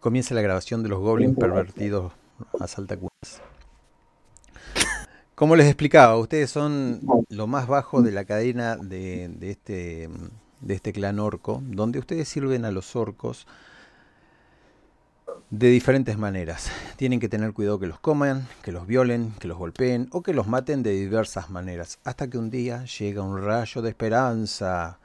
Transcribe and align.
Comienza 0.00 0.34
la 0.34 0.40
grabación 0.40 0.82
de 0.82 0.88
los 0.88 0.98
goblins 0.98 1.36
pervertidos 1.38 2.12
a 2.58 2.66
saltacunas. 2.66 3.42
Como 5.34 5.56
les 5.56 5.66
explicaba, 5.66 6.16
ustedes 6.16 6.50
son 6.50 7.00
lo 7.28 7.46
más 7.46 7.66
bajo 7.66 8.02
de 8.02 8.10
la 8.10 8.24
cadena 8.24 8.76
de, 8.76 9.28
de 9.28 9.50
este, 9.50 10.08
de 10.60 10.74
este 10.74 10.92
clan 10.92 11.18
orco, 11.18 11.62
donde 11.64 11.98
ustedes 11.98 12.28
sirven 12.28 12.64
a 12.64 12.70
los 12.70 12.96
orcos 12.96 13.46
de 15.50 15.68
diferentes 15.68 16.16
maneras. 16.16 16.70
Tienen 16.96 17.18
que 17.20 17.28
tener 17.28 17.52
cuidado 17.52 17.78
que 17.80 17.86
los 17.86 17.98
coman, 17.98 18.46
que 18.62 18.72
los 18.72 18.86
violen, 18.86 19.34
que 19.38 19.48
los 19.48 19.58
golpeen 19.58 20.08
o 20.12 20.22
que 20.22 20.32
los 20.32 20.46
maten 20.46 20.82
de 20.82 20.92
diversas 20.92 21.50
maneras. 21.50 21.98
Hasta 22.04 22.28
que 22.28 22.38
un 22.38 22.50
día 22.50 22.84
llega 22.84 23.22
un 23.22 23.42
rayo 23.42 23.82
de 23.82 23.90
esperanza. 23.90 24.99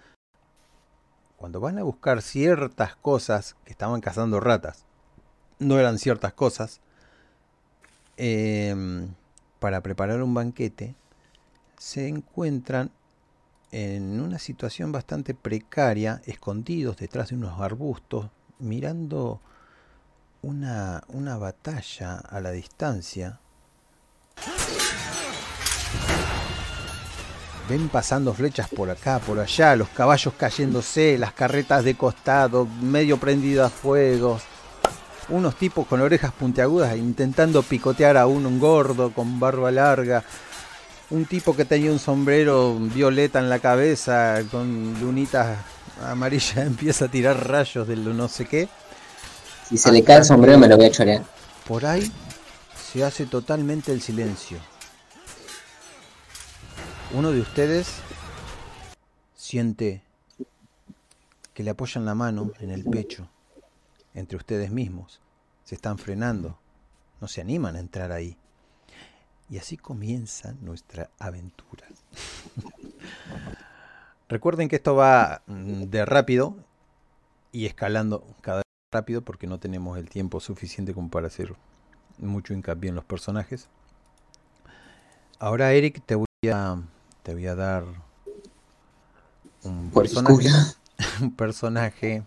Cuando 1.38 1.60
van 1.60 1.78
a 1.78 1.84
buscar 1.84 2.22
ciertas 2.22 2.96
cosas 2.96 3.56
que 3.66 3.72
estaban 3.72 4.02
cazando 4.02 4.40
ratas, 4.40 4.86
no 5.60 5.80
eran 5.80 6.00
ciertas 6.00 6.34
cosas, 6.34 6.82
eh, 8.18 9.08
para 9.60 9.82
preparar 9.82 10.22
un 10.22 10.34
banquete, 10.34 10.96
se 11.78 12.08
encuentran 12.08 12.92
en 13.72 14.22
una 14.22 14.40
situación 14.40 14.92
bastante 14.92 15.34
precaria, 15.34 16.22
escondidos 16.26 16.98
detrás 16.98 17.30
de 17.30 17.36
unos 17.36 17.60
arbustos, 17.60 18.30
mirando 18.60 19.42
una, 20.42 21.04
una 21.08 21.38
batalla 21.38 22.16
a 22.18 22.40
la 22.40 22.52
distancia. 22.52 23.40
Ven 27.68 27.90
pasando 27.90 28.34
flechas 28.34 28.70
por 28.70 28.92
acá, 28.92 29.20
por 29.20 29.40
allá, 29.40 29.76
los 29.76 29.90
caballos 29.90 30.34
cayéndose, 30.38 31.18
las 31.18 31.34
carretas 31.34 31.84
de 31.84 31.96
costado, 31.96 32.68
medio 32.82 33.18
prendidas 33.18 33.68
a 33.72 33.76
fuego. 33.76 34.40
Unos 35.30 35.56
tipos 35.56 35.88
con 35.88 36.02
orejas 36.02 36.32
puntiagudas 36.32 36.96
intentando 36.96 37.64
picotear 37.64 38.18
a 38.18 38.28
uno, 38.28 38.50
un 38.50 38.60
gordo 38.60 39.12
con 39.12 39.40
barba 39.40 39.72
larga. 39.72 40.24
Un 41.10 41.26
tipo 41.26 41.56
que 41.56 41.66
tenía 41.66 41.92
un 41.92 42.00
sombrero 42.00 42.76
violeta 42.76 43.40
en 43.40 43.50
la 43.50 43.60
cabeza 43.60 44.42
con 44.52 45.00
lunitas 45.00 45.58
amarillas 46.04 46.58
empieza 46.68 47.06
a 47.06 47.08
tirar 47.08 47.48
rayos 47.48 47.88
de 47.88 47.96
lo 47.96 48.14
no 48.14 48.28
sé 48.28 48.46
qué. 48.46 48.70
Si 49.68 49.78
se 49.78 49.92
le 49.92 50.04
cae 50.04 50.18
el 50.18 50.26
sombrero 50.26 50.60
me 50.60 50.68
lo 50.68 50.78
voy 50.78 50.86
a 50.86 50.92
chorear. 50.92 51.24
Por 51.68 51.86
ahí 51.86 52.12
se 52.92 53.04
hace 53.04 53.26
totalmente 53.26 53.92
el 53.92 54.02
silencio. 54.02 54.60
Uno 57.18 57.32
de 57.32 57.40
ustedes 57.40 58.02
siente 59.36 60.04
que 61.54 61.64
le 61.64 61.70
apoyan 61.70 62.04
la 62.04 62.14
mano 62.14 62.52
en 62.60 62.72
el 62.72 62.84
pecho, 62.84 63.30
entre 64.14 64.36
ustedes 64.36 64.70
mismos. 64.70 65.22
Se 65.64 65.76
están 65.76 65.98
frenando, 65.98 66.60
no 67.22 67.30
se 67.30 67.40
animan 67.40 67.78
a 67.78 67.80
entrar 67.80 68.12
ahí. 68.12 68.36
Y 69.50 69.58
así 69.60 69.78
comienza 69.78 70.56
nuestra 70.60 71.10
aventura. 71.18 71.88
Recuerden 74.28 74.68
que 74.68 74.76
esto 74.76 74.96
va 74.96 75.42
mm, 75.48 75.84
de 75.84 76.04
rápido 76.04 76.58
y 77.54 77.66
escalando 77.66 78.28
cada 78.42 78.58
vez 78.58 78.66
rápido 78.92 79.22
porque 79.22 79.48
no 79.48 79.58
tenemos 79.58 79.98
el 79.98 80.10
tiempo 80.10 80.42
suficiente 80.42 80.94
como 80.94 81.10
para 81.10 81.28
hacer 81.28 81.56
mucho 82.18 82.54
hincapié 82.54 82.90
en 82.90 82.96
los 82.96 83.06
personajes. 83.06 83.70
Ahora 85.40 85.72
Eric 85.72 86.04
te 86.06 86.16
voy 86.16 86.26
a 86.52 86.84
te 87.26 87.34
voy 87.34 87.48
a 87.48 87.56
dar 87.56 87.84
un 89.64 89.90
personaje, 89.90 90.48
un 91.22 91.36
personaje. 91.36 92.24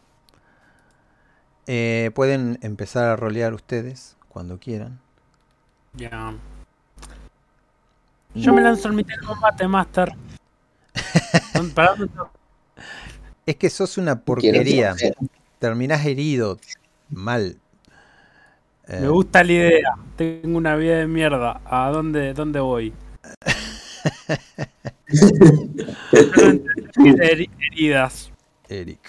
Eh, 1.68 2.10
pueden 2.16 2.58
empezar 2.62 3.04
a 3.04 3.14
rolear 3.14 3.54
ustedes 3.54 4.16
cuando 4.28 4.58
quieran. 4.58 4.98
Ya. 5.94 6.34
Yo 8.34 8.52
me 8.52 8.60
lanzo 8.60 8.88
al 8.88 8.94
mitad 8.94 9.14
de 9.20 9.24
combate, 9.24 9.68
Master. 9.68 10.16
es 13.46 13.56
que 13.56 13.70
sos 13.70 13.98
una 13.98 14.18
porquería 14.18 14.96
terminás 15.60 16.04
herido, 16.06 16.58
mal. 17.08 17.56
Me 18.88 19.08
gusta 19.08 19.44
la 19.44 19.52
idea. 19.52 19.94
Tengo 20.16 20.58
una 20.58 20.74
vida 20.74 20.96
de 20.96 21.06
mierda. 21.06 21.60
¿A 21.66 21.90
dónde, 21.90 22.34
dónde 22.34 22.58
voy? 22.58 22.92
heridas. 27.72 28.30
Eric. 28.68 29.00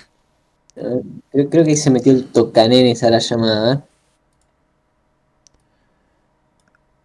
Creo, 0.74 1.50
creo, 1.50 1.66
que 1.66 1.76
se 1.76 1.90
metió 1.92 2.14
el 2.14 2.26
tocanenes 2.26 3.04
a 3.04 3.10
la 3.10 3.20
llamada. 3.20 3.86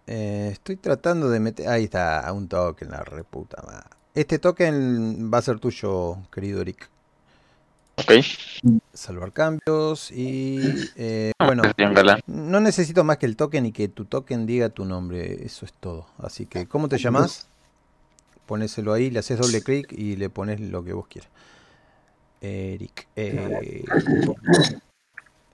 Eh, 0.06 0.50
estoy 0.52 0.76
tratando 0.76 1.28
de 1.30 1.40
meter. 1.40 1.68
Ahí 1.68 1.84
está, 1.84 2.30
un 2.32 2.48
token, 2.48 2.90
la 2.90 3.02
reputa. 3.02 3.62
Este 4.14 4.38
token 4.38 5.30
va 5.32 5.38
a 5.38 5.42
ser 5.42 5.58
tuyo, 5.58 6.18
querido 6.30 6.60
Eric. 6.60 6.88
Ok. 7.96 8.12
Salvar 8.92 9.32
cambios 9.32 10.10
y 10.10 10.58
eh, 10.96 11.32
ah, 11.38 11.46
bueno, 11.46 11.62
no 12.26 12.60
necesito 12.60 13.04
más 13.04 13.18
que 13.18 13.26
el 13.26 13.36
token 13.36 13.66
y 13.66 13.72
que 13.72 13.88
tu 13.88 14.04
token 14.04 14.46
diga 14.46 14.68
tu 14.68 14.84
nombre, 14.84 15.44
eso 15.44 15.64
es 15.64 15.72
todo. 15.72 16.06
Así 16.18 16.46
que, 16.46 16.66
¿cómo 16.66 16.88
te 16.88 16.98
llamas? 16.98 17.48
Ponéselo 18.46 18.92
ahí, 18.92 19.10
le 19.10 19.20
haces 19.20 19.38
doble 19.38 19.62
clic 19.62 19.92
y 19.92 20.16
le 20.16 20.30
pones 20.30 20.60
lo 20.60 20.84
que 20.84 20.92
vos 20.92 21.06
quieras. 21.06 21.30
Eric. 22.40 23.08
Eh, 23.16 23.84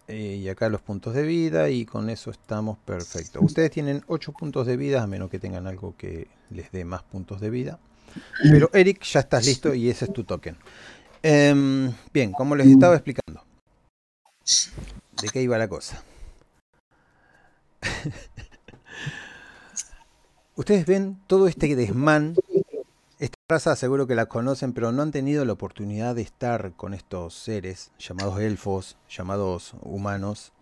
eh, 0.08 0.36
y 0.42 0.48
acá 0.48 0.68
los 0.68 0.82
puntos 0.82 1.14
de 1.14 1.22
vida 1.22 1.70
y 1.70 1.86
con 1.86 2.10
eso 2.10 2.30
estamos 2.30 2.78
perfectos. 2.78 3.42
Ustedes 3.42 3.70
tienen 3.70 4.02
8 4.08 4.32
puntos 4.32 4.66
de 4.66 4.76
vida 4.76 5.02
a 5.02 5.06
menos 5.06 5.30
que 5.30 5.38
tengan 5.38 5.66
algo 5.66 5.94
que 5.96 6.26
les 6.50 6.72
dé 6.72 6.84
más 6.84 7.02
puntos 7.04 7.40
de 7.40 7.50
vida. 7.50 7.78
Pero 8.42 8.70
Eric, 8.72 9.02
ya 9.04 9.20
estás 9.20 9.46
listo 9.46 9.72
y 9.72 9.88
ese 9.88 10.06
es 10.06 10.12
tu 10.12 10.24
token. 10.24 10.56
Em, 11.22 11.92
bien, 12.12 12.32
como 12.32 12.56
les 12.56 12.66
estaba 12.66 12.94
explicando, 12.94 13.44
¿de 15.22 15.28
qué 15.28 15.42
iba 15.42 15.56
la 15.58 15.68
cosa? 15.68 16.02
Ustedes 20.56 20.86
ven 20.86 21.20
todo 21.26 21.46
este 21.46 21.76
desmán. 21.76 22.34
Raza 23.50 23.74
seguro 23.74 24.06
que 24.06 24.14
la 24.14 24.26
conocen, 24.26 24.72
pero 24.72 24.92
no 24.92 25.02
han 25.02 25.10
tenido 25.10 25.44
la 25.44 25.54
oportunidad 25.54 26.14
de 26.14 26.22
estar 26.22 26.70
con 26.76 26.94
estos 26.94 27.34
seres 27.34 27.90
llamados 27.98 28.38
elfos, 28.38 28.96
llamados 29.08 29.74
humanos, 29.82 30.52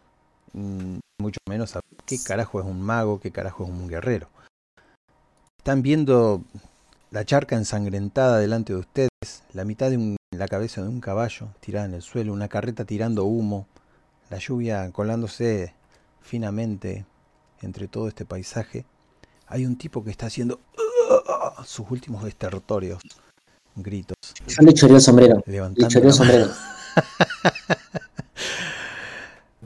mm, 0.55 1.01
mucho 1.21 1.39
menos 1.47 1.77
a 1.77 1.81
qué 2.07 2.17
carajo 2.19 2.61
es 2.61 2.67
un 2.67 2.81
mago, 2.81 3.21
qué 3.21 3.31
carajo 3.31 3.65
es 3.65 3.69
un 3.69 3.89
guerrero. 3.89 4.31
Están 5.59 5.83
viendo 5.83 6.43
la 7.11 7.27
charca 7.27 7.57
ensangrentada 7.57 8.39
delante 8.39 8.73
de 8.73 8.79
ustedes, 8.79 9.43
la 9.53 9.67
mitad 9.67 9.91
de 9.91 10.17
la 10.31 10.49
cabeza 10.49 10.81
de 10.81 10.89
un 10.89 11.03
caballo 11.03 11.49
tirada 11.61 11.85
en 11.85 11.93
el 11.93 12.01
suelo, 12.01 12.33
una 12.33 12.49
carreta 12.49 12.87
tirando 12.87 13.25
humo, 13.25 13.67
la 14.31 14.39
lluvia 14.39 14.91
colándose 14.93 15.75
finamente 16.23 17.05
entre 17.61 17.87
todo 17.87 18.09
este 18.09 18.25
paisaje. 18.25 18.87
Hay 19.47 19.67
un 19.67 19.77
tipo 19.77 20.03
que 20.03 20.11
está 20.11 20.25
haciendo 20.25 20.59
sus 21.65 21.91
últimos 21.91 22.25
estertorios, 22.25 23.01
gritos. 23.77 24.17
Yo 24.47 24.63
le 24.63 24.75
choré 24.75 24.95
el 24.95 25.01
sombrero. 25.01 25.43
Levantando 25.47 26.01
le 26.01 26.07
el 26.07 26.13
sombrero. 26.13 26.49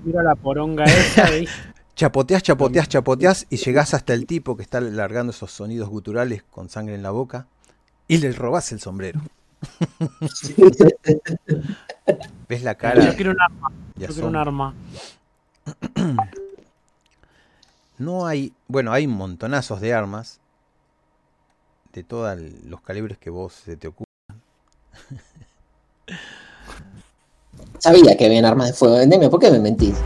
Mira 0.04 0.22
la 0.22 0.34
poronga 0.34 0.84
esa, 0.84 1.28
Chapoteás, 1.94 2.42
chapoteás, 2.42 2.88
chapoteás 2.88 3.46
y 3.50 3.56
llegás 3.58 3.94
hasta 3.94 4.14
el 4.14 4.26
tipo 4.26 4.56
que 4.56 4.62
está 4.62 4.80
largando 4.80 5.30
esos 5.30 5.52
sonidos 5.52 5.88
guturales 5.88 6.42
con 6.50 6.68
sangre 6.68 6.94
en 6.94 7.02
la 7.02 7.10
boca 7.10 7.46
y 8.08 8.18
le 8.18 8.32
robás 8.32 8.72
el 8.72 8.80
sombrero. 8.80 9.20
¿Ves 12.48 12.62
la 12.64 12.74
cara? 12.74 13.04
Yo 13.04 13.14
quiero 13.14 13.30
un 13.30 13.40
arma. 13.40 13.70
Yo 13.94 14.08
quiero 14.08 14.26
un 14.26 14.36
arma. 14.36 14.74
No 17.98 18.26
hay, 18.26 18.52
bueno, 18.66 18.92
hay 18.92 19.06
montonazos 19.06 19.80
de 19.80 19.94
armas 19.94 20.40
de 21.92 22.02
todos 22.02 22.38
los 22.64 22.80
calibres 22.80 23.18
que 23.18 23.30
vos 23.30 23.52
se 23.52 23.76
te 23.76 23.88
ocupan. 23.88 24.06
Sabía 27.78 28.16
que 28.16 28.26
habían 28.26 28.44
armas 28.44 28.68
de 28.68 28.72
fuego. 28.72 28.96
Vendeme, 28.96 29.28
¿por 29.28 29.40
qué 29.40 29.50
me 29.50 29.58
mentís? 29.58 30.00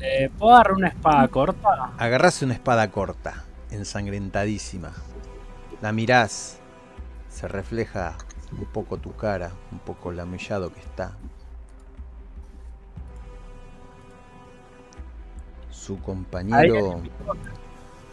Eh, 0.00 0.30
¿Puedo 0.38 0.54
agarrar 0.54 0.74
una 0.74 0.88
espada 0.88 1.28
corta? 1.28 1.92
Agarrás 1.98 2.42
una 2.42 2.54
espada 2.54 2.90
corta, 2.90 3.44
ensangrentadísima. 3.70 4.92
La 5.82 5.92
mirás, 5.92 6.58
se 7.28 7.48
refleja 7.48 8.16
un 8.52 8.66
poco 8.66 8.98
tu 8.98 9.14
cara, 9.16 9.52
un 9.72 9.78
poco 9.78 10.12
lamellado 10.12 10.72
que 10.72 10.80
está. 10.80 11.16
Su 15.70 16.00
compañero, 16.00 17.02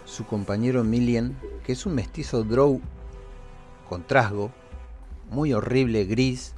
su 0.07 0.25
compañero 0.25 0.83
Millian, 0.85 1.37
que 1.65 1.73
es 1.73 1.85
un 1.85 1.93
mestizo 1.93 2.43
drow 2.43 2.81
con 3.89 4.07
trasgo, 4.07 4.51
muy 5.29 5.53
horrible, 5.53 6.05
gris, 6.05 6.53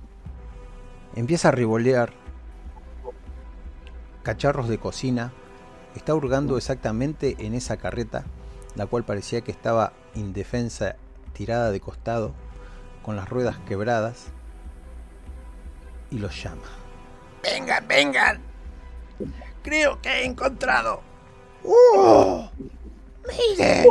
empieza 1.15 1.49
a 1.49 1.51
ribolear 1.51 2.13
cacharros 4.23 4.69
de 4.69 4.77
cocina. 4.77 5.33
Está 5.95 6.13
hurgando 6.13 6.57
exactamente 6.57 7.35
en 7.39 7.55
esa 7.55 7.77
carreta, 7.77 8.23
la 8.75 8.85
cual 8.85 9.03
parecía 9.03 9.41
que 9.41 9.51
estaba 9.51 9.93
indefensa, 10.13 10.95
tirada 11.33 11.71
de 11.71 11.79
costado, 11.79 12.33
con 13.01 13.15
las 13.15 13.27
ruedas 13.27 13.57
quebradas, 13.67 14.27
y 16.11 16.19
los 16.19 16.41
llama. 16.41 16.61
Vengan, 17.41 17.87
vengan. 17.87 18.41
Creo 19.63 19.99
que 20.01 20.09
he 20.09 20.25
encontrado. 20.25 21.01
¡Oh! 21.63 22.49
¡Miren! 23.27 23.85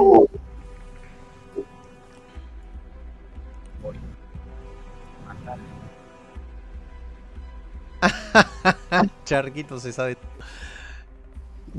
Charquito 9.24 9.78
se 9.78 9.92
sabe. 9.92 10.16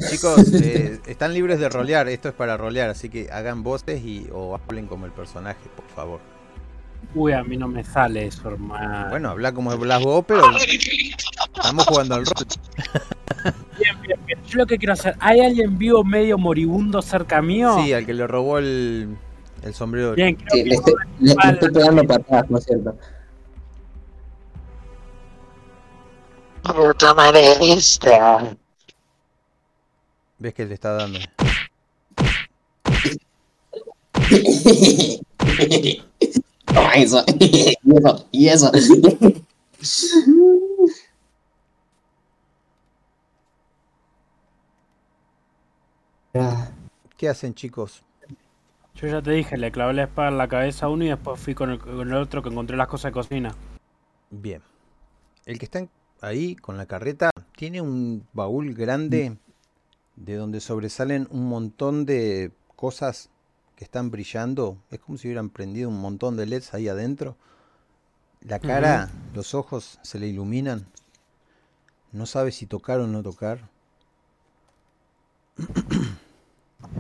Chicos, 0.09 0.53
eh, 0.53 0.99
están 1.07 1.33
libres 1.33 1.59
de 1.59 1.69
rolear. 1.69 2.07
Esto 2.07 2.29
es 2.29 2.35
para 2.35 2.57
rolear, 2.57 2.89
así 2.89 3.09
que 3.09 3.29
hagan 3.31 3.63
voces 3.63 4.01
y 4.03 4.27
o 4.31 4.55
hablen 4.55 4.87
como 4.87 5.05
el 5.05 5.11
personaje, 5.11 5.69
por 5.75 5.87
favor. 5.89 6.19
Uy, 7.15 7.33
a 7.33 7.43
mí 7.43 7.57
no 7.57 7.67
me 7.67 7.83
sale 7.83 8.27
eso, 8.27 8.49
hermano. 8.49 9.09
Bueno, 9.09 9.29
habla 9.29 9.51
como 9.53 9.71
hablas 9.71 10.03
vos, 10.03 10.23
pero 10.27 10.43
estamos 11.55 11.85
jugando 11.85 12.15
al 12.15 12.25
rol. 12.25 12.45
Bien, 13.77 14.01
bien, 14.01 14.19
bien. 14.25 14.39
Yo 14.47 14.57
lo 14.59 14.65
que 14.65 14.77
quiero 14.77 14.93
hacer, 14.93 15.15
¿hay 15.19 15.39
alguien 15.41 15.77
vivo 15.77 16.03
medio 16.03 16.37
moribundo 16.37 17.01
cerca 17.01 17.41
mío? 17.41 17.77
Sí, 17.83 17.93
al 17.93 18.05
que 18.05 18.13
le 18.13 18.27
robó 18.27 18.57
el, 18.57 19.15
el 19.63 19.73
sombrero. 19.73 20.13
Bien, 20.15 20.35
creo 20.35 20.47
Sí, 20.51 20.63
que 20.63 20.69
le 20.69 20.75
estoy, 20.75 20.93
le- 21.19 21.35
le 21.35 21.51
estoy 21.53 21.71
pegando 21.71 22.03
patadas, 22.03 22.49
¿no 22.49 22.57
es 22.57 22.65
cierto? 22.65 22.95
Puta 26.63 27.13
madre 27.13 27.53
esta. 27.73 28.55
¿Ves 30.37 30.53
que 30.53 30.65
le 30.65 30.73
está 30.73 30.93
dando? 30.93 31.19
Toma 36.65 36.93
eso. 36.95 37.23
y 37.39 37.75
eso. 37.97 38.25
Y 38.31 38.47
eso. 38.47 38.71
Ah, 46.33 46.69
¿Qué 47.17 47.27
hacen, 47.27 47.53
chicos? 47.53 48.03
Yo 48.95 49.07
ya 49.07 49.21
te 49.21 49.31
dije, 49.31 49.57
le 49.57 49.71
clavé 49.71 49.93
la 49.93 50.03
espada 50.03 50.29
en 50.29 50.37
la 50.37 50.47
cabeza 50.47 50.85
a 50.85 50.89
uno 50.89 51.05
y 51.05 51.09
después 51.09 51.39
fui 51.39 51.55
con 51.55 51.69
el, 51.71 51.79
con 51.79 52.07
el 52.07 52.13
otro 52.15 52.43
que 52.43 52.49
encontré 52.49 52.77
las 52.77 52.87
cosas 52.87 53.09
de 53.09 53.13
cocina. 53.13 53.55
Bien. 54.29 54.61
El 55.45 55.57
que 55.57 55.65
está 55.65 55.87
ahí 56.21 56.55
con 56.55 56.77
la 56.77 56.85
carreta 56.85 57.31
tiene 57.55 57.81
un 57.81 58.27
baúl 58.33 58.73
grande 58.73 59.37
de 60.15 60.35
donde 60.35 60.59
sobresalen 60.59 61.27
un 61.31 61.47
montón 61.47 62.05
de 62.05 62.51
cosas 62.75 63.29
que 63.75 63.85
están 63.85 64.11
brillando. 64.11 64.77
Es 64.91 64.99
como 64.99 65.17
si 65.17 65.27
hubieran 65.27 65.49
prendido 65.49 65.89
un 65.89 65.99
montón 65.99 66.35
de 66.35 66.45
LEDs 66.45 66.73
ahí 66.73 66.89
adentro. 66.89 67.37
La 68.41 68.59
cara, 68.59 69.09
los 69.33 69.53
ojos 69.53 69.99
se 70.03 70.19
le 70.19 70.27
iluminan. 70.27 70.85
No 72.11 72.25
sabe 72.25 72.51
si 72.51 72.65
tocar 72.65 72.99
o 72.99 73.07
no 73.07 73.23
tocar. 73.23 73.69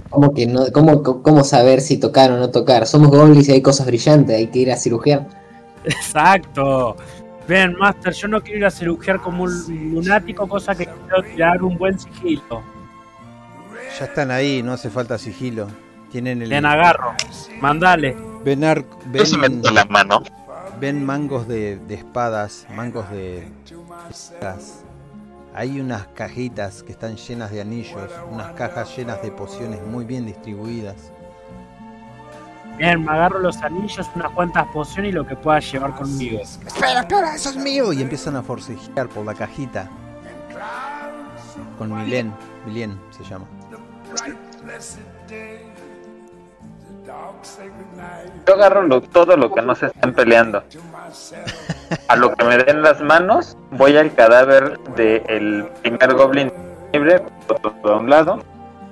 ¿Cómo 0.09 0.33
que 0.33 0.45
no? 0.45 0.65
¿Cómo, 0.71 1.01
cómo 1.23 1.43
saber 1.43 1.81
si 1.81 1.97
tocar 1.97 2.31
o 2.31 2.37
no 2.37 2.49
tocar? 2.49 2.85
Somos 2.87 3.09
goblins 3.09 3.49
y 3.49 3.53
hay 3.53 3.61
cosas 3.61 3.85
brillantes, 3.87 4.35
hay 4.37 4.47
que 4.47 4.59
ir 4.59 4.71
a 4.71 4.77
cirugiar. 4.77 5.27
Exacto. 5.83 6.95
Bien, 7.47 7.75
Master, 7.77 8.13
yo 8.13 8.27
no 8.27 8.41
quiero 8.41 8.59
ir 8.59 8.65
a 8.65 8.71
cirugiar 8.71 9.19
como 9.21 9.43
un 9.43 9.93
lunático, 9.93 10.47
cosa 10.47 10.75
que 10.75 10.85
quiero 10.85 11.23
tirar 11.23 11.63
un 11.63 11.77
buen 11.77 11.97
sigilo. 11.99 12.61
Ya 13.97 14.05
están 14.05 14.29
ahí, 14.31 14.61
no 14.61 14.73
hace 14.73 14.89
falta 14.89 15.17
sigilo. 15.17 15.67
Tienen 16.11 16.41
el. 16.41 16.49
Bien, 16.49 16.65
agarro. 16.65 17.13
Mandale. 17.61 18.15
Ven, 18.43 18.63
ar- 18.63 18.85
Yo 19.13 19.39
ven- 19.39 19.57
meto 19.57 19.71
la 19.71 19.85
mano. 19.85 20.21
ven 20.79 21.03
mangos 21.05 21.47
de, 21.47 21.77
de 21.87 21.95
espadas, 21.95 22.67
mangos 22.75 23.09
de. 23.11 23.47
Hay 25.59 25.81
unas 25.81 26.07
cajitas 26.15 26.83
que 26.83 26.93
están 26.93 27.17
llenas 27.17 27.51
de 27.51 27.59
anillos, 27.59 28.09
unas 28.31 28.53
cajas 28.53 28.95
llenas 28.95 29.21
de 29.21 29.29
pociones 29.29 29.85
muy 29.85 30.05
bien 30.05 30.25
distribuidas. 30.25 31.11
Bien, 32.77 33.03
me 33.03 33.11
agarro 33.11 33.39
los 33.39 33.57
anillos, 33.57 34.09
unas 34.15 34.31
cuantas 34.31 34.65
pociones 34.67 35.09
y 35.09 35.11
lo 35.11 35.27
que 35.27 35.35
pueda 35.35 35.59
llevar 35.59 35.97
conmigo. 35.97 36.39
Espera, 36.39 37.01
espera, 37.01 37.35
eso 37.35 37.49
es 37.49 37.57
mío. 37.57 37.91
Y 37.91 38.01
empiezan 38.01 38.37
a 38.37 38.41
forcejear 38.41 39.09
por 39.09 39.25
la 39.25 39.33
cajita. 39.33 39.89
Con 41.77 41.93
Milén, 41.93 42.33
Milén 42.65 42.97
se 43.09 43.25
llama. 43.25 43.45
Yo 48.47 48.53
agarro 48.55 48.83
lo- 48.83 49.01
todo 49.01 49.35
lo 49.37 49.53
que 49.53 49.61
no 49.61 49.75
se 49.75 49.87
estén 49.87 50.13
peleando. 50.13 50.63
A 52.07 52.15
lo 52.15 52.33
que 52.35 52.45
me 52.45 52.57
den 52.57 52.81
las 52.81 53.01
manos, 53.01 53.57
voy 53.71 53.97
al 53.97 54.13
cadáver 54.13 54.79
del 54.95 55.67
primer 55.81 56.13
goblin 56.15 56.51
libre, 56.93 57.21
todo 57.47 57.93
a 57.93 57.97
un 57.97 58.09
lado, 58.09 58.39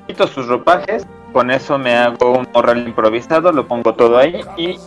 quito 0.08 0.28
sus 0.28 0.48
ropajes, 0.48 1.06
con 1.34 1.52
eso 1.52 1.78
me 1.78 1.96
hago 1.96 2.38
un 2.40 2.48
morral 2.54 2.88
improvisado, 2.88 3.52
lo 3.52 3.68
pongo 3.68 3.94
todo 3.96 4.18
ahí 4.18 4.42
y 4.58 4.78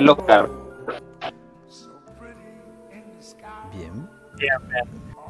lo 0.00 0.16
cargo. 0.16 0.54
Bien. 3.72 4.08
Bien, 4.36 4.56
bien. 4.68 4.84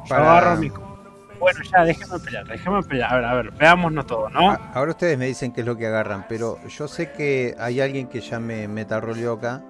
Yo 0.05 0.09
Para- 0.09 0.37
agarro 0.37 0.57
mi... 0.61 0.71
Bueno, 1.45 1.59
ya, 1.71 1.83
déjeme 1.83 2.19
pelear, 2.19 2.47
déjeme 2.47 2.81
pelear. 2.81 3.13
A 3.13 3.15
ver, 3.17 3.25
a 3.25 3.33
ver, 3.35 3.51
veámonos 3.51 4.07
todo, 4.07 4.29
¿no? 4.31 4.49
A- 4.49 4.71
Ahora 4.73 4.91
ustedes 4.91 5.15
me 5.15 5.27
dicen 5.27 5.51
qué 5.51 5.61
es 5.61 5.67
lo 5.67 5.77
que 5.77 5.85
agarran, 5.85 6.25
pero 6.27 6.57
yo 6.67 6.87
sé 6.87 7.11
que 7.11 7.53
hay 7.59 7.81
alguien 7.81 8.07
que 8.07 8.19
ya 8.19 8.39
me 8.39 8.67
metarroleó 8.67 9.33
acá, 9.33 9.63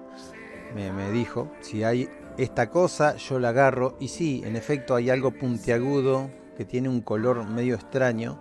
me, 0.74 0.90
me 0.90 1.10
dijo, 1.10 1.50
si 1.60 1.84
hay 1.84 2.08
esta 2.38 2.70
cosa, 2.70 3.16
yo 3.16 3.38
la 3.38 3.50
agarro, 3.50 3.94
y 4.00 4.08
sí, 4.08 4.42
en 4.46 4.56
efecto 4.56 4.94
hay 4.94 5.10
algo 5.10 5.32
puntiagudo 5.32 6.30
que 6.56 6.64
tiene 6.64 6.88
un 6.88 7.02
color 7.02 7.46
medio 7.46 7.74
extraño, 7.74 8.38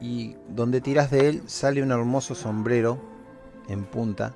y 0.00 0.36
donde 0.48 0.80
tiras 0.80 1.10
de 1.10 1.28
él 1.28 1.42
sale 1.46 1.82
un 1.82 1.90
hermoso 1.90 2.36
sombrero 2.36 3.00
en 3.68 3.84
punta, 3.84 4.32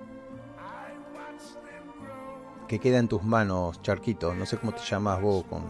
que 2.66 2.80
queda 2.80 2.98
en 2.98 3.06
tus 3.06 3.22
manos, 3.22 3.80
Charquito, 3.82 4.34
no 4.34 4.44
sé 4.44 4.56
cómo 4.58 4.72
te 4.72 4.82
llamas 4.82 5.20
vos 5.20 5.44
con, 5.44 5.62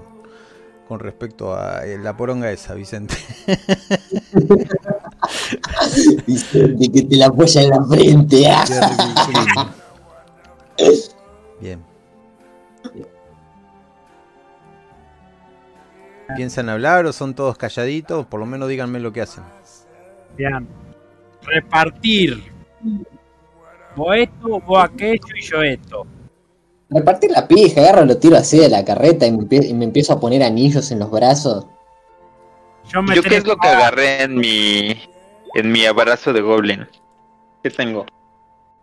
con 0.89 1.01
respecto 1.01 1.55
a 1.55 1.85
eh, 1.85 1.99
la 1.99 2.17
poronga 2.17 2.51
esa, 2.51 2.73
Vicente. 2.73 3.15
Vicente, 6.27 6.91
que 6.91 7.03
te 7.03 7.17
la 7.17 7.27
apoya 7.27 7.63
en 7.63 7.69
la 7.69 7.85
frente. 7.85 8.49
Bien. 11.61 11.85
¿Piensan 16.37 16.71
hablar 16.71 17.05
o 17.05 17.13
son 17.13 17.35
todos 17.35 17.59
calladitos? 17.59 18.25
Por 18.27 18.41
lo 18.41 18.47
menos 18.47 18.69
díganme 18.69 18.99
lo 18.99 19.13
que 19.13 19.21
hacen. 19.21 19.45
Bien. 20.39 20.67
Repartir. 21.43 22.43
Vos 23.95 24.17
esto, 24.17 24.61
vos 24.61 24.85
aquello 24.85 25.37
y 25.37 25.43
yo 25.43 25.63
esto. 25.63 26.07
Repartir 26.91 27.31
la 27.31 27.47
pija, 27.47 27.81
agarro, 27.83 28.05
lo 28.07 28.17
tiro 28.19 28.37
así 28.37 28.59
de 28.59 28.69
la 28.69 28.85
carreta 28.85 29.27
y 29.27 29.33
me, 29.33 29.39
empie- 29.39 29.69
y 29.69 29.75
me 29.75 29.85
empiezo 29.85 30.15
a 30.15 30.21
poner 30.21 30.43
anillos 30.43 30.91
en 30.91 30.99
los 31.01 31.11
brazos. 31.11 31.67
Yo 32.89 33.03
me 33.03 33.15
¿Yo 33.15 33.23
qué 33.23 33.37
es 33.37 33.47
lo 33.47 33.57
que 33.57 33.69
agarré 33.69 34.23
en 34.23 34.37
mi 34.37 34.97
en 35.55 35.73
mi 35.73 35.85
abrazo 35.85 36.33
de 36.33 36.41
goblin? 36.41 36.87
¿Qué 37.63 37.71
tengo? 37.71 38.07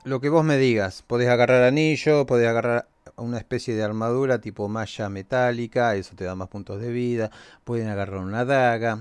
Lo 0.03 0.21
que 0.21 0.29
vos 0.29 0.43
me 0.43 0.57
digas. 0.57 1.01
Podés 1.01 1.29
agarrar 1.29 1.63
anillo, 1.63 2.27
podés 2.27 2.47
agarrar 2.47 2.87
una 3.15 3.37
especie 3.39 3.73
de 3.75 3.83
armadura 3.83 4.39
tipo 4.39 4.67
malla 4.67 5.09
metálica, 5.09 5.95
eso 5.95 6.15
te 6.15 6.25
da 6.25 6.35
más 6.35 6.49
puntos 6.49 6.79
de 6.79 6.91
vida. 6.91 7.31
Pueden 7.63 7.87
agarrar 7.87 8.19
una 8.19 8.45
daga. 8.45 8.99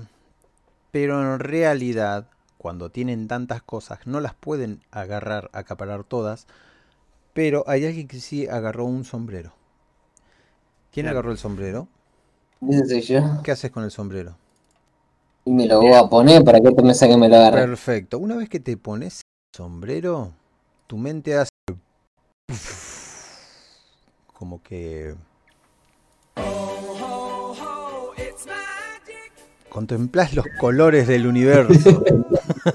Pero 0.91 1.21
en 1.21 1.39
realidad, 1.39 2.25
cuando 2.57 2.89
tienen 2.89 3.27
tantas 3.27 3.61
cosas, 3.61 3.99
no 4.05 4.19
las 4.19 4.33
pueden 4.33 4.81
agarrar, 4.89 5.49
acaparar 5.53 6.03
todas. 6.05 6.47
Pero 7.35 7.65
hay 7.67 7.85
alguien 7.85 8.07
que 8.07 8.21
sí 8.21 8.47
agarró 8.47 8.85
un 8.85 9.03
sombrero. 9.03 9.51
¿Quién 10.89 11.09
agarró 11.09 11.33
el 11.33 11.37
sombrero? 11.37 11.89
Ese 12.69 12.85
soy 12.85 13.01
yo. 13.01 13.41
¿Qué 13.43 13.51
haces 13.51 13.71
con 13.71 13.83
el 13.83 13.91
sombrero? 13.91 14.37
Y 15.43 15.51
me 15.51 15.65
lo 15.65 15.81
voy 15.81 15.91
a 15.91 16.07
poner 16.07 16.45
para 16.45 16.61
que 16.61 16.71
te 16.71 16.81
me 16.81 16.93
que 16.97 17.17
me 17.17 17.27
lo 17.27 17.35
agarre. 17.35 17.67
Perfecto. 17.67 18.19
Una 18.19 18.37
vez 18.37 18.47
que 18.47 18.61
te 18.61 18.77
pones 18.77 19.15
el 19.15 19.57
sombrero, 19.57 20.31
tu 20.87 20.97
mente 20.97 21.35
hace 21.35 21.49
como 24.33 24.63
que 24.63 25.13
contemplas 29.67 30.33
los 30.33 30.45
colores 30.57 31.05
del 31.05 31.27
universo. 31.27 32.01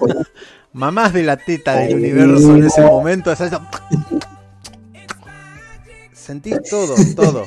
Mamás 0.74 1.14
de 1.14 1.22
la 1.22 1.38
teta 1.38 1.76
del 1.76 1.94
universo 1.94 2.56
en 2.56 2.64
ese 2.64 2.82
momento. 2.82 3.32
eso. 3.32 3.58
Sentís 6.20 6.58
todo, 6.68 6.94
todo. 7.16 7.44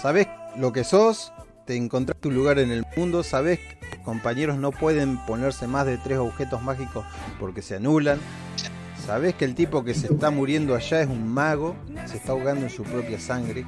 Sabés 0.00 0.28
lo 0.56 0.72
que 0.72 0.84
sos, 0.84 1.32
te 1.66 1.76
encontrás 1.76 2.18
tu 2.20 2.30
lugar 2.30 2.58
en 2.58 2.70
el 2.70 2.86
mundo, 2.96 3.22
sabés 3.22 3.58
compañeros 4.04 4.58
no 4.58 4.70
pueden 4.70 5.16
ponerse 5.26 5.66
más 5.66 5.86
de 5.86 5.98
tres 5.98 6.18
objetos 6.18 6.62
mágicos 6.62 7.04
porque 7.40 7.62
se 7.62 7.76
anulan. 7.76 8.20
Sabés 9.04 9.34
que 9.34 9.44
el 9.44 9.54
tipo 9.54 9.84
que 9.84 9.92
se 9.92 10.06
está 10.06 10.30
muriendo 10.30 10.74
allá 10.74 11.02
es 11.02 11.08
un 11.08 11.28
mago, 11.28 11.76
se 12.06 12.16
está 12.16 12.32
ahogando 12.32 12.62
en 12.62 12.70
su 12.70 12.84
propia 12.84 13.20
sangre. 13.20 13.66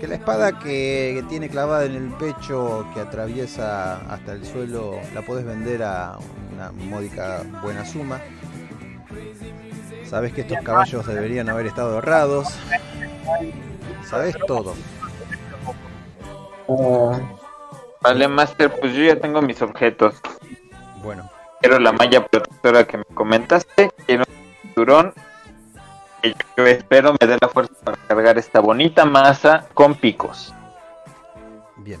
Que 0.00 0.06
la 0.06 0.14
espada 0.14 0.58
que, 0.60 1.14
que 1.16 1.24
tiene 1.28 1.48
clavada 1.48 1.84
en 1.84 1.96
el 1.96 2.10
pecho, 2.10 2.86
que 2.94 3.00
atraviesa 3.00 3.96
hasta 4.08 4.34
el 4.34 4.44
suelo, 4.44 5.00
la 5.14 5.22
podés 5.22 5.44
vender 5.44 5.82
a 5.82 6.18
una 6.54 6.70
módica 6.70 7.42
buena 7.62 7.84
suma. 7.84 8.20
Sabés 10.08 10.32
que 10.32 10.42
estos 10.42 10.58
caballos 10.62 11.04
deberían 11.06 11.48
haber 11.48 11.66
estado 11.66 11.98
errados. 11.98 12.46
Sabés 14.04 14.36
todo. 14.46 14.74
Ah, 16.68 17.18
Vale, 18.02 18.28
Master, 18.28 18.72
pues 18.78 18.92
yo 18.94 19.02
ya 19.04 19.16
tengo 19.20 19.42
mis 19.42 19.60
objetos. 19.62 20.14
Bueno, 21.02 21.28
Quiero 21.60 21.78
la 21.78 21.92
malla 21.92 22.24
protectora 22.26 22.84
que 22.84 22.98
me 22.98 23.04
comentaste. 23.14 23.90
Quiero 24.06 24.24
un 24.28 24.60
cinturón. 24.62 25.14
Que 26.22 26.34
yo 26.56 26.66
espero 26.66 27.14
me 27.20 27.26
dé 27.26 27.38
la 27.40 27.48
fuerza 27.48 27.72
para 27.82 27.96
cargar 28.06 28.38
esta 28.38 28.60
bonita 28.60 29.04
masa 29.04 29.66
con 29.74 29.94
picos. 29.94 30.54
bien. 31.78 32.00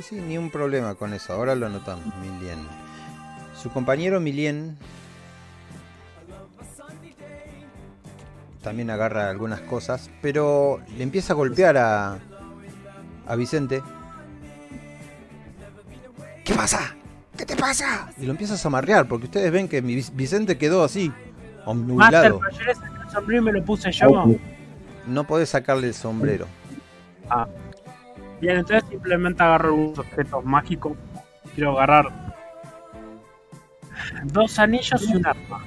Sí, 0.00 0.16
ni 0.16 0.36
un 0.36 0.50
problema 0.50 0.94
con 0.96 1.14
eso. 1.14 1.32
Ahora 1.32 1.54
lo 1.54 1.66
anotamos, 1.66 2.04
Milien. 2.16 2.66
Su 3.54 3.70
compañero 3.70 4.18
Milien 4.20 4.76
también 8.62 8.90
agarra 8.90 9.28
algunas 9.28 9.60
cosas, 9.60 10.10
pero 10.22 10.80
le 10.96 11.02
empieza 11.02 11.32
a 11.32 11.36
golpear 11.36 11.76
a, 11.76 12.18
a 13.26 13.36
Vicente 13.36 13.82
¿Qué 16.44 16.54
pasa? 16.54 16.94
¿Qué 17.36 17.46
te 17.46 17.56
pasa? 17.56 18.10
y 18.18 18.24
lo 18.26 18.32
empieza 18.32 18.54
a 18.54 18.56
zamarrear, 18.58 19.06
porque 19.06 19.26
ustedes 19.26 19.50
ven 19.52 19.68
que 19.68 19.80
mi 19.82 19.94
Vic- 19.96 20.12
Vicente 20.14 20.58
quedó 20.58 20.84
así, 20.84 21.08
Master, 21.08 21.62
omnubilado. 21.66 22.40
saqué 22.50 22.70
el 22.70 23.10
sombrero 23.10 23.42
y 23.42 23.44
me 23.44 23.52
lo 23.52 23.64
puse 23.64 23.90
yo. 23.92 24.26
No 25.06 25.24
podés 25.24 25.48
sacarle 25.48 25.88
el 25.88 25.94
sombrero. 25.94 26.46
Bien, 28.40 28.58
entonces 28.58 28.84
simplemente 28.90 29.42
agarro 29.42 29.74
unos 29.74 29.98
objetos 30.00 30.44
mágicos. 30.44 30.92
Quiero 31.54 31.72
agarrar 31.78 32.34
dos 34.24 34.58
anillos 34.58 35.02
y 35.08 35.16
un 35.16 35.26
arma. 35.26 35.64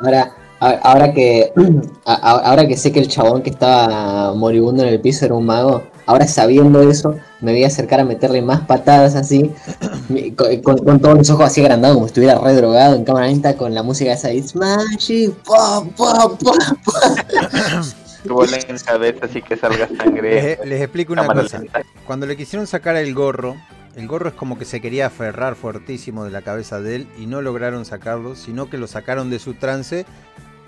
Ahora, 0.00 0.34
ahora 0.60 1.12
que 1.12 1.52
ahora 2.04 2.66
que 2.66 2.76
sé 2.76 2.92
que 2.92 3.00
el 3.00 3.08
chabón 3.08 3.42
que 3.42 3.50
estaba 3.50 4.34
moribundo 4.34 4.82
en 4.82 4.88
el 4.88 5.00
piso 5.00 5.24
era 5.26 5.34
un 5.34 5.46
mago, 5.46 5.82
ahora 6.06 6.26
sabiendo 6.26 6.82
eso, 6.88 7.16
me 7.40 7.52
voy 7.52 7.64
a 7.64 7.68
acercar 7.68 8.00
a 8.00 8.04
meterle 8.04 8.40
más 8.42 8.60
patadas 8.62 9.14
así, 9.14 9.52
mi- 10.08 10.32
con, 10.32 10.56
con- 10.62 10.78
con 10.78 11.00
todos 11.00 11.18
los 11.18 11.30
ojos 11.30 11.46
así 11.46 11.60
agrandados 11.60 11.96
como 11.96 12.06
si 12.06 12.10
estuviera 12.10 12.38
re 12.38 12.54
drogado 12.54 12.94
en 12.96 13.04
cámara 13.04 13.26
lenta 13.26 13.56
con 13.56 13.74
la 13.74 13.82
música 13.82 14.12
esa 14.12 14.28
de 14.28 14.36
It's 14.36 14.54
Magic, 14.56 15.32
pa, 15.46 15.82
pa, 15.96 16.28
pa. 16.28 17.82
Tuvo 18.26 18.44
la 18.46 18.58
cabeza 18.84 19.26
así 19.26 19.42
que 19.42 19.54
salga 19.56 19.86
sangre. 19.98 20.56
Les, 20.58 20.66
les 20.66 20.80
explico 20.80 21.12
una 21.12 21.26
cosa. 21.26 21.58
lenta. 21.58 21.82
Cuando 22.06 22.24
le 22.26 22.36
quisieron 22.38 22.66
sacar 22.66 22.96
el 22.96 23.12
gorro, 23.14 23.54
el 23.96 24.08
gorro 24.08 24.28
es 24.28 24.34
como 24.34 24.58
que 24.58 24.64
se 24.64 24.80
quería 24.80 25.06
aferrar 25.06 25.54
fuertísimo 25.54 26.24
de 26.24 26.30
la 26.30 26.42
cabeza 26.42 26.80
de 26.80 26.96
él 26.96 27.08
y 27.18 27.26
no 27.26 27.42
lograron 27.42 27.84
sacarlo, 27.84 28.34
sino 28.34 28.68
que 28.68 28.78
lo 28.78 28.86
sacaron 28.86 29.30
de 29.30 29.38
su 29.38 29.54
trance 29.54 30.06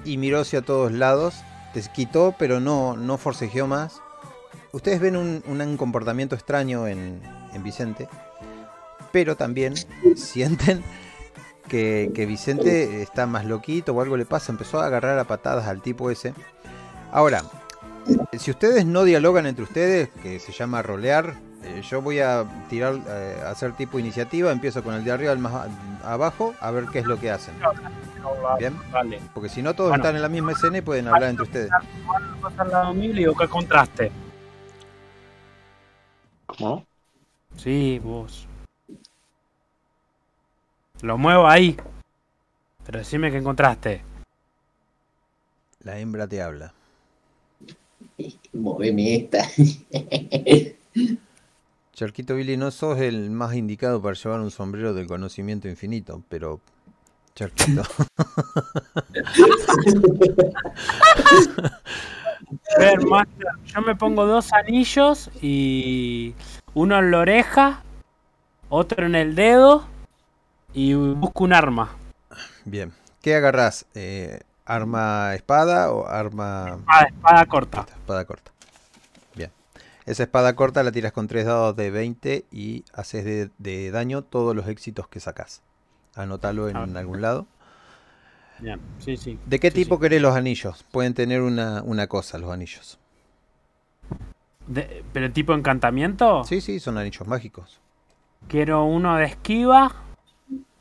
y 0.05 0.19
miró 0.19 0.41
hacia 0.41 0.63
todos 0.63 0.93
lados, 0.93 1.43
quitó 1.95 2.35
pero 2.39 2.61
no, 2.61 2.97
no 2.97 3.19
forcejeó 3.19 3.67
más. 3.67 4.01
Ustedes 4.73 5.01
ven 5.01 5.17
un, 5.17 5.43
un 5.47 5.77
comportamiento 5.77 6.35
extraño 6.35 6.87
en, 6.87 7.21
en 7.53 7.63
Vicente, 7.63 8.09
pero 9.13 9.37
también 9.37 9.75
sienten 10.17 10.83
que, 11.69 12.11
que 12.15 12.27
Vicente 12.27 13.03
está 13.03 13.27
más 13.27 13.45
loquito 13.45 13.93
o 13.93 14.01
algo 14.01 14.17
le 14.17 14.27
pasa, 14.27 14.53
empezó 14.53 14.81
a 14.81 14.87
agarrar 14.87 15.19
a 15.19 15.25
patadas 15.25 15.67
al 15.67 15.83
tipo 15.83 16.11
ese. 16.11 16.35
Ahora, 17.13 17.43
si 18.39 18.51
ustedes 18.51 18.87
no 18.87 19.05
dialogan 19.05 19.47
entre 19.47 19.65
ustedes, 19.65 20.09
que 20.23 20.39
se 20.39 20.53
llama 20.53 20.83
rolear, 20.83 21.35
yo 21.83 22.03
voy 22.03 22.21
a 22.21 22.45
tirar, 22.69 22.95
eh, 23.09 23.43
a 23.45 23.51
hacer 23.51 23.73
tipo 23.73 23.99
iniciativa, 23.99 24.51
empiezo 24.53 24.83
con 24.83 24.95
el 24.95 25.05
de 25.05 25.13
arriba 25.13 25.33
al 25.33 25.39
más 25.39 25.69
abajo, 26.05 26.55
a 26.61 26.71
ver 26.71 26.87
qué 26.93 27.01
es 27.01 27.07
lo 27.07 27.19
que 27.19 27.31
hacen. 27.31 27.55
Bien, 28.59 28.77
Vale. 28.91 29.21
porque 29.35 29.49
si 29.49 29.63
no 29.63 29.75
todos 29.75 29.91
Bueno. 29.91 30.03
están 30.03 30.17
en 30.17 30.23
la 30.23 30.29
misma 30.29 30.53
escena 30.53 30.79
y 30.79 30.81
pueden 30.81 31.07
hablar 31.09 31.31
entre 31.31 31.45
ustedes. 31.45 31.71
Al 32.59 32.71
lado 32.71 32.95
mío 32.95 33.11
y 33.11 33.13
le 33.13 33.19
digo, 33.21 33.35
¿qué 33.37 33.49
contraste? 33.49 34.11
¿Cómo? 36.47 36.85
Sí, 37.57 38.01
vos. 38.03 38.47
Lo 41.03 41.19
muevo 41.19 41.47
ahí. 41.47 41.77
Pero 42.85 42.99
decime 42.99 43.31
qué 43.31 43.39
encontraste. 43.39 44.03
La 45.83 45.99
hembra 45.99 46.27
te 46.27 46.41
habla. 46.43 46.73
Moveme 48.53 49.17
esta. 49.17 49.47
Charquito 51.97 52.35
Billy, 52.35 52.59
no 52.59 52.71
sos 52.71 52.99
el 52.99 53.31
más 53.31 53.55
indicado 53.55 54.03
para 54.03 54.15
llevar 54.15 54.41
un 54.41 54.51
sombrero 54.51 54.93
del 54.93 55.07
conocimiento 55.07 55.67
infinito, 55.67 56.23
pero... 56.29 56.61
Charquito. 57.35 57.81
A 62.77 62.79
ver, 62.79 63.01
Master, 63.07 63.47
yo 63.65 63.81
me 63.81 63.95
pongo 63.97 64.27
dos 64.27 64.53
anillos 64.53 65.31
y 65.41 66.35
uno 66.75 66.99
en 66.99 67.11
la 67.11 67.19
oreja, 67.21 67.83
otro 68.69 69.07
en 69.07 69.15
el 69.15 69.35
dedo 69.35 69.87
y 70.75 70.93
busco 70.93 71.45
un 71.45 71.55
arma. 71.55 71.97
Bien. 72.67 72.93
¿Qué 73.23 73.35
agarrás? 73.35 73.87
Eh, 73.95 74.41
¿Arma 74.67 75.35
espada 75.35 75.93
o 75.93 76.07
arma 76.07 76.79
Ah, 76.87 77.05
espada 77.09 77.47
corta. 77.47 77.87
espada 77.89 78.25
corta? 78.27 78.53
Esa 80.07 80.23
espada 80.23 80.55
corta 80.55 80.83
la 80.85 80.93
tiras 80.93 81.13
con 81.13 81.27
tres 81.27 81.47
dados 81.47 81.75
de 81.77 81.91
20 81.91 82.47
y 82.53 82.85
haces 82.93 83.25
de, 83.25 83.51
de 83.59 83.91
daño 83.91 84.23
todos 84.23 84.55
los 84.55 84.69
éxitos 84.69 85.09
que 85.09 85.19
sacás. 85.21 85.63
Anótalo 86.15 86.69
en 86.69 86.77
Ah. 86.77 86.87
algún 86.95 87.21
lado. 87.21 87.47
Sí, 89.01 89.17
sí. 89.19 89.39
¿De 89.45 89.61
qué 89.61 89.71
Sí, 89.71 89.83
tipo 89.83 89.99
querés 90.01 90.23
los 90.23 90.35
anillos? 90.35 90.85
Pueden 90.91 91.13
tener 91.13 91.43
una, 91.43 91.83
una 91.83 92.07
cosa 92.07 92.39
los 92.39 92.51
anillos. 92.51 92.99
De- 94.67 95.05
¿Pero 95.13 95.31
tipo 95.33 95.53
encantamiento? 95.55 96.43
Sí, 96.45 96.61
sí, 96.61 96.81
son 96.81 96.97
anillos 96.99 97.27
mágicos. 97.29 97.81
Quiero 98.49 98.85
uno 98.85 99.17
de 99.17 99.25
esquiva. 99.27 99.93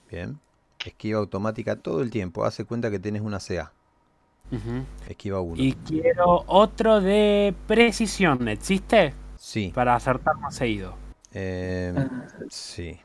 Bien. 0.09 0.39
Esquiva 0.85 1.19
automática 1.19 1.75
todo 1.75 2.01
el 2.01 2.11
tiempo. 2.11 2.45
Hace 2.45 2.63
cuenta 2.63 2.89
que 2.91 2.99
tenés 2.99 3.23
una 3.23 3.39
CA. 3.39 3.73
Esquiva 5.07 5.41
1. 5.41 5.61
Y 5.61 5.73
quiero 5.73 6.43
otro 6.47 7.01
de 7.01 7.53
precisión. 7.67 8.47
¿Existe? 8.47 9.13
Sí. 9.37 9.71
Para 9.73 9.95
acertar 9.95 10.37
más 10.37 10.55
seguido. 10.55 10.95
Eh, 11.33 11.93
sí. 12.49 12.97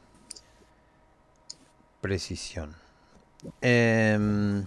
Precisión. 2.01 2.75
Em, 3.61 4.65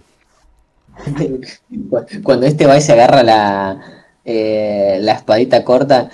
Cuando 2.22 2.46
este 2.46 2.66
va 2.66 2.76
y 2.76 2.80
se 2.80 2.92
agarra 2.92 3.22
la, 3.22 3.80
eh, 4.24 4.98
la 5.00 5.12
espadita 5.12 5.64
corta, 5.64 6.10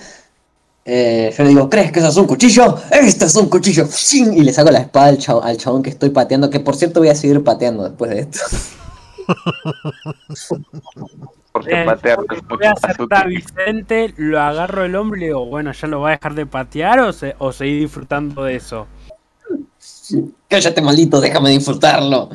eh, 0.85 1.33
yo 1.37 1.45
le 1.45 1.51
digo, 1.51 1.69
¿crees 1.71 1.93
que 1.93 2.01
eso 2.01 2.09
es 2.09 2.17
un 2.17 2.27
cuchillo? 2.27 2.77
¡Esto 2.91 3.27
es 3.27 3.37
un 3.37 3.49
cuchillo! 3.49 3.87
Y 4.13 4.43
le 4.43 4.53
saco 4.53 4.71
la 4.71 4.81
espada 4.81 5.09
al 5.09 5.19
chabón, 5.19 5.47
al 5.47 5.57
chabón 5.57 5.83
que 5.83 5.91
estoy 5.91 6.11
pateando, 6.11 6.51
que 6.51 6.61
por 6.61 6.77
cierto 6.77 7.01
voy 7.01 7.11
a 7.11 7.15
seguir 7.15 7.43
pateando 7.45 7.85
después 7.85 8.11
de 8.11 8.21
esto. 8.21 8.39
Porque 11.53 11.75
Bien, 11.75 11.87
patear 11.87 12.19
es 12.33 12.43
mucho 12.45 12.69
acertar 12.69 13.25
a. 13.25 13.29
Vicente, 13.29 14.15
lo 14.17 14.41
agarro 14.41 14.85
el 14.85 14.95
hombre 14.95 15.19
y 15.19 15.21
le 15.21 15.27
digo, 15.29 15.47
bueno, 15.47 15.73
¿ya 15.73 15.89
lo 15.89 16.01
va 16.01 16.11
a 16.11 16.13
dejar 16.13 16.35
de 16.35 16.47
patear 16.47 17.01
o, 17.01 17.13
se, 17.13 17.35
o 17.39 17.53
seguir 17.53 17.81
disfrutando 17.81 18.45
de 18.45 18.57
eso? 18.57 18.87
Cállate, 20.49 20.81
maldito, 20.83 21.21
déjame 21.21 21.51
disfrutarlo. 21.51 22.31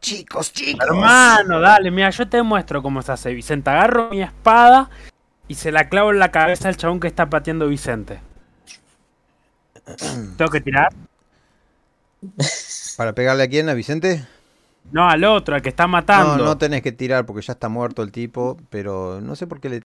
Chicos, 0.00 0.52
chicos. 0.52 0.84
Hermano, 0.86 1.60
dale, 1.60 1.90
mira, 1.90 2.10
yo 2.10 2.28
te 2.28 2.42
muestro 2.42 2.82
cómo 2.82 3.02
se 3.02 3.12
hace. 3.12 3.32
Vicente, 3.32 3.70
agarro 3.70 4.10
mi 4.10 4.22
espada 4.22 4.90
y 5.48 5.54
se 5.54 5.70
la 5.70 5.88
clavo 5.88 6.10
en 6.10 6.18
la 6.18 6.30
cabeza 6.30 6.68
al 6.68 6.76
chabón 6.76 6.98
que 6.98 7.08
está 7.08 7.30
pateando 7.30 7.68
Vicente. 7.68 8.20
¿Tengo 10.36 10.50
que 10.50 10.60
tirar? 10.60 10.92
¿Para 12.96 13.12
pegarle 13.12 13.42
a 13.42 13.48
quién? 13.48 13.68
¿A 13.68 13.74
Vicente? 13.74 14.26
No, 14.90 15.08
al 15.08 15.24
otro, 15.24 15.54
al 15.54 15.62
que 15.62 15.70
está 15.70 15.84
No, 15.84 15.88
matando. 15.88 16.44
no 16.44 16.58
tenés 16.58 16.82
que 16.82 16.92
tirar 16.92 17.24
porque 17.24 17.42
ya 17.42 17.52
está 17.54 17.68
muerto 17.68 18.02
el 18.02 18.12
tipo, 18.12 18.56
pero 18.68 19.20
no 19.20 19.36
sé 19.36 19.46
por 19.46 19.60
qué 19.60 19.68
le... 19.70 19.82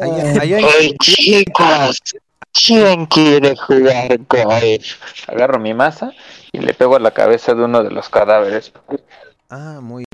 Ahí, 0.00 0.10
ahí 0.40 0.54
hay- 0.54 0.64
Hey, 0.78 0.96
chicos, 1.00 2.00
¿quién 2.52 3.06
quiere 3.06 3.56
jugar 3.56 4.18
con 4.26 4.40
Agarro 5.26 5.58
mi 5.58 5.74
masa 5.74 6.12
y 6.52 6.58
le 6.60 6.72
pego 6.72 6.96
a 6.96 7.00
la 7.00 7.10
cabeza 7.10 7.54
de 7.54 7.64
uno 7.64 7.82
de 7.82 7.90
los 7.90 8.08
cadáveres. 8.08 8.72
Ah, 9.50 9.80
muy 9.82 10.04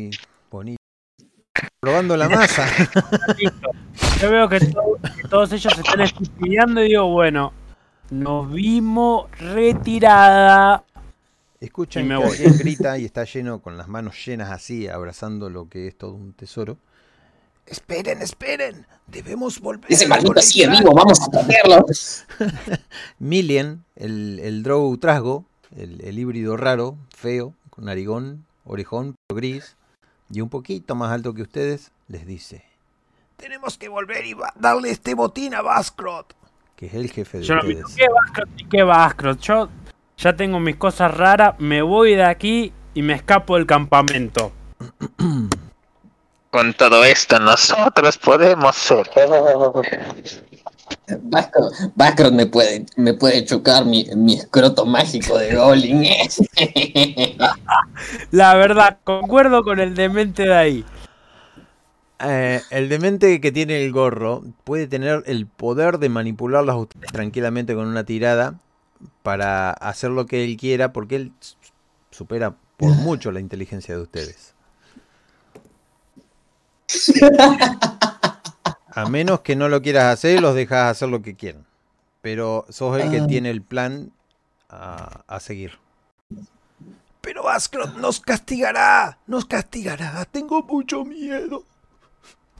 bonito. 0.51 0.79
Probando 1.81 2.17
la 2.17 2.29
masa. 2.29 2.67
Yo 4.21 4.31
veo 4.31 4.49
que, 4.49 4.61
to- 4.61 4.99
que 5.21 5.29
todos 5.29 5.53
ellos 5.53 5.73
se 5.75 5.81
están 5.83 6.01
estupiñando 6.01 6.83
y 6.83 6.89
digo, 6.89 7.07
bueno, 7.09 7.53
nos 8.11 8.51
vimos 8.51 9.31
retirada. 9.39 10.83
Escuchan 11.65 12.09
que 12.09 12.17
voy. 12.17 12.27
alguien 12.29 12.59
grita 12.59 12.99
y 12.99 13.05
está 13.05 13.25
lleno 13.25 13.61
con 13.61 13.77
las 13.77 13.89
manos 13.89 14.17
llenas 14.25 14.51
así, 14.51 14.89
abrazando 14.89 15.49
lo 15.51 15.69
que 15.69 15.89
es 15.89 15.97
todo 15.97 16.13
un 16.15 16.33
tesoro. 16.33 16.79
Esperen, 17.67 18.21
esperen. 18.21 18.87
Debemos 19.07 19.59
volver. 19.61 19.91
Ese 19.91 20.05
a 20.05 20.09
maldito 20.09 20.41
sigue 20.43 20.69
vivo, 20.69 20.93
vamos 20.95 21.19
a 21.23 21.31
traerlo. 21.31 21.87
Milien, 23.19 23.85
el, 23.97 24.39
el 24.43 24.63
Drow 24.63 24.97
Trasgo, 24.99 25.45
el, 25.77 26.01
el 26.03 26.19
híbrido 26.19 26.57
raro, 26.57 26.97
feo, 27.17 27.55
con 27.71 27.87
narigón, 27.87 28.45
orejón, 28.65 29.15
pero 29.27 29.37
gris, 29.39 29.77
y 30.31 30.41
un 30.43 30.49
poquito 30.51 30.95
más 30.95 31.11
alto 31.13 31.33
que 31.35 31.43
ustedes, 31.43 31.91
les 32.09 32.27
dice 32.27 32.65
Tenemos 33.37 33.79
que 33.79 33.89
volver 33.89 34.27
y 34.27 34.37
darle 34.57 34.91
este 34.91 35.15
botín 35.15 35.55
a 35.55 35.63
Baskrot. 35.63 36.35
que 36.77 36.87
es 36.87 36.95
el 36.95 37.11
jefe 37.11 37.39
de 37.39 37.45
Yo 37.45 37.55
no 37.55 37.61
ustedes. 37.63 37.95
qué 37.97 38.07
Baskrot 38.09 38.49
ni 38.57 38.65
qué 38.69 38.83
Baskrot. 38.83 39.41
Yo 39.41 39.69
ya 40.17 40.37
tengo 40.37 40.61
mis 40.61 40.77
cosas 40.77 41.17
raras, 41.17 41.55
me 41.59 41.83
voy 41.83 42.15
de 42.15 42.25
aquí 42.25 42.73
y 42.95 43.03
me 43.03 43.15
escapo 43.15 43.57
del 43.57 43.67
campamento. 43.67 44.53
Con 46.51 46.73
todo 46.75 47.05
esto 47.05 47.41
nosotros 47.41 48.17
podemos 48.19 48.77
ser. 48.77 49.11
Baskrot 51.95 52.33
me 52.33 52.47
puede, 52.47 52.87
me 52.97 53.15
puede 53.15 53.45
chocar 53.45 53.85
mi, 53.85 54.07
mi 54.17 54.35
escroto 54.35 54.87
mágico 54.87 55.39
de 55.39 55.57
Goblin. 55.57 56.05
La 58.31 58.55
verdad, 58.55 58.99
concuerdo 59.03 59.65
con 59.65 59.81
el 59.81 59.95
demente 59.95 60.45
de 60.45 60.55
ahí. 60.55 60.85
Eh, 62.21 62.63
el 62.71 62.89
demente 62.89 63.41
que 63.41 63.51
tiene 63.51 63.85
el 63.85 63.93
gorro 63.93 64.45
puede 64.63 64.87
tener 64.87 65.25
el 65.27 65.47
poder 65.47 65.99
de 65.99 66.09
manipularlas 66.09 66.75
a 66.75 66.79
ustedes 66.79 67.13
tranquilamente 67.13 67.75
con 67.75 67.87
una 67.87 68.05
tirada 68.05 68.61
para 69.23 69.71
hacer 69.71 70.11
lo 70.11 70.27
que 70.27 70.45
él 70.45 70.57
quiera, 70.57 70.93
porque 70.93 71.17
él 71.17 71.33
supera 72.11 72.55
por 72.77 72.91
mucho 72.91 73.31
la 73.33 73.41
inteligencia 73.41 73.95
de 73.97 74.03
ustedes. 74.03 74.55
A 78.97 79.09
menos 79.09 79.41
que 79.41 79.57
no 79.57 79.69
lo 79.69 79.83
quieras 79.83 80.05
hacer, 80.13 80.41
los 80.41 80.55
dejas 80.55 80.91
hacer 80.93 81.09
lo 81.09 81.21
que 81.21 81.35
quieran. 81.35 81.67
Pero 82.23 82.65
sos 82.69 83.01
el 83.01 83.11
que 83.11 83.21
Ah. 83.21 83.27
tiene 83.27 83.51
el 83.51 83.61
plan 83.61 84.13
a, 84.71 85.23
a 85.27 85.41
seguir. 85.41 85.79
Pero 87.21 87.43
Baskrot 87.43 87.97
nos 87.97 88.21
castigará. 88.21 89.19
Nos 89.27 89.47
castigará. 89.47 90.25
Tengo 90.27 90.63
mucho 90.63 91.05
miedo. 91.05 91.65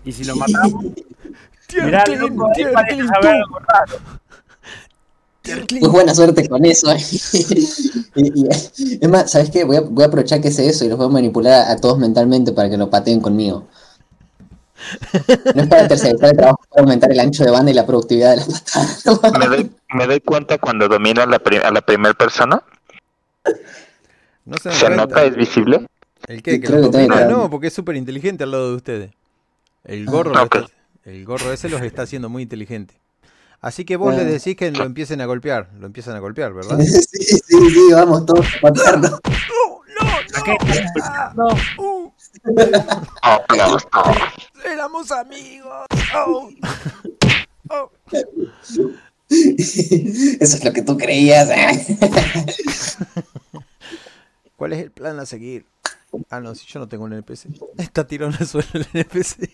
Y 0.05 0.13
si 0.13 0.25
lo 0.25 0.35
matamos, 0.37 0.87
Tier 1.67 1.85
mirá, 1.85 2.05
Muy 5.81 5.91
buena 5.91 6.15
suerte 6.15 6.49
con 6.49 6.65
eso. 6.65 6.91
eh. 6.93 6.97
y, 8.15 8.43
y- 8.45 8.99
es 9.01 9.09
más, 9.09 9.31
¿sabes 9.31 9.51
qué? 9.51 9.65
Voy 9.65 9.77
a, 9.77 9.81
voy 9.83 10.05
a 10.05 10.07
aprovechar 10.07 10.41
que 10.41 10.51
sé 10.51 10.67
eso 10.69 10.85
y 10.85 10.89
los 10.89 10.97
voy 10.99 11.07
a 11.07 11.11
manipular 11.11 11.71
a 11.71 11.77
todos 11.77 11.99
mentalmente 11.99 12.53
para 12.53 12.71
que 12.71 12.77
lo 12.77 12.89
pateen 12.91 13.21
conmigo. 13.21 13.67
No 15.55 15.63
es 15.63 15.69
para 15.69 15.89
tercerizar 15.89 16.31
el 16.31 16.37
trabajo, 16.37 16.61
es 16.63 16.69
para 16.71 16.83
aumentar 16.83 17.11
el 17.13 17.21
ancho 17.21 17.45
de 17.45 17.51
banda 17.51 17.71
y 17.71 17.75
la 17.75 17.87
productividad 17.87 18.31
de 18.31 18.37
las 18.37 18.49
patadas. 18.61 19.05
Me 19.39 19.47
doy, 19.47 19.71
me 19.95 20.07
doy 20.07 20.21
cuenta 20.21 20.59
cuando 20.59 20.89
domino 20.89 21.23
a 21.23 21.27
la, 21.27 21.39
pri- 21.39 21.59
a 21.59 21.71
la 21.71 21.81
primera 21.83 22.15
persona. 22.15 22.63
No 24.45 24.57
se 24.59 24.69
dan 24.71 24.79
¿Se 24.79 24.87
cuenta. 24.87 25.07
nota? 25.07 25.25
¿Es 25.25 25.37
visible? 25.37 25.87
¿El 26.27 26.43
qué? 26.43 26.61
¿Que 26.61 26.69
que 26.69 27.09
No, 27.29 27.49
porque 27.51 27.69
es 27.69 27.73
súper 27.75 27.97
inteligente 27.97 28.45
al 28.45 28.51
lado 28.51 28.71
de 28.71 28.77
ustedes. 28.77 29.11
El 29.85 30.07
gorro, 30.07 30.33
ok. 30.43 30.55
está- 30.57 30.67
el 31.05 31.25
gorro 31.25 31.53
ese 31.53 31.69
los 31.69 31.83
está 31.83 32.03
haciendo 32.03 32.29
muy 32.29 32.43
inteligente. 32.43 32.95
Así 33.65 33.87
que 33.87 33.97
vos 33.97 34.13
Ah. 34.13 34.19
le 34.19 34.25
decís 34.27 34.57
que 34.57 34.71
lo 34.71 34.85
empiecen 34.85 35.23
a 35.23 35.25
golpear. 35.27 35.71
Lo 35.79 35.87
empiezan 35.87 36.15
a 36.15 36.19
golpear, 36.19 36.53
¿verdad? 36.53 36.79
sí, 36.81 37.01
sí, 37.17 37.41
sí, 37.49 37.93
vamos 37.93 38.27
todos 38.27 38.45
a 38.47 38.61
patearlo. 38.61 39.09
No, 39.09 40.23
no. 41.35 41.49
Uh, 41.79 42.13
Oh, 43.23 43.41
éramos 44.71 45.11
amigos. 45.11 45.87
Oh. 46.15 46.51
Oh. 47.71 47.91
Eso 49.31 50.57
es 50.57 50.65
lo 50.65 50.73
que 50.75 50.83
tú 50.83 50.99
creías. 50.99 51.49
¿eh? 51.49 51.99
¿Cuál 54.57 54.75
es 54.75 54.81
el 54.83 54.91
plan 54.91 55.19
a 55.19 55.25
seguir? 55.25 55.65
Ah, 56.29 56.41
no, 56.41 56.55
si 56.55 56.67
yo 56.67 56.81
no 56.81 56.87
tengo 56.89 57.05
un 57.05 57.15
NPC. 57.15 57.47
Está 57.79 58.07
tirado 58.07 58.31
en 58.33 58.37
el 58.41 58.47
suelo 58.47 58.69
el 58.75 58.87
NPC. 58.93 59.51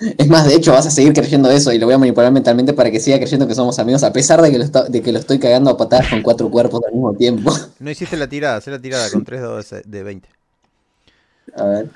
Es 0.18 0.28
más, 0.28 0.46
de 0.46 0.54
hecho, 0.54 0.72
vas 0.72 0.86
a 0.86 0.90
seguir 0.90 1.12
creyendo 1.12 1.50
eso 1.50 1.72
y 1.72 1.78
lo 1.78 1.86
voy 1.86 1.94
a 1.94 1.98
manipular 1.98 2.32
mentalmente 2.32 2.72
para 2.72 2.90
que 2.90 3.00
siga 3.00 3.18
creyendo 3.18 3.48
que 3.48 3.54
somos 3.54 3.78
amigos, 3.78 4.04
a 4.04 4.12
pesar 4.12 4.40
de 4.42 4.50
que 4.50 4.58
lo, 4.58 4.64
está- 4.64 4.84
de 4.84 5.02
que 5.02 5.12
lo 5.12 5.18
estoy 5.18 5.38
cagando 5.38 5.70
a 5.70 5.76
patadas 5.76 6.08
con 6.08 6.22
cuatro 6.22 6.50
cuerpos 6.50 6.80
al 6.86 6.92
mismo 6.92 7.14
tiempo. 7.14 7.52
No 7.80 7.90
hiciste 7.90 8.16
la 8.16 8.28
tirada, 8.28 8.56
hacé 8.56 8.70
la 8.70 8.80
tirada 8.80 9.10
con 9.10 9.24
3 9.24 9.40
dados 9.40 9.70
de 9.70 9.82
de 9.82 10.02
20. 10.02 10.28
A 11.56 11.64
ver. 11.64 11.90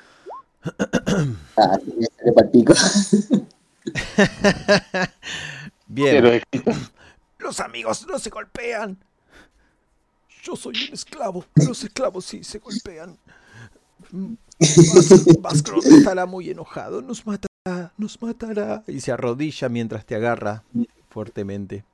Ah, 1.57 1.77
sí, 1.85 1.93
me 2.35 2.43
pico. 2.45 2.73
Bien, 5.87 6.41
Los 7.37 7.59
amigos 7.59 8.07
no 8.07 8.17
se 8.17 8.29
golpean. 8.29 8.97
Yo 10.41 10.55
soy 10.55 10.73
un 10.87 10.93
esclavo. 10.93 11.45
Los 11.55 11.83
esclavos 11.83 12.25
sí 12.25 12.43
se 12.43 12.59
golpean. 12.59 13.17
Baskrot 15.39 15.85
estará 15.85 16.25
muy 16.25 16.49
enojado. 16.49 17.01
Nos 17.01 17.25
matará. 17.25 17.52
Nos 17.97 18.21
matará. 18.21 18.83
y 18.87 18.99
se 18.99 19.13
arrodilla 19.13 19.69
mientras 19.69 20.05
te 20.05 20.15
agarra 20.15 20.63
fuertemente. 21.09 21.85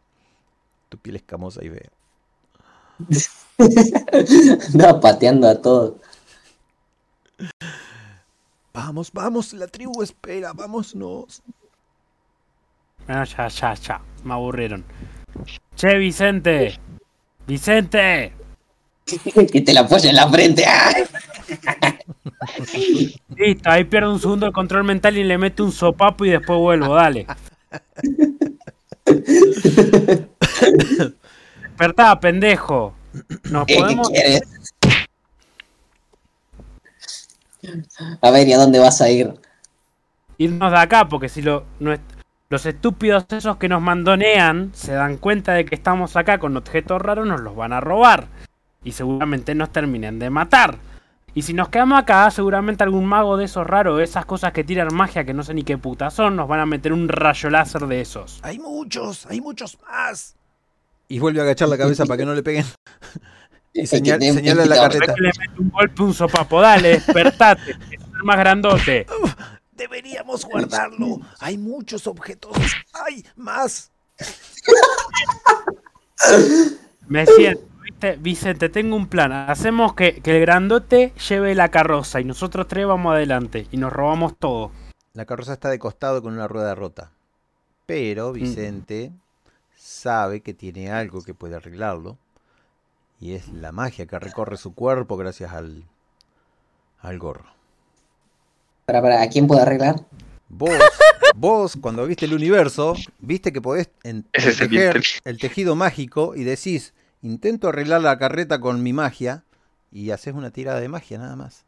Tu 0.90 0.98
piel 0.98 1.18
escamosa 1.18 1.64
y 1.64 1.70
fea. 1.70 1.92
Andaba 4.74 5.00
pateando 5.00 5.48
a 5.48 5.62
todos. 5.62 6.02
Vamos, 8.74 9.12
vamos. 9.14 9.54
La 9.54 9.68
tribu 9.68 10.02
espera. 10.02 10.54
Vámonos. 10.54 11.44
Ah, 13.08 13.24
ya, 13.26 13.48
ya, 13.48 13.76
ya. 13.76 14.02
Me 14.24 14.34
aburrieron. 14.34 14.84
Che, 15.76 16.00
Vicente. 16.00 16.80
Vicente. 17.46 18.34
Que 19.52 19.62
te 19.62 19.74
la 19.74 19.82
apoya 19.82 20.10
en 20.10 20.16
la 20.16 20.30
frente. 20.30 20.66
¡ah! 20.68 20.94
Listo, 23.36 23.70
ahí 23.70 23.84
pierdo 23.84 24.14
un 24.14 24.20
segundo 24.20 24.46
el 24.46 24.54
control 24.54 24.84
mental 24.84 25.18
y 25.18 25.24
le 25.24 25.38
meto 25.38 25.64
un 25.64 25.72
sopapo 25.72 26.26
y 26.26 26.32
después 26.32 26.60
vuelvo, 26.60 26.96
dale. 26.96 27.28
Despertá, 31.62 32.20
pendejo. 32.20 32.94
Nos 33.50 33.66
¿Qué, 33.66 33.76
qué 33.76 33.80
podemos. 33.82 34.10
quieres? 34.10 34.42
A 38.22 38.32
ver, 38.32 38.48
¿y 38.48 38.54
a 38.54 38.58
dónde 38.58 38.80
vas 38.80 39.02
a 39.02 39.10
ir? 39.10 39.34
irnos 40.40 40.72
de 40.72 40.80
acá, 40.80 41.08
porque 41.08 41.30
si 41.30 41.42
lo, 41.44 41.66
los 42.50 42.66
estúpidos 42.66 43.26
esos 43.30 43.58
que 43.58 43.70
nos 43.70 43.82
mandonean 43.82 44.72
se 44.74 44.94
dan 44.94 45.18
cuenta 45.18 45.54
de 45.54 45.66
que 45.66 45.76
estamos 45.76 46.16
acá 46.16 46.40
con 46.40 46.58
objetos 46.58 47.02
raros, 47.02 47.28
nos 47.28 47.42
los 47.42 47.56
van 47.56 47.74
a 47.74 47.82
robar. 47.82 48.28
Y 48.84 48.92
seguramente 48.94 49.54
nos 49.56 49.72
terminen 49.72 50.20
de 50.20 50.30
matar. 50.30 50.78
Y 51.36 51.44
si 51.44 51.54
nos 51.54 51.70
quedamos 51.70 52.00
acá, 52.00 52.30
seguramente 52.32 52.84
algún 52.84 53.06
mago 53.06 53.38
de 53.38 53.46
esos 53.46 53.66
raros, 53.68 54.02
esas 54.02 54.26
cosas 54.26 54.52
que 54.52 54.64
tiran 54.64 54.94
magia 54.94 55.24
que 55.26 55.34
no 55.34 55.44
sé 55.44 55.54
ni 55.54 55.64
qué 55.64 55.78
puta 55.78 56.10
son, 56.10 56.36
nos 56.36 56.48
van 56.48 56.60
a 56.60 56.66
meter 56.66 56.92
un 56.92 57.08
rayo 57.08 57.50
láser 57.50 57.86
de 57.88 58.02
esos. 58.02 58.40
Hay 58.42 58.58
muchos. 58.60 59.26
Hay 59.28 59.40
muchos 59.42 59.78
más. 59.88 60.36
Y 61.08 61.20
vuelve 61.20 61.40
a 61.40 61.44
agachar 61.44 61.70
la 61.70 61.78
cabeza 61.78 62.06
para 62.06 62.18
que 62.18 62.26
no 62.26 62.34
le 62.34 62.44
peguen. 62.44 62.66
Y 63.72 63.84
señal- 63.86 64.20
señala 64.20 64.66
la 64.66 64.76
carreta. 64.76 65.14
Que 65.14 65.22
le 65.22 65.30
meto 65.38 65.62
un 65.62 65.70
golpe, 65.70 66.02
un 66.02 66.14
sopapo, 66.16 66.60
dale, 66.60 66.90
despertate, 66.90 67.72
es 67.72 68.02
el 68.02 68.24
más 68.24 68.38
grandote. 68.38 69.06
Deberíamos 69.74 70.44
guardarlo. 70.44 71.20
Hay 71.40 71.60
muchos 71.60 72.08
objetos. 72.08 72.58
Hay 72.94 73.24
más. 73.36 73.92
Me 77.08 77.26
siento, 77.28 77.62
Vicente, 78.20 78.70
tengo 78.70 78.96
un 78.96 79.08
plan. 79.08 79.32
Hacemos 79.32 79.94
que, 79.94 80.22
que 80.22 80.36
el 80.36 80.42
grandote 80.42 81.14
lleve 81.30 81.56
la 81.56 81.70
carroza 81.70 82.20
y 82.22 82.24
nosotros 82.24 82.68
tres 82.68 82.86
vamos 82.86 83.14
adelante 83.14 83.68
y 83.72 83.78
nos 83.78 83.92
robamos 83.92 84.38
todo. 84.38 84.72
La 85.14 85.26
carroza 85.26 85.54
está 85.54 85.70
de 85.70 85.80
costado 85.80 86.22
con 86.22 86.34
una 86.34 86.48
rueda 86.48 86.76
rota. 86.76 87.12
Pero 87.86 88.32
Vicente 88.32 89.12
sabe 89.76 90.42
que 90.42 90.54
tiene 90.54 90.92
algo 90.92 91.24
que 91.24 91.34
puede 91.34 91.56
arreglarlo. 91.56 92.18
Y 93.20 93.34
es 93.34 93.50
la 93.50 93.72
magia 93.72 94.06
que 94.06 94.18
recorre 94.18 94.58
su 94.58 94.74
cuerpo 94.74 95.18
gracias 95.18 95.52
al, 95.52 95.84
al 97.02 97.20
gorro. 97.20 97.46
Para, 98.86 99.02
para, 99.02 99.22
¿a 99.22 99.28
quién 99.28 99.48
puedo 99.48 99.62
arreglar? 99.62 99.96
Vos, 100.48 100.72
vos, 101.36 101.78
cuando 101.82 102.06
viste 102.06 102.26
el 102.26 102.34
universo, 102.34 102.96
viste 103.20 103.52
que 103.52 103.62
podés 103.62 103.90
tejer 104.02 105.02
el 105.26 105.38
tejido 105.38 105.76
mágico 105.76 106.36
y 106.36 106.44
decís, 106.44 106.94
intento 107.22 107.70
arreglar 107.70 108.02
la 108.02 108.18
carreta 108.18 108.60
con 108.60 108.84
mi 108.84 108.94
magia 108.94 109.44
y 109.92 110.12
haces 110.12 110.34
una 110.34 110.52
tirada 110.52 110.80
de 110.80 110.88
magia 110.88 111.18
nada 111.18 111.36
más. 111.36 111.66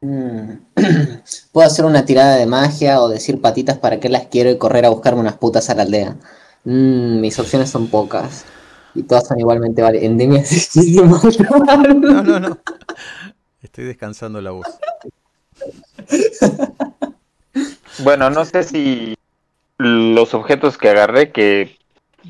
Mm. 0.00 0.52
Puedo 1.52 1.66
hacer 1.66 1.84
una 1.84 2.04
tirada 2.04 2.36
de 2.36 2.46
magia 2.46 3.00
o 3.00 3.08
decir 3.08 3.40
patitas 3.40 3.78
para 3.78 3.98
que 3.98 4.08
las 4.08 4.26
quiero 4.26 4.50
y 4.50 4.58
correr 4.58 4.84
a 4.84 4.90
buscarme 4.90 5.20
unas 5.20 5.36
putas 5.36 5.70
a 5.70 5.74
la 5.74 5.82
aldea. 5.82 6.16
Mm, 6.64 7.20
mis 7.20 7.38
opciones 7.38 7.70
son 7.70 7.88
pocas. 7.88 8.44
Y 8.94 9.02
todas 9.02 9.26
son 9.26 9.38
igualmente 9.38 9.82
vale. 9.82 10.04
Endemia 10.04 10.42
No, 11.94 12.22
no, 12.22 12.40
no. 12.40 12.58
Estoy 13.62 13.84
descansando 13.84 14.40
la 14.40 14.52
voz. 14.52 14.66
Bueno, 17.98 18.30
no 18.30 18.44
sé 18.44 18.62
si 18.62 19.16
los 19.78 20.34
objetos 20.34 20.78
que 20.78 20.90
agarré 20.90 21.32
que 21.32 21.76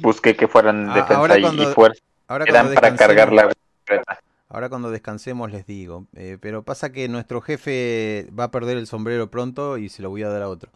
busqué 0.00 0.36
que 0.36 0.48
fueran 0.48 0.90
Ah, 0.90 0.94
defensa 0.94 1.16
ahora 1.18 1.38
y- 1.38 1.42
cuando- 1.42 1.62
y 1.62 1.74
fuerza 1.74 2.02
Ahora 2.28 2.44
eran 2.48 2.74
para 2.74 2.94
cargar 2.96 3.32
la 3.32 3.52
carreta. 3.84 4.18
ahora 4.48 4.68
cuando 4.68 4.90
descansemos 4.90 5.50
les 5.52 5.66
digo. 5.66 6.06
Eh, 6.16 6.38
pero 6.40 6.62
pasa 6.64 6.90
que 6.92 7.08
nuestro 7.08 7.40
jefe 7.40 8.28
va 8.38 8.44
a 8.44 8.50
perder 8.50 8.76
el 8.78 8.86
sombrero 8.86 9.30
pronto 9.30 9.78
y 9.78 9.88
se 9.88 10.02
lo 10.02 10.10
voy 10.10 10.22
a 10.24 10.28
dar 10.28 10.42
a 10.42 10.48
otro. 10.48 10.70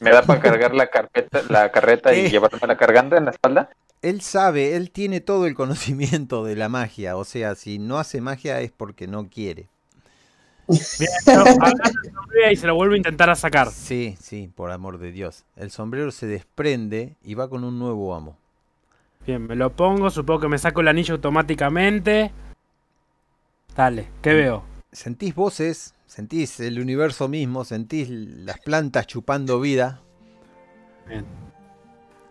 Me 0.00 0.10
da 0.10 0.22
para 0.22 0.40
cargar 0.40 0.74
la 0.74 0.86
carpeta, 0.88 1.42
la 1.48 1.72
carreta 1.72 2.14
y 2.14 2.20
Eh. 2.26 2.30
llevármela 2.30 2.76
cargando 2.76 3.16
en 3.16 3.24
la 3.24 3.32
espalda. 3.32 3.70
Él 4.00 4.20
sabe, 4.20 4.74
él 4.76 4.90
tiene 4.90 5.20
todo 5.20 5.46
el 5.46 5.54
conocimiento 5.54 6.44
de 6.44 6.56
la 6.56 6.68
magia. 6.68 7.16
O 7.16 7.24
sea, 7.24 7.54
si 7.54 7.78
no 7.78 7.98
hace 7.98 8.20
magia 8.20 8.60
es 8.60 8.70
porque 8.72 9.06
no 9.08 9.28
quiere. 9.28 9.68
Mira, 10.98 12.46
el 12.46 12.52
y 12.52 12.56
se 12.56 12.66
lo 12.66 12.74
vuelvo 12.74 12.94
a 12.94 12.96
intentar 12.96 13.30
a 13.30 13.34
sacar. 13.34 13.70
Sí, 13.70 14.16
sí, 14.20 14.50
por 14.54 14.70
amor 14.70 14.98
de 14.98 15.12
Dios. 15.12 15.44
El 15.56 15.70
sombrero 15.70 16.10
se 16.10 16.26
desprende 16.26 17.16
y 17.22 17.34
va 17.34 17.48
con 17.48 17.64
un 17.64 17.78
nuevo 17.78 18.14
amo. 18.14 18.36
Bien, 19.26 19.46
me 19.46 19.54
lo 19.54 19.70
pongo, 19.70 20.10
supongo 20.10 20.40
que 20.40 20.48
me 20.48 20.58
saco 20.58 20.80
el 20.80 20.88
anillo 20.88 21.14
automáticamente. 21.14 22.32
Dale, 23.76 24.08
¿qué 24.20 24.34
veo? 24.34 24.64
Sentís 24.90 25.34
voces, 25.34 25.94
sentís 26.06 26.60
el 26.60 26.80
universo 26.80 27.28
mismo, 27.28 27.64
sentís 27.64 28.08
las 28.10 28.58
plantas 28.58 29.06
chupando 29.06 29.60
vida. 29.60 30.00
Bien. 31.08 31.24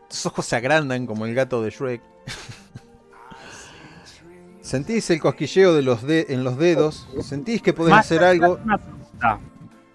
Tus 0.10 0.26
ojos 0.26 0.46
se 0.46 0.56
agrandan 0.56 1.06
como 1.06 1.26
el 1.26 1.34
gato 1.34 1.62
de 1.62 1.70
Shrek. 1.70 2.02
sentís 4.72 5.10
el 5.12 5.20
cosquilleo 5.20 5.74
de 5.76 5.82
los 5.82 6.02
de- 6.04 6.26
en 6.30 6.44
los 6.44 6.58
dedos. 6.58 7.08
Sentís 7.22 7.62
que 7.62 7.74
podés 7.74 7.92
Más 7.92 8.06
hacer 8.06 8.24
algo. 8.24 8.58
Una 8.64 8.78
pregunta. 8.78 9.40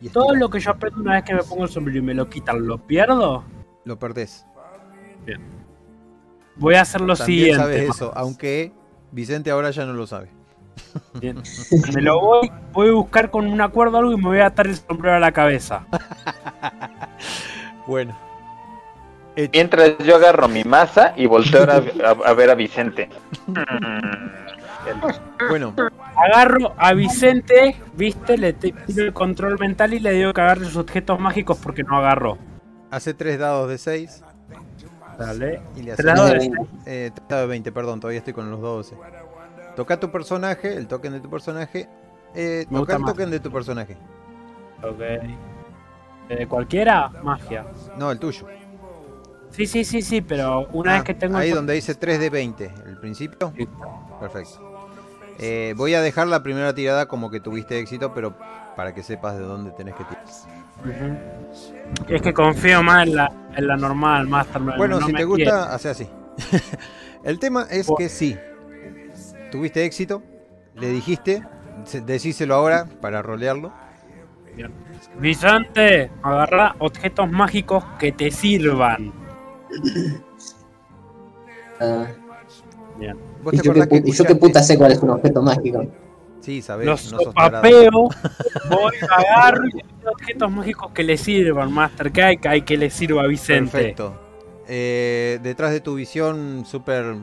y 0.01 0.09
Todo 0.11 0.35
lo 0.35 0.49
que 0.51 0.61
yo 0.61 0.71
aprendo 0.71 1.01
una 1.01 1.15
vez 1.15 1.25
que 1.25 1.35
me 1.35 1.43
pongo 1.43 1.65
el 1.65 1.71
sombrero 1.71 1.99
y 1.99 2.03
me 2.03 2.15
lo 2.15 2.29
quitan, 2.29 2.67
¿lo 2.67 2.79
pierdo? 2.79 3.45
Lo 3.85 3.99
perdés. 3.99 4.45
Voy 6.57 6.75
a 6.75 6.83
hacer 6.83 7.01
lo 7.01 7.17
También 7.17 7.39
siguiente. 7.39 7.63
sabes 7.63 7.91
eso, 7.91 8.13
aunque 8.15 8.73
Vicente 9.13 9.51
ahora 9.51 9.71
ya 9.71 9.85
no 9.87 9.93
lo 9.95 10.07
sabe. 10.07 10.29
Bien. 11.21 11.43
Me 11.95 12.01
lo 12.03 12.21
voy, 12.21 12.51
voy 12.73 12.89
a 12.89 12.93
buscar 12.93 13.31
con 13.31 13.47
un 13.47 13.61
acuerdo 13.61 13.97
o 13.97 14.01
algo 14.01 14.13
y 14.13 14.17
me 14.17 14.23
voy 14.29 14.39
a 14.39 14.47
atar 14.47 14.67
el 14.67 14.77
sombrero 14.77 15.17
a 15.17 15.21
la 15.21 15.33
cabeza. 15.33 15.87
Bueno. 17.87 18.19
Mientras 19.53 19.97
yo 19.99 20.17
agarro 20.17 20.49
mi 20.49 20.65
masa 20.65 21.13
y 21.17 21.27
volteo 21.27 21.63
a, 21.71 21.77
a- 21.77 22.31
a 22.31 22.33
ver 22.33 22.51
a 22.51 22.55
Vicente. 22.57 23.09
Bueno, 25.49 25.75
Agarro 26.17 26.75
a 26.79 26.93
Vicente, 26.95 27.77
viste, 27.95 28.39
le 28.39 28.53
tiro 28.55 29.05
el 29.05 29.13
control 29.13 29.59
mental 29.59 29.93
y 29.95 29.99
le 30.01 30.13
digo 30.13 30.33
que 30.33 30.41
agarre 30.41 30.65
sus 30.65 30.77
objetos 30.77 31.21
mágicos 31.21 31.59
porque 31.63 31.83
no 31.83 31.97
agarró. 31.99 32.39
hace 32.91 33.13
tres 33.15 33.39
dados 33.39 33.69
de 33.69 33.77
6 33.79 34.25
Dale. 35.19 35.61
y 35.77 35.83
le 35.83 35.95
Tres 35.95 36.01
haces 36.01 36.05
dados 36.07 36.31
de 36.31 36.39
de- 36.39 36.39
20. 36.51 36.67
Eh, 36.87 37.11
tratado 37.15 37.41
de 37.43 37.47
20, 37.49 37.73
perdón, 37.73 38.01
todavía 38.01 38.19
estoy 38.19 38.33
con 38.33 38.51
los 38.51 38.61
12. 38.61 38.97
Toca 39.77 40.01
tu 40.01 40.11
personaje, 40.11 40.75
el 40.75 40.87
token 40.89 41.13
de 41.13 41.21
tu 41.21 41.29
personaje. 41.31 41.89
Eh, 42.35 42.67
Me 42.71 42.79
toca 42.79 42.95
el 42.95 43.01
más. 43.01 43.13
token 43.13 43.31
de 43.31 43.41
tu 43.41 43.51
personaje. 43.51 43.97
Ok. 44.83 45.01
Eh, 46.29 46.47
¿Cualquiera? 46.49 47.11
Magia. 47.23 47.67
No, 47.99 48.11
el 48.11 48.19
tuyo. 48.19 48.47
Sí, 49.51 49.67
sí, 49.67 49.85
sí, 49.85 50.03
sí, 50.03 50.21
pero 50.23 50.67
una 50.73 50.93
Ah, 50.93 50.95
vez 50.97 51.05
que 51.05 51.15
tengo... 51.15 51.37
ahí 51.39 51.51
el- 51.51 51.55
donde 51.57 51.75
dice 51.75 51.95
3 51.95 52.19
de 52.19 52.31
20, 52.31 52.71
el 52.87 52.97
principio. 52.99 53.53
Sí. 53.57 53.69
Perfecto. 54.21 54.73
Eh, 55.39 55.75
voy 55.77 55.95
a 55.95 56.01
dejar 56.01 56.27
la 56.29 56.43
primera 56.43 56.75
tirada 56.75 57.07
como 57.07 57.31
que 57.31 57.41
tuviste 57.41 57.79
éxito, 57.79 58.13
pero 58.15 58.35
para 58.75 58.95
que 58.95 59.03
sepas 59.03 59.35
de 59.37 59.43
dónde 59.45 59.71
tenés 59.73 59.95
que 59.95 60.05
tirar. 60.05 60.25
Es 62.09 62.23
que 62.23 62.33
confío 62.33 62.83
más 62.83 63.07
en 63.07 63.17
la, 63.17 63.31
en 63.55 63.67
la 63.67 63.77
normal, 63.77 64.29
no- 64.29 64.77
Bueno, 64.77 64.99
no 65.01 65.07
si 65.07 65.13
te 65.13 65.17
quiere. 65.19 65.25
gusta, 65.25 65.75
hace 65.75 65.89
así. 65.91 66.09
el 67.25 67.39
tema 67.39 67.67
es 67.71 67.91
que 67.97 68.09
sí. 68.09 68.37
Tuviste 69.51 69.85
éxito, 69.85 70.23
le 70.75 70.89
dijiste, 70.89 71.43
se- 71.85 72.01
decíselo 72.01 72.55
ahora 72.55 72.87
para 73.01 73.23
rolearlo. 73.23 73.73
Vicente, 75.19 76.11
agarra 76.23 76.75
objetos 76.79 77.31
mágicos 77.31 77.85
que 77.99 78.13
te 78.13 78.31
sirvan. 78.31 79.13
Bien. 82.99 83.17
¿Vos 83.47 83.55
¿Y 83.55 83.59
te 83.59 83.63
yo, 83.63 83.75
qué, 83.75 83.89
que 83.89 84.03
y 84.05 84.13
yo 84.13 84.39
puta 84.41 84.61
sé 84.61 84.77
cuál 84.77 84.91
es 84.91 84.99
un 84.99 85.11
objeto 85.11 85.41
mágico? 85.41 85.87
Sí, 86.41 86.61
sabés, 86.63 86.85
Los 86.85 87.13
no 87.13 87.21
sopapeo, 87.21 87.93
voy, 87.93 88.93
agarro 89.09 89.69
y 89.69 89.85
objetos 90.05 90.51
mágicos 90.51 90.91
que 90.91 91.05
le 91.05 91.17
sirvan, 91.17 91.73
Master. 91.73 92.11
¿Qué 92.11 92.25
hay 92.25 92.39
que, 92.39 92.49
hay 92.49 92.63
que 92.63 92.77
le 92.77 92.91
sirva 92.91 93.23
a 93.23 93.29
Vicente? 93.29 93.71
Perfecto. 93.71 94.21
Eh, 94.67 95.39
detrás 95.45 95.71
de 95.71 95.79
tu 95.79 95.95
visión 95.95 96.65
súper 96.67 97.15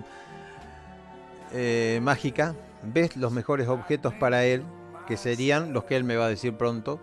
eh, 1.51 1.99
mágica, 2.01 2.55
ves 2.83 3.17
los 3.17 3.33
mejores 3.33 3.67
objetos 3.67 4.13
para 4.13 4.45
él, 4.45 4.63
que 5.05 5.17
serían 5.17 5.73
los 5.73 5.83
que 5.83 5.97
él 5.97 6.05
me 6.05 6.15
va 6.15 6.27
a 6.27 6.29
decir 6.29 6.53
pronto. 6.53 7.01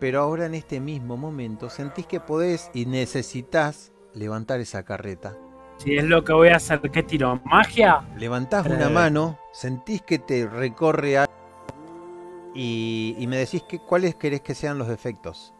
Pero 0.00 0.20
ahora 0.20 0.46
en 0.46 0.54
este 0.54 0.80
mismo 0.80 1.16
momento 1.16 1.70
sentís 1.70 2.06
que 2.06 2.18
podés 2.18 2.72
y 2.74 2.86
necesitas 2.86 3.92
levantar 4.14 4.58
esa 4.58 4.82
carreta. 4.82 5.36
Si 5.78 5.96
es 5.96 6.04
lo 6.04 6.24
que 6.24 6.32
voy 6.32 6.48
a 6.48 6.56
hacer, 6.56 6.80
¿qué 6.80 7.04
tiro? 7.04 7.40
¿Magia? 7.44 8.02
Levantás 8.16 8.66
una 8.66 8.88
mano, 8.88 9.38
sentís 9.52 10.02
que 10.02 10.18
te 10.18 10.46
recorre 10.46 11.18
algo 11.18 11.32
y, 12.52 13.14
y 13.16 13.26
me 13.28 13.36
decís 13.36 13.62
que, 13.62 13.78
cuáles 13.78 14.16
querés 14.16 14.40
que 14.40 14.56
sean 14.56 14.76
los 14.78 14.88
efectos. 14.88 15.54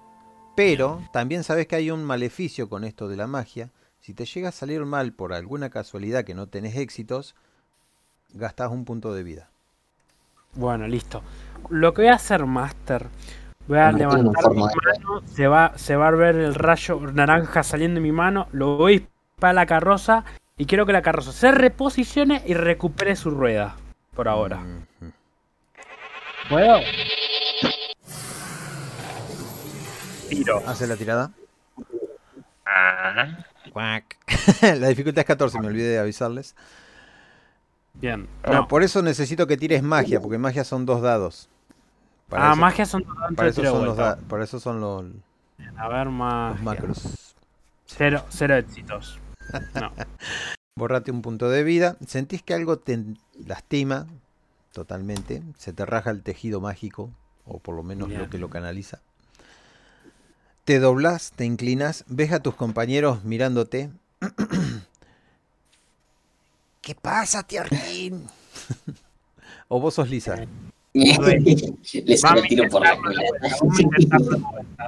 Pero 0.57 1.01
también 1.13 1.45
sabés 1.45 1.69
que 1.69 1.77
hay 1.77 1.93
un 1.93 2.03
maleficio 2.03 2.69
con 2.69 2.83
esto 2.83 3.07
de 3.07 3.17
la 3.17 3.29
magia. 3.29 3.71
Si 4.01 4.13
te 4.13 4.25
llega 4.25 4.49
a 4.49 4.53
salir 4.53 4.85
mal 4.85 5.13
por 5.13 5.33
alguna 5.33 5.71
casualidad 5.71 6.25
que 6.25 6.35
no 6.35 6.49
tenés 6.49 6.77
éxitos, 6.77 7.37
gastás 8.35 8.73
un 8.73 8.85
punto 8.85 9.15
de 9.15 9.23
vida. 9.23 9.51
Bueno, 10.55 10.89
listo. 10.89 11.23
Lo 11.71 11.95
que 11.95 12.03
voy 12.03 12.11
a 12.11 12.15
hacer, 12.15 12.45
Master, 12.45 13.07
voy 13.69 13.79
a 13.79 13.93
levantar 13.93 14.51
mi 14.51 14.63
mano, 14.63 15.23
se 15.27 15.47
va, 15.47 15.75
se 15.77 15.95
va 15.95 16.09
a 16.09 16.11
ver 16.11 16.35
el 16.35 16.57
rayo 16.57 16.99
naranja 17.13 17.63
saliendo 17.63 18.01
de 18.01 18.03
mi 18.03 18.13
mano, 18.13 18.49
lo 18.51 18.77
voy 18.77 19.07
para 19.39 19.53
la 19.53 19.67
carroza 19.67 20.25
y 20.57 20.67
quiero 20.67 20.87
que 20.87 20.93
la 20.93 21.03
carroza 21.03 21.33
se 21.33 21.53
reposicione 21.53 22.43
y 22.47 22.55
recupere 22.55 23.17
su 23.17 23.31
rueda. 23.31 23.77
Por 24.15 24.29
ahora. 24.29 24.61
¿Puedo? 26.49 26.81
Tiro. 30.29 30.63
Hace 30.67 30.87
la 30.87 30.97
tirada. 30.97 31.31
Ah, 32.67 33.39
la 34.63 34.89
dificultad 34.89 35.21
es 35.21 35.27
14, 35.27 35.61
me 35.61 35.69
olvidé 35.69 35.89
de 35.91 35.99
avisarles. 36.01 36.55
Bien. 37.95 38.29
No, 38.47 38.53
No. 38.53 38.69
por 38.69 38.83
eso 38.83 39.03
necesito 39.03 39.47
que 39.47 39.57
tires 39.57 39.83
magia, 39.83 40.21
porque 40.21 40.39
magia 40.39 40.65
son 40.65 40.85
dos 40.87 41.01
dados. 41.01 41.49
Para 42.29 42.49
ah, 42.49 42.53
eso- 42.53 42.61
magia 42.61 42.87
son 42.87 43.05
todos 43.05 43.17
Para 43.35 43.45
de 43.47 43.51
eso 43.51 43.61
tiro 43.63 43.73
son 43.73 43.85
los, 43.87 43.97
vuelta. 43.97 44.17
da- 44.17 44.29
para 44.29 44.45
eso 44.45 44.61
son 44.61 44.81
los, 44.81 45.05
A 45.77 45.89
ver, 45.89 46.05
los 46.07 46.15
magia. 46.15 46.63
macros. 46.63 47.35
Cero, 47.87 48.25
cero 48.29 48.57
éxitos. 48.57 49.19
No. 49.75 49.93
Borrate 50.77 51.11
un 51.11 51.23
punto 51.23 51.51
de 51.51 51.65
vida. 51.65 51.97
Sentís 52.07 52.43
que 52.43 52.55
algo 52.55 52.79
te 52.79 52.99
lastima 53.47 54.07
totalmente. 54.73 55.43
Se 55.59 55.73
te 55.73 55.85
raja 55.85 56.11
el 56.11 56.23
tejido 56.23 56.61
mágico, 56.61 57.11
o 57.45 57.59
por 57.59 57.75
lo 57.75 57.83
menos 57.83 58.11
lo 58.11 58.31
que 58.31 58.39
lo 58.39 58.49
canaliza. 58.49 59.01
Te 60.65 60.79
doblas, 60.79 61.33
te 61.35 61.45
inclinas, 61.45 62.05
ves 62.09 62.33
a 62.33 62.41
tus 62.41 62.55
compañeros 62.55 63.25
mirándote. 63.25 63.91
¿Qué 66.81 66.95
pasa, 66.95 67.43
Tiarkin? 67.43 68.25
o 69.69 69.81
vos 69.81 69.95
sos 69.95 70.09
Lisa. 70.09 70.37
Le 70.95 72.17
saco 72.17 72.35
Vamos 72.35 72.39
el 72.39 72.45
a 72.45 72.49
tiro 72.49 72.69
por 72.69 72.83
la. 72.83 72.99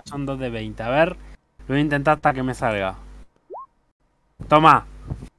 Son 0.05 0.27
dos 0.27 0.38
de 0.38 0.51
20. 0.51 0.83
A 0.83 0.88
ver, 0.88 1.11
lo 1.11 1.16
voy 1.68 1.79
a 1.79 1.81
intentar 1.81 2.16
hasta 2.16 2.33
que 2.33 2.42
me 2.42 2.55
salga. 2.55 2.96
Toma. 4.48 4.87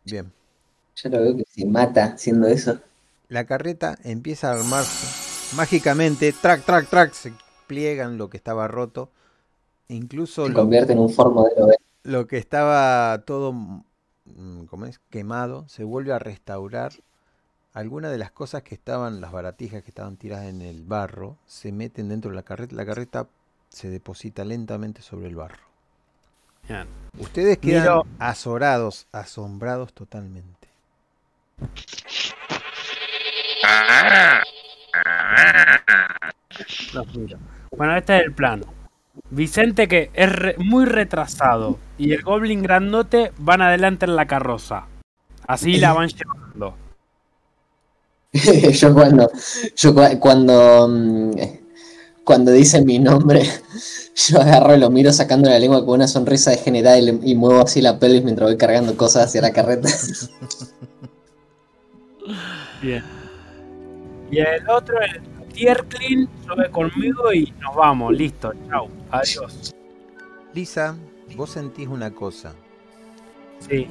Bien. 0.06 0.32
Yo 0.96 1.10
lo 1.10 1.22
veo 1.22 1.38
que 1.38 1.46
se 1.46 1.66
mata 1.66 2.06
haciendo 2.14 2.48
eso. 2.48 2.80
La 3.30 3.46
carreta 3.46 3.98
empieza 4.04 4.50
a 4.50 4.60
armarse. 4.60 5.56
Mágicamente, 5.56 6.34
track, 6.34 6.64
track, 6.66 6.90
track, 6.90 7.14
se 7.14 7.34
pliegan 7.68 8.18
lo 8.18 8.30
que 8.30 8.38
estaba 8.38 8.68
roto. 8.68 9.10
Incluso 9.88 10.46
Se 10.46 10.52
lo, 10.52 10.60
convierte 10.60 10.94
en 10.94 11.00
un 11.00 11.10
formo 11.10 11.46
de 11.46 11.52
lo 11.58 11.68
lo 12.04 12.28
que 12.28 12.38
estaba 12.38 13.24
todo 13.26 13.54
mm, 13.54 14.66
¿cómo 14.70 14.86
es? 14.86 15.00
quemado 15.10 15.68
se 15.68 15.84
vuelve 15.84 16.14
a 16.14 16.20
restaurar 16.20 16.94
algunas 17.74 18.12
de 18.12 18.18
las 18.18 18.32
cosas 18.32 18.64
que 18.64 18.76
estaban, 18.76 19.22
las 19.22 19.32
baratijas 19.32 19.84
que 19.84 19.90
estaban 19.90 20.18
tiradas 20.18 20.48
en 20.48 20.62
el 20.62 20.84
barro, 20.84 21.38
se 21.46 21.72
meten 21.72 22.10
dentro 22.10 22.32
de 22.32 22.36
la 22.36 22.44
carreta. 22.44 22.76
La 22.76 22.86
carreta 22.86 23.28
se 23.70 23.90
deposita 23.90 24.44
lentamente 24.44 25.02
sobre 25.02 25.28
el 25.28 25.36
barro. 25.36 25.71
Ustedes 27.20 27.58
quedan 27.58 27.82
Miro- 27.84 28.06
azorados, 28.20 29.08
asombrados 29.12 29.94
totalmente. 29.94 30.70
Los 36.94 37.16
miro. 37.16 37.38
Bueno, 37.76 37.96
este 37.98 38.18
es 38.18 38.24
el 38.26 38.34
plan. 38.34 38.64
Vicente, 39.30 39.88
que 39.88 40.10
es 40.14 40.32
re- 40.32 40.56
muy 40.58 40.86
retrasado, 40.86 41.78
y 41.98 42.14
el 42.14 42.22
Goblin 42.22 42.64
grandote 42.64 43.32
van 43.38 43.62
adelante 43.62 44.06
en 44.06 44.16
la 44.16 44.26
carroza. 44.28 44.86
Así 45.48 45.78
la 45.78 45.94
van 45.94 46.10
llevando. 46.10 46.76
yo 48.74 48.94
cuando, 48.94 49.30
yo 49.76 49.94
cua- 49.94 50.20
cuando, 50.20 50.88
mm, 50.90 51.32
cuando 52.24 52.52
dicen 52.52 52.86
mi 52.86 53.00
nombre, 53.00 53.44
yo 54.30 54.42
agarro 54.42 54.76
y 54.76 54.80
lo 54.80 54.90
miro 54.90 55.12
sacando 55.14 55.50
la 55.50 55.60
lengua 55.60 55.86
con 55.86 55.96
una 55.96 56.08
sonrisa 56.08 56.52
degenerada 56.52 56.98
y, 56.98 57.02
le- 57.04 57.20
y 57.24 57.36
muevo 57.36 57.62
así 57.62 57.82
la 57.82 58.00
pelvis 58.00 58.24
mientras 58.24 58.50
voy 58.50 58.58
cargando 58.58 58.96
cosas 58.98 59.26
hacia 59.26 59.42
la 59.42 59.52
carreta. 59.54 59.90
Bien. 62.82 63.04
Y 64.32 64.40
el 64.40 64.70
otro, 64.70 64.96
el 65.02 65.22
Tierklin, 65.54 66.30
sube 66.48 66.70
conmigo 66.72 67.34
y 67.34 67.54
nos 67.62 67.76
vamos. 67.76 68.14
Listo, 68.14 68.54
chau. 68.70 68.88
Adiós. 69.12 69.74
Lisa, 70.54 70.96
vos 71.36 71.50
sentís 71.52 71.88
una 71.88 72.12
cosa. 72.12 72.54
Sí. 73.60 73.88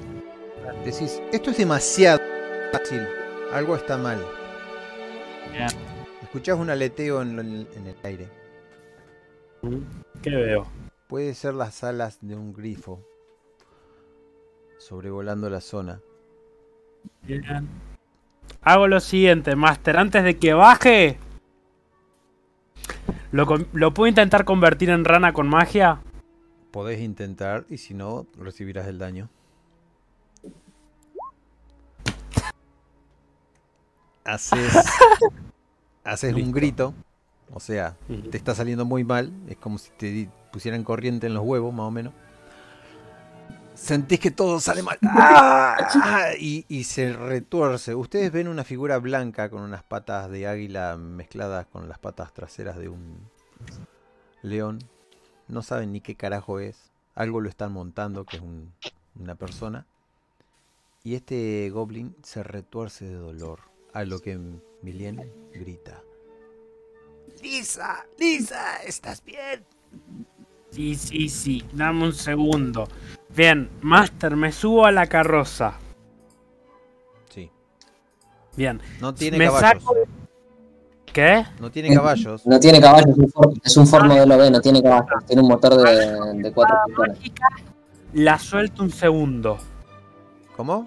Decís, 0.84 1.20
esto 1.32 1.50
es 1.50 1.58
demasiado 1.58 2.20
fácil. 2.72 3.06
Algo 3.52 3.76
está 3.76 3.96
mal. 3.96 4.18
Bien. 5.52 5.66
Escuchás 6.22 6.58
un 6.58 6.70
aleteo 6.70 7.22
en, 7.22 7.38
el- 7.38 7.68
en 7.76 7.86
el 7.86 7.96
aire. 8.02 8.28
¿Qué 10.22 10.30
veo? 10.30 10.66
Puede 11.08 11.34
ser 11.34 11.54
las 11.54 11.82
alas 11.82 12.18
de 12.20 12.36
un 12.36 12.52
grifo 12.52 13.02
sobrevolando 14.78 15.48
la 15.48 15.60
zona. 15.60 16.00
Bien. 17.22 17.68
Hago 18.62 18.88
lo 18.88 19.00
siguiente, 19.00 19.56
Master. 19.56 19.96
Antes 19.96 20.24
de 20.24 20.38
que 20.38 20.52
baje, 20.52 21.18
¿lo, 23.32 23.46
¿lo 23.72 23.94
puedo 23.94 24.08
intentar 24.08 24.44
convertir 24.44 24.90
en 24.90 25.04
rana 25.04 25.32
con 25.32 25.48
magia? 25.48 26.02
Podés 26.70 27.00
intentar 27.00 27.64
y 27.68 27.78
si 27.78 27.94
no, 27.94 28.26
recibirás 28.38 28.86
el 28.86 28.98
daño. 28.98 29.30
Haces, 34.24 34.86
haces 36.04 36.34
un 36.34 36.52
grito, 36.52 36.94
o 37.52 37.60
sea, 37.60 37.96
te 38.30 38.36
está 38.36 38.54
saliendo 38.54 38.84
muy 38.84 39.04
mal, 39.04 39.32
es 39.48 39.56
como 39.56 39.78
si 39.78 39.90
te 39.96 40.28
pusieran 40.52 40.84
corriente 40.84 41.26
en 41.26 41.34
los 41.34 41.44
huevos, 41.44 41.72
más 41.74 41.86
o 41.86 41.90
menos. 41.90 42.12
Sentís 43.74 44.20
que 44.20 44.30
todo 44.30 44.60
sale 44.60 44.82
mal 44.82 44.98
¡Ah! 45.02 46.32
y, 46.38 46.66
y 46.68 46.84
se 46.84 47.14
retuerce. 47.14 47.94
Ustedes 47.94 48.30
ven 48.30 48.46
una 48.48 48.62
figura 48.62 48.98
blanca 48.98 49.48
con 49.48 49.62
unas 49.62 49.82
patas 49.82 50.30
de 50.30 50.46
águila 50.46 50.96
mezcladas 50.98 51.66
con 51.66 51.88
las 51.88 51.98
patas 51.98 52.34
traseras 52.34 52.76
de 52.76 52.90
un 52.90 53.16
león. 54.42 54.80
No 55.48 55.62
saben 55.62 55.92
ni 55.92 56.00
qué 56.02 56.14
carajo 56.14 56.60
es. 56.60 56.90
Algo 57.14 57.40
lo 57.40 57.48
están 57.48 57.72
montando, 57.72 58.24
que 58.26 58.36
es 58.36 58.42
un- 58.42 58.72
una 59.18 59.34
persona. 59.34 59.86
Y 61.02 61.14
este 61.14 61.70
goblin 61.70 62.14
se 62.22 62.42
retuerce 62.42 63.06
de 63.06 63.14
dolor. 63.14 63.60
A 63.94 64.04
lo 64.04 64.20
que 64.20 64.38
Milien 64.82 65.32
grita. 65.54 66.02
Lisa, 67.42 68.04
Lisa, 68.18 68.76
¿estás 68.86 69.22
bien? 69.24 69.64
Sí, 70.70 70.94
sí, 70.94 71.28
sí. 71.28 71.64
Dame 71.72 72.04
un 72.04 72.12
segundo. 72.12 72.86
Bien, 73.34 73.70
Master, 73.80 74.36
me 74.36 74.52
subo 74.52 74.84
a 74.86 74.92
la 74.92 75.06
carroza. 75.06 75.74
Sí. 77.28 77.50
Bien. 78.56 78.80
No 79.00 79.14
tiene 79.14 79.38
me 79.38 79.46
caballos. 79.46 79.82
saco- 79.82 79.94
¿Qué? 81.12 81.44
No 81.58 81.70
tiene 81.72 81.92
caballos. 81.92 82.46
No 82.46 82.60
tiene 82.60 82.80
caballos, 82.80 83.08
es 83.64 83.76
un 83.76 83.86
Ford, 83.86 84.02
Ford 84.02 84.06
modelo 84.12 84.38
B, 84.38 84.50
no 84.50 84.60
tiene 84.60 84.80
caballos, 84.80 85.08
tiene 85.26 85.42
un 85.42 85.48
motor 85.48 85.74
de, 85.76 86.34
de 86.40 86.52
cuatro 86.52 86.76
pistolas. 86.86 87.16
Mágica, 87.18 87.48
la 88.12 88.38
suelto 88.38 88.82
un 88.84 88.90
segundo. 88.92 89.58
¿Cómo? 90.56 90.86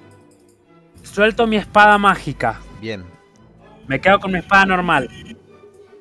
Suelto 1.02 1.46
mi 1.46 1.58
espada 1.58 1.98
mágica. 1.98 2.62
Bien. 2.80 3.04
Me 3.88 4.00
quedo 4.00 4.20
con 4.22 4.32
mi 4.32 4.40
espada 4.40 4.66
normal. 4.66 5.10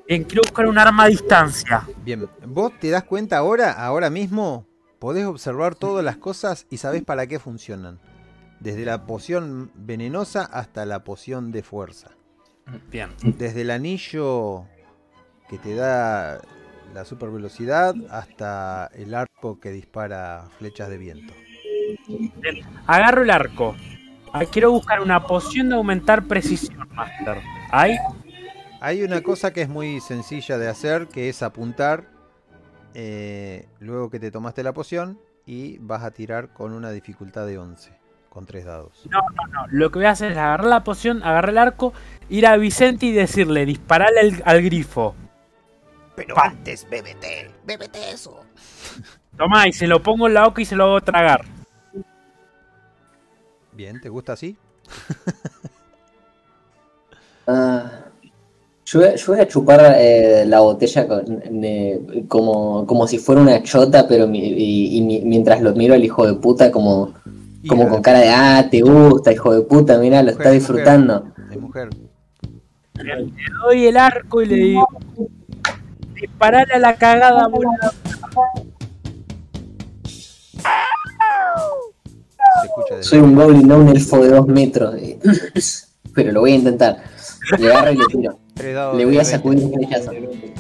Bien, 0.08 0.24
quiero 0.24 0.42
buscar 0.42 0.66
un 0.66 0.78
arma 0.78 1.04
a 1.04 1.08
distancia. 1.08 1.88
Bien. 2.04 2.28
¿Vos 2.46 2.72
te 2.80 2.90
das 2.90 3.04
cuenta 3.04 3.38
ahora, 3.38 3.72
ahora 3.72 4.10
mismo? 4.10 4.66
Podés 4.98 5.26
observar 5.26 5.74
todas 5.74 6.04
las 6.04 6.16
cosas 6.16 6.66
y 6.70 6.76
sabés 6.76 7.02
para 7.02 7.26
qué 7.26 7.38
funcionan. 7.38 8.00
Desde 8.60 8.84
la 8.84 9.06
poción 9.06 9.72
venenosa 9.74 10.44
hasta 10.44 10.86
la 10.86 11.04
poción 11.04 11.50
de 11.50 11.62
fuerza. 11.62 12.10
Bien. 12.90 13.10
Desde 13.22 13.62
el 13.62 13.70
anillo 13.70 14.66
que 15.48 15.58
te 15.58 15.74
da 15.74 16.40
la 16.94 17.04
super 17.04 17.30
velocidad 17.30 17.94
hasta 18.10 18.90
el 18.94 19.14
arco 19.14 19.58
que 19.58 19.70
dispara 19.70 20.48
flechas 20.58 20.88
de 20.88 20.98
viento. 20.98 21.34
Agarro 22.86 23.22
el 23.22 23.30
arco. 23.30 23.74
Quiero 24.50 24.72
buscar 24.72 25.00
una 25.00 25.26
poción 25.26 25.68
de 25.68 25.74
aumentar 25.74 26.24
precisión, 26.24 26.88
Master. 26.92 27.38
¿Hay? 27.70 27.96
Hay 28.84 29.04
una 29.04 29.22
cosa 29.22 29.52
que 29.52 29.62
es 29.62 29.68
muy 29.68 30.00
sencilla 30.00 30.58
de 30.58 30.68
hacer, 30.68 31.06
que 31.06 31.28
es 31.28 31.44
apuntar 31.44 32.02
eh, 32.94 33.68
luego 33.78 34.10
que 34.10 34.18
te 34.18 34.32
tomaste 34.32 34.64
la 34.64 34.72
poción 34.72 35.20
y 35.46 35.78
vas 35.78 36.02
a 36.02 36.10
tirar 36.10 36.52
con 36.52 36.72
una 36.72 36.90
dificultad 36.90 37.46
de 37.46 37.58
11, 37.58 37.92
con 38.28 38.44
tres 38.44 38.64
dados. 38.64 39.06
No, 39.08 39.20
lo 39.68 39.92
que 39.92 40.00
voy 40.00 40.06
a 40.06 40.10
hacer 40.10 40.32
es 40.32 40.36
agarrar 40.36 40.66
la 40.66 40.82
poción, 40.82 41.22
agarrar 41.22 41.50
el 41.50 41.58
arco, 41.58 41.92
ir 42.28 42.44
a 42.44 42.56
Vicente 42.56 43.06
y 43.06 43.12
decirle, 43.12 43.66
disparale 43.66 44.18
al, 44.18 44.42
al 44.44 44.62
grifo. 44.62 45.14
Pero 46.16 46.36
antes, 46.42 46.84
bébete, 46.90 47.52
bébete 47.64 48.10
eso. 48.10 48.44
Tomá, 49.36 49.68
y 49.68 49.72
se 49.72 49.86
lo 49.86 50.02
pongo 50.02 50.26
en 50.26 50.34
la 50.34 50.46
boca 50.46 50.60
y 50.60 50.64
se 50.64 50.74
lo 50.74 50.86
hago 50.86 51.00
tragar. 51.02 51.44
Bien, 53.70 54.00
¿te 54.00 54.08
gusta 54.08 54.32
así? 54.32 54.56
Ah, 57.46 58.12
yo, 58.92 59.00
voy 59.00 59.09
a- 59.09 59.14
yo 59.16 59.26
voy 59.33 59.40
a 59.40 59.48
chupar 59.48 59.94
eh, 59.98 60.44
la 60.46 60.61
botella 60.61 61.07
con- 61.09 61.42
ne- 61.50 62.00
como, 62.28 62.87
como 62.87 63.07
si 63.07 63.18
fuera 63.18 63.40
una 63.40 63.62
chota, 63.62 64.07
pero 64.07 64.26
mi- 64.26 64.40
y, 64.40 64.96
y 64.98 65.00
mi- 65.02 65.20
mientras 65.22 65.61
lo 65.62 65.72
miro 65.74 65.94
al 65.94 66.05
hijo 66.05 66.26
de 66.26 66.35
puta 66.35 66.70
como, 66.70 67.14
como 67.68 67.88
con 67.88 68.02
cara 68.02 68.20
de, 68.20 68.28
ah, 68.28 68.68
te 68.70 68.81
gusta, 68.83 69.33
hijo 69.33 69.55
de 69.55 69.62
puta, 69.62 69.98
mira, 69.98 70.22
lo 70.22 70.33
Mujer, 70.33 70.33
está 70.33 70.44
mujer. 70.44 70.52
disfrutando. 70.61 71.24
Es 71.50 71.61
mujer. 71.61 71.88
Le 72.94 73.26
doy 73.64 73.87
el 73.87 73.96
arco 73.96 74.42
y 74.42 74.46
le 74.46 74.57
digo, 74.57 74.87
disparale 76.20 76.74
a 76.74 76.78
la 76.78 76.94
cagada, 76.96 77.48
boludo. 77.48 77.70
Soy 83.00 83.18
un 83.20 83.35
goblin, 83.35 83.66
no 83.66 83.78
un 83.78 83.88
elfo 83.88 84.22
de 84.22 84.28
dos 84.31 84.46
metros. 84.46 84.94
eh, 84.96 85.18
pero 86.14 86.33
lo 86.33 86.40
voy 86.40 86.52
a 86.52 86.57
intentar. 86.57 87.02
Le 87.59 87.68
agarro 87.72 87.92
y 87.92 87.96
le 87.96 88.05
tiro. 88.07 88.38
Tres 88.54 88.74
dados 88.74 88.96
Le 88.96 89.04
voy 89.04 89.14
de 89.14 89.20
a 89.20 89.24
sacudir 89.24 89.64
un 89.64 89.70
20. 89.72 89.86
flechazo. 89.86 90.10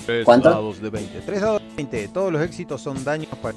Tres 0.06 0.24
¿Cuánto? 0.24 0.50
dados 0.50 0.80
de 0.80 0.90
20. 0.90 1.20
Tres 1.20 1.40
dados 1.40 1.60
de 1.62 1.68
20. 1.76 2.08
Todos 2.08 2.32
los 2.32 2.42
éxitos 2.42 2.80
son 2.80 3.02
daños 3.04 3.28
para... 3.40 3.56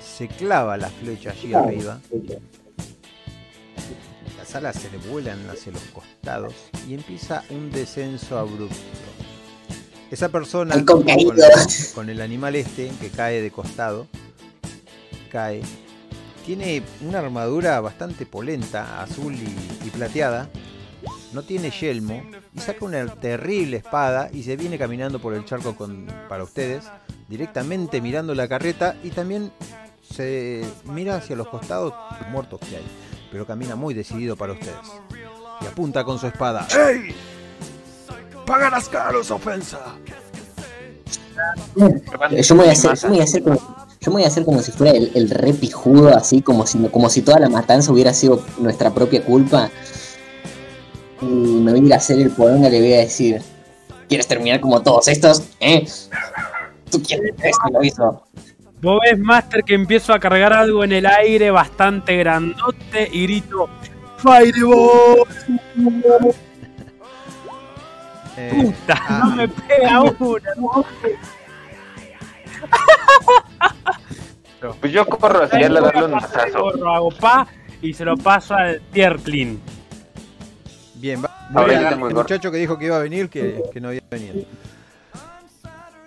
Se 0.00 0.28
clava 0.28 0.76
la 0.76 0.88
flecha 0.88 1.30
allí 1.30 1.52
arriba. 1.54 2.00
Las 4.38 4.54
alas 4.54 4.76
se 4.76 4.90
le 4.90 4.98
vuelan 5.08 5.38
hacia 5.50 5.72
los 5.72 5.82
costados 5.92 6.54
y 6.88 6.94
empieza 6.94 7.42
un 7.50 7.70
descenso 7.72 8.38
abrupto. 8.38 8.76
Esa 10.10 10.28
persona 10.28 10.74
con 10.84 11.02
con, 11.02 11.06
con 11.94 12.10
el 12.10 12.20
animal 12.20 12.54
este 12.54 12.90
que 13.00 13.08
cae 13.08 13.42
de 13.42 13.50
costado, 13.50 14.06
cae. 15.30 15.62
Tiene 16.44 16.82
una 17.00 17.20
armadura 17.20 17.80
bastante 17.80 18.26
polenta, 18.26 19.02
azul 19.02 19.34
y, 19.34 19.86
y 19.86 19.90
plateada. 19.90 20.48
No 21.32 21.42
tiene 21.42 21.70
yelmo 21.70 22.22
y 22.54 22.60
saca 22.60 22.84
una 22.84 23.06
terrible 23.06 23.78
espada 23.78 24.30
y 24.32 24.42
se 24.44 24.56
viene 24.56 24.78
caminando 24.78 25.18
por 25.18 25.34
el 25.34 25.44
charco 25.44 25.74
con, 25.74 26.06
para 26.28 26.44
ustedes, 26.44 26.84
directamente 27.28 28.00
mirando 28.00 28.34
la 28.34 28.46
carreta 28.46 28.94
y 29.02 29.10
también 29.10 29.50
se 30.08 30.64
mira 30.84 31.16
hacia 31.16 31.34
los 31.34 31.48
costados 31.48 31.92
muertos 32.30 32.60
que 32.60 32.76
hay, 32.76 32.86
pero 33.32 33.46
camina 33.46 33.74
muy 33.74 33.94
decidido 33.94 34.36
para 34.36 34.52
ustedes. 34.52 34.76
Y 35.60 35.66
apunta 35.66 36.04
con 36.04 36.18
su 36.18 36.26
espada. 36.28 36.68
¡Ey! 36.88 37.14
Pagarás 38.46 38.88
caro 38.88 39.22
esa 39.22 39.34
ofensa. 39.34 39.80
Yo 41.74 42.54
me 42.54 42.62
voy 42.62 42.68
a 42.68 42.72
hacer, 42.72 42.94
yo 42.94 43.08
me 43.08 43.14
voy 43.14 43.20
a 43.20 43.24
hacer 43.24 43.42
como, 43.42 43.83
yo 44.04 44.10
me 44.10 44.16
voy 44.16 44.24
a 44.24 44.26
hacer 44.26 44.44
como 44.44 44.60
si 44.60 44.70
fuera 44.70 44.92
el, 44.92 45.10
el 45.14 45.30
re 45.30 45.54
pijudo, 45.54 46.14
así 46.14 46.42
como 46.42 46.66
si, 46.66 46.78
como 46.88 47.08
si 47.08 47.22
toda 47.22 47.38
la 47.38 47.48
matanza 47.48 47.90
hubiera 47.90 48.12
sido 48.12 48.44
nuestra 48.58 48.92
propia 48.92 49.24
culpa. 49.24 49.70
Y 51.22 51.24
me 51.24 51.70
voy 51.70 51.80
a 51.80 51.84
ir 51.84 51.94
a 51.94 51.96
hacer 51.96 52.20
el 52.20 52.30
poronga 52.30 52.68
y 52.68 52.72
le 52.72 52.80
voy 52.80 52.92
a 52.92 52.98
decir, 52.98 53.40
¿quieres 54.06 54.26
terminar 54.26 54.60
como 54.60 54.82
todos 54.82 55.08
estos? 55.08 55.44
¿Eh? 55.58 55.86
¿Tú 56.90 57.02
quieres 57.02 57.32
esto? 57.42 57.70
Lo 57.72 57.82
hizo. 57.82 58.22
Vos 58.82 59.00
ves, 59.02 59.18
Master, 59.18 59.64
que 59.64 59.72
empiezo 59.72 60.12
a 60.12 60.20
cargar 60.20 60.52
algo 60.52 60.84
en 60.84 60.92
el 60.92 61.06
aire 61.06 61.50
bastante 61.50 62.18
grandote 62.18 63.08
y 63.10 63.22
grito 63.22 63.70
¡Fireball! 64.18 65.24
Eh, 68.36 68.52
¡Puta! 68.54 69.00
ah, 69.08 69.22
¡No 69.30 69.36
me 69.36 69.48
pega 69.48 70.02
una! 70.02 70.50
Pues 74.80 74.92
yo 74.92 75.04
corro 75.06 75.44
hacia 75.44 75.66
él 75.66 75.76
a 75.76 75.80
darle 75.82 76.04
un 76.06 76.10
mazazo. 76.12 76.68
hago 76.88 77.10
pa 77.10 77.46
y 77.82 77.92
se 77.92 78.04
lo 78.04 78.16
paso 78.16 78.54
al 78.54 78.80
Tierklin. 78.92 79.60
Bien, 80.94 81.22
va. 81.22 81.30
A- 81.54 81.66
tengo 81.66 82.08
el 82.08 82.14
muchacho 82.14 82.50
que 82.50 82.56
dijo 82.56 82.78
que 82.78 82.86
iba 82.86 82.96
a 82.96 83.00
venir, 83.00 83.28
que, 83.28 83.62
que 83.72 83.80
no 83.80 83.88
había 83.88 84.00
venido. 84.10 84.36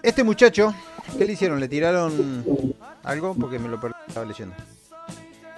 Este 0.02 0.24
muchacho, 0.24 0.74
¿qué 1.18 1.26
le 1.26 1.34
hicieron? 1.34 1.60
¿Le 1.60 1.68
tiraron 1.68 2.74
algo? 3.04 3.36
Porque 3.36 3.60
me 3.60 3.68
lo 3.70 3.80
perdí, 3.80 3.96
estaba 4.08 4.26
leyendo. 4.26 4.56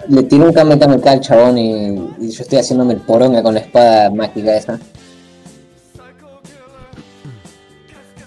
Le 0.09 0.23
tiré 0.23 0.43
un 0.43 0.53
Kamehameha 0.53 1.11
al 1.11 1.21
chabón 1.21 1.57
y, 1.57 1.89
y 2.19 2.31
yo 2.31 2.41
estoy 2.43 2.59
haciéndome 2.59 2.93
el 2.95 3.01
poronga 3.01 3.41
con 3.43 3.53
la 3.53 3.59
espada 3.61 4.09
mágica 4.09 4.55
esa. 4.57 4.79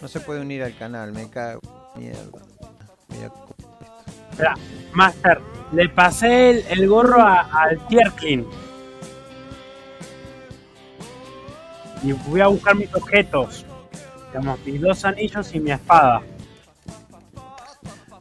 No 0.00 0.08
se 0.08 0.20
puede 0.20 0.40
unir 0.40 0.62
al 0.62 0.76
canal, 0.76 1.12
me 1.12 1.28
cago. 1.28 1.60
Mierda. 1.96 2.40
Mira 3.08 3.28
Espera, 4.32 4.54
Master, 4.92 5.40
le 5.72 5.88
pasé 5.88 6.50
el, 6.50 6.64
el 6.70 6.88
gorro 6.88 7.20
a- 7.22 7.42
al 7.52 7.86
Tierklin. 7.86 8.46
Y 12.02 12.12
voy 12.12 12.40
a 12.40 12.48
buscar 12.48 12.74
mis 12.74 12.92
objetos. 12.94 13.64
Digamos, 14.28 14.58
mis 14.64 14.80
dos 14.80 15.04
anillos 15.04 15.54
y 15.54 15.60
mi 15.60 15.70
espada. 15.70 16.22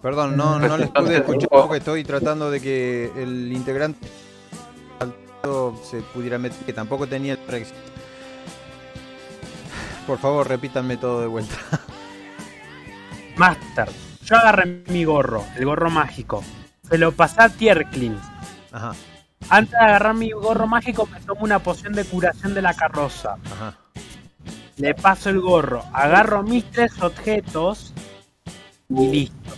Perdón, 0.01 0.35
no, 0.35 0.59
no 0.59 0.77
les 0.77 0.89
pude 0.89 1.17
escuchar 1.17 1.49
porque 1.49 1.77
estoy 1.77 2.03
tratando 2.03 2.49
de 2.51 2.59
que 2.59 3.11
el 3.15 3.51
integrante 3.51 4.07
se 5.89 6.01
pudiera 6.13 6.37
meter, 6.37 6.57
que 6.65 6.73
tampoco 6.73 7.07
tenía 7.07 7.33
el 7.33 7.39
Brexit. 7.47 7.75
Por 10.05 10.17
favor, 10.19 10.47
repítanme 10.47 10.97
todo 10.97 11.21
de 11.21 11.27
vuelta. 11.27 11.55
Master, 13.37 13.89
yo 14.31 14.37
agarré 14.37 14.83
mi 14.87 15.03
gorro, 15.03 15.43
el 15.57 15.65
gorro 15.65 15.89
mágico. 15.89 16.41
Se 16.89 16.97
lo 16.97 17.11
pasé 17.11 17.41
a 17.41 17.49
Tierklin. 17.49 18.17
Ajá, 18.71 18.93
Antes 19.49 19.71
de 19.71 19.77
agarrar 19.85 20.13
mi 20.13 20.31
gorro 20.31 20.67
mágico, 20.67 21.05
me 21.11 21.19
tomo 21.19 21.41
una 21.41 21.59
poción 21.59 21.91
de 21.91 22.05
curación 22.05 22.53
de 22.53 22.61
la 22.61 22.73
carroza. 22.73 23.35
ajá. 23.45 23.77
Le 24.77 24.95
paso 24.95 25.29
el 25.29 25.41
gorro, 25.41 25.83
agarro 25.93 26.43
mis 26.43 26.63
tres 26.71 26.93
objetos 27.01 27.93
y 28.89 29.07
listo. 29.07 29.51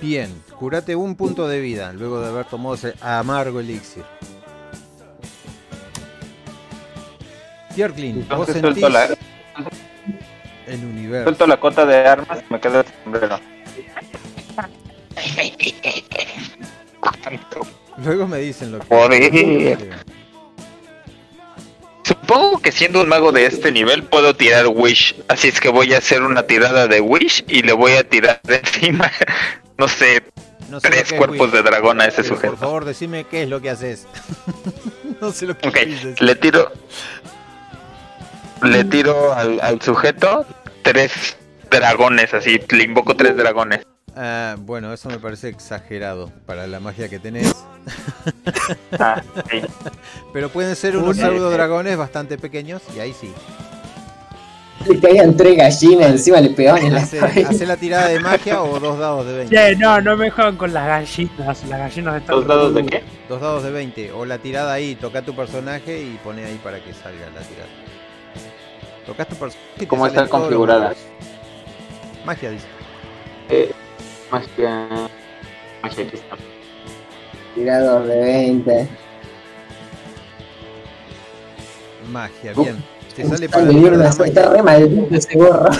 Bien, 0.00 0.32
curate 0.56 0.94
un 0.94 1.16
punto 1.16 1.48
de 1.48 1.60
vida 1.60 1.92
luego 1.92 2.20
de 2.20 2.28
haber 2.28 2.46
tomado 2.46 2.76
ese 2.76 2.94
amargo 3.02 3.58
elixir. 3.58 4.04
Tierklin, 7.74 8.26
vos 8.28 8.46
sentís 8.46 8.88
la, 8.88 9.08
el 10.68 10.84
universo. 10.84 11.24
suelto 11.24 11.46
la 11.46 11.56
cota 11.58 11.86
de 11.86 11.96
armas 12.06 12.38
y 12.48 12.52
me 12.52 12.60
quedo 12.60 12.80
el 12.80 12.86
sombrero. 13.04 13.40
Luego 18.04 18.26
me 18.28 18.38
dicen 18.38 18.72
lo 18.72 18.78
que... 18.80 18.86
Joder. 18.86 19.78
Supongo 22.04 22.58
que 22.60 22.72
siendo 22.72 23.00
un 23.02 23.08
mago 23.08 23.32
de 23.32 23.46
este 23.46 23.70
nivel 23.72 24.02
puedo 24.04 24.34
tirar 24.34 24.66
Wish. 24.68 25.14
Así 25.28 25.48
es 25.48 25.60
que 25.60 25.68
voy 25.68 25.92
a 25.94 25.98
hacer 25.98 26.22
una 26.22 26.44
tirada 26.44 26.86
de 26.86 27.00
Wish 27.00 27.44
y 27.48 27.62
le 27.62 27.72
voy 27.72 27.92
a 27.92 28.08
tirar 28.08 28.40
de 28.44 28.56
encima, 28.64 29.10
no 29.76 29.88
sé, 29.88 30.22
No 30.70 30.80
sé 30.80 30.88
lo 30.88 30.94
tres 30.94 31.12
cuerpos 31.12 31.52
de 31.52 31.62
dragón 31.62 32.00
a 32.00 32.06
ese 32.06 32.22
pero 32.22 32.28
Por 32.28 32.36
sujeto. 32.36 32.56
favor, 32.56 32.84
decime 32.86 33.24
qué 33.24 33.42
es 33.42 33.48
lo 33.48 33.60
que 33.60 33.70
haces. 33.70 34.06
no 35.20 35.32
sé 35.32 35.46
lo 35.46 35.58
que 35.58 35.68
Ok, 35.68 35.74
querés 35.74 36.04
decir. 36.04 36.22
le 36.22 36.34
tiro. 36.36 36.72
Le 38.62 38.84
tiro 38.84 39.32
al, 39.34 39.60
al 39.60 39.80
sujeto 39.82 40.46
tres 40.82 41.36
dragones, 41.70 42.32
así, 42.34 42.60
le 42.70 42.84
invoco 42.84 43.14
tres 43.16 43.36
dragones. 43.36 43.80
Ah, 44.16 44.56
bueno, 44.58 44.92
eso 44.92 45.08
me 45.08 45.18
parece 45.18 45.48
exagerado 45.48 46.32
para 46.46 46.66
la 46.66 46.80
magia 46.80 47.08
que 47.08 47.18
tenés. 47.18 47.54
Ah, 48.98 49.22
sí. 49.50 49.62
Pero 50.32 50.50
pueden 50.50 50.76
ser 50.76 50.96
unos 50.96 51.16
pseudo 51.16 51.50
dragones 51.50 51.96
bastante 51.96 52.36
pequeños 52.36 52.82
y 52.94 53.00
ahí 53.00 53.14
sí. 53.18 53.32
Le 54.86 55.00
caían 55.00 55.36
tres 55.36 55.56
gallinas, 55.56 56.10
encima 56.10 56.40
le 56.40 56.50
pegaban 56.50 56.84
en 56.84 56.94
la 56.94 57.00
Hace, 57.00 57.18
cabeza. 57.18 57.48
hace 57.50 57.66
la 57.66 57.76
tirada 57.76 58.08
de 58.08 58.20
magia 58.20 58.62
o 58.62 58.78
dos 58.78 58.98
dados 58.98 59.26
de 59.26 59.32
20. 59.38 59.54
Che, 59.56 59.76
no, 59.76 60.00
no 60.00 60.16
me 60.16 60.30
juegan 60.30 60.56
con 60.56 60.72
las 60.72 60.86
gallinas. 60.86 61.64
Las 61.66 61.78
gallinas 61.80 62.16
están. 62.16 62.36
¿Dos 62.36 62.46
dados 62.46 62.74
de 62.74 62.86
qué? 62.86 63.04
Dos 63.28 63.40
dados 63.40 63.62
de 63.64 63.70
20. 63.70 64.12
O 64.12 64.24
la 64.26 64.38
tirada 64.38 64.72
ahí, 64.72 64.94
toca 64.94 65.22
tu 65.22 65.34
personaje 65.34 66.00
y 66.02 66.18
pone 66.22 66.44
ahí 66.44 66.60
para 66.62 66.78
que 66.82 66.92
salga 66.92 67.26
la 67.34 67.40
tirada. 67.40 67.68
Tocas 69.08 69.26
tu 69.26 69.36
personaje. 69.36 69.88
¿Cómo 69.88 70.06
están 70.06 70.24
los 70.24 70.30
configuradas? 70.30 70.98
Magia, 72.26 72.50
dice. 72.50 72.66
Eh, 73.48 73.72
magia. 74.30 74.86
Magia 75.82 76.04
aquí 76.04 76.16
está. 76.16 76.36
Tirados 77.54 78.06
de 78.06 78.18
20. 78.18 78.88
Magia, 82.12 82.52
Uh, 82.54 82.62
bien. 82.62 82.84
Te 83.16 83.24
sale 83.24 83.46
Está 83.46 83.58
para 83.58 83.72
mierda, 83.72 84.08
está 84.10 84.50
re 84.50 84.62
maldito 84.62 85.14
ese 85.14 85.38
gorro. 85.38 85.70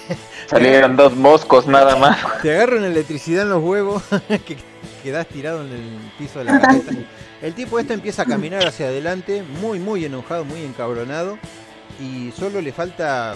Salieron 0.46 0.96
dos 0.96 1.14
moscos 1.14 1.66
nada 1.66 1.94
más. 1.96 2.16
Te 2.40 2.52
agarran 2.54 2.84
electricidad 2.84 3.42
en 3.42 3.50
los 3.50 3.62
huevos, 3.62 4.02
que 4.46 4.56
quedás 5.02 5.26
tirado 5.26 5.60
en 5.60 5.72
el 5.72 6.12
piso 6.18 6.38
de 6.38 6.46
la 6.46 6.58
carreta. 6.58 6.92
El 7.42 7.52
tipo 7.52 7.78
este 7.78 7.92
empieza 7.92 8.22
a 8.22 8.24
caminar 8.24 8.66
hacia 8.66 8.86
adelante, 8.86 9.42
muy, 9.60 9.78
muy 9.78 10.06
enojado, 10.06 10.46
muy 10.46 10.62
encabronado. 10.62 11.38
Y 11.98 12.30
solo 12.32 12.60
le 12.60 12.72
falta 12.72 13.34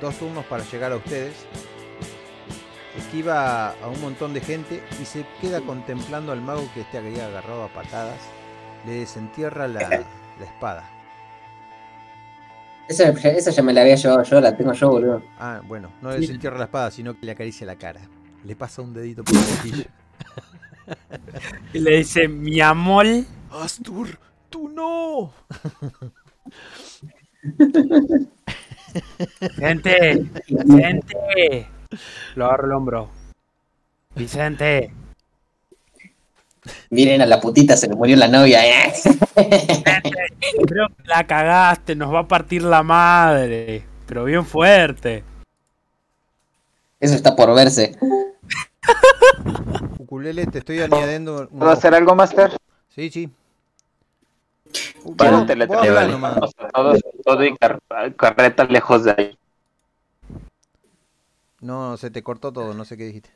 dos 0.00 0.16
turnos 0.16 0.44
para 0.46 0.64
llegar 0.64 0.92
a 0.92 0.96
ustedes. 0.96 1.34
Esquiva 2.98 3.70
a 3.70 3.88
un 3.88 4.00
montón 4.00 4.34
de 4.34 4.40
gente 4.40 4.82
y 5.00 5.04
se 5.04 5.24
queda 5.40 5.60
contemplando 5.60 6.32
al 6.32 6.40
mago 6.40 6.68
que 6.74 6.82
este 6.82 6.98
había 6.98 7.26
agarrado 7.26 7.64
a 7.64 7.68
patadas. 7.68 8.20
Le 8.86 8.92
desentierra 9.00 9.68
la, 9.68 9.88
la 9.88 10.44
espada. 10.44 10.88
Esa, 12.88 13.10
esa 13.10 13.50
ya 13.52 13.62
me 13.62 13.72
la 13.72 13.82
había 13.82 13.94
llevado 13.94 14.24
yo, 14.24 14.40
la 14.40 14.56
tengo 14.56 14.72
yo, 14.72 14.90
boludo. 14.90 15.22
Ah, 15.38 15.62
bueno, 15.64 15.92
no 16.02 16.10
le 16.10 16.18
desentierra 16.18 16.58
la 16.58 16.64
espada, 16.64 16.90
sino 16.90 17.14
que 17.18 17.24
le 17.24 17.32
acaricia 17.32 17.64
la 17.64 17.76
cara. 17.76 18.00
Le 18.44 18.56
pasa 18.56 18.82
un 18.82 18.92
dedito 18.92 19.22
por 19.22 19.36
el 19.36 19.44
boquillo. 19.56 19.84
Y 21.72 21.78
le 21.78 21.98
dice, 21.98 22.26
mi 22.26 22.60
amor. 22.60 23.06
Astur, 23.52 24.18
tú 24.48 24.68
no. 24.68 25.32
Vicente, 29.40 30.24
Vicente. 30.48 31.66
Lo 32.34 32.46
agarro 32.46 32.66
el 32.66 32.72
hombro. 32.72 33.10
Vicente, 34.14 34.92
Miren 36.90 37.22
a 37.22 37.26
la 37.26 37.40
putita, 37.40 37.76
se 37.76 37.88
le 37.88 37.94
murió 37.94 38.16
la 38.16 38.28
novia, 38.28 38.66
eh. 38.66 38.92
creo 40.66 40.88
que 40.88 41.08
la 41.08 41.26
cagaste, 41.26 41.94
nos 41.96 42.12
va 42.12 42.20
a 42.20 42.28
partir 42.28 42.62
la 42.62 42.82
madre. 42.82 43.84
Pero 44.06 44.24
bien 44.24 44.44
fuerte. 44.44 45.24
Eso 46.98 47.14
está 47.14 47.34
por 47.34 47.54
verse. 47.54 47.96
Ukulele, 49.98 50.46
te 50.46 50.58
estoy 50.58 50.80
añadiendo. 50.80 51.48
¿Puedo 51.48 51.70
hacer 51.70 51.94
algo, 51.94 52.14
Master? 52.14 52.56
Sí, 52.94 53.08
sí. 53.10 53.30
Para 55.16 55.30
Vos- 55.30 55.46
vos 55.66 55.76
habla 55.78 56.06
nomás. 56.06 56.34
teletransportarnos 56.34 56.54
a 56.58 56.68
todos, 56.68 57.00
todo 57.24 57.44
y 57.44 57.56
car- 57.56 57.80
carreta 58.16 58.64
lejos 58.64 59.04
de 59.04 59.14
ahí. 59.16 59.38
No, 61.60 61.96
se 61.96 62.10
te 62.10 62.22
cortó 62.22 62.52
todo, 62.52 62.74
no 62.74 62.84
sé 62.84 62.96
qué 62.96 63.04
dijiste. 63.04 63.30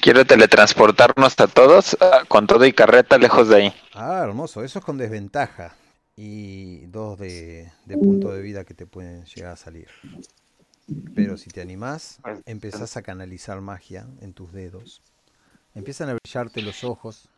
Quiero 0.00 0.24
teletransportarnos 0.24 1.38
a 1.38 1.46
todos 1.46 1.96
ah, 2.00 2.24
con 2.28 2.46
todo 2.46 2.64
y 2.66 2.72
carreta 2.72 3.16
lejos 3.18 3.48
de 3.48 3.56
ahí. 3.56 3.74
Ah, 3.94 4.20
hermoso, 4.24 4.64
eso 4.64 4.78
es 4.80 4.84
con 4.84 4.98
desventaja. 4.98 5.76
Y 6.16 6.86
dos 6.86 7.18
de, 7.18 7.72
de 7.86 7.96
punto 7.96 8.30
de 8.32 8.42
vida 8.42 8.64
que 8.64 8.74
te 8.74 8.86
pueden 8.86 9.24
llegar 9.24 9.52
a 9.52 9.56
salir. 9.56 9.88
Pero 11.14 11.36
si 11.38 11.48
te 11.50 11.62
animás, 11.62 12.18
Pues, 12.22 12.40
empezás 12.44 12.96
a 12.96 13.02
canalizar 13.02 13.60
magia 13.60 14.06
en 14.20 14.34
tus 14.34 14.52
dedos. 14.52 15.00
Empiezan 15.74 16.10
a 16.10 16.16
brillarte 16.22 16.60
los 16.60 16.84
ojos. 16.84 17.28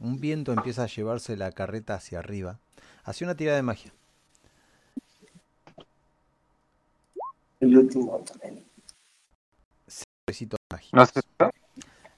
Un 0.00 0.20
viento 0.20 0.52
empieza 0.52 0.84
a 0.84 0.86
llevarse 0.86 1.36
la 1.36 1.52
carreta 1.52 1.94
hacia 1.94 2.18
arriba. 2.20 2.58
Hacia 3.04 3.26
una 3.26 3.36
tirada 3.36 3.56
de 3.56 3.62
magia. 3.62 3.92
El 7.60 7.76
último 7.76 8.18
también. 8.20 8.64
Besitos 10.26 10.58
¿No 10.70 10.76
mágicos. 10.76 11.10
sé? 11.14 11.50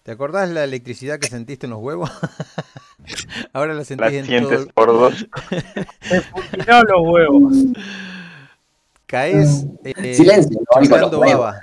¿Te 0.03 0.11
acordás 0.13 0.51
la 0.51 0.65
electricidad 0.65 1.19
que 1.19 1.29
sentiste 1.29 1.67
en 1.67 1.71
los 1.71 1.81
huevos? 1.81 2.11
Ahora 3.53 3.75
la 3.75 3.85
sentís 3.85 4.05
Las 4.07 4.13
en 4.15 4.27
sientes 4.27 4.59
todo. 4.65 4.73
por 4.75 4.87
dos. 4.89 5.15
Tiró 6.51 6.83
los 6.83 7.01
huevos. 7.03 7.53
Caes 9.07 9.67
eh, 9.85 10.15
Silencio, 10.15 10.61
no, 11.11 11.19
baba. 11.21 11.61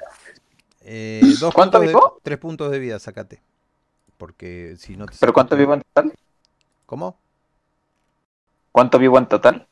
Eh, 0.81 1.21
dos 1.39 1.53
¿Cuánto 1.53 1.79
puntos 1.79 2.01
de- 2.01 2.19
tres 2.23 2.37
puntos 2.39 2.71
de 2.71 2.79
vida, 2.79 2.99
sacate. 2.99 3.41
Porque 4.17 4.75
si 4.77 4.97
no 4.97 5.05
te 5.05 5.15
¿Pero 5.19 5.33
cuánto 5.33 5.55
vivo 5.55 5.73
en 5.73 5.81
total? 5.81 6.13
¿Cómo? 6.85 7.17
¿Cuánto 8.71 8.99
vivo 8.99 9.17
en 9.17 9.27
total? 9.27 9.67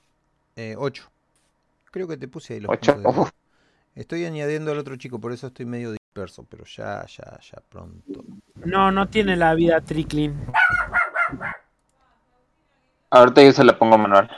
Eh, 0.56 0.76
ocho. 0.78 1.10
Creo 1.92 2.08
que 2.08 2.18
te 2.18 2.28
puse 2.28 2.56
ahí 2.56 2.60
los 2.60 2.72
¿Ocho? 2.72 2.94
puntos 2.94 3.26
de 3.26 4.02
Estoy 4.02 4.26
añadiendo 4.26 4.72
al 4.72 4.78
otro 4.78 4.98
chico, 4.98 5.20
por 5.20 5.32
eso 5.32 5.48
estoy 5.48 5.66
medio 5.66 5.92
disperso, 5.92 6.44
pero 6.50 6.66
ya, 6.66 7.06
ya, 7.06 7.40
ya 7.40 7.62
pronto. 7.70 8.26
No, 8.56 8.92
no 8.92 9.08
tiene 9.08 9.38
la 9.38 9.54
vida 9.54 9.80
Tricklin. 9.82 10.36
ahorita 13.10 13.42
yo 13.42 13.52
se 13.54 13.64
la 13.64 13.78
pongo 13.78 13.98
manual. 13.98 14.30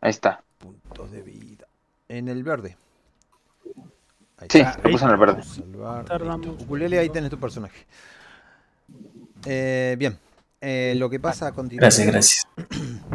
Ahí 0.00 0.10
está. 0.10 0.42
Puntos 0.58 1.12
de 1.12 1.22
vida. 1.22 1.66
En 2.08 2.28
el 2.28 2.42
verde. 2.42 2.76
Ahí 4.38 4.48
Sí, 4.50 4.58
está. 4.58 4.76
lo 4.82 4.90
puse 4.90 5.04
en 5.04 5.10
el 5.10 5.16
verde. 5.16 5.42
Ukulele, 6.62 6.98
ahí 6.98 7.08
tenés 7.10 7.30
tu 7.30 7.38
personaje. 7.38 7.86
Eh, 9.46 9.96
bien. 9.98 10.18
Eh, 10.60 10.94
lo 10.96 11.08
que 11.10 11.20
pasa 11.20 11.48
a 11.48 11.52
continuación. 11.52 12.06
Gracias, 12.08 12.44
gracias. 12.56 13.06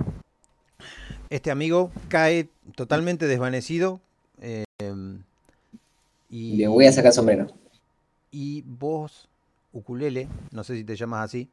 Este 1.29 1.51
amigo 1.51 1.91
cae 2.09 2.49
totalmente 2.75 3.25
desvanecido. 3.27 4.01
eh, 4.41 4.63
y, 6.29 6.57
Le 6.57 6.67
voy 6.67 6.85
a 6.85 6.91
sacar 6.93 7.11
sombrero. 7.13 7.47
y 8.31 8.61
vos, 8.65 9.27
Ukulele, 9.73 10.27
no 10.51 10.63
sé 10.63 10.75
si 10.77 10.83
te 10.83 10.95
llamas 10.95 11.25
así, 11.25 11.49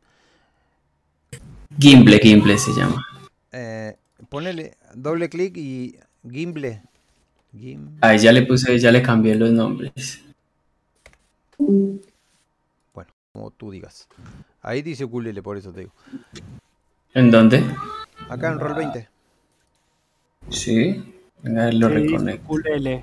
Gimble, 1.78 2.18
Gimble 2.20 2.56
se 2.58 2.70
llama. 2.72 3.04
eh, 3.52 3.96
ponele 4.28 4.76
doble 4.94 5.28
clic 5.28 5.56
y 5.56 5.98
Gimble. 6.30 6.82
Gim- 7.58 7.98
Ahí 8.00 8.18
ya 8.18 8.32
le 8.32 8.42
puse, 8.46 8.78
ya 8.78 8.90
le 8.92 9.02
cambié 9.02 9.34
los 9.34 9.50
nombres. 9.50 10.22
Bueno, 11.58 13.10
como 13.32 13.50
tú 13.50 13.70
digas. 13.70 14.08
Ahí 14.62 14.82
dice 14.82 15.04
Ukulele, 15.04 15.42
por 15.42 15.56
eso 15.56 15.72
te 15.72 15.80
digo. 15.80 15.92
¿En 17.14 17.30
dónde? 17.30 17.64
Acá 18.28 18.52
en 18.52 18.58
Roll 18.60 18.74
20. 18.74 19.08
Sí. 20.50 21.14
Venga, 21.42 21.70
lo 21.72 21.88
Sí, 21.88 21.94
reconecto. 21.94 22.44
ukulele. 22.44 23.02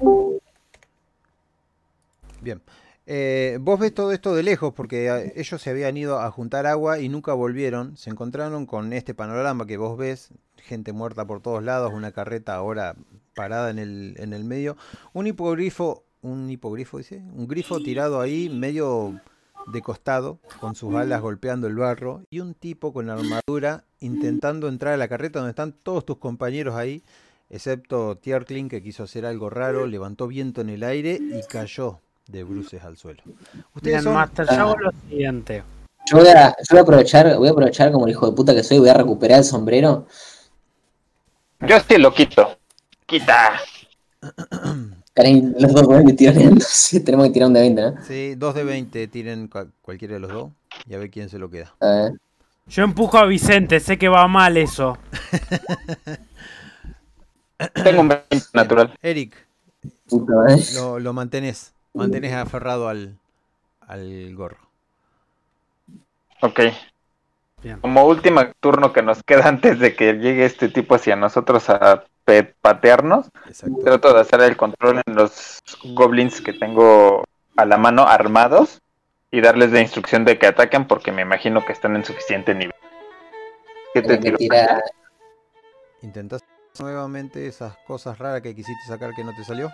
Bien. 2.41 2.61
Eh, 3.07 3.57
vos 3.61 3.79
ves 3.79 3.93
todo 3.93 4.11
esto 4.11 4.33
de 4.35 4.41
lejos 4.43 4.73
porque 4.73 5.07
eh, 5.07 5.33
ellos 5.35 5.61
se 5.61 5.69
habían 5.69 5.95
ido 5.95 6.19
a 6.19 6.31
juntar 6.31 6.65
agua 6.65 6.99
y 6.99 7.07
nunca 7.09 7.33
volvieron. 7.33 7.95
Se 7.97 8.09
encontraron 8.09 8.65
con 8.65 8.93
este 8.93 9.13
panorama 9.13 9.65
que 9.67 9.77
vos 9.77 9.97
ves, 9.97 10.29
gente 10.65 10.93
muerta 10.93 11.25
por 11.25 11.41
todos 11.41 11.63
lados, 11.63 11.93
una 11.93 12.11
carreta 12.11 12.55
ahora 12.55 12.95
parada 13.35 13.69
en 13.69 13.79
el, 13.79 14.15
en 14.17 14.33
el 14.33 14.43
medio, 14.43 14.77
un 15.13 15.27
hipogrifo, 15.27 16.03
un 16.21 16.49
hipogrifo 16.49 16.97
dice, 16.97 17.23
un 17.33 17.47
grifo 17.47 17.79
tirado 17.79 18.19
ahí 18.19 18.49
medio 18.49 19.19
de 19.67 19.81
costado, 19.81 20.39
con 20.59 20.75
sus 20.75 20.93
alas 20.95 21.21
golpeando 21.21 21.67
el 21.67 21.75
barro, 21.75 22.23
y 22.29 22.39
un 22.39 22.53
tipo 22.53 22.93
con 22.93 23.09
armadura 23.09 23.83
intentando 23.99 24.67
entrar 24.67 24.93
a 24.93 24.97
la 24.97 25.07
carreta 25.07 25.39
donde 25.39 25.51
están 25.51 25.73
todos 25.73 26.05
tus 26.05 26.17
compañeros 26.17 26.75
ahí, 26.75 27.03
excepto 27.49 28.17
Tierklin 28.17 28.69
que 28.69 28.81
quiso 28.81 29.03
hacer 29.03 29.25
algo 29.25 29.49
raro, 29.49 29.87
levantó 29.87 30.27
viento 30.27 30.61
en 30.61 30.69
el 30.69 30.83
aire 30.83 31.19
y 31.21 31.41
cayó 31.47 31.99
de 32.27 32.43
bruces 32.43 32.83
al 32.83 32.97
suelo. 32.97 33.23
Ustedes 33.73 33.95
Bien, 33.97 34.03
son 34.03 34.13
Master, 34.13 34.47
yo 34.47 34.61
hago 34.61 34.77
lo 34.77 34.91
siguiente. 35.09 35.63
Yo 36.07 36.17
voy 36.17 36.27
a, 36.27 36.49
yo 36.49 36.65
voy 36.71 36.79
a 36.79 36.81
aprovechar, 36.81 37.37
voy 37.37 37.47
a 37.47 37.51
aprovechar 37.51 37.91
como 37.91 38.05
el 38.05 38.11
hijo 38.11 38.29
de 38.29 38.35
puta 38.35 38.53
que 38.53 38.63
soy, 38.63 38.79
voy 38.79 38.89
a 38.89 38.93
recuperar 38.93 39.39
el 39.39 39.43
sombrero. 39.43 40.07
Yo 41.61 41.79
sí 41.79 41.97
lo 41.97 42.13
quito. 42.13 42.57
Quita. 43.05 43.59
Caray, 45.13 45.41
los 45.59 45.73
dos 45.73 45.87
me 45.87 46.13
Tenemos 46.13 47.27
que 47.27 47.31
tirar 47.33 47.47
un 47.47 47.53
de 47.53 47.61
20, 47.61 47.81
¿no? 47.81 48.03
Sí, 48.03 48.35
dos 48.35 48.53
de 48.55 48.63
20 48.63 49.07
tiren 49.07 49.49
cua- 49.49 49.71
cualquiera 49.81 50.15
de 50.15 50.19
los 50.19 50.31
dos 50.31 50.51
y 50.87 50.93
a 50.93 50.97
ver 50.97 51.09
quién 51.09 51.29
se 51.29 51.37
lo 51.39 51.49
queda. 51.49 51.73
A 51.79 51.87
ver. 51.87 52.13
Yo 52.67 52.83
empujo 52.83 53.17
a 53.17 53.25
Vicente, 53.25 53.79
sé 53.79 53.97
que 53.97 54.09
va 54.09 54.27
mal 54.27 54.57
eso. 54.57 54.97
Tengo 57.83 58.01
un 58.01 58.09
20 58.09 58.37
natural. 58.53 58.93
Eric, 59.01 59.35
Puta 60.07 60.33
madre. 60.33 60.61
lo, 60.73 60.99
lo 60.99 61.13
mantenés, 61.13 61.73
mantenés 61.93 62.33
aferrado 62.33 62.89
al, 62.89 63.17
al 63.81 64.35
gorro. 64.35 64.57
Ok. 66.41 66.59
Bien. 67.65 67.81
Como 67.81 68.05
último 68.05 68.41
turno 68.59 68.93
que 68.93 69.01
nos 69.01 69.23
queda 69.23 69.47
antes 69.47 69.79
de 69.79 69.95
que 69.95 70.13
llegue 70.13 70.45
este 70.45 70.69
tipo 70.69 70.93
hacia 70.93 71.15
nosotros 71.15 71.67
a 71.71 72.03
pe- 72.23 72.53
patearnos, 72.61 73.31
Exacto. 73.47 73.79
trato 73.83 74.13
de 74.13 74.19
hacer 74.21 74.39
el 74.41 74.55
control 74.55 75.01
en 75.03 75.15
los 75.15 75.57
goblins 75.95 76.41
que 76.41 76.53
tengo 76.53 77.23
a 77.57 77.65
la 77.65 77.77
mano 77.77 78.07
armados 78.07 78.83
y 79.31 79.41
darles 79.41 79.71
la 79.71 79.81
instrucción 79.81 80.25
de 80.25 80.37
que 80.37 80.45
ataquen 80.45 80.85
porque 80.85 81.11
me 81.11 81.23
imagino 81.23 81.65
que 81.65 81.71
están 81.73 81.95
en 81.95 82.05
suficiente 82.05 82.53
nivel. 82.53 82.75
¿Qué 83.95 84.03
te 84.03 84.19
tiro? 84.19 84.37
tirar. 84.37 84.83
¿Intentás 86.03 86.41
nuevamente 86.79 87.47
esas 87.47 87.75
cosas 87.87 88.19
raras 88.19 88.41
que 88.41 88.53
quisiste 88.53 88.83
sacar 88.87 89.15
que 89.15 89.23
no 89.23 89.33
te 89.35 89.43
salió? 89.43 89.71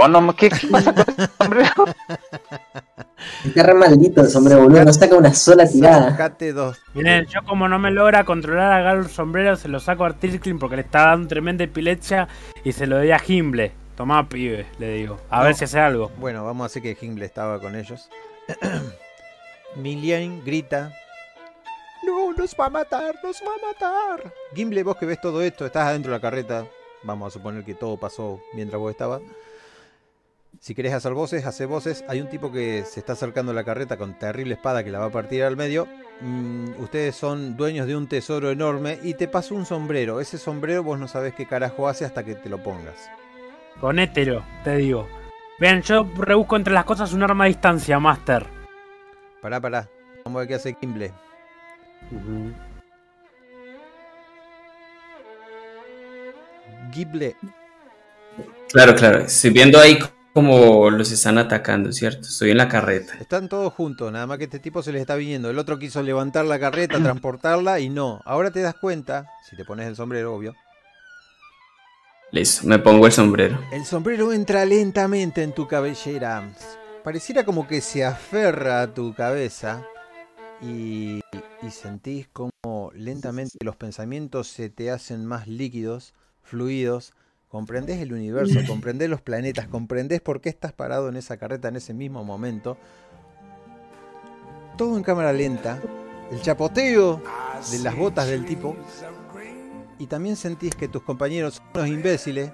Oh, 0.00 0.08
no, 0.08 0.34
¿qué, 0.34 0.48
qué 0.48 0.66
pasa 0.70 0.94
con 0.94 1.04
este 1.08 1.26
sombrero? 1.38 1.70
Está 3.44 3.62
re 3.62 3.74
maldito 3.74 4.20
el 4.22 4.28
sombrero, 4.28 4.62
boludo. 4.62 4.84
No 4.84 4.92
saca 4.92 5.14
una 5.16 5.32
sola 5.34 5.68
tirada. 5.68 6.16
Dos. 6.54 6.80
Miren, 6.94 7.26
yo 7.26 7.40
como 7.44 7.68
no 7.68 7.78
me 7.78 7.90
logra 7.90 8.24
controlar, 8.24 8.72
agarro 8.72 9.02
el 9.02 9.08
sombrero, 9.10 9.54
se 9.56 9.68
lo 9.68 9.78
saco 9.80 10.04
a 10.04 10.12
Tricklin 10.12 10.58
porque 10.58 10.76
le 10.76 10.82
está 10.82 11.06
dando 11.06 11.28
tremenda 11.28 11.64
epilepsia 11.64 12.28
y 12.64 12.72
se 12.72 12.86
lo 12.86 12.96
doy 12.96 13.10
a 13.12 13.20
Himble. 13.24 13.72
Tomá, 13.96 14.28
pibe, 14.28 14.66
le 14.78 14.94
digo. 14.94 15.20
A 15.30 15.38
No. 15.38 15.44
ver 15.44 15.54
si 15.54 15.64
hace 15.64 15.78
algo. 15.78 16.10
Bueno, 16.18 16.44
vamos 16.44 16.64
a 16.64 16.66
hacer 16.66 16.82
que 16.82 16.96
Himble 17.00 17.26
estaba 17.26 17.60
con 17.60 17.76
ellos. 17.76 18.08
Milian 19.76 20.44
grita. 20.44 20.92
No, 22.04 22.32
nos 22.32 22.54
va 22.58 22.66
a 22.66 22.70
matar, 22.70 23.14
nos 23.22 23.40
va 23.42 23.52
a 23.54 23.66
matar. 23.72 24.32
Gimble, 24.54 24.82
vos 24.82 24.96
que 24.96 25.06
ves 25.06 25.20
todo 25.20 25.40
esto, 25.42 25.64
estás 25.66 25.86
adentro 25.86 26.10
de 26.12 26.18
la 26.18 26.22
carreta. 26.22 26.66
Vamos 27.04 27.28
a 27.28 27.30
suponer 27.38 27.64
que 27.64 27.74
todo 27.74 27.96
pasó 27.96 28.40
mientras 28.54 28.80
vos 28.80 28.90
estabas. 28.90 29.20
Si 30.62 30.76
querés 30.76 30.92
hacer 30.92 31.12
voces, 31.12 31.44
hace 31.44 31.66
voces. 31.66 32.04
Hay 32.06 32.20
un 32.20 32.28
tipo 32.28 32.52
que 32.52 32.84
se 32.84 33.00
está 33.00 33.14
acercando 33.14 33.50
a 33.50 33.54
la 33.56 33.64
carreta 33.64 33.96
con 33.96 34.16
terrible 34.16 34.54
espada 34.54 34.84
que 34.84 34.92
la 34.92 35.00
va 35.00 35.06
a 35.06 35.10
partir 35.10 35.42
al 35.42 35.56
medio. 35.56 35.88
Mm, 36.20 36.80
ustedes 36.80 37.16
son 37.16 37.56
dueños 37.56 37.88
de 37.88 37.96
un 37.96 38.06
tesoro 38.06 38.48
enorme 38.48 39.00
y 39.02 39.14
te 39.14 39.26
pasó 39.26 39.56
un 39.56 39.66
sombrero. 39.66 40.20
Ese 40.20 40.38
sombrero 40.38 40.84
vos 40.84 41.00
no 41.00 41.08
sabés 41.08 41.34
qué 41.34 41.46
carajo 41.46 41.88
hace 41.88 42.04
hasta 42.04 42.22
que 42.22 42.36
te 42.36 42.48
lo 42.48 42.62
pongas. 42.62 43.10
Con 43.80 43.98
hétero, 43.98 44.44
te 44.62 44.76
digo. 44.76 45.08
Vean, 45.58 45.82
yo 45.82 46.08
rebusco 46.16 46.54
entre 46.54 46.74
las 46.74 46.84
cosas 46.84 47.12
un 47.12 47.24
arma 47.24 47.42
a 47.42 47.48
distancia, 47.48 47.98
Master. 47.98 48.46
Pará, 49.40 49.60
pará. 49.60 49.88
Vamos 50.24 50.36
a 50.36 50.40
ver 50.42 50.48
qué 50.48 50.54
hace 50.54 50.76
Gimble. 50.80 51.12
Gimble, 56.92 57.34
Claro, 58.70 58.94
claro. 58.94 59.18
Estoy 59.24 59.50
viendo 59.50 59.80
ahí 59.80 59.98
como 60.32 60.90
los 60.90 61.10
están 61.10 61.38
atacando, 61.38 61.92
¿cierto? 61.92 62.22
Estoy 62.22 62.52
en 62.52 62.56
la 62.56 62.68
carreta. 62.68 63.14
están 63.20 63.48
todos 63.48 63.72
juntos, 63.72 64.10
nada 64.10 64.26
más 64.26 64.38
que 64.38 64.44
este 64.44 64.58
tipo 64.58 64.82
se 64.82 64.92
les 64.92 65.02
está 65.02 65.14
viniendo. 65.14 65.50
El 65.50 65.58
otro 65.58 65.78
quiso 65.78 66.02
levantar 66.02 66.44
la 66.46 66.58
carreta, 66.58 66.98
transportarla 67.02 67.80
y 67.80 67.88
no. 67.88 68.20
Ahora 68.24 68.50
te 68.50 68.60
das 68.60 68.74
cuenta, 68.74 69.26
si 69.48 69.56
te 69.56 69.64
pones 69.64 69.86
el 69.86 69.96
sombrero, 69.96 70.34
obvio. 70.34 70.54
Listo, 72.30 72.66
me 72.66 72.78
pongo 72.78 73.06
el 73.06 73.12
sombrero. 73.12 73.58
El 73.72 73.84
sombrero 73.84 74.32
entra 74.32 74.64
lentamente 74.64 75.42
en 75.42 75.52
tu 75.52 75.68
cabellera. 75.68 76.50
Pareciera 77.04 77.44
como 77.44 77.68
que 77.68 77.82
se 77.82 78.04
aferra 78.04 78.80
a 78.80 78.94
tu 78.94 79.12
cabeza 79.12 79.84
y, 80.62 81.20
y 81.60 81.70
sentís 81.70 82.28
como 82.28 82.90
lentamente 82.94 83.58
los 83.60 83.76
pensamientos 83.76 84.46
se 84.48 84.70
te 84.70 84.90
hacen 84.90 85.26
más 85.26 85.46
líquidos, 85.46 86.14
fluidos. 86.42 87.12
Comprendés 87.52 88.00
el 88.00 88.12
universo, 88.12 88.58
comprendés 88.66 89.08
los 89.08 89.20
planetas, 89.20 89.68
comprendés 89.68 90.20
por 90.20 90.40
qué 90.40 90.48
estás 90.48 90.72
parado 90.72 91.08
en 91.08 91.16
esa 91.16 91.36
carreta 91.36 91.68
en 91.68 91.76
ese 91.76 91.94
mismo 91.94 92.24
momento. 92.24 92.76
Todo 94.76 94.96
en 94.96 95.04
cámara 95.04 95.32
lenta. 95.32 95.80
El 96.32 96.40
chapoteo 96.40 97.22
de 97.70 97.78
las 97.78 97.94
botas 97.94 98.26
del 98.26 98.44
tipo. 98.44 98.76
Y 100.00 100.06
también 100.06 100.34
sentís 100.34 100.74
que 100.74 100.88
tus 100.88 101.02
compañeros 101.02 101.54
son 101.54 101.64
unos 101.74 101.88
imbéciles 101.88 102.50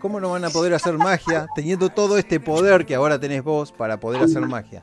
¿Cómo 0.00 0.18
no 0.18 0.30
van 0.30 0.44
a 0.46 0.50
poder 0.50 0.72
hacer 0.72 0.94
magia 0.94 1.46
teniendo 1.54 1.90
todo 1.90 2.16
este 2.16 2.40
poder 2.40 2.86
que 2.86 2.94
ahora 2.94 3.20
tenés 3.20 3.44
vos 3.44 3.70
para 3.70 4.00
poder 4.00 4.22
hacer 4.22 4.40
magia? 4.40 4.82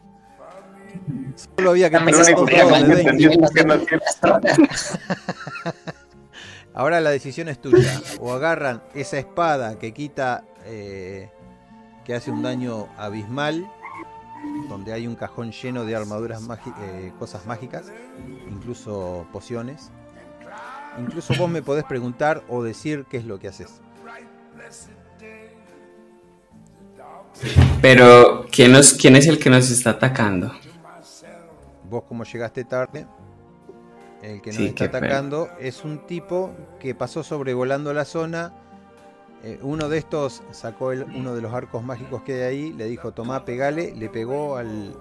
Solo 1.56 1.72
había 1.72 1.90
que 1.90 1.98
Ahora 6.78 7.02
la 7.02 7.10
decisión 7.10 7.48
es 7.48 7.60
tuya. 7.60 8.00
O 8.20 8.34
agarran 8.34 8.84
esa 8.94 9.18
espada 9.18 9.80
que 9.80 9.94
quita, 9.94 10.44
eh, 10.64 11.32
que 12.06 12.14
hace 12.14 12.30
un 12.30 12.44
daño 12.44 12.88
abismal, 12.98 13.68
donde 14.70 14.94
hay 14.94 15.08
un 15.08 15.16
cajón 15.16 15.52
lleno 15.52 15.86
de 15.86 15.96
armaduras, 15.96 16.40
eh, 16.80 17.12
cosas 17.18 17.48
mágicas, 17.48 17.92
incluso 18.48 19.26
pociones. 19.34 19.90
Incluso 21.00 21.34
vos 21.34 21.50
me 21.50 21.64
podés 21.64 21.84
preguntar 21.84 22.44
o 22.48 22.62
decir 22.62 23.08
qué 23.10 23.18
es 23.18 23.26
lo 23.26 23.40
que 23.40 23.48
haces. 23.48 23.82
Pero, 27.82 28.46
¿quién, 28.52 28.72
nos, 28.72 28.94
¿quién 28.94 29.16
es 29.16 29.26
el 29.26 29.40
que 29.40 29.50
nos 29.50 29.72
está 29.72 29.92
atacando? 29.92 30.54
Vos 31.90 32.04
como 32.04 32.24
llegaste 32.24 32.64
tarde, 32.66 33.08
el 34.22 34.41
que 34.41 34.49
nos 34.51 34.57
Sí, 34.57 34.65
está 34.68 34.86
atacando 34.86 35.49
es 35.59 35.84
un 35.84 35.99
tipo 36.07 36.51
que 36.80 36.95
pasó 36.95 37.24
sobrevolando 37.24 37.93
la 37.93 38.05
zona. 38.05 38.53
Eh, 39.43 39.59
uno 39.61 39.88
de 39.89 39.99
estos 39.99 40.41
sacó 40.51 40.91
el- 40.91 41.03
uno 41.03 41.36
de 41.36 41.41
los 41.41 41.53
arcos 41.53 41.84
mágicos 41.84 42.24
que 42.24 42.34
hay 42.34 42.41
ahí, 42.41 42.74
le 42.74 42.86
dijo 42.86 43.11
tomá, 43.13 43.45
pegale, 43.45 43.93
le 43.95 44.09
pegó 44.09 44.57
al, 44.57 44.95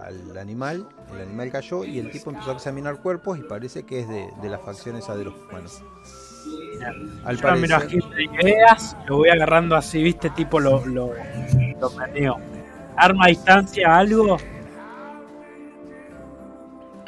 al 0.00 0.38
animal, 0.38 0.88
el 1.14 1.22
animal 1.22 1.50
cayó 1.50 1.84
y 1.84 1.98
el 1.98 2.10
tipo 2.10 2.30
empezó 2.30 2.50
a 2.50 2.54
examinar 2.54 2.98
cuerpos 3.02 3.38
y 3.38 3.42
parece 3.42 3.82
que 3.82 4.00
es 4.00 4.08
de, 4.08 4.28
de 4.40 4.48
la 4.48 4.58
facción 4.58 4.96
esa 4.96 5.16
de 5.16 5.24
los 5.24 5.34
humanos. 5.34 5.82
Al 7.24 7.36
Yo 7.36 7.42
parecer, 7.42 7.88
ideas, 8.40 8.96
lo 9.06 9.18
voy 9.18 9.28
agarrando 9.30 9.76
así, 9.76 10.02
viste, 10.02 10.30
tipo 10.30 10.58
lo, 10.60 10.84
lo, 10.86 11.12
lo 11.80 11.90
meneo. 11.90 12.36
Arma 12.96 13.24
a 13.26 13.28
distancia, 13.28 13.96
algo. 13.96 14.36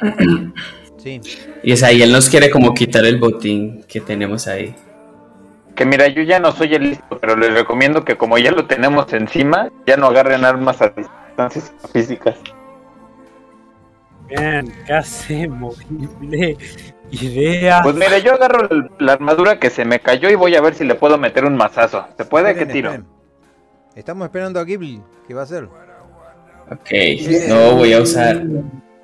sí, 1.05 1.21
Y 1.63 1.71
es 1.71 1.83
ahí, 1.83 2.01
él 2.01 2.11
nos 2.11 2.29
quiere 2.29 2.49
como 2.49 2.73
quitar 2.73 3.05
el 3.05 3.19
botín 3.19 3.83
que 3.87 4.01
tenemos 4.01 4.47
ahí. 4.47 4.75
Que 5.75 5.85
mira, 5.85 6.07
yo 6.07 6.23
ya 6.23 6.39
no 6.39 6.51
soy 6.51 6.73
el 6.73 6.89
listo, 6.89 7.19
pero 7.19 7.35
les 7.35 7.53
recomiendo 7.53 8.03
que 8.03 8.17
como 8.17 8.37
ya 8.37 8.51
lo 8.51 8.65
tenemos 8.65 9.11
encima, 9.13 9.69
ya 9.85 9.97
no 9.97 10.07
agarren 10.07 10.43
armas 10.45 10.81
a 10.81 10.89
distancias 10.89 11.71
físicas. 11.93 12.35
Bien, 14.27 14.73
¿qué 14.87 14.93
hacemos? 14.93 15.77
Simple. 15.77 16.57
Idea. 17.11 17.81
Pues 17.83 17.93
mira, 17.95 18.17
yo 18.17 18.33
agarro 18.33 18.67
el- 18.71 18.89
la 18.97 19.13
armadura 19.13 19.59
que 19.59 19.69
se 19.69 19.85
me 19.85 19.99
cayó 19.99 20.29
y 20.29 20.35
voy 20.35 20.55
a 20.55 20.61
ver 20.61 20.73
si 20.73 20.83
le 20.83 20.95
puedo 20.95 21.17
meter 21.19 21.45
un 21.45 21.55
mazazo. 21.55 22.05
¿Se 22.17 22.25
puede? 22.25 22.55
¿Qué 22.55 22.61
esperen, 22.61 22.73
tiro? 22.73 22.89
esperen. 22.91 23.15
Estamos 23.95 24.25
esperando 24.25 24.59
a 24.59 24.63
Ghibli, 24.63 25.01
¿qué 25.27 25.33
va 25.35 25.41
a 25.41 25.43
hacer? 25.43 25.65
Ok, 26.71 26.89
no 27.47 27.75
voy 27.75 27.93
a 27.93 28.01
usar. 28.01 28.41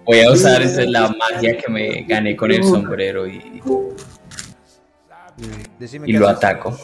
Voy 0.06 0.20
a 0.22 0.32
usar 0.32 0.62
esa 0.62 0.82
es 0.84 0.90
la 0.90 1.10
magia 1.10 1.58
que 1.58 1.72
me 1.72 2.02
gané 2.04 2.36
con 2.36 2.52
el 2.52 2.64
sombrero 2.64 3.28
y, 3.28 3.62
Decime 5.80 6.08
y 6.08 6.14
lo 6.14 6.28
haces. 6.28 6.38
ataco. 6.44 6.78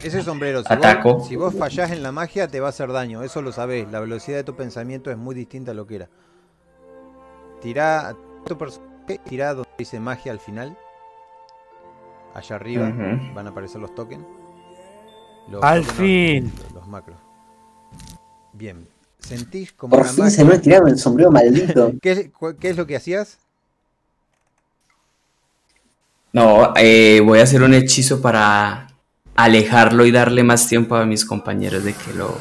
Ese 0.00 0.22
sombrero, 0.22 0.62
si 0.62 0.72
Ataco. 0.72 1.14
vos, 1.14 1.28
si 1.28 1.34
vos 1.36 1.54
fallás 1.54 1.90
en 1.90 2.02
la 2.02 2.12
magia, 2.12 2.46
te 2.46 2.60
va 2.60 2.66
a 2.66 2.70
hacer 2.70 2.92
daño. 2.92 3.22
Eso 3.24 3.42
lo 3.42 3.50
sabés. 3.50 3.90
La 3.90 3.98
velocidad 3.98 4.36
de 4.36 4.44
tu 4.44 4.54
pensamiento 4.54 5.10
es 5.10 5.16
muy 5.16 5.34
distinta 5.34 5.72
a 5.72 5.74
lo 5.74 5.86
que 5.86 5.96
era. 5.96 6.08
Tirá 7.60 8.14
tu 8.46 8.56
personaje, 8.56 9.18
tirá 9.28 9.54
donde 9.54 9.68
dice 9.76 9.98
magia 9.98 10.30
al 10.30 10.38
final. 10.38 10.76
Allá 12.34 12.54
arriba 12.56 12.92
van 13.34 13.46
a 13.48 13.50
aparecer 13.50 13.80
los 13.80 13.92
tokens. 13.94 14.24
Los 15.48 15.64
Al 15.64 15.80
tokens, 15.80 15.98
fin. 15.98 16.52
Los, 16.62 16.72
los 16.74 16.86
macros. 16.86 17.18
Bien. 18.52 18.86
Sentís 19.18 19.72
como 19.72 19.96
Por 19.96 20.06
fin 20.06 20.30
se 20.30 20.44
me 20.44 20.58
tiraron 20.58 20.88
el 20.88 20.98
sombrero 20.98 21.30
maldito. 21.30 21.92
¿Qué, 22.02 22.30
qué 22.60 22.70
es 22.70 22.76
lo 22.76 22.86
que 22.86 22.96
hacías? 22.96 23.38
No, 26.32 26.72
eh, 26.76 27.20
voy 27.24 27.40
a 27.40 27.42
hacer 27.42 27.62
un 27.62 27.74
hechizo 27.74 28.20
para 28.20 28.88
alejarlo 29.34 30.04
y 30.04 30.10
darle 30.10 30.42
más 30.42 30.68
tiempo 30.68 30.96
a 30.96 31.06
mis 31.06 31.24
compañeros 31.24 31.84
de 31.84 31.94
que 31.94 32.12
lo, 32.12 32.36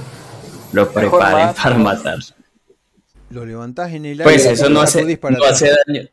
lo 0.74 0.92
preparen 0.92 1.56
para 1.56 1.78
matar. 1.78 2.20
Lo 3.30 3.46
levantás 3.46 3.92
en 3.92 4.06
el 4.06 4.20
aire. 4.20 4.24
Pues 4.24 4.46
eso 4.46 4.70
no 4.70 4.82
hace, 4.82 5.04
no 5.04 5.46
hace 5.46 5.72
daño. 5.86 6.08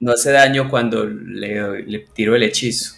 No 0.00 0.12
hace 0.12 0.32
daño 0.32 0.68
cuando 0.68 1.04
le, 1.04 1.82
le 1.82 1.98
tiro 2.00 2.34
el 2.34 2.42
hechizo. 2.42 2.96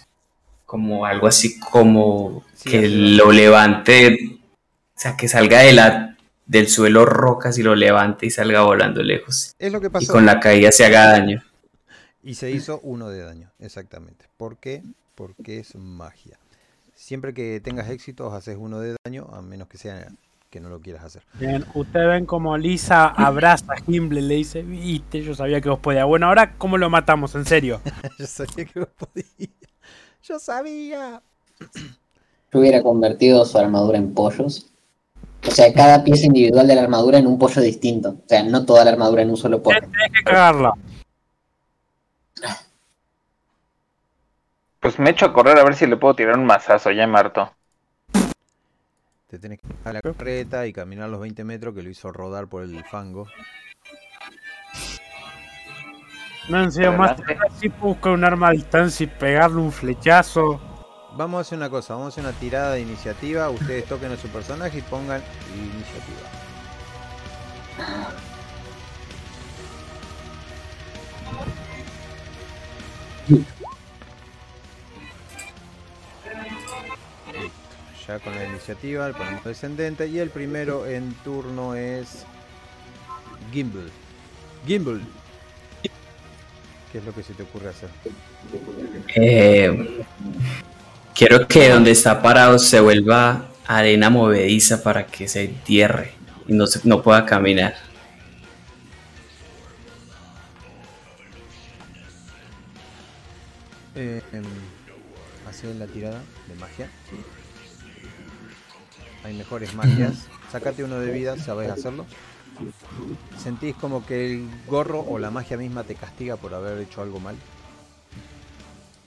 Como 0.65 1.05
algo 1.05 1.27
así 1.27 1.59
como 1.59 2.43
Sí, 2.55 2.69
que 2.69 2.89
lo 2.89 3.31
levante. 3.31 4.39
O 4.95 4.99
sea, 4.99 5.15
que 5.15 5.27
salga 5.27 5.59
de 5.59 5.73
la, 5.73 6.14
del 6.45 6.67
suelo 6.67 7.05
rocas 7.05 7.57
y 7.57 7.63
lo 7.63 7.75
levante 7.75 8.25
y 8.25 8.29
salga 8.29 8.61
volando 8.61 9.01
lejos. 9.03 9.55
Es 9.59 9.71
lo 9.71 9.81
que 9.81 9.87
Y 9.87 9.89
pasó. 9.89 10.13
con 10.13 10.25
la 10.25 10.39
caída 10.39 10.71
se 10.71 10.85
haga 10.85 11.05
daño. 11.07 11.43
Y 12.23 12.35
se 12.35 12.51
hizo 12.51 12.79
uno 12.83 13.09
de 13.09 13.21
daño, 13.21 13.51
exactamente. 13.59 14.25
¿Por 14.37 14.57
qué? 14.57 14.83
Porque 15.15 15.59
es 15.59 15.75
magia. 15.75 16.39
Siempre 16.95 17.33
que 17.33 17.59
tengas 17.59 17.89
éxitos 17.89 18.33
haces 18.33 18.57
uno 18.59 18.79
de 18.79 18.95
daño, 19.05 19.27
a 19.33 19.41
menos 19.41 19.67
que 19.67 19.77
sea 19.77 20.07
que 20.49 20.59
no 20.59 20.69
lo 20.69 20.79
quieras 20.79 21.03
hacer. 21.03 21.23
Bien, 21.33 21.65
ustedes 21.73 22.07
ven 22.07 22.25
como 22.25 22.57
Lisa 22.57 23.07
abraza 23.07 23.65
a 23.73 23.81
Gimble, 23.81 24.21
le 24.21 24.35
dice, 24.35 24.63
viste, 24.63 25.21
yo 25.21 25.35
sabía 25.35 25.59
que 25.59 25.69
vos 25.69 25.79
podías. 25.79 26.05
Bueno, 26.05 26.27
ahora, 26.27 26.53
¿cómo 26.57 26.77
lo 26.77 26.89
matamos? 26.89 27.35
En 27.35 27.45
serio. 27.45 27.81
Yo 28.17 28.25
sabía 28.25 28.65
que 28.65 28.79
vos 28.79 28.89
podías. 28.97 29.49
Yo 30.23 30.39
sabía. 30.39 31.21
Yo 32.51 32.59
hubiera 32.59 32.81
convertido 32.81 33.43
su 33.45 33.57
armadura 33.57 33.97
en 33.97 34.13
pollos. 34.13 34.71
O 35.47 35.51
sea, 35.51 35.73
cada 35.73 36.03
pieza 36.03 36.25
individual 36.25 36.67
de 36.67 36.75
la 36.75 36.81
armadura 36.81 37.17
en 37.17 37.27
un 37.27 37.37
pollo 37.37 37.61
distinto. 37.61 38.09
O 38.09 38.27
sea, 38.27 38.43
no 38.43 38.65
toda 38.65 38.83
la 38.83 38.91
armadura 38.91 39.21
en 39.21 39.29
un 39.29 39.37
solo 39.37 39.61
pollo. 39.61 39.79
Tenés 39.79 40.11
que 40.11 40.23
cagarla. 40.23 40.73
Pues 44.79 44.99
me 44.99 45.09
echo 45.09 45.25
a 45.25 45.33
correr 45.33 45.57
a 45.57 45.63
ver 45.63 45.75
si 45.75 45.87
le 45.87 45.97
puedo 45.97 46.15
tirar 46.15 46.37
un 46.37 46.45
mazazo, 46.45 46.91
ya 46.91 47.07
me 47.07 47.17
harto. 47.17 47.51
Te 49.29 49.39
tenés 49.39 49.59
que 49.59 49.67
bajar 49.67 49.95
la 49.95 50.01
carreta 50.01 50.67
y 50.67 50.73
caminar 50.73 51.09
los 51.09 51.19
20 51.19 51.43
metros 51.43 51.73
que 51.73 51.81
lo 51.81 51.89
hizo 51.89 52.11
rodar 52.11 52.47
por 52.47 52.63
el 52.63 52.83
fango. 52.85 53.27
No, 56.49 56.63
en 56.63 56.71
serio, 56.71 56.93
más 56.93 57.17
si 57.59 57.69
buscar 57.69 58.13
un 58.13 58.23
arma 58.23 58.49
a 58.49 58.51
distancia 58.51 59.05
y 59.05 59.07
pegarle 59.07 59.57
un 59.57 59.71
flechazo. 59.71 60.61
Vamos 61.17 61.37
a 61.37 61.41
hacer 61.41 61.57
una 61.57 61.69
cosa, 61.69 61.93
vamos 61.93 62.07
a 62.07 62.09
hacer 62.09 62.25
una 62.25 62.37
tirada 62.37 62.73
de 62.73 62.81
iniciativa. 62.81 63.49
Ustedes 63.49 63.85
toquen 63.85 64.11
a 64.11 64.17
su 64.17 64.27
personaje 64.27 64.79
y 64.79 64.81
pongan 64.81 65.23
iniciativa. 65.53 66.29
Listo. 73.29 73.65
Ya 78.07 78.19
con 78.19 78.35
la 78.35 78.45
iniciativa 78.45 79.07
le 79.07 79.13
ponemos 79.13 79.43
descendente 79.43 80.07
y 80.07 80.19
el 80.19 80.29
primero 80.29 80.85
en 80.85 81.13
turno 81.23 81.75
es 81.75 82.25
Gimbal. 83.51 83.89
Gimbal. 84.67 85.01
¿Qué 86.91 86.97
es 86.99 87.05
lo 87.05 87.13
que 87.13 87.23
se 87.23 87.33
te 87.33 87.43
ocurre 87.43 87.69
hacer? 87.69 87.89
Eh, 89.15 90.05
quiero 91.15 91.47
que 91.47 91.69
donde 91.69 91.91
está 91.91 92.21
parado 92.21 92.59
se 92.59 92.79
vuelva 92.79 93.47
arena 93.67 94.09
movediza 94.09 94.83
para 94.83 95.07
que 95.07 95.27
se 95.27 95.45
entierre 95.45 96.11
y 96.47 96.53
no, 96.53 96.67
se- 96.67 96.81
no 96.83 97.01
pueda 97.01 97.25
caminar. 97.25 97.75
Eh, 103.95 104.21
em, 104.33 104.43
la 105.79 105.87
tirada 105.87 106.21
de 106.47 106.55
magia. 106.55 106.89
Hay 109.23 109.33
mejores 109.33 109.73
magias. 109.73 110.27
Sácate 110.51 110.83
uno 110.83 110.99
de 110.99 111.11
vida, 111.11 111.37
sabes 111.37 111.71
hacerlo. 111.71 112.05
Sentís 113.41 113.75
como 113.75 114.05
que 114.05 114.33
el 114.33 114.49
gorro 114.67 114.99
o 115.07 115.17
la 115.17 115.31
magia 115.31 115.57
misma 115.57 115.83
te 115.83 115.95
castiga 115.95 116.35
por 116.37 116.53
haber 116.53 116.79
hecho 116.79 117.01
algo 117.01 117.19
mal. 117.19 117.35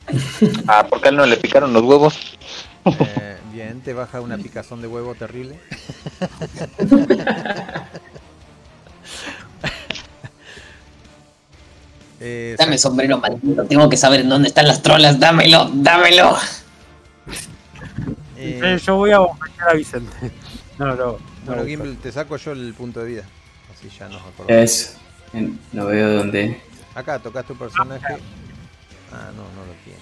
Ah, 0.67 0.87
¿por 0.87 1.01
qué 1.01 1.09
a 1.09 1.11
él 1.11 1.17
no 1.17 1.27
le 1.27 1.37
picaron 1.37 1.73
los 1.73 1.83
huevos? 1.83 2.37
Eh, 2.85 3.37
bien, 3.53 3.81
te 3.81 3.93
baja 3.93 4.21
una 4.21 4.39
picazón 4.39 4.81
de 4.81 4.89
huevo 4.89 5.15
terrible. 5.15 5.59
Eh, 12.21 12.57
Dame 12.59 12.77
sombrero 12.79 13.19
maldito. 13.19 13.65
Tengo 13.67 13.89
que 13.89 13.97
saber 13.97 14.21
en 14.21 14.29
dónde 14.29 14.49
están 14.49 14.67
las 14.67 14.83
trolas. 14.83 15.21
Dámelo, 15.21 15.71
dámelo. 15.73 16.37
eh, 18.37 18.79
yo 18.85 18.97
voy 18.97 19.13
a 19.13 19.21
bombardear 19.21 19.69
a 19.69 19.75
Vicente. 19.75 20.33
No, 20.79 20.97
no. 20.97 21.19
bueno, 21.47 21.63
no, 21.63 21.69
Gimbal, 21.69 21.97
te 21.99 22.11
saco 22.11 22.37
yo 22.37 22.53
el 22.53 22.75
punto 22.75 23.01
de 23.01 23.07
vida. 23.07 23.23
Así 23.73 23.89
ya 23.97 24.09
nos 24.09 24.21
acordamos. 24.23 24.51
Es, 24.63 24.97
no 25.73 25.87
veo 25.87 26.15
dónde. 26.15 26.61
Acá 26.95 27.21
tocas 27.21 27.45
tu 27.47 27.55
personaje. 27.57 28.17
Ah, 29.13 29.31
no, 29.35 29.43
no 29.43 29.67
lo 29.67 29.73
tiene. 29.85 29.99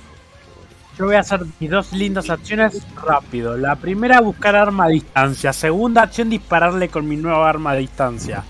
Yo 0.98 1.04
voy 1.04 1.16
a 1.16 1.20
hacer 1.20 1.42
mis 1.60 1.70
dos 1.70 1.92
lindas 1.92 2.30
acciones 2.30 2.82
rápido. 2.96 3.56
La 3.56 3.76
primera, 3.76 4.20
buscar 4.20 4.56
arma 4.56 4.84
a 4.84 4.88
distancia. 4.88 5.52
Segunda 5.52 6.02
acción, 6.02 6.30
dispararle 6.30 6.88
con 6.88 7.06
mi 7.06 7.16
nueva 7.16 7.48
arma 7.48 7.72
a 7.72 7.76
distancia. 7.76 8.44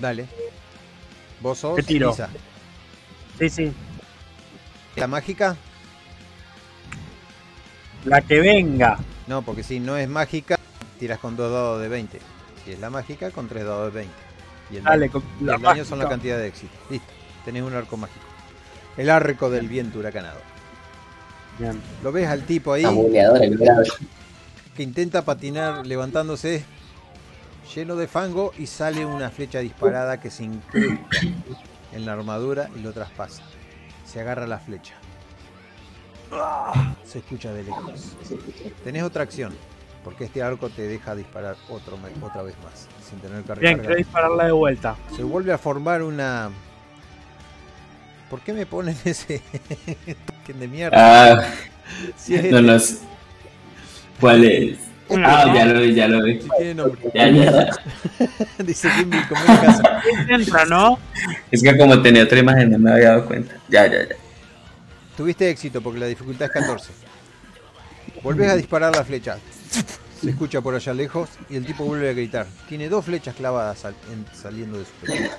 Dale. 0.00 0.26
Vos 1.40 1.58
sos 1.58 1.76
¿Qué 1.76 1.82
tiro? 1.84 2.10
Lisa. 2.10 2.28
Sí, 3.38 3.48
sí. 3.48 3.72
¿La 4.96 5.06
mágica? 5.06 5.56
La 8.04 8.20
que 8.20 8.40
venga. 8.40 8.98
No, 9.28 9.42
porque 9.42 9.62
si 9.62 9.78
no 9.78 9.96
es 9.96 10.08
mágica, 10.08 10.58
tiras 10.98 11.20
con 11.20 11.36
dos 11.36 11.52
dados 11.52 11.80
de 11.80 11.88
20. 11.88 12.18
Si 12.64 12.72
es 12.72 12.80
la 12.80 12.90
mágica, 12.90 13.30
con 13.30 13.48
tres 13.48 13.64
dados 13.64 13.92
de 13.92 14.00
20. 14.00 14.31
Y 14.72 14.76
el, 14.76 14.84
Dale, 14.84 15.08
daño, 15.08 15.12
con 15.12 15.22
y 15.40 15.44
la 15.44 15.54
el 15.56 15.62
daño 15.62 15.84
son 15.84 15.98
la 15.98 16.08
cantidad 16.08 16.38
de 16.38 16.48
éxito. 16.48 16.72
Listo, 16.90 17.12
tenés 17.44 17.62
un 17.62 17.74
arco 17.74 17.96
mágico. 17.96 18.24
El 18.96 19.10
arco 19.10 19.50
del 19.50 19.68
viento 19.68 19.98
huracanado. 19.98 20.40
Bien. 21.58 21.80
Lo 22.02 22.12
ves 22.12 22.28
al 22.28 22.42
tipo 22.44 22.72
ahí 22.72 22.84
que 24.74 24.82
intenta 24.82 25.22
patinar 25.22 25.86
levantándose 25.86 26.64
lleno 27.74 27.96
de 27.96 28.08
fango 28.08 28.52
y 28.58 28.66
sale 28.66 29.04
una 29.04 29.30
flecha 29.30 29.60
disparada 29.60 30.20
que 30.20 30.30
se 30.30 30.44
incrusta 30.44 31.20
en 31.92 32.06
la 32.06 32.12
armadura 32.12 32.70
y 32.74 32.80
lo 32.80 32.92
traspasa. 32.92 33.42
Se 34.04 34.20
agarra 34.20 34.46
la 34.46 34.58
flecha. 34.58 34.94
Se 37.04 37.18
escucha 37.18 37.52
de 37.52 37.64
lejos. 37.64 38.16
Tenés 38.84 39.02
otra 39.02 39.22
acción, 39.22 39.54
porque 40.02 40.24
este 40.24 40.42
arco 40.42 40.70
te 40.70 40.82
deja 40.82 41.14
disparar 41.14 41.56
otro, 41.68 41.98
otra 42.22 42.42
vez 42.42 42.54
más, 42.64 42.88
sin 43.12 43.20
tener 43.20 43.42
que 43.44 43.54
Bien, 43.60 43.78
quiero 43.78 43.94
dispararla 43.96 44.46
de 44.46 44.52
vuelta. 44.52 44.96
Se 45.14 45.22
vuelve 45.22 45.52
a 45.52 45.58
formar 45.58 46.02
una... 46.02 46.50
¿Por 48.30 48.40
qué 48.40 48.52
me 48.52 48.64
ponen 48.64 48.96
ese 49.04 49.42
token 50.26 50.60
de 50.60 50.68
mierda? 50.68 50.96
Ah, 50.98 51.44
Si 52.16 52.34
es 52.34 52.50
no, 52.50 52.58
este, 52.58 52.62
no 52.62 52.78
sé. 52.78 52.96
¿Cuál 54.20 54.44
es? 54.44 54.78
Ah, 55.10 55.52
ya 55.54 55.66
lo 55.66 55.80
vi, 55.80 55.94
ya 55.94 56.08
lo 56.08 56.22
vi. 56.24 56.38
tiene 56.56 56.74
nombre. 56.74 57.00
Ya, 57.14 57.28
ya. 57.28 57.70
Dice 58.64 58.88
Kimby 58.96 59.18
como 59.28 59.40
en 59.42 59.56
casa. 59.58 60.02
Entra, 60.28 60.64
¿no? 60.64 60.98
Es 61.50 61.62
que 61.62 61.76
como 61.76 62.00
tenía 62.00 62.24
otra 62.24 62.38
imagen 62.38 62.70
no 62.70 62.78
me 62.78 62.92
había 62.92 63.10
dado 63.10 63.26
cuenta. 63.26 63.54
Ya, 63.68 63.86
ya, 63.86 64.08
ya. 64.08 64.16
Tuviste 65.16 65.50
éxito 65.50 65.82
porque 65.82 66.00
la 66.00 66.06
dificultad 66.06 66.46
es 66.46 66.52
14. 66.52 66.92
Volvés 68.22 68.50
a 68.50 68.56
disparar 68.56 68.96
la 68.96 69.04
flecha. 69.04 69.36
Se 70.22 70.30
escucha 70.30 70.60
por 70.60 70.74
allá 70.74 70.94
lejos 70.94 71.28
y 71.50 71.56
el 71.56 71.66
tipo 71.66 71.84
vuelve 71.84 72.08
a 72.08 72.12
gritar. 72.12 72.46
Tiene 72.68 72.88
dos 72.88 73.04
flechas 73.04 73.34
clavadas 73.34 73.80
sal- 73.80 73.96
en- 74.10 74.24
saliendo 74.34 74.78
de 74.78 74.84
su 74.84 74.92
pecho. 74.92 75.30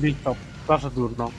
Listo, 0.00 0.36
paso 0.66 0.90
turno. 0.90 1.30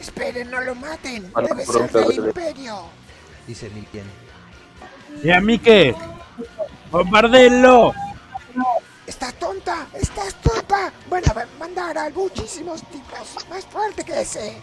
Esperen, 0.00 0.50
no 0.50 0.60
lo 0.62 0.74
maten. 0.74 1.30
Bueno, 1.32 1.48
Debe 1.48 1.66
ser 1.66 1.90
del 1.90 2.08
de- 2.08 2.14
imperio. 2.28 2.84
Dice 3.46 3.68
Milken. 3.70 4.04
¿Y 5.22 5.30
a 5.30 5.40
mí 5.40 5.58
qué? 5.58 5.94
¡Bombardelo! 6.90 7.92
¿Estás 9.06 9.34
tonta? 9.34 9.86
¿Estás 9.94 10.34
tonta? 10.36 10.92
Van 11.10 11.22
a 11.28 11.46
mandar 11.58 11.98
a 11.98 12.08
muchísimos 12.10 12.82
tipos 12.88 13.36
más 13.50 13.64
fuerte 13.66 14.02
que 14.04 14.20
ese. 14.22 14.56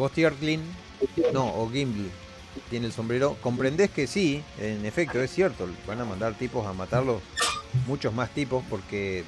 Vos, 0.00 0.12
Tierklin, 0.12 0.62
no, 1.34 1.46
o 1.46 1.68
Gimli, 1.70 2.08
tiene 2.70 2.86
el 2.86 2.92
sombrero. 2.92 3.36
Comprendés 3.42 3.90
que 3.90 4.06
sí, 4.06 4.42
en 4.58 4.86
efecto, 4.86 5.20
es 5.20 5.30
cierto. 5.30 5.68
Van 5.86 6.00
a 6.00 6.06
mandar 6.06 6.32
tipos 6.32 6.66
a 6.66 6.72
matarlos, 6.72 7.20
muchos 7.86 8.10
más 8.14 8.30
tipos, 8.30 8.64
porque 8.70 9.24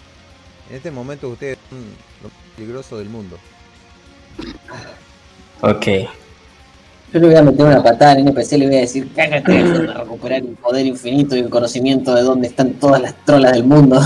en 0.71 0.77
este 0.77 0.91
momento 0.91 1.29
ustedes 1.29 1.59
son 1.69 1.79
lo 2.23 2.31
más 2.31 2.39
peligroso 2.57 2.97
del 2.97 3.11
mundo. 3.11 3.37
Ok. 5.61 5.87
Yo 7.13 7.21
le 7.21 7.27
voy 7.27 7.35
a 7.35 7.43
meter 7.43 7.67
una 7.67 7.83
patada 7.83 8.13
al 8.13 8.21
NPC 8.21 8.53
y 8.53 8.57
le 8.57 8.67
voy 8.69 8.77
a 8.77 8.81
decir, 8.81 9.11
cágate, 9.15 9.53
déjame 9.53 9.93
recuperar 9.93 10.39
el 10.39 10.57
poder 10.57 10.87
infinito 10.87 11.37
y 11.37 11.41
el 11.41 11.51
conocimiento 11.51 12.15
de 12.15 12.23
dónde 12.23 12.49
están 12.49 12.73
todas 12.81 13.03
las 13.03 13.15
trolas 13.27 13.53
del 13.53 13.65
mundo. 13.65 14.01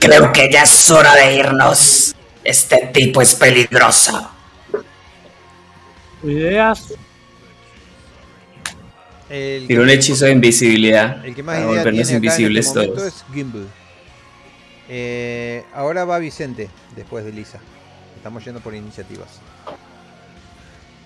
Creo 0.00 0.32
que 0.32 0.50
ya 0.50 0.64
es 0.64 0.90
hora 0.90 1.14
de 1.14 1.36
irnos. 1.36 2.16
Este 2.44 2.90
tipo 2.92 3.22
es 3.22 3.34
peligroso. 3.34 4.30
¿Ideas? 6.22 6.94
El 9.30 9.66
Tiro 9.66 9.82
un 9.82 9.90
hechizo 9.90 10.26
de 10.26 10.32
invisibilidad. 10.32 11.24
El 11.24 11.34
que 11.34 11.42
más 11.42 11.56
para 11.56 11.66
idea 11.66 11.78
volvernos 11.78 12.06
tiene 12.06 12.10
acá 12.10 12.16
invisibles 12.16 12.66
en 12.66 12.78
este 12.78 12.86
todos. 12.88 13.02
es 13.06 13.24
Gimbal. 13.32 13.66
Eh, 14.88 15.64
ahora 15.74 16.04
va 16.04 16.18
Vicente, 16.18 16.68
después 16.94 17.24
de 17.24 17.32
Lisa. 17.32 17.58
Estamos 18.16 18.44
yendo 18.44 18.60
por 18.60 18.74
iniciativas. 18.74 19.28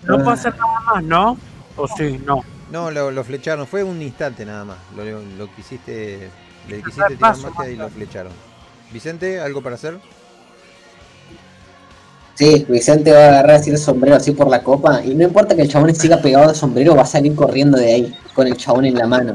No 0.03 0.17
puedo 0.17 0.31
hacer 0.31 0.57
nada 0.57 0.81
más, 0.95 1.05
¿no? 1.05 1.39
¿O 1.77 1.87
sí? 1.89 2.21
No. 2.25 2.45
No, 2.71 2.91
lo, 2.91 3.11
lo 3.11 3.25
flecharon. 3.25 3.67
Fue 3.67 3.85
un 3.85 4.03
instante 4.03 4.45
nada 4.45 4.65
más. 4.65 4.79
Lo, 4.97 5.05
lo, 5.05 5.23
lo 5.23 5.55
quisiste, 5.55 6.29
le 6.69 6.83
quisiste 6.83 7.17
tirar 7.17 7.37
magia 7.39 7.71
y 7.71 7.77
lo 7.77 7.89
flecharon. 7.89 8.33
Vicente, 8.93 9.41
¿algo 9.41 9.63
para 9.63 9.77
hacer? 9.77 9.99
Sí, 12.39 12.65
Vicente 12.69 13.11
va 13.11 13.19
a 13.19 13.29
agarrar 13.31 13.57
así 13.57 13.71
el 13.71 13.79
sombrero 13.79 14.15
así 14.15 14.31
por 14.31 14.49
la 14.49 14.63
copa 14.63 15.03
y 15.05 15.13
no 15.13 15.25
importa 15.25 15.57
que 15.57 15.63
el 15.63 15.69
chabón 15.69 15.93
siga 15.93 16.19
pegado 16.19 16.49
al 16.49 16.55
sombrero, 16.55 16.95
va 16.95 17.03
a 17.03 17.07
salir 17.07 17.35
corriendo 17.35 17.77
de 17.77 17.93
ahí 17.93 18.19
con 18.33 18.47
el 18.47 18.57
chabón 18.57 18.85
en 18.85 18.95
la 18.95 19.09
mano. 19.09 19.35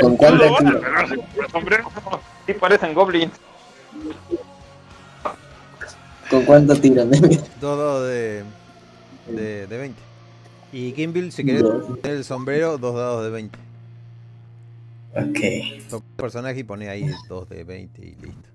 ¿Con 0.00 0.16
cuánto 0.16 0.56
tiro? 0.58 0.80
Sí, 2.46 2.54
parecen 2.54 2.94
goblins. 2.94 3.30
¿Con 6.30 6.44
cuánto 6.44 6.74
tiro? 6.74 7.04
Dos 7.60 7.78
dados 7.78 8.08
de, 8.08 8.42
de, 9.28 9.66
de 9.68 9.78
20. 9.78 10.02
Y 10.72 10.92
Gimbal, 10.96 11.30
si 11.30 11.44
querés 11.44 11.62
tener 12.02 12.16
el 12.16 12.24
sombrero, 12.24 12.76
dos 12.76 12.96
dados 12.96 13.22
de 13.22 13.30
20. 13.30 13.58
Ok. 15.14 15.88
Toca 15.88 16.06
el 16.08 16.16
personaje 16.16 16.58
y 16.58 16.64
pone 16.64 16.88
ahí 16.88 17.08
dos 17.28 17.48
de 17.48 17.62
20 17.62 18.02
y 18.02 18.16
listo. 18.20 18.47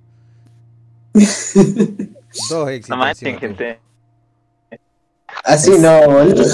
Dos 1.13 2.69
éxitos. 2.69 2.97
No 2.97 3.13
tú. 3.13 3.39
gente. 3.39 3.79
Así 5.43 5.71
no, 5.79 6.05
boludo. 6.09 6.45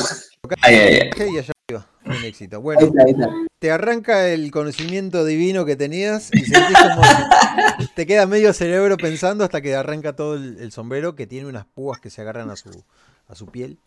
Ay, 0.62 0.76
ay, 0.76 1.00
ay. 1.04 1.10
Ok, 1.10 1.18
y 1.34 1.38
allá 1.38 1.52
arriba. 1.68 1.88
Un 2.06 2.26
éxito. 2.26 2.58
Ahí 2.58 2.62
Bueno, 2.64 2.82
está, 2.88 3.04
ahí 3.04 3.12
está. 3.12 3.30
te 3.60 3.72
arranca 3.72 4.28
el 4.30 4.52
conocimiento 4.52 5.26
divino 5.26 5.66
que 5.66 5.76
tenías 5.76 6.30
y 6.34 6.40
sentís 6.46 6.78
como 6.78 7.02
que 7.02 7.88
te 7.96 8.06
queda 8.06 8.26
medio 8.26 8.52
cerebro 8.54 8.98
pensando 8.98 9.44
hasta 9.44 9.62
que 9.62 9.76
arranca 9.76 10.16
todo 10.16 10.36
el, 10.36 10.58
el 10.60 10.72
sombrero 10.72 11.16
que 11.16 11.28
tiene 11.28 11.48
unas 11.48 11.66
púas 11.66 12.00
que 12.00 12.10
se 12.10 12.22
agarran 12.22 12.50
a 12.50 12.56
su, 12.56 12.84
a 13.28 13.36
su 13.36 13.48
piel. 13.48 13.78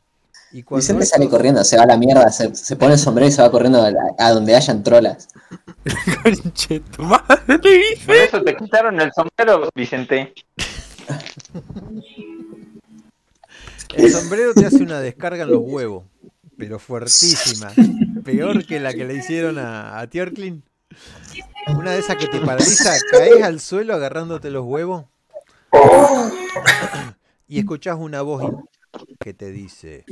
Y 0.53 0.63
cuando 0.63 0.81
Vicente 0.83 1.05
esto- 1.05 1.17
sale 1.17 1.29
corriendo, 1.31 1.65
se 1.65 1.77
va 1.77 1.85
a 1.85 1.87
la 1.87 1.97
mierda, 1.97 2.31
se, 2.31 2.55
se 2.55 2.77
pone 2.77 2.93
el 2.95 2.99
sombrero 2.99 3.29
y 3.29 3.33
se 3.33 3.41
va 3.43 3.51
corriendo 3.51 3.83
a, 3.83 3.91
a 4.19 4.31
donde 4.33 4.55
hayan 4.55 4.83
trolas. 4.83 5.29
Conche 6.23 6.81
tu 6.81 7.03
madre. 7.03 7.59
Por 8.07 8.15
eso 8.17 8.43
te 8.43 8.57
quitaron 8.57 9.01
el 9.01 9.11
sombrero, 9.15 9.69
Vicente. 9.75 10.35
el 13.95 14.11
sombrero 14.11 14.55
te 14.55 14.67
hace 14.67 14.83
una 14.83 15.01
descarga 15.01 15.45
en 15.45 15.51
los 15.51 15.61
huevos, 15.63 16.05
pero 16.57 16.79
fuertísima. 16.79 17.71
Peor 18.25 18.67
que 18.67 18.81
la 18.81 18.93
que 18.95 19.05
le 19.05 19.15
hicieron 19.17 19.59
a, 19.59 19.99
a 19.99 20.07
Tierklin. 20.07 20.63
Una 21.69 21.93
de 21.93 21.99
esas 22.01 22.17
que 22.17 22.27
te 22.27 22.39
paraliza, 22.41 22.93
caes 23.11 23.43
al 23.43 23.61
suelo 23.61 23.95
agarrándote 23.95 24.51
los 24.51 24.65
huevos 24.65 25.05
y 27.49 27.59
escuchás 27.59 27.97
una 27.99 28.21
voz 28.23 28.53
que 29.21 29.35
te 29.35 29.51
dice: 29.51 30.05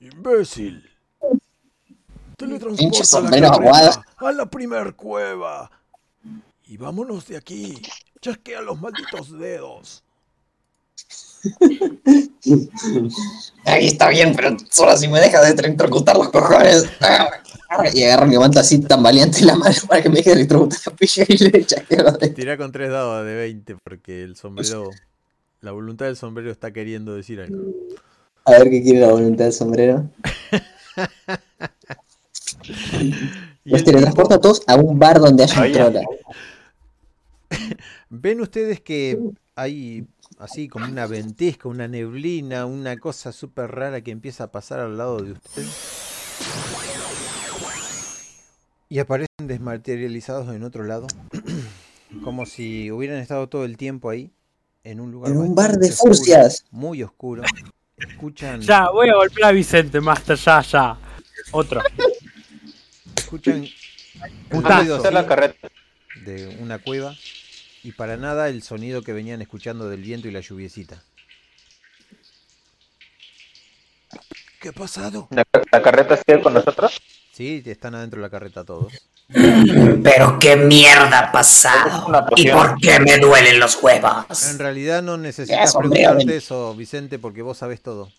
Imbécil. 0.00 0.88
Teletransporta 2.36 3.18
a 3.18 3.20
la 3.82 4.04
a 4.16 4.32
la 4.32 4.46
primer 4.46 4.94
cueva. 4.94 5.70
Y 6.64 6.76
vámonos 6.76 7.26
de 7.28 7.36
aquí. 7.36 7.80
Chasquea 8.20 8.62
los 8.62 8.80
malditos 8.80 9.36
dedos. 9.38 10.02
Ahí 13.64 13.88
está 13.88 14.08
bien, 14.08 14.32
pero 14.34 14.56
solo 14.70 14.96
si 14.96 15.08
me 15.08 15.20
dejas 15.20 15.42
de 15.54 15.60
electrocutar 15.62 16.16
los 16.16 16.30
cojones. 16.30 16.88
Y 17.94 18.04
agarro 18.04 18.26
mi 18.26 18.36
manto 18.36 18.60
así 18.60 18.80
tan 18.80 19.02
valiente 19.02 19.44
la 19.44 19.56
mano 19.56 19.74
para 19.88 20.02
que 20.02 20.08
me 20.08 20.16
deje 20.16 20.30
de 20.30 20.36
electrocutar 20.36 20.78
la 20.86 20.92
pilla 20.96 21.24
y 21.28 21.36
le 21.38 21.64
chasqueo 21.66 22.12
de- 22.12 22.28
Tirá 22.30 22.56
con 22.56 22.70
tres 22.70 22.90
dados 22.90 23.24
de 23.26 23.34
20 23.34 23.76
porque 23.82 24.22
el 24.22 24.36
sombrero, 24.36 24.90
la 25.62 25.70
voluntad 25.72 26.06
del 26.06 26.16
sombrero 26.16 26.50
está 26.50 26.72
queriendo 26.72 27.14
decir 27.14 27.40
algo. 27.40 27.62
A 28.44 28.50
ver 28.52 28.68
qué 28.68 28.82
quiere 28.82 29.00
la 29.00 29.12
voluntad 29.12 29.44
del 29.44 29.52
sombrero. 29.52 30.10
Los 33.64 33.80
el 33.80 33.84
teletransporto 33.84 34.34
a 34.34 34.40
todos 34.40 34.62
a 34.66 34.74
un 34.74 34.98
bar 34.98 35.20
donde 35.20 35.44
haya 35.44 35.60
Vaya. 35.60 35.90
trola. 35.90 36.00
Ven 38.10 38.40
ustedes 38.40 38.80
que 38.80 39.20
hay 39.54 40.04
así 40.38 40.66
como 40.66 40.86
una 40.86 41.06
ventisca, 41.06 41.68
una 41.68 41.86
neblina, 41.86 42.66
una 42.66 42.96
cosa 42.96 43.30
súper 43.30 43.70
rara 43.70 44.00
que 44.00 44.10
empieza 44.10 44.44
a 44.44 44.50
pasar 44.50 44.80
al 44.80 44.98
lado 44.98 45.22
de 45.22 45.32
ustedes. 45.32 45.68
Y 48.88 48.98
aparecen 48.98 49.46
desmaterializados 49.46 50.52
en 50.54 50.64
otro 50.64 50.82
lado, 50.82 51.06
como 52.24 52.46
si 52.46 52.90
hubieran 52.90 53.18
estado 53.18 53.48
todo 53.48 53.64
el 53.64 53.76
tiempo 53.76 54.10
ahí, 54.10 54.32
en 54.84 55.00
un 55.00 55.10
lugar 55.10 55.30
En 55.32 55.38
un 55.38 55.54
bar 55.54 55.76
de 55.78 55.88
oscuro, 55.90 56.14
furcias. 56.14 56.64
muy 56.70 57.02
oscuro. 57.02 57.42
Escuchan, 57.96 58.60
Ya, 58.60 58.90
voy 58.90 59.08
a 59.08 59.14
golpear 59.14 59.50
a 59.50 59.52
Vicente, 59.52 60.00
Master, 60.00 60.36
ya, 60.36 60.60
ya. 60.62 60.98
Otro. 61.52 61.80
Escuchan 63.16 63.66
ruido 64.50 65.02
de 66.24 66.56
una 66.60 66.78
cueva 66.78 67.14
y 67.82 67.92
para 67.92 68.16
nada 68.16 68.48
el 68.48 68.62
sonido 68.62 69.02
que 69.02 69.12
venían 69.12 69.40
escuchando 69.42 69.88
del 69.88 70.02
viento 70.02 70.28
y 70.28 70.30
la 70.30 70.40
lluviecita. 70.40 71.02
¿Qué 74.60 74.68
ha 74.68 74.72
pasado? 74.72 75.28
La, 75.30 75.44
la 75.72 75.82
carreta 75.82 76.16
sigue 76.16 76.40
con 76.42 76.54
nosotros. 76.54 77.00
Sí, 77.32 77.62
están 77.64 77.94
adentro 77.94 78.20
de 78.20 78.26
la 78.26 78.30
carreta 78.30 78.64
todos. 78.64 78.92
Pero 80.02 80.38
qué 80.38 80.56
mierda 80.56 81.18
ha 81.18 81.32
pasado. 81.32 82.26
¿Y 82.36 82.48
por 82.50 82.76
qué 82.78 83.00
me 83.00 83.16
duelen 83.18 83.58
los 83.58 83.82
huevos? 83.82 84.50
En 84.50 84.58
realidad 84.58 85.02
no 85.02 85.16
necesitas 85.16 85.70
Eso, 85.70 85.78
hombre, 85.78 86.00
preguntarte 86.00 86.22
hombre. 86.22 86.36
eso, 86.36 86.74
Vicente, 86.74 87.18
porque 87.18 87.40
vos 87.40 87.56
sabés 87.56 87.80
todo. 87.80 88.10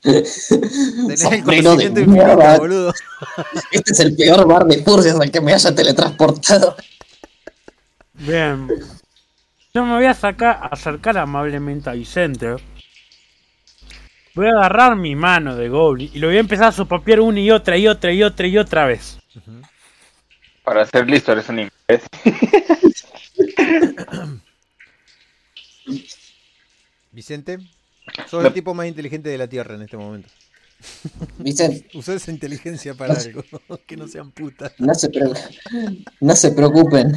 Tenés 0.02 0.50
el 0.50 1.16
Sombrero 1.16 1.76
de 1.76 1.88
conocimiento 1.88 2.00
infinito, 2.00 2.10
mierda. 2.10 2.58
boludo. 2.58 2.92
Este 3.70 3.92
es 3.92 4.00
el 4.00 4.16
peor 4.16 4.46
bar 4.46 4.64
de 4.66 4.82
Furcias 4.82 5.18
al 5.20 5.30
que 5.30 5.40
me 5.40 5.52
haya 5.52 5.74
teletransportado. 5.74 6.76
Bien. 8.14 8.68
Yo 9.74 9.84
me 9.84 9.94
voy 9.94 10.06
a 10.06 10.14
sacar, 10.14 10.68
acercar 10.72 11.18
amablemente 11.18 11.90
a 11.90 11.92
Vicente. 11.92 12.56
Voy 14.38 14.46
a 14.46 14.50
agarrar 14.50 14.94
mi 14.94 15.16
mano 15.16 15.56
de 15.56 15.68
Goblin 15.68 16.12
y 16.14 16.20
lo 16.20 16.28
voy 16.28 16.36
a 16.36 16.38
empezar 16.38 16.66
a 16.66 16.72
sopapear 16.72 17.18
una 17.18 17.40
y 17.40 17.50
otra 17.50 17.76
y 17.76 17.88
otra 17.88 18.12
y 18.12 18.22
otra 18.22 18.46
y 18.46 18.56
otra 18.56 18.86
vez. 18.86 19.18
Para 20.62 20.86
ser 20.86 21.10
listo, 21.10 21.32
eres 21.32 21.48
un 21.48 21.58
imbécil. 21.58 22.08
Vicente, 27.10 27.58
sos 28.30 28.44
el 28.44 28.52
tipo 28.52 28.74
más 28.74 28.86
inteligente 28.86 29.28
de 29.28 29.38
la 29.38 29.48
Tierra 29.48 29.74
en 29.74 29.82
este 29.82 29.96
momento. 29.96 30.28
Vicente, 31.38 31.88
Usa 31.94 32.14
esa 32.14 32.30
inteligencia 32.30 32.94
para 32.94 33.14
algo, 33.14 33.42
que 33.88 33.96
no 33.96 34.06
sean 34.06 34.30
putas. 34.30 34.72
no 34.78 34.94
se, 34.94 35.10
no 36.20 36.36
se 36.36 36.52
preocupen. 36.52 37.12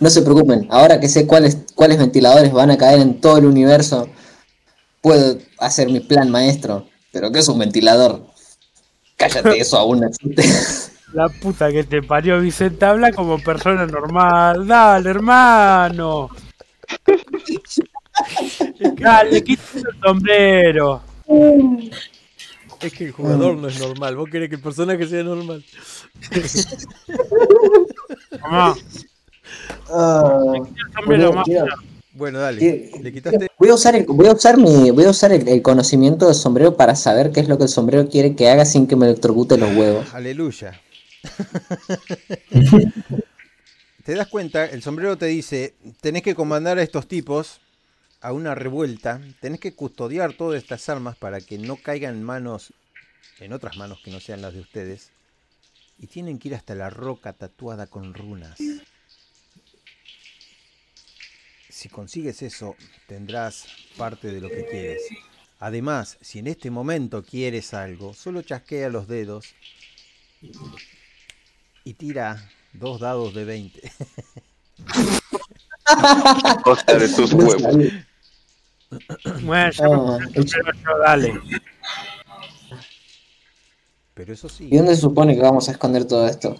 no 0.00 0.10
se 0.10 0.20
preocupen. 0.20 0.66
Ahora 0.68 1.00
que 1.00 1.08
sé 1.08 1.26
cuáles, 1.26 1.64
cuáles 1.74 1.96
ventiladores 1.96 2.52
van 2.52 2.72
a 2.72 2.76
caer 2.76 3.00
en 3.00 3.22
todo 3.22 3.38
el 3.38 3.46
universo, 3.46 4.10
puedo 5.06 5.38
hacer 5.58 5.88
mi 5.88 6.00
plan 6.00 6.32
maestro. 6.32 6.88
¿Pero 7.12 7.30
qué 7.30 7.38
es 7.38 7.46
un 7.46 7.60
ventilador? 7.60 8.26
Cállate, 9.16 9.50
eso 9.60 9.78
aún 9.78 10.00
no 10.00 10.08
existe. 10.08 10.42
La 11.12 11.28
puta 11.28 11.70
que 11.70 11.84
te 11.84 12.02
parió 12.02 12.40
Vicente 12.40 12.84
habla 12.84 13.12
como 13.12 13.38
persona 13.38 13.86
normal. 13.86 14.66
Dale, 14.66 15.08
hermano. 15.08 16.28
Dale, 18.98 19.44
quítate 19.44 19.78
el 19.78 20.00
sombrero. 20.04 21.00
Es 22.80 22.92
que 22.92 23.04
el 23.04 23.12
jugador 23.12 23.58
no 23.58 23.68
es 23.68 23.78
normal, 23.78 24.16
vos 24.16 24.28
querés 24.28 24.48
que 24.48 24.56
el 24.56 24.60
personaje 24.60 25.06
sea 25.06 25.22
normal. 25.22 25.64
Mamá, 28.42 28.74
Ah, 29.88 30.42
el 30.56 30.92
sombrero 30.94 31.32
más. 31.32 31.46
Bueno, 32.16 32.38
dale, 32.38 32.90
le 33.02 33.12
quitaste. 33.12 33.48
Voy 33.58 33.68
a 33.68 33.74
usar 33.74 33.94
el, 33.94 34.06
voy 34.06 34.26
a 34.26 34.32
usar 34.32 34.56
mi, 34.56 34.90
voy 34.90 35.04
a 35.04 35.10
usar 35.10 35.32
el, 35.32 35.46
el 35.46 35.60
conocimiento 35.60 36.26
del 36.26 36.34
sombrero 36.34 36.74
para 36.74 36.96
saber 36.96 37.30
qué 37.30 37.40
es 37.40 37.48
lo 37.48 37.58
que 37.58 37.64
el 37.64 37.68
sombrero 37.68 38.08
quiere 38.08 38.34
que 38.34 38.48
haga 38.48 38.64
sin 38.64 38.86
que 38.86 38.96
me 38.96 39.04
electrocute 39.04 39.58
los 39.58 39.76
huevos. 39.76 40.14
Aleluya. 40.14 40.80
te 44.04 44.14
das 44.14 44.28
cuenta, 44.28 44.64
el 44.64 44.82
sombrero 44.82 45.18
te 45.18 45.26
dice, 45.26 45.74
tenés 46.00 46.22
que 46.22 46.34
comandar 46.34 46.78
a 46.78 46.82
estos 46.82 47.06
tipos 47.06 47.60
a 48.22 48.32
una 48.32 48.54
revuelta, 48.54 49.20
tenés 49.40 49.60
que 49.60 49.74
custodiar 49.74 50.32
todas 50.32 50.62
estas 50.62 50.88
armas 50.88 51.16
para 51.16 51.42
que 51.42 51.58
no 51.58 51.76
caigan 51.76 52.14
en 52.14 52.22
manos, 52.22 52.72
en 53.40 53.52
otras 53.52 53.76
manos 53.76 54.00
que 54.02 54.10
no 54.10 54.20
sean 54.20 54.40
las 54.40 54.54
de 54.54 54.60
ustedes, 54.60 55.10
y 55.98 56.06
tienen 56.06 56.38
que 56.38 56.48
ir 56.48 56.54
hasta 56.54 56.74
la 56.74 56.88
roca 56.88 57.34
tatuada 57.34 57.86
con 57.86 58.14
runas. 58.14 58.58
Si 61.76 61.90
consigues 61.90 62.40
eso, 62.40 62.74
tendrás 63.06 63.66
parte 63.98 64.32
de 64.32 64.40
lo 64.40 64.48
que 64.48 64.64
quieres. 64.64 65.02
Además, 65.58 66.16
si 66.22 66.38
en 66.38 66.46
este 66.46 66.70
momento 66.70 67.22
quieres 67.22 67.74
algo, 67.74 68.14
solo 68.14 68.40
chasquea 68.40 68.88
los 68.88 69.08
dedos 69.08 69.54
y 71.84 71.92
tira 71.92 72.50
dos 72.72 73.00
dados 73.00 73.34
de 73.34 73.44
20. 73.44 73.92
Costa 76.64 76.96
de 76.96 77.10
tus 77.10 77.34
huevos. 77.34 77.60
Bueno, 79.42 79.70
yo 79.70 80.18
me 80.18 80.24
Ah, 80.24 80.28
el 80.32 80.46
yo, 80.46 80.98
dale. 81.04 81.34
Pero 84.14 84.32
eso 84.32 84.48
sí, 84.48 84.68
¿Y 84.72 84.78
dónde 84.78 84.94
se 84.94 85.02
supone 85.02 85.34
que 85.34 85.42
vamos 85.42 85.68
a 85.68 85.72
esconder 85.72 86.06
todo 86.06 86.26
esto? 86.26 86.58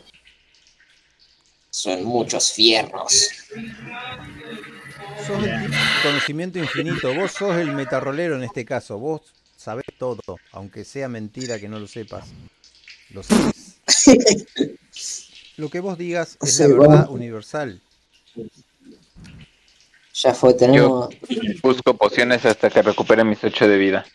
Son 1.70 2.04
muchos 2.04 2.52
fierros. 2.52 3.30
Sos 5.26 5.42
el 5.42 5.62
tipo 5.62 5.74
de 5.74 6.02
conocimiento 6.02 6.58
infinito. 6.58 7.14
Vos 7.14 7.32
sos 7.32 7.56
el 7.56 7.72
metarrolero 7.72 8.36
en 8.36 8.44
este 8.44 8.64
caso. 8.64 8.98
Vos 8.98 9.22
sabés 9.56 9.84
todo, 9.98 10.20
aunque 10.52 10.84
sea 10.84 11.08
mentira 11.08 11.58
que 11.58 11.68
no 11.68 11.78
lo 11.78 11.86
sepas. 11.86 12.28
Lo 13.10 13.22
sabes. 13.22 13.76
Lo 15.56 15.68
que 15.70 15.80
vos 15.80 15.96
digas 15.96 16.36
es 16.42 16.56
Sí, 16.56 16.62
la 16.62 16.68
bueno. 16.74 16.88
verdad 16.90 17.10
universal. 17.10 17.80
Ya 20.14 20.34
fue, 20.34 20.54
tenemos. 20.54 21.08
Busco 21.62 21.96
pociones 21.96 22.44
hasta 22.46 22.70
que 22.70 22.82
recupere 22.82 23.24
mis 23.24 23.42
8 23.42 23.68
de 23.68 23.76
vida. 23.78 24.06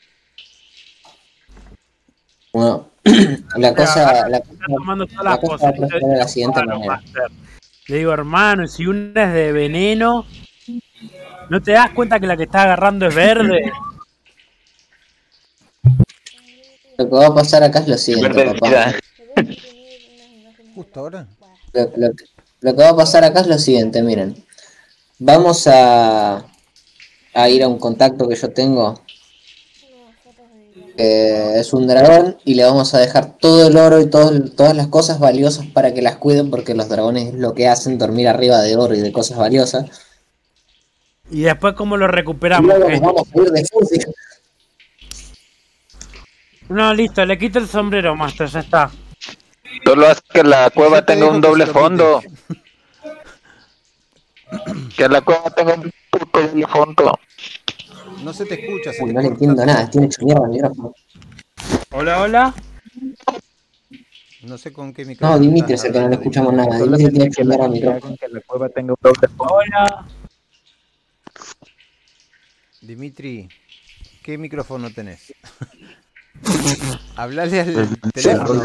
Bueno, 2.53 2.89
la 3.57 3.73
cosa. 3.75 4.27
La, 4.29 4.37
Está 4.37 4.65
tomando 4.67 5.05
todas 5.07 5.23
la 5.23 5.29
las 5.31 5.39
cosa 5.39 5.51
cosas. 5.51 5.65
va 5.65 5.69
a 5.69 5.73
proceder 5.73 6.03
de 6.09 6.17
la 6.17 6.27
siguiente 6.27 6.59
Hermano, 6.59 6.79
manera. 6.79 7.01
Master. 7.01 7.31
Le 7.87 7.97
digo, 7.97 8.13
hermano, 8.13 8.67
si 8.67 8.85
una 8.85 9.23
es 9.27 9.33
de 9.33 9.51
veneno, 9.51 10.25
¿no 11.51 11.61
te 11.61 11.73
das 11.73 11.91
cuenta 11.91 12.19
que 12.19 12.27
la 12.27 12.37
que 12.37 12.43
está 12.43 12.63
agarrando 12.63 13.05
es 13.07 13.13
verde? 13.13 13.71
Lo 16.97 17.09
que 17.09 17.15
va 17.15 17.27
a 17.27 17.33
pasar 17.35 17.63
acá 17.63 17.79
es 17.79 17.87
lo 17.87 17.97
siguiente, 17.97 18.45
papá. 18.45 18.93
Justo 20.75 20.99
ahora. 20.99 21.27
Lo, 21.73 21.91
lo- 21.95 22.11
lo 22.61 22.75
que 22.75 22.83
va 22.83 22.89
a 22.89 22.95
pasar 22.95 23.23
acá 23.23 23.41
es 23.41 23.47
lo 23.47 23.57
siguiente, 23.57 24.03
miren. 24.03 24.35
Vamos 25.17 25.65
a, 25.65 26.45
a 27.33 27.49
ir 27.49 27.63
a 27.63 27.67
un 27.67 27.79
contacto 27.79 28.27
que 28.29 28.35
yo 28.35 28.51
tengo. 28.51 29.01
que 30.95 31.59
es 31.59 31.73
un 31.73 31.87
dragón 31.87 32.37
y 32.45 32.53
le 32.53 32.65
vamos 32.65 32.93
a 32.93 32.99
dejar 32.99 33.37
todo 33.39 33.67
el 33.67 33.77
oro 33.77 33.99
y 33.99 34.05
todo- 34.07 34.51
todas 34.51 34.75
las 34.75 34.87
cosas 34.87 35.17
valiosas 35.19 35.65
para 35.67 35.93
que 35.95 36.03
las 36.03 36.17
cuiden 36.17 36.51
porque 36.51 36.75
los 36.75 36.87
dragones 36.87 37.29
es 37.29 37.33
lo 37.33 37.55
que 37.55 37.67
hacen, 37.67 37.97
dormir 37.97 38.27
arriba 38.27 38.61
de 38.61 38.75
oro 38.75 38.93
y 38.93 38.99
de 39.01 39.11
cosas 39.11 39.39
valiosas. 39.39 39.85
Y 41.31 41.41
después, 41.43 41.73
¿cómo 41.75 41.95
lo 41.95 42.07
recuperamos? 42.07 42.67
luego 42.77 42.89
nos 42.89 42.99
vamos 43.01 43.27
a 43.33 43.41
ir 43.41 43.51
de. 43.51 44.13
No, 46.69 46.93
listo, 46.93 47.25
le 47.25 47.37
quito 47.37 47.57
el 47.59 47.67
sombrero, 47.67 48.15
Master, 48.15 48.47
ya 48.47 48.59
está. 48.59 48.91
Solo 49.85 50.07
haz 50.07 50.21
que 50.21 50.43
la 50.43 50.69
cueva 50.69 50.99
Yo 50.99 51.05
te 51.05 51.13
tenga 51.13 51.29
un 51.29 51.41
que 51.41 51.47
doble 51.47 51.65
lo 51.65 51.73
fondo. 51.73 52.21
Que 54.97 55.07
la 55.07 55.21
cueva 55.21 55.49
tenga 55.51 55.75
un 55.75 55.91
puto 56.09 56.41
doble 56.41 56.67
fondo. 56.67 57.19
No 58.23 58.33
se 58.33 58.45
te 58.45 58.55
escucha. 58.55 58.91
se 58.91 59.03
Uy, 59.03 59.09
te 59.09 59.13
no 59.13 59.21
le 59.21 59.29
corta 59.29 59.33
entiendo 59.33 59.55
todo. 59.55 59.65
nada, 59.65 59.89
tiene 59.89 60.07
hecho 60.07 60.21
mierda 60.25 60.43
el 60.45 60.49
micrófono. 60.51 60.93
Hola, 61.91 62.21
hola. 62.21 62.53
No 64.43 64.57
sé 64.57 64.73
con 64.73 64.93
qué 64.93 65.05
micrófono. 65.05 65.37
No, 65.37 65.43
Dimitri 65.43 65.73
es 65.75 65.83
el 65.85 65.93
que 65.93 65.99
no 66.01 66.09
le 66.09 66.15
escuchamos 66.15 66.53
nada. 66.53 66.77
Dimitri 66.77 67.09
tiene 67.09 67.29
que 67.31 67.41
hecho 67.41 67.43
la, 67.43 67.55
mierda 67.57 67.65
el 67.65 67.71
que 67.71 67.79
micrófono. 67.79 68.17
que 68.19 68.27
la 68.27 68.41
cueva 68.41 68.69
tenga 68.69 68.93
un 68.93 68.97
doble 69.01 69.27
fondo. 69.29 69.53
Hola. 69.55 70.05
Dimitri, 72.81 73.47
¿qué 74.23 74.37
micrófono 74.37 74.89
tenés? 74.91 75.33
Hablale 77.15 77.59
al 77.61 78.11
teléfono. 78.13 78.63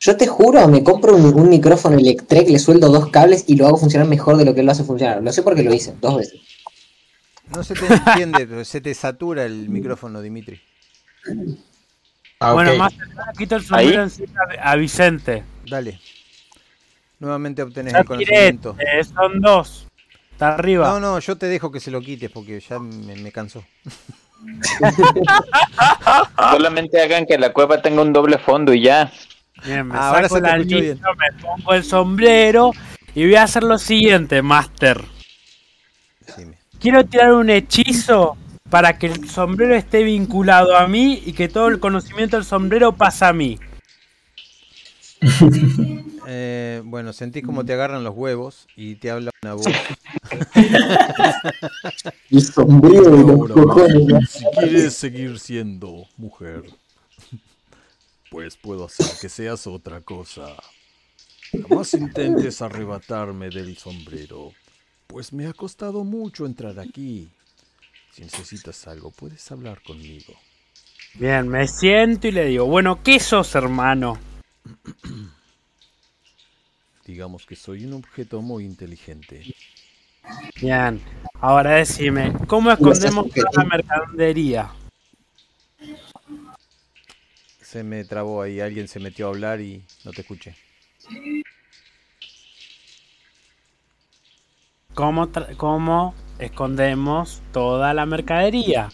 Yo 0.00 0.16
te 0.16 0.26
juro, 0.26 0.66
me 0.66 0.82
compro 0.82 1.14
un, 1.14 1.26
un 1.26 1.48
micrófono 1.48 1.96
Electrek, 1.96 2.48
le 2.48 2.58
sueldo 2.58 2.88
dos 2.88 3.10
cables 3.10 3.44
y 3.46 3.54
lo 3.54 3.68
hago 3.68 3.76
funcionar 3.76 4.08
mejor 4.08 4.36
de 4.36 4.44
lo 4.44 4.52
que 4.52 4.60
él 4.60 4.66
lo 4.66 4.72
hace 4.72 4.82
funcionar. 4.82 5.22
Lo 5.22 5.32
sé 5.32 5.42
porque 5.42 5.62
lo 5.62 5.72
hice 5.72 5.94
dos 6.00 6.16
veces. 6.16 6.40
No 7.54 7.62
se 7.62 7.74
te 7.74 7.86
entiende, 7.86 8.46
pero 8.46 8.64
se 8.64 8.80
te 8.80 8.94
satura 8.94 9.44
el 9.44 9.68
micrófono, 9.68 10.20
Dimitri. 10.20 10.60
Ah, 12.40 12.54
Bueno, 12.54 12.72
ok. 12.72 12.78
Master, 12.78 13.08
yo 13.08 13.20
le 13.24 13.38
quito 13.38 13.56
el 13.56 13.94
encima 13.94 14.40
a 14.60 14.74
Vicente. 14.74 15.44
Dale. 15.68 16.00
Nuevamente 17.20 17.62
obtenés 17.62 17.94
el 17.94 18.04
conocimiento. 18.04 18.74
eh, 18.80 19.04
son 19.04 19.40
dos. 19.40 19.86
Está 20.42 20.54
arriba. 20.54 20.88
No, 20.88 20.98
no, 20.98 21.20
yo 21.20 21.38
te 21.38 21.46
dejo 21.46 21.70
que 21.70 21.78
se 21.78 21.92
lo 21.92 22.00
quites 22.00 22.28
porque 22.28 22.58
ya 22.58 22.80
me, 22.80 23.14
me 23.14 23.30
cansó. 23.30 23.62
Solamente 26.50 27.00
hagan 27.00 27.26
que 27.26 27.38
la 27.38 27.52
cueva 27.52 27.80
tenga 27.80 28.02
un 28.02 28.12
doble 28.12 28.38
fondo 28.38 28.74
y 28.74 28.82
ya. 28.82 29.12
Bien, 29.64 29.86
me 29.86 29.94
Ah, 29.94 30.08
ahora 30.08 30.28
saco 30.28 30.38
escuchó 30.44 30.52
anillo, 30.52 30.96
me 31.16 31.40
pongo 31.40 31.74
el 31.74 31.84
sombrero 31.84 32.72
y 33.14 33.24
voy 33.24 33.36
a 33.36 33.44
hacer 33.44 33.62
lo 33.62 33.78
siguiente, 33.78 34.42
Master. 34.42 35.04
Quiero 36.80 37.06
tirar 37.06 37.34
un 37.34 37.48
hechizo 37.48 38.36
para 38.68 38.98
que 38.98 39.06
el 39.06 39.30
sombrero 39.30 39.76
esté 39.76 40.02
vinculado 40.02 40.76
a 40.76 40.88
mí 40.88 41.22
y 41.24 41.34
que 41.34 41.48
todo 41.48 41.68
el 41.68 41.78
conocimiento 41.78 42.36
del 42.36 42.44
sombrero 42.44 42.90
pasa 42.90 43.28
a 43.28 43.32
mí. 43.32 43.60
Eh, 46.24 46.82
bueno, 46.84 47.12
sentís 47.12 47.44
como 47.44 47.64
te 47.64 47.72
agarran 47.72 48.04
los 48.04 48.14
huevos 48.14 48.68
y 48.76 48.94
te 48.94 49.10
habla 49.10 49.32
una 49.42 49.54
voz. 49.54 49.66
De 52.30 52.40
los 52.40 52.56
Ahora, 52.56 53.54
cojones. 53.54 54.30
si 54.30 54.44
quieres 54.56 54.94
seguir 54.94 55.40
siendo 55.40 56.06
mujer, 56.16 56.62
pues 58.30 58.56
puedo 58.56 58.84
hacer 58.84 59.06
que 59.20 59.28
seas 59.28 59.66
otra 59.66 60.00
cosa. 60.00 60.54
Jamás 61.68 61.92
intentes 61.94 62.62
arrebatarme 62.62 63.50
del 63.50 63.76
sombrero, 63.76 64.52
pues 65.08 65.32
me 65.32 65.46
ha 65.48 65.52
costado 65.52 66.04
mucho 66.04 66.46
entrar 66.46 66.78
aquí. 66.78 67.28
Si 68.12 68.22
necesitas 68.22 68.86
algo, 68.86 69.10
puedes 69.10 69.50
hablar 69.50 69.82
conmigo. 69.82 70.34
Bien, 71.14 71.48
me 71.48 71.66
siento 71.66 72.28
y 72.28 72.32
le 72.32 72.46
digo, 72.46 72.66
bueno, 72.66 73.02
¿qué 73.02 73.18
sos, 73.18 73.54
hermano? 73.54 74.18
Digamos 77.06 77.46
que 77.46 77.56
soy 77.56 77.84
un 77.84 77.94
objeto 77.94 78.40
muy 78.42 78.64
inteligente. 78.64 79.54
Bien, 80.60 81.00
ahora 81.40 81.72
decime, 81.72 82.32
¿cómo 82.46 82.70
escondemos 82.70 83.28
toda 83.30 83.50
la 83.56 83.64
mercadería? 83.64 84.70
Se 87.60 87.82
me 87.82 88.04
trabó 88.04 88.42
ahí, 88.42 88.60
alguien 88.60 88.86
se 88.86 89.00
metió 89.00 89.26
a 89.26 89.30
hablar 89.30 89.60
y 89.60 89.84
no 90.04 90.12
te 90.12 90.20
escuché. 90.20 90.54
¿Cómo, 94.94 95.30
cómo 95.56 96.14
escondemos 96.38 97.42
toda 97.52 97.94
la 97.94 98.06
mercadería? 98.06 98.90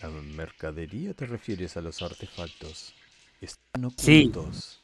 ¿La 0.00 0.08
mercadería 0.08 1.12
te 1.14 1.26
refieres 1.26 1.76
a 1.76 1.82
los 1.82 2.02
artefactos? 2.02 2.94
Están 3.42 3.90
Sí. 3.98 4.20
ocultos. 4.30 4.80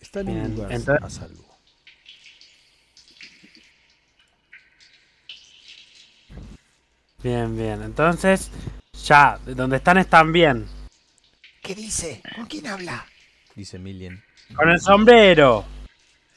Están 0.00 0.28
en 0.28 0.34
Bien, 0.34 0.46
un 0.46 0.54
lugar 0.54 0.72
entonces- 0.72 1.04
a 1.04 1.10
salvo. 1.10 1.58
Bien, 7.22 7.56
bien, 7.56 7.82
entonces, 7.82 8.50
ya, 9.04 9.38
de 9.44 9.54
donde 9.54 9.76
están 9.78 9.98
están 9.98 10.32
bien. 10.32 10.66
¿Qué 11.62 11.74
dice? 11.74 12.22
¿Con 12.36 12.46
quién 12.46 12.66
habla? 12.66 13.06
Dice 13.54 13.78
Millian. 13.78 14.22
Con 14.54 14.68
el 14.70 14.80
sombrero. 14.80 15.64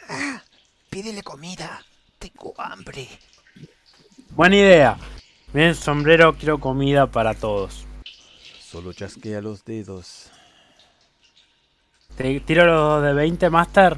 Ah, 0.07 0.41
pídele 0.89 1.21
comida. 1.21 1.83
Tengo 2.17 2.53
hambre. 2.57 3.07
Buena 4.31 4.55
idea. 4.55 4.97
Bien, 5.53 5.75
sombrero, 5.75 6.35
quiero 6.35 6.59
comida 6.59 7.07
para 7.07 7.33
todos. 7.35 7.85
Solo 8.59 8.93
chasquea 8.93 9.41
los 9.41 9.63
dedos 9.65 10.31
Te 12.15 12.39
tiro 12.41 12.65
los 12.65 13.03
de 13.03 13.13
20, 13.13 13.49
Master. 13.49 13.97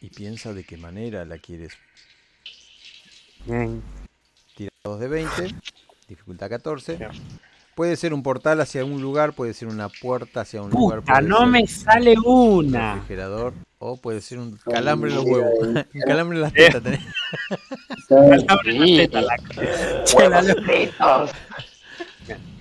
Y 0.00 0.08
piensa 0.10 0.52
de 0.52 0.64
qué 0.64 0.76
manera 0.76 1.24
la 1.24 1.38
quieres. 1.38 1.72
Bien. 3.44 3.82
Tira 4.56 4.70
dos 4.84 5.00
de 5.00 5.08
20, 5.08 5.54
dificultad 6.08 6.48
14. 6.48 6.98
Puede 7.74 7.96
ser 7.96 8.12
un 8.12 8.22
portal 8.22 8.60
hacia 8.60 8.84
un 8.84 9.00
lugar, 9.00 9.32
puede 9.32 9.54
ser 9.54 9.68
una 9.68 9.88
puerta 9.88 10.42
hacia 10.42 10.62
un 10.62 10.70
lugar. 10.70 11.00
Puta, 11.00 11.14
puede 11.14 11.28
no 11.28 11.38
ser 11.38 11.46
me 11.48 11.66
sale 11.66 12.14
un 12.24 12.66
una. 12.66 12.94
refrigerador 12.94 13.54
o 13.78 13.96
puede 13.96 14.20
ser 14.20 14.38
un 14.38 14.56
calambre 14.58 15.10
en 15.10 15.16
los 15.16 15.24
huevos. 15.24 15.50
un 15.62 16.00
calambre 16.06 16.36
en 16.36 16.42
las 16.42 16.52
tetas. 16.52 16.82
tenés. 16.82 17.00
Abre 18.48 18.72
la 18.74 18.86
teta, 18.86 19.22
la- 19.22 20.04
Che, 20.04 20.28
la 20.28 20.42
lo- 20.42 21.28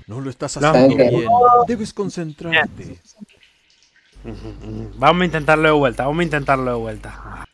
No 0.08 0.22
lo 0.22 0.30
estás 0.30 0.58
haciendo 0.58 0.96
bien. 0.96 1.28
Debes 1.68 1.94
concentrarte. 1.94 3.00
Vamos 4.98 5.22
a 5.22 5.26
intentarlo 5.26 5.64
de 5.68 5.74
vuelta, 5.74 6.06
vamos 6.06 6.20
a 6.20 6.24
intentarlo 6.24 6.72
de 6.72 6.78
vuelta. 6.78 7.46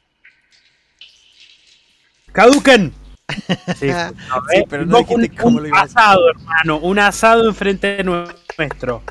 ¡Caduquen! 2.32 2.93
Sí, 3.78 3.88
no, 3.88 4.41
Sí, 4.49 4.63
pero 4.70 4.86
no 4.86 4.99
dijiste 4.99 5.30
un, 5.32 5.36
cómo 5.38 5.57
un 5.57 5.63
lo 5.63 5.68
ibas 5.70 5.82
a 5.82 5.84
hacer. 5.84 5.97
asado, 5.99 6.30
hermano. 6.30 6.78
Un 6.80 6.99
asado 6.99 7.47
enfrente 7.49 7.97
de 7.97 8.03
nuestro. 8.03 9.01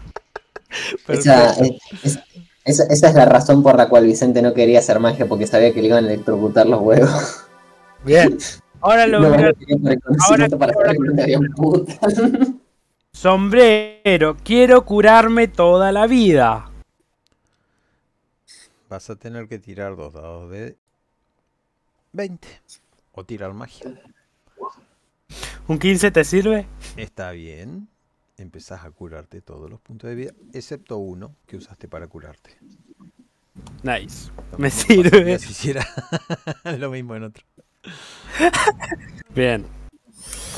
Esa, 1.07 1.51
es- 1.53 2.19
esa, 2.65 2.85
esa 2.85 3.09
es 3.09 3.15
la 3.15 3.27
razón 3.27 3.63
por 3.63 3.77
la 3.77 3.89
cual 3.89 4.07
Vicente 4.07 4.41
no 4.43 4.55
quería 4.55 4.79
hacer 4.81 4.99
magia, 5.01 5.27
porque 5.27 5.47
sabía 5.47 5.73
que 5.73 5.83
le 5.83 5.89
iban 5.89 6.05
a 6.05 6.09
electrocutar 6.09 6.67
los 6.67 6.81
huevos. 6.81 7.45
Bien. 8.05 8.39
Ahora 8.81 9.07
lo 9.07 9.21
No, 9.21 9.29
voy 9.29 9.43
a- 9.45 9.53
ahora 10.29 10.49
para 10.49 10.73
que. 10.73 11.37
Sombrero, 13.13 14.37
quiero 14.43 14.85
curarme 14.85 15.47
toda 15.49 15.93
la 15.93 16.07
vida. 16.07 16.71
Vas 18.89 19.11
a 19.11 19.17
tener 19.17 19.49
que 19.49 19.59
tirar 19.59 19.97
dos 19.97 20.15
dados 20.15 20.51
de 20.51 20.77
20. 22.13 22.49
O 23.13 23.25
tirar 23.25 23.53
magia. 23.53 24.01
¿Un 25.67 25.79
15 25.79 26.11
te 26.13 26.25
sirve? 26.25 26.67
Está 26.97 27.33
bien. 27.33 27.89
Empezás 28.39 28.85
a 28.85 28.91
curarte 28.91 29.41
todos 29.41 29.69
los 29.71 29.81
puntos 29.81 30.09
de 30.11 30.15
vida, 30.15 30.33
excepto 30.53 30.99
uno 30.99 31.35
que 31.47 31.57
usaste 31.57 31.89
para 31.89 32.07
curarte. 32.07 32.51
Nice. 33.83 34.31
Me 34.59 34.71
sirve. 34.71 35.39
si 35.39 35.51
hiciera 35.51 35.87
lo 36.79 36.91
mismo 36.91 37.17
en 37.17 37.25
otro. 37.25 37.45
Bien. 39.35 39.67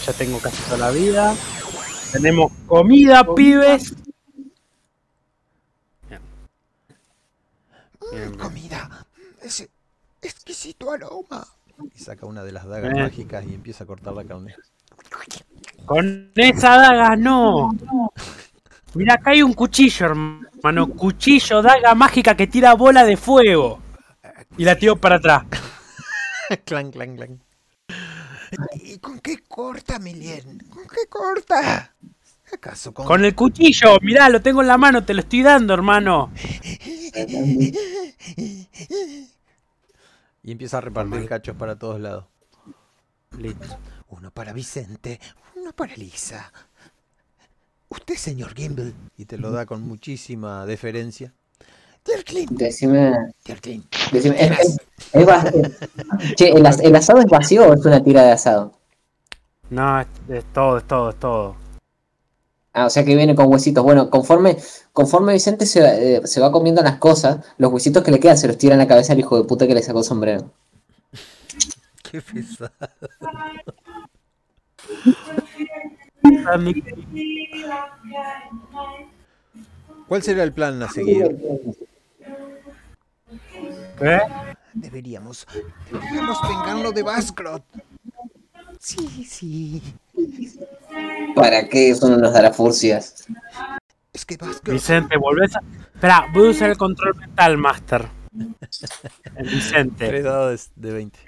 Ya 0.04 0.12
tengo 0.12 0.38
casi 0.40 0.62
toda 0.64 0.78
la 0.78 0.90
vida. 0.90 1.34
Tenemos 2.12 2.52
comida, 2.66 3.34
pibes. 3.34 3.94
Bien, 8.12 8.30
bien. 8.30 8.38
Comida. 8.38 9.06
Ese 9.42 9.70
exquisito 10.22 10.90
aroma. 10.90 11.46
Y 11.94 11.98
saca 12.00 12.26
una 12.26 12.42
de 12.42 12.52
las 12.52 12.66
dagas 12.66 12.92
Bien. 12.92 13.04
mágicas 13.04 13.44
y 13.46 13.54
empieza 13.54 13.84
a 13.84 13.86
cortar 13.86 14.14
la 14.14 14.24
carne. 14.24 14.54
Con 15.86 16.32
esa 16.34 16.76
daga 16.76 17.16
no. 17.16 17.70
Mira, 18.94 19.14
acá 19.14 19.30
hay 19.30 19.42
un 19.42 19.52
cuchillo, 19.52 20.06
hermano. 20.06 20.88
Cuchillo, 20.88 21.62
daga 21.62 21.94
mágica 21.94 22.34
que 22.36 22.46
tira 22.46 22.74
bola 22.74 23.04
de 23.04 23.16
fuego. 23.16 23.80
Y 24.56 24.64
la 24.64 24.76
tiro 24.76 24.96
para 24.96 25.16
atrás. 25.16 25.44
clan, 26.64 26.90
clan, 26.90 27.16
clan. 27.16 27.42
¿Y 28.74 28.98
con 28.98 29.20
qué 29.20 29.38
corta, 29.46 29.98
Milien? 29.98 30.58
¿Con 30.70 30.84
qué 30.84 31.06
corta? 31.08 31.94
¿Acaso 32.52 32.94
con, 32.94 33.06
Con 33.06 33.24
el 33.24 33.34
cuchillo, 33.34 33.98
mirá, 34.02 34.28
lo 34.28 34.40
tengo 34.40 34.62
en 34.62 34.68
la 34.68 34.78
mano, 34.78 35.04
te 35.04 35.12
lo 35.14 35.20
estoy 35.20 35.42
dando, 35.42 35.74
hermano. 35.74 36.30
Y 40.42 40.52
empieza 40.52 40.78
a 40.78 40.80
repartir 40.80 41.26
cachos 41.28 41.56
para 41.56 41.76
todos 41.78 42.00
lados. 42.00 42.24
Listo. 43.36 43.66
uno 44.08 44.30
para 44.30 44.52
Vicente, 44.52 45.20
uno 45.56 45.72
para 45.72 45.94
Lisa? 45.94 46.50
Usted, 47.90 48.14
señor 48.16 48.54
Gimble. 48.54 48.92
Y 49.16 49.26
te 49.26 49.36
lo 49.38 49.50
da 49.50 49.66
con 49.66 49.82
muchísima 49.82 50.64
deferencia. 50.66 51.32
Dirklin. 52.04 52.48
Decime, 52.52 53.12
Dirklin. 53.44 53.86
decime, 54.12 54.36
es, 54.42 54.50
es- 54.60 54.76
Che, 56.36 56.48
¿el, 56.50 56.64
as- 56.64 56.80
el 56.80 56.96
asado 56.96 57.18
es 57.20 57.26
vacío 57.26 57.66
o 57.68 57.74
es 57.74 57.84
una 57.84 58.02
tira 58.02 58.22
de 58.22 58.32
asado? 58.32 58.72
No, 59.70 60.00
es, 60.00 60.06
es 60.30 60.44
todo, 60.54 60.78
es 60.78 60.84
todo, 60.86 61.10
es 61.10 61.16
todo. 61.16 61.56
Ah, 62.72 62.86
o 62.86 62.90
sea 62.90 63.04
que 63.04 63.16
viene 63.16 63.34
con 63.34 63.50
huesitos. 63.50 63.82
Bueno, 63.82 64.08
conforme, 64.10 64.56
conforme 64.92 65.32
Vicente 65.32 65.66
se, 65.66 65.80
va- 65.80 65.94
eh, 65.94 66.20
se 66.26 66.40
va 66.40 66.52
comiendo 66.52 66.82
las 66.82 66.98
cosas, 66.98 67.38
los 67.56 67.72
huesitos 67.72 68.02
que 68.04 68.10
le 68.10 68.20
quedan 68.20 68.38
se 68.38 68.46
los 68.46 68.58
tira 68.58 68.74
en 68.74 68.78
la 68.78 68.86
cabeza 68.86 69.12
al 69.14 69.18
hijo 69.18 69.36
de 69.38 69.44
puta 69.44 69.66
que 69.66 69.74
le 69.74 69.82
sacó 69.82 70.00
el 70.00 70.04
sombrero. 70.04 70.50
Qué 72.02 72.20
pesado. 72.22 72.70
¿Cuál 80.06 80.22
será 80.22 80.42
el 80.42 80.52
plan 80.52 80.82
a 80.82 80.88
seguir? 80.90 81.36
¿Eh? 84.00 84.20
Deberíamos, 84.74 85.46
deberíamos 85.90 86.38
vengarlo 86.42 86.92
de 86.92 87.02
Baskrot. 87.02 87.62
Sí, 88.78 89.24
sí. 89.28 89.82
¿Para 91.34 91.68
qué 91.68 91.90
eso 91.90 92.08
no 92.08 92.16
nos 92.16 92.32
dará 92.32 92.52
furcias? 92.52 93.26
Es 94.12 94.24
que 94.24 94.36
Baskrot 94.36 94.74
Vicente, 94.74 95.16
volvés 95.16 95.54
a. 95.56 95.60
Espera, 95.94 96.26
voy 96.32 96.48
a 96.48 96.50
usar 96.50 96.70
el 96.70 96.76
control 96.76 97.16
mental, 97.16 97.58
Master. 97.58 98.08
El 99.36 99.48
Vicente. 99.48 100.06
Tres 100.08 100.24
dados 100.24 100.70
de 100.76 100.88
de 100.88 100.94
20. 100.94 101.18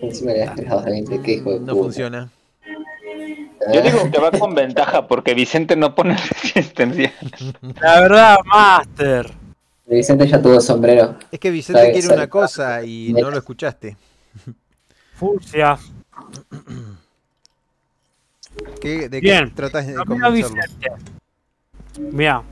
Encima 0.00 0.32
le 0.32 0.38
das 0.40 0.56
dados 0.56 0.84
de 0.84 0.90
20, 0.90 1.22
qué 1.22 1.32
hijo 1.32 1.52
de 1.52 1.60
No 1.60 1.72
puta. 1.72 1.82
funciona. 1.84 2.30
Yo 3.72 3.80
digo 3.80 4.10
que 4.10 4.18
va 4.18 4.30
con 4.32 4.54
ventaja 4.54 5.06
porque 5.06 5.34
Vicente 5.34 5.76
no 5.76 5.94
pone 5.94 6.16
resistencia. 6.42 7.12
La 7.80 8.00
verdad, 8.00 8.36
Master. 8.44 9.32
Vicente 9.86 10.26
ya 10.26 10.40
tuvo 10.40 10.60
sombrero. 10.60 11.16
Es 11.30 11.38
que 11.38 11.50
Vicente 11.50 11.92
quiere 11.92 12.08
una 12.14 12.28
cosa 12.28 12.82
y 12.84 13.12
no 13.12 13.30
lo 13.30 13.38
escuchaste. 13.38 13.96
Furcia. 15.14 15.78
¿Qué, 18.80 19.08
¿De 19.08 19.20
Bien. 19.20 19.48
qué 19.48 19.54
tratas 19.54 19.86
de 19.86 19.94
Lo 19.94 20.04
miro 20.04 20.26
a 20.26 20.28
convencerlo? 20.28 20.56
Vicente. 20.56 20.90
Mira, 21.98 22.42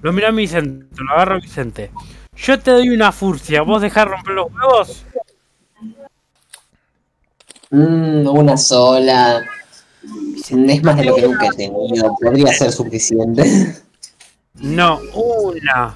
lo 0.00 0.12
miro 0.12 0.28
a 0.28 0.30
Vicente, 0.30 0.86
lo 0.96 1.12
agarro 1.12 1.34
a 1.36 1.40
Vicente. 1.40 1.90
Yo 2.36 2.58
te 2.58 2.70
doy 2.70 2.88
una 2.88 3.12
furcia, 3.12 3.62
¿vos 3.62 3.82
dejás 3.82 4.08
romper 4.08 4.34
los 4.34 4.46
huevos? 4.52 5.04
Mm, 7.70 8.26
una 8.28 8.56
sola. 8.56 9.44
Es 10.34 10.82
más 10.82 10.96
de 10.96 11.04
lo 11.04 11.14
que 11.14 11.22
nunca 11.22 11.46
he 11.46 11.56
tenido. 11.56 12.14
Podría 12.20 12.52
ser 12.52 12.70
suficiente. 12.70 13.76
No, 14.54 15.00
una. 15.14 15.94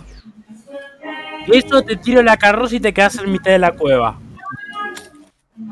Eso 1.46 1.82
te 1.82 1.96
tiro 1.96 2.22
la 2.22 2.36
carroza 2.36 2.76
y 2.76 2.80
te 2.80 2.92
quedas 2.92 3.16
en 3.18 3.30
mitad 3.30 3.50
de 3.50 3.58
la 3.58 3.72
cueva. 3.72 4.18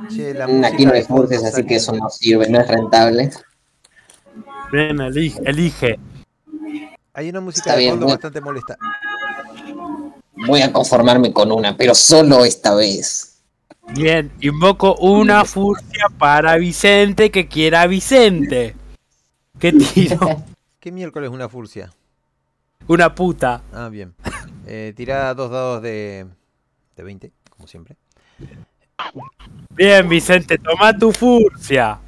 Che, 0.09 0.35
la 0.35 0.47
Mm, 0.47 0.65
Aquí 0.65 0.85
no 0.87 0.93
hay 0.93 1.01
está 1.01 1.49
así 1.49 1.65
que 1.65 1.77
eso 1.77 1.93
no 1.93 2.09
sirve, 2.11 2.49
no 2.49 2.61
es 2.61 2.69
rentable. 2.69 3.31
Ven, 4.73 5.01
elige. 5.01 5.41
elige. 5.45 5.99
Hay 7.15 7.29
una 7.29 7.41
música 7.41 7.71
Está 7.71 7.73
de 7.75 7.79
bien, 7.79 7.93
fondo 7.93 8.07
bueno. 8.07 8.17
bastante 8.17 8.41
molesta. 8.41 8.77
Voy 10.47 10.61
a 10.61 10.73
conformarme 10.73 11.33
con 11.33 11.51
una, 11.53 11.77
pero 11.77 11.95
solo 11.95 12.45
esta 12.45 12.75
vez. 12.75 13.39
Bien, 13.95 14.33
invoco 14.41 14.97
una 14.97 15.45
furcia 15.45 16.07
para 16.19 16.57
Vicente 16.57 17.31
que 17.31 17.47
quiera 17.49 17.83
a 17.83 17.87
Vicente. 17.87 18.75
¿Qué 19.59 19.73
tiro? 19.73 20.19
¿Qué 20.81 20.91
miércoles 20.93 21.31
una 21.31 21.49
furcia? 21.49 21.93
Una 22.89 23.15
puta. 23.15 23.63
Ah, 23.73 23.89
bien. 23.89 24.15
Eh, 24.67 24.93
tira 24.97 25.33
dos 25.35 25.51
dados 25.51 25.81
de, 25.83 26.27
de 26.97 27.03
20, 27.03 27.33
como 27.51 27.67
siempre. 27.69 27.97
Bien, 29.71 30.09
Vicente, 30.09 30.59
toma 30.59 30.97
tu 30.97 31.13
furcia. 31.13 31.99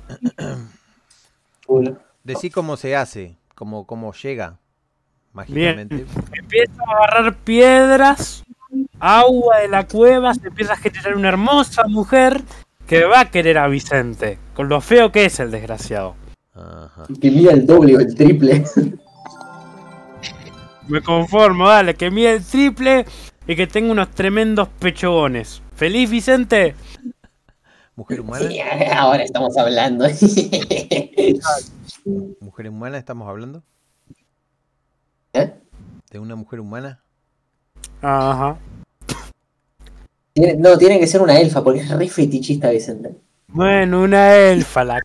Decí 2.24 2.51
cómo 2.51 2.76
se 2.76 2.97
hace, 2.97 3.36
cómo, 3.55 3.86
cómo 3.86 4.12
llega 4.12 4.59
mágicamente. 5.32 6.07
Empieza 6.32 6.82
a 6.86 7.05
agarrar 7.05 7.34
piedras, 7.36 8.45
agua 8.99 9.59
de 9.59 9.68
la 9.68 9.86
cueva, 9.86 10.34
se 10.34 10.49
empieza 10.49 10.72
a 10.72 10.76
generar 10.76 11.14
una 11.14 11.28
hermosa 11.28 11.84
mujer 11.86 12.43
que 12.86 13.05
va 13.05 13.20
a 13.20 13.30
querer 13.30 13.59
a 13.59 13.68
Vicente. 13.68 14.39
Con 14.55 14.68
lo 14.68 14.80
feo 14.80 15.12
que 15.12 15.26
es 15.26 15.39
el 15.41 15.51
desgraciado. 15.51 16.16
Ajá. 16.55 17.05
Que 17.20 17.30
mira 17.30 17.53
el 17.53 17.66
doble 17.66 17.97
o 17.97 18.01
el 18.01 18.14
triple. 18.14 18.64
Me 20.89 21.03
conformo, 21.03 21.68
dale, 21.68 21.95
que 21.95 22.11
mide 22.11 22.36
el 22.36 22.45
triple 22.45 23.05
y 23.49 23.57
que 23.57 23.66
tenga 23.66 23.90
unos 23.90 24.11
tremendos 24.11 24.68
pechogones. 24.68 25.62
¿Feliz, 25.74 26.09
Vicente? 26.11 26.74
Mujer 27.96 28.20
humana, 28.20 28.46
Sí, 28.46 28.61
ahora 28.94 29.24
estamos 29.24 29.57
hablando. 29.57 30.05
mujer 32.40 32.68
humana 32.68 32.99
estamos 32.99 33.26
hablando. 33.26 33.62
¿Eh? 35.32 35.55
¿De 36.11 36.18
una 36.18 36.36
mujer 36.36 36.61
humana? 36.61 37.01
Ajá. 38.03 38.59
No, 40.59 40.76
tiene 40.78 41.01
que 41.01 41.07
ser 41.07 41.22
una 41.22 41.40
elfa, 41.40 41.64
porque 41.64 41.80
es 41.80 41.88
re 41.88 42.07
fetichista 42.09 42.68
Vicente. 42.70 43.16
Bueno, 43.49 44.03
una 44.03 44.36
elfa, 44.36 44.84
la 44.84 45.01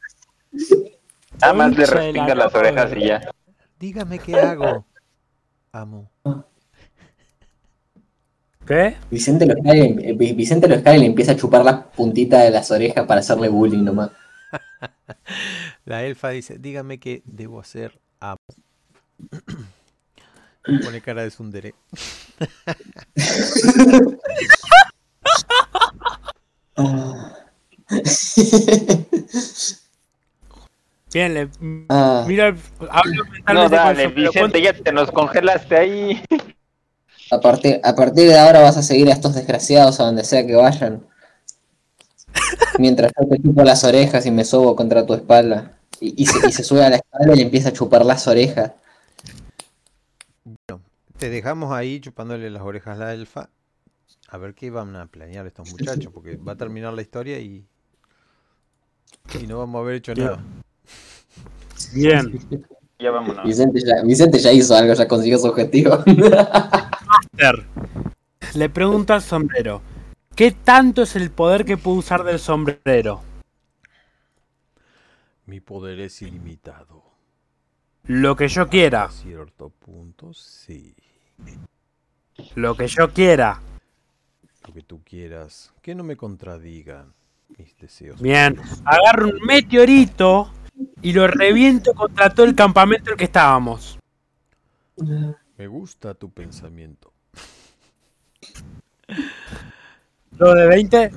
Nada 1.40 1.54
más 1.54 1.70
le 1.72 1.78
Concha 1.78 1.92
de 1.92 1.96
la 1.96 2.04
respinga 2.04 2.36
las 2.36 2.54
orejas 2.54 2.92
y 2.96 3.06
ya. 3.06 3.22
Dígame 3.80 4.20
qué 4.20 4.36
hago. 4.36 4.86
Amo. 5.72 6.13
¿Qué? 8.68 8.96
Vicente 9.12 9.46
lo 9.46 9.54
escala, 9.56 9.86
y- 9.86 10.14
Vi- 10.14 10.34
Vicente 10.34 10.68
lo 10.68 10.76
escala 10.76 10.98
y 10.98 11.00
le 11.02 11.06
empieza 11.08 11.34
a 11.34 11.36
chupar 11.36 11.66
las 11.66 11.84
puntitas 11.96 12.44
de 12.44 12.52
las 12.52 12.72
orejas 12.72 13.06
para 13.06 13.20
hacerle 13.20 13.50
bullying 13.50 13.84
nomás. 13.84 14.12
La 15.86 16.04
elfa 16.04 16.30
dice, 16.30 16.58
dígame 16.60 17.00
qué 17.00 17.22
debo 17.26 17.60
hacer. 17.60 18.00
Amo. 18.20 18.38
Pone 20.84 21.02
cara 21.02 21.24
de 21.24 21.32
sundere. 21.32 21.74
Bien, 31.14 31.34
le 31.34 31.50
Ah, 31.90 32.26
mira, 32.28 32.48
el- 32.48 32.58
hablo 32.90 33.24
No, 33.24 33.32
mentalmente 33.32 33.46
con 33.46 33.70
dale, 33.70 34.10
pero 34.10 34.32
Vicente, 34.32 34.62
ya 34.62 34.74
te 34.74 34.92
nos 34.92 35.12
congelaste 35.12 35.78
ahí. 35.78 36.24
A, 37.34 37.40
partir, 37.40 37.80
a 37.84 37.96
partir 37.96 38.28
de 38.28 38.38
ahora 38.38 38.62
vas 38.62 38.78
a 38.78 38.84
seguir 38.84 39.10
a 39.10 39.14
estos 39.14 39.36
desgraciados 39.36 40.00
a 40.00 40.06
donde 40.06 40.24
sea 40.24 40.46
que 40.46 40.56
vayan. 40.56 41.06
Mientras 42.80 43.12
yo 43.20 43.28
te 43.28 43.42
chupo 43.42 43.64
las 43.64 43.84
orejas 43.84 44.26
y 44.26 44.32
me 44.32 44.46
sobo 44.46 44.76
contra 44.76 45.06
tu 45.06 45.14
espalda. 45.14 45.78
Y, 46.00 46.22
y 46.22 46.26
se, 46.26 46.48
y 46.48 46.52
se 46.52 46.64
sube 46.64 46.84
a 46.84 46.90
la 46.90 46.96
espalda 46.98 47.34
y 47.34 47.38
le 47.38 47.44
empieza 47.44 47.70
a 47.70 47.74
chupar 47.74 48.06
las 48.06 48.28
orejas. 48.28 48.72
Te 51.18 51.30
dejamos 51.30 51.72
ahí 51.72 52.00
chupándole 52.02 52.50
las 52.50 52.64
orejas 52.64 53.00
a 53.00 53.06
la 53.06 53.14
elfa. 53.14 53.50
A 54.30 54.38
ver 54.38 54.56
qué 54.56 54.72
van 54.72 54.96
a 54.96 55.06
planear 55.06 55.46
estos 55.46 55.70
muchachos, 55.72 56.12
porque 56.12 56.38
va 56.38 56.54
a 56.54 56.58
terminar 56.58 56.94
la 56.94 57.02
historia 57.02 57.40
y, 57.40 57.64
y 59.40 59.48
no 59.48 59.60
vamos 59.60 59.80
a 59.80 59.84
haber 59.84 59.96
hecho 59.96 60.16
nada. 60.16 60.44
Bien. 61.94 62.40
Ya 63.00 63.12
vámonos. 63.12 63.46
Vicente 63.46 63.80
ya, 63.86 64.02
Vicente 64.04 64.40
ya 64.40 64.52
hizo 64.52 64.76
algo, 64.76 64.94
ya 64.94 65.08
consiguió 65.08 65.38
su 65.38 65.48
objetivo. 65.48 66.00
Le 68.54 68.70
pregunto 68.70 69.14
al 69.14 69.22
sombrero. 69.22 69.82
¿Qué 70.36 70.52
tanto 70.52 71.02
es 71.02 71.16
el 71.16 71.32
poder 71.32 71.66
que 71.66 71.78
puedo 71.78 71.98
usar 71.98 72.24
del 72.24 72.40
sombrero? 72.40 73.22
Mi 75.46 75.60
poder 75.60 76.00
es 76.00 76.22
ilimitado. 76.22 77.04
Lo 78.04 78.36
que 78.36 78.48
yo 78.48 78.68
quiera. 78.70 79.06
A 79.06 79.12
cierto 79.12 79.70
punto, 79.70 80.34
sí. 80.34 80.96
Lo 82.56 82.76
que 82.76 82.88
yo 82.88 83.12
quiera. 83.14 83.62
Lo 84.68 84.74
que 84.74 84.82
tú 84.82 85.02
quieras. 85.04 85.74
Que 85.82 85.96
no 85.96 86.04
me 86.04 86.16
contradigan 86.16 87.14
mis 87.58 87.78
deseos. 87.78 88.22
Bien. 88.22 88.60
Agarro 88.86 89.30
un 89.30 89.40
meteorito 89.46 90.52
y 91.02 91.14
lo 91.14 91.28
reviento 91.28 91.94
contra 91.94 92.30
todo 92.30 92.46
el 92.46 92.56
campamento 92.56 93.10
en 93.10 93.14
el 93.14 93.18
que 93.18 93.26
estábamos. 93.26 93.98
Me 95.58 95.68
gusta 95.68 96.14
tu 96.14 96.30
pensamiento. 96.30 97.13
¿Lo 100.38 100.54
de 100.54 100.68
20? 100.68 101.12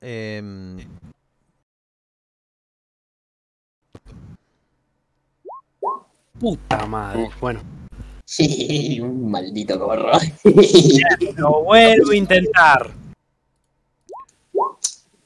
Em, 0.00 0.78
Puta 6.38 6.86
madre. 6.86 7.30
Bueno. 7.40 7.60
Sí, 8.24 9.00
un 9.00 9.30
maldito 9.30 9.78
gorro. 9.78 10.12
Lo 11.36 11.64
vuelvo 11.64 12.10
a 12.10 12.16
intentar. 12.16 12.90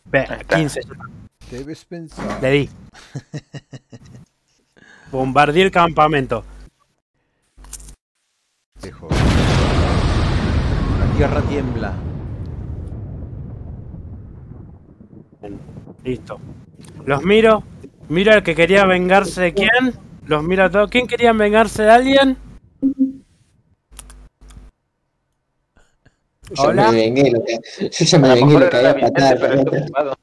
Ve, 0.04 0.26
15. 0.54 0.80
debes 1.50 1.84
pensar. 1.84 2.42
Le 2.42 2.50
di. 2.50 2.70
Bombardeé 5.10 5.64
el 5.64 5.70
campamento. 5.70 6.44
Dejo. 8.80 9.08
La 11.20 11.26
tierra 11.26 11.42
tiembla. 11.50 11.92
Listo. 16.02 16.40
Los 17.04 17.22
miro. 17.24 17.62
Miro 18.08 18.32
al 18.32 18.42
que 18.42 18.54
quería 18.54 18.86
vengarse 18.86 19.42
de 19.42 19.52
quién. 19.52 19.92
Los 20.26 20.42
miro 20.42 20.64
a 20.64 20.70
todos. 20.70 20.88
¿Quién 20.88 21.06
quería 21.06 21.34
vengarse 21.34 21.82
de 21.82 21.90
alguien? 21.90 22.38
Yo 26.52 26.62
Hola. 26.62 26.90
me 26.90 26.96
vengué 26.96 27.30
lo 27.32 27.44
que, 27.44 27.58
yo 27.90 28.04
ya 28.06 28.18
me 28.18 28.30
A 28.30 28.34
vengué 28.36 28.58
lo 28.58 28.70
que 28.70 28.76
había 28.78 28.98
patado. 28.98 29.60
ocupado. 29.60 30.14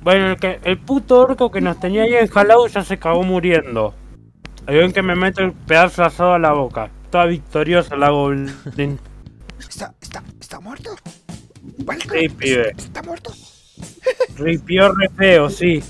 Bueno, 0.00 0.30
el, 0.30 0.36
que, 0.38 0.58
el 0.64 0.78
puto 0.78 1.20
orco 1.20 1.50
que 1.50 1.60
nos 1.60 1.78
tenía 1.78 2.04
ahí 2.04 2.14
enjalado 2.14 2.66
ya 2.66 2.82
se 2.82 2.94
acabó 2.94 3.22
muriendo. 3.24 3.92
Ahí 4.66 4.78
ven 4.78 4.90
que 4.94 5.02
me 5.02 5.14
meto 5.14 5.42
el 5.42 5.52
pedazo 5.52 6.00
de 6.00 6.08
asado 6.08 6.32
a 6.32 6.38
la 6.38 6.54
boca. 6.54 6.90
Toda 7.10 7.26
victoriosa 7.26 7.96
la 7.96 8.10
goblin. 8.10 8.98
¿Está, 9.58 9.92
está, 10.00 10.22
está 10.40 10.60
muerto? 10.60 10.90
Sí, 12.12 12.28
pibe. 12.28 12.70
¿Está 12.76 13.02
muerto? 13.02 13.32
Ripió 14.36 14.92
re 14.92 15.08
feo, 15.16 15.50
sí. 15.50 15.82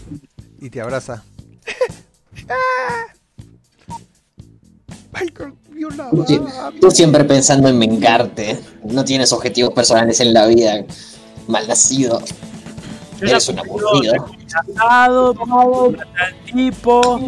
Y 0.61 0.71
te 0.71 0.81
abraza. 0.81 1.23
Michael 5.12 5.55
violaba 5.71 6.11
Tú, 6.81 6.91
siempre 6.91 7.25
pensando 7.25 7.68
en 7.68 7.79
vengarte. 7.79 8.59
No 8.85 9.05
tienes 9.05 9.33
objetivos 9.33 9.75
personales 9.75 10.21
en 10.21 10.33
la 10.33 10.47
vida. 10.47 10.85
Malnacido. 11.49 12.23
Eres 13.21 13.49
un 13.49 13.59
aburrido. 13.59 14.14
asado, 14.75 15.35
maté 15.35 16.03
al 16.18 16.45
tipo. 16.47 17.21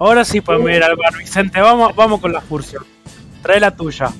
Ahora 0.00 0.24
sí 0.24 0.40
podemos 0.40 0.70
ir 0.70 0.82
al 0.82 0.96
bar, 0.96 1.14
Vicente. 1.18 1.60
Vamos, 1.60 1.94
vamos 1.94 2.20
con 2.20 2.32
la 2.32 2.40
furcia. 2.40 2.80
Trae 3.42 3.60
la 3.60 3.76
tuya. 3.76 4.10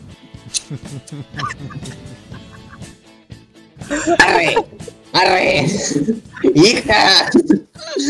Arre. 4.19 4.55
¡Arre! 5.15 5.67
¡Hija! 6.55 7.31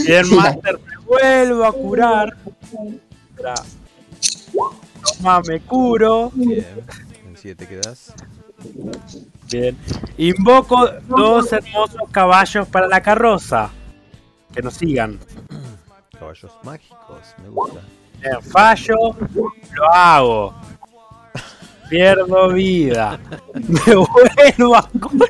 Bien, 0.05 0.35
Master, 0.35 0.81
me 0.85 0.97
vuelvo 1.07 1.65
a 1.65 1.73
curar. 1.73 2.37
Toma, 5.17 5.41
me 5.43 5.61
curo. 5.61 6.33
Bien. 6.35 6.67
En 7.25 7.37
7 7.37 7.69
quedas. 7.69 8.13
Bien. 9.49 9.79
Invoco 10.19 10.89
dos 11.07 11.53
hermosos 11.53 12.03
caballos 12.11 12.67
para 12.67 12.89
la 12.89 13.01
carroza. 13.01 13.71
Que 14.53 14.61
nos 14.61 14.75
sigan. 14.75 15.21
Caballos 16.21 16.53
mágicos, 16.63 17.35
me 17.43 17.49
gusta. 17.49 17.81
Bien, 18.21 18.43
fallo, 18.43 18.97
lo 19.75 19.91
hago. 19.93 20.55
Pierdo 21.89 22.51
vida. 22.51 23.19
Me 23.55 23.95
vuelvo 23.97 24.77
a 24.77 24.89
curar. 24.89 25.29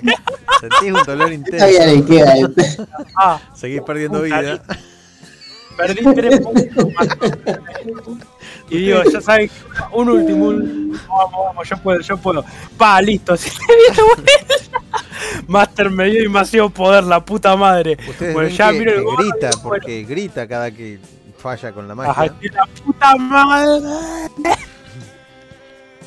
Sentís 0.61 0.93
un 0.93 1.03
dolor 1.07 1.31
Todavía 1.47 1.87
le 1.87 1.95
intenso. 1.95 2.55
queda. 2.57 2.87
Ah, 3.17 3.41
Seguís 3.55 3.81
perdiendo 3.83 4.21
vida. 4.23 4.63
Perdí 5.81 6.15
tres 6.15 6.41
puntos 6.41 6.93
más. 6.95 7.09
Y 8.69 8.79
digo, 8.79 9.03
ya 9.05 9.21
saben, 9.21 9.51
un 9.93 10.09
último, 10.11 10.47
un- 10.47 10.93
vamos, 11.09 11.33
vamos, 11.47 11.69
yo 11.69 11.77
puedo, 11.79 12.01
yo 12.01 12.17
puedo. 12.17 12.45
Pa, 12.77 13.01
listo, 13.03 13.37
si 13.39 13.51
te 13.51 13.57
viene 13.67 14.03
vuelta. 14.03 14.33
Master 15.49 15.91
me 15.91 16.07
dio 16.11 16.23
demasiado 16.23 16.71
poder, 16.71 17.05
la 17.05 17.25
puta 17.25 17.57
madre. 17.57 17.97
Ustedes 18.09 18.33
Bueno, 18.35 18.49
ven 18.49 18.57
ya 18.57 18.71
que, 18.73 18.79
miro 18.79 18.91
el 18.93 18.97
que 18.99 19.03
gordo, 19.05 19.19
grita, 19.31 19.51
bueno. 19.51 19.63
porque 19.63 20.05
grita 20.05 20.47
cada 20.49 20.71
que 20.71 20.99
falla 21.39 21.73
con 21.73 21.89
la 21.89 21.95
magia. 21.95 22.35
La 22.53 22.67
puta 22.85 23.17
madre. 23.17 23.89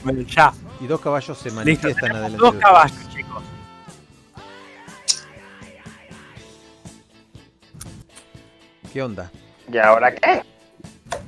Bueno, 0.04 0.22
ya, 0.24 0.54
Y 0.82 0.88
dos 0.88 1.00
caballos 1.00 1.38
se 1.38 1.50
manifiestan 1.52 2.12
adelante. 2.12 2.38
dos 2.38 2.56
caballos, 2.56 3.10
chicos. 3.16 3.44
¿Qué 8.92 9.02
onda? 9.02 9.32
¿Y 9.72 9.78
ahora 9.78 10.14
qué? 10.14 10.44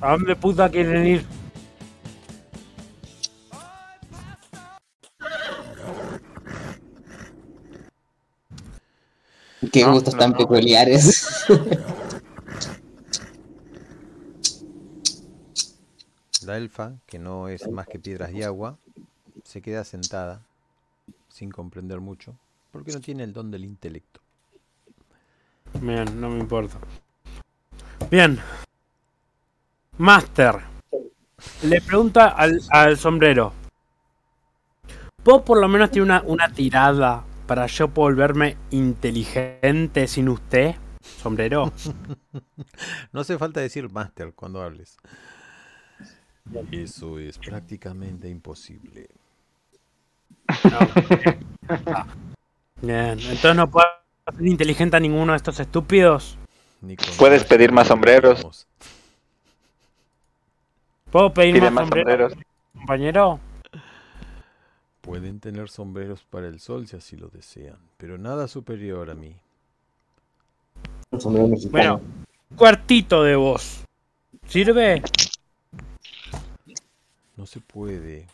¿A 0.00 0.12
dónde 0.12 0.36
puta 0.36 0.70
quieren 0.70 1.06
ir? 1.06 1.26
Qué 9.72 9.84
No, 9.84 9.92
gustos 9.92 10.14
no, 10.14 10.20
tan 10.20 10.30
no. 10.32 10.36
peculiares. 10.38 11.44
La 16.40 16.56
elfa, 16.56 16.92
que 17.06 17.18
no 17.18 17.48
es 17.48 17.70
más 17.70 17.88
que 17.88 17.98
piedras 17.98 18.32
y 18.32 18.42
agua, 18.42 18.78
se 19.44 19.62
queda 19.62 19.84
sentada, 19.84 20.40
sin 21.28 21.50
comprender 21.50 22.00
mucho, 22.00 22.34
porque 22.72 22.92
no 22.92 23.00
tiene 23.00 23.24
el 23.24 23.32
don 23.32 23.50
del 23.50 23.64
intelecto. 23.64 24.20
Bien, 25.80 26.20
no 26.20 26.30
me 26.30 26.38
importa. 26.40 26.78
Bien. 28.10 28.38
Master. 29.98 30.60
Le 31.62 31.80
pregunta 31.80 32.28
al, 32.28 32.60
al 32.70 32.96
sombrero. 32.96 33.52
¿Vos 35.24 35.42
por 35.42 35.60
lo 35.60 35.68
menos 35.68 35.90
tiene 35.90 36.04
una, 36.04 36.22
una 36.22 36.48
tirada 36.52 37.24
para 37.46 37.66
yo 37.66 37.88
volverme 37.88 38.56
inteligente 38.70 40.06
sin 40.06 40.28
usted? 40.28 40.74
Sombrero. 41.00 41.72
No 43.12 43.20
hace 43.20 43.38
falta 43.38 43.60
decir 43.60 43.90
master 43.90 44.32
cuando 44.34 44.62
hables. 44.62 44.98
Eso 46.70 47.18
es 47.18 47.38
prácticamente 47.38 48.28
imposible. 48.28 49.08
Bien. 52.82 53.18
Entonces 53.18 53.56
no 53.56 53.70
puedo 53.70 53.86
ser 54.36 54.46
inteligente 54.46 54.96
a 54.96 55.00
ninguno 55.00 55.32
de 55.32 55.36
estos 55.38 55.58
estúpidos. 55.58 56.38
Puedes 57.18 57.44
pedir 57.44 57.72
más 57.72 57.88
sombreros. 57.88 58.66
¿Puedo 61.10 61.32
pedir 61.32 61.54
Pide 61.54 61.70
más, 61.70 61.72
más 61.72 61.84
sombrero, 61.84 62.28
sombreros. 62.28 62.46
compañero? 62.74 63.40
Pueden 65.00 65.40
tener 65.40 65.68
sombreros 65.68 66.24
para 66.24 66.48
el 66.48 66.60
sol 66.60 66.86
si 66.88 66.96
así 66.96 67.16
lo 67.16 67.28
desean, 67.28 67.78
pero 67.96 68.18
nada 68.18 68.48
superior 68.48 69.10
a 69.10 69.14
mí. 69.14 69.36
Bueno, 71.70 72.00
un 72.50 72.56
cuartito 72.56 73.22
de 73.22 73.36
voz. 73.36 73.84
¿Sirve? 74.46 75.02
No 77.36 77.46
se 77.46 77.60
puede. 77.60 78.26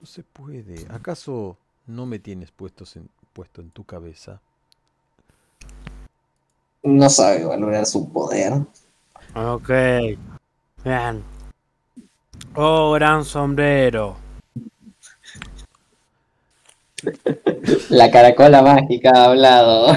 No 0.00 0.06
se 0.06 0.22
puede. 0.22 0.86
¿Acaso 0.90 1.56
no 1.86 2.06
me 2.06 2.18
tienes 2.18 2.50
puestos 2.50 2.96
en, 2.96 3.08
puesto 3.32 3.62
en 3.62 3.70
tu 3.70 3.84
cabeza? 3.84 4.40
No 6.84 7.08
sabe 7.08 7.44
valorar 7.44 7.86
su 7.86 8.12
poder. 8.12 8.52
Ok. 9.34 9.70
Bien. 10.84 11.24
Oh, 12.54 12.92
gran 12.92 13.24
sombrero. 13.24 14.16
La 17.88 18.10
caracola 18.10 18.60
mágica 18.60 19.10
ha 19.14 19.24
hablado. 19.24 19.96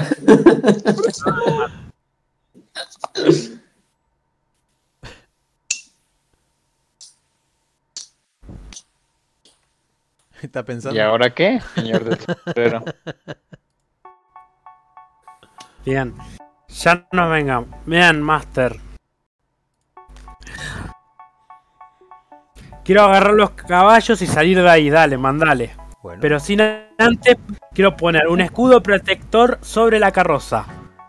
¿Está 10.40 10.62
pensando? 10.62 10.96
¿Y 10.96 11.00
ahora 11.02 11.34
qué, 11.34 11.60
señor 11.74 12.04
del 12.04 12.18
sombrero? 12.18 12.82
Bien. 15.84 16.14
Ya 16.68 17.06
nos 17.12 17.30
vengan. 17.30 17.66
Bien, 17.86 18.20
Master. 18.22 18.76
Quiero 22.84 23.02
agarrar 23.02 23.34
los 23.34 23.50
caballos 23.50 24.20
y 24.22 24.26
salir 24.26 24.60
de 24.62 24.68
ahí. 24.68 24.90
Dale, 24.90 25.18
mandale. 25.18 25.74
Bueno, 26.02 26.20
Pero 26.20 26.38
sin 26.40 26.60
antes, 26.60 27.36
quiero 27.74 27.96
poner 27.96 28.28
un 28.28 28.40
escudo 28.40 28.82
protector 28.82 29.58
sobre 29.62 29.98
la 29.98 30.12
carroza. 30.12 30.64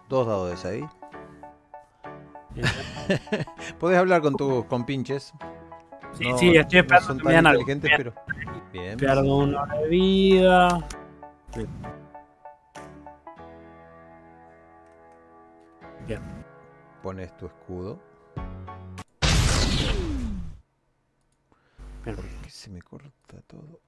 dos 0.09 0.27
dados 0.27 0.49
de 0.49 0.57
seis. 0.57 0.85
Podés 3.79 3.97
hablar 3.99 4.21
con 4.21 4.35
tus 4.35 4.65
compinches. 4.65 5.33
Sí, 6.13 6.27
No- 6.29 6.37
sí, 6.37 6.55
estoy 6.57 6.79
no 6.79 6.81
esperando 6.81 7.07
son 7.07 7.17
que 7.19 7.23
tan 7.23 7.47
algo. 7.47 7.61
inteligentes, 7.61 7.91
pero. 7.95 8.13
Bien. 8.73 8.97
Pierdo 8.97 9.35
uno 9.37 9.65
de 9.67 9.87
vida. 9.87 10.83
Pones 17.03 17.35
tu 17.37 17.45
escudo. 17.45 17.99
Bien. 22.03 22.15
¿Por 22.15 22.25
qué 22.25 22.49
se 22.49 22.69
me 22.69 22.81
corta 22.81 23.41
todo? 23.47 23.79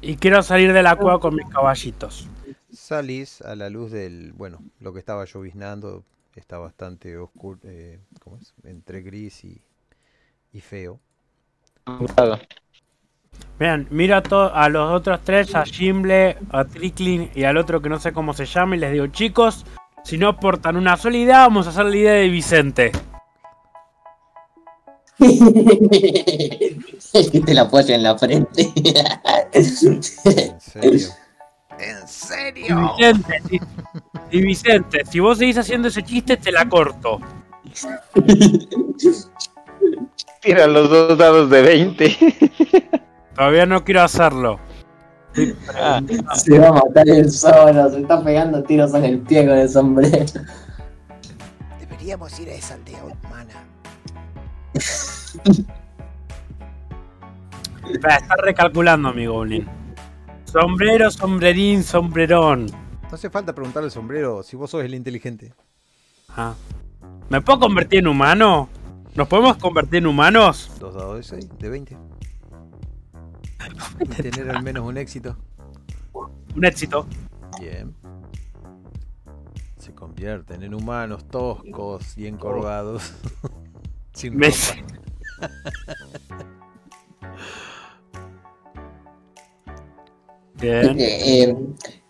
Y 0.00 0.16
quiero 0.16 0.42
salir 0.42 0.72
de 0.72 0.82
la 0.82 0.96
cueva 0.96 1.20
con 1.20 1.34
mis 1.34 1.46
caballitos. 1.48 2.28
Salís 2.72 3.42
a 3.42 3.54
la 3.54 3.68
luz 3.68 3.90
del. 3.90 4.32
Bueno, 4.32 4.62
lo 4.80 4.92
que 4.92 4.98
estaba 4.98 5.24
lloviznando 5.26 6.02
está 6.34 6.56
bastante 6.58 7.18
oscuro. 7.18 7.60
eh, 7.64 8.00
¿Cómo 8.20 8.38
es? 8.38 8.54
Entre 8.64 9.02
gris 9.02 9.44
y, 9.44 9.60
y 10.52 10.60
feo. 10.60 10.98
Vean, 13.58 13.86
miro 13.90 14.16
a, 14.16 14.64
a 14.64 14.68
los 14.68 14.92
otros 14.92 15.20
tres, 15.24 15.54
a 15.54 15.64
Jimble, 15.64 16.38
a 16.50 16.64
Tricklin 16.64 17.30
y 17.34 17.44
al 17.44 17.56
otro 17.58 17.82
que 17.82 17.88
no 17.88 17.98
sé 17.98 18.12
cómo 18.12 18.32
se 18.32 18.46
llama, 18.46 18.76
y 18.76 18.78
les 18.78 18.92
digo, 18.92 19.06
chicos, 19.08 19.66
si 20.04 20.18
no 20.18 20.28
aportan 20.28 20.76
una 20.76 20.96
sola 20.96 21.16
idea, 21.16 21.38
vamos 21.40 21.66
a 21.66 21.70
hacer 21.70 21.86
la 21.86 21.96
idea 21.96 22.12
de 22.14 22.28
Vicente. 22.28 22.92
El 25.18 25.18
que 27.30 27.40
te 27.40 27.54
la 27.54 27.62
apoya 27.62 27.94
en 27.94 28.02
la 28.02 28.18
frente. 28.18 28.72
En 29.52 29.64
serio. 30.60 31.08
¿En 31.78 32.02
Y 32.66 32.68
serio? 32.68 32.92
Vicente, 32.96 33.42
si, 33.48 33.60
y 34.30 34.42
Vicente, 34.42 35.04
si 35.10 35.20
vos 35.20 35.38
seguís 35.38 35.58
haciendo 35.58 35.88
ese 35.88 36.02
chiste, 36.02 36.36
te 36.36 36.52
la 36.52 36.68
corto. 36.68 37.18
Tira 40.40 40.66
los 40.66 40.90
dos 40.90 41.16
dados 41.18 41.50
de 41.50 41.62
20. 41.62 42.16
Todavía 43.34 43.66
no 43.66 43.84
quiero 43.84 44.02
hacerlo. 44.02 44.58
Se 45.34 46.58
va 46.58 46.68
a 46.68 46.72
matar 46.72 47.08
el 47.08 47.30
solo, 47.30 47.90
se 47.90 48.00
está 48.00 48.22
pegando 48.22 48.62
tiros 48.62 48.92
en 48.94 49.04
el 49.04 49.18
pie 49.20 49.46
con 49.46 49.56
el 49.56 49.68
sombrero. 49.68 50.26
Deberíamos 51.80 52.38
ir 52.40 52.48
a 52.50 52.54
esa 52.54 52.74
aldea 52.74 53.04
humana. 53.04 53.66
Está 57.94 58.36
recalculando, 58.42 59.08
amigo 59.08 59.34
Goblin. 59.34 59.66
Sombrero, 60.44 61.10
sombrerín, 61.10 61.82
sombrerón. 61.82 62.66
No 62.66 63.14
hace 63.14 63.30
falta 63.30 63.54
preguntarle 63.54 63.86
al 63.86 63.90
sombrero 63.90 64.42
si 64.42 64.56
vos 64.56 64.70
sos 64.70 64.84
el 64.84 64.94
inteligente. 64.94 65.54
Ah. 66.28 66.54
¿Me 67.28 67.40
puedo 67.40 67.60
convertir 67.60 68.00
en 68.00 68.08
humano? 68.08 68.68
¿Nos 69.14 69.28
podemos 69.28 69.56
convertir 69.56 69.98
en 69.98 70.06
humanos? 70.06 70.70
Dos 70.78 70.94
dados 70.94 71.16
de 71.16 71.22
6, 71.22 71.58
de 71.58 71.68
20. 71.68 71.98
Y 74.00 74.04
tener 74.22 74.50
al 74.50 74.62
menos 74.62 74.86
un 74.86 74.96
éxito. 74.96 75.36
Un 76.54 76.64
éxito. 76.64 77.06
Bien. 77.60 77.94
se 79.78 79.92
convierten 79.94 80.62
en 80.62 80.74
humanos 80.74 81.26
toscos 81.28 82.16
y 82.16 82.26
encorvados. 82.26 83.12
Sin 84.14 84.36
Me- 84.36 84.48
ropa. 84.50 85.52
Bien. 90.60 90.96
Eh, 91.00 91.44
eh, 91.44 91.56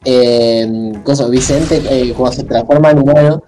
eh, 0.05 0.93
cosa, 1.05 1.29
Vicente, 1.29 1.83
eh, 1.89 2.13
cuando 2.15 2.37
se 2.37 2.45
transforma 2.45 2.91
en 2.91 2.99
humano, 2.99 3.43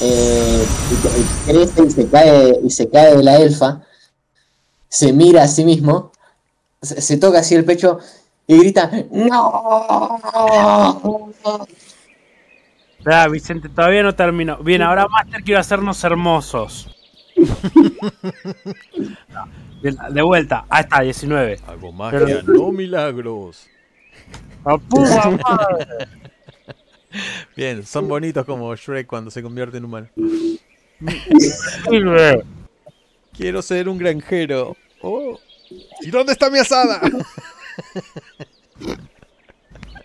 eh, 0.00 0.64
y- 0.90 1.20
y 1.20 1.52
crece 1.52 1.84
y 1.84 1.90
se 1.90 2.08
cae 2.08 2.60
y 2.62 2.70
se 2.70 2.90
cae 2.90 3.16
de 3.16 3.22
la 3.22 3.36
elfa, 3.36 3.82
se 4.88 5.12
mira 5.12 5.44
a 5.44 5.48
sí 5.48 5.64
mismo, 5.64 6.12
se, 6.84 7.00
se 7.00 7.16
toca 7.16 7.40
así 7.40 7.54
el 7.54 7.64
pecho 7.64 7.98
y 8.46 8.58
grita 8.58 8.90
¡No! 9.10 10.20
Ah, 13.06 13.28
Vicente, 13.28 13.68
todavía 13.68 14.02
no 14.02 14.14
terminó. 14.14 14.56
Bien, 14.58 14.80
ahora 14.80 15.06
Master 15.08 15.42
quiero 15.42 15.60
hacernos 15.60 16.02
hermosos. 16.04 16.88
No, 17.36 17.42
bien, 19.82 19.96
de 20.10 20.22
vuelta. 20.22 20.64
Ah, 20.70 20.80
está, 20.80 21.02
19. 21.02 21.60
Hago 21.66 21.92
magia, 21.92 22.42
no 22.46 22.72
milagros. 22.72 23.68
¡A 24.64 24.78
puta 24.78 25.30
madre! 25.30 25.86
Bien, 27.54 27.84
son 27.84 28.08
bonitos 28.08 28.46
como 28.46 28.74
Shrek 28.74 29.06
cuando 29.06 29.30
se 29.30 29.42
convierte 29.42 29.76
en 29.76 29.84
humano. 29.84 30.08
Quiero 33.32 33.60
ser 33.60 33.88
un 33.88 33.98
granjero. 33.98 34.76
Oh. 35.02 35.38
¿Y 36.02 36.10
dónde 36.10 36.32
está 36.32 36.50
mi 36.50 36.58
asada? 36.58 37.00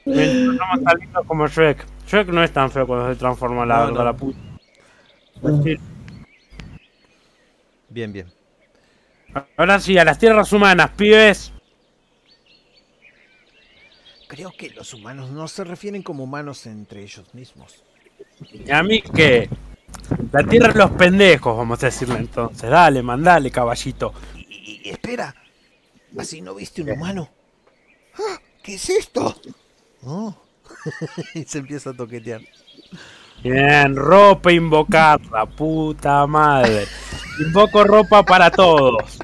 Estamos 0.06 0.84
tan 0.84 1.00
lindos 1.00 1.26
como 1.28 1.48
Shrek. 1.48 1.86
Shrek 2.08 2.28
no 2.30 2.44
es 2.44 2.52
tan 2.52 2.72
feo 2.72 2.88
cuando 2.88 3.10
se 3.14 3.20
transforma 3.20 3.66
la, 3.66 3.86
No, 3.86 3.92
no. 3.92 4.04
la 4.04 4.14
puta. 4.14 4.40
Sí. 5.64 5.76
Bien, 7.90 8.12
bien. 8.14 8.28
Ahora 9.58 9.80
sí, 9.80 9.98
a 9.98 10.04
las 10.06 10.18
tierras 10.18 10.52
humanas, 10.52 10.90
pibes. 10.96 11.52
Creo 14.28 14.52
que 14.52 14.70
los 14.72 14.94
humanos 14.94 15.30
no 15.32 15.48
se 15.48 15.64
refieren 15.64 16.04
como 16.04 16.24
humanos 16.24 16.66
entre 16.68 17.02
ellos 17.04 17.34
mismos. 17.34 17.84
¿Y 18.52 18.70
a 18.72 18.84
mí 18.84 19.02
qué? 19.02 19.50
La 20.32 20.44
tierra 20.44 20.70
es 20.70 20.76
los 20.76 20.92
pendejos, 20.92 21.58
vamos 21.58 21.82
a 21.84 21.88
decirle 21.88 22.18
entonces. 22.20 22.70
Dale, 22.70 23.02
mandale, 23.02 23.50
caballito. 23.52 24.14
Y, 24.36 24.82
y- 24.86 24.90
espera, 24.90 25.34
¿así 26.18 26.42
no 26.42 26.56
viste 26.56 26.82
un 26.82 26.92
humano? 26.92 27.30
¡Ah! 28.16 28.38
¿Qué 28.64 28.76
es 28.76 28.90
esto? 28.90 29.36
Oh. 30.04 30.36
y 31.34 31.44
se 31.46 31.60
empieza 31.60 31.92
a 31.92 31.94
toquetear. 31.94 32.42
Bien, 33.44 33.96
ropa 33.96 34.52
invocar, 34.52 35.22
la 35.32 35.46
puta 35.46 36.28
madre. 36.28 36.86
Invoco 37.46 37.84
ropa 37.84 38.24
para 38.24 38.52
todos. 38.52 39.18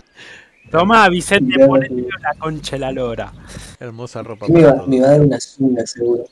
Tomá, 0.71 1.07
Vicente, 1.09 1.65
ponete 1.65 2.07
la 2.21 2.33
concha 2.39 2.75
de 2.75 2.79
la 2.79 2.91
lora. 2.91 3.33
Hermosa 3.79 4.23
ropa. 4.23 4.47
Me 4.47 4.53
para 4.61 4.67
va, 4.67 4.73
todos. 4.75 4.87
me 4.87 5.01
va 5.01 5.07
a 5.07 5.11
dar 5.11 5.21
una 5.21 5.39
zunga, 5.39 5.85
seguro. 5.85 6.23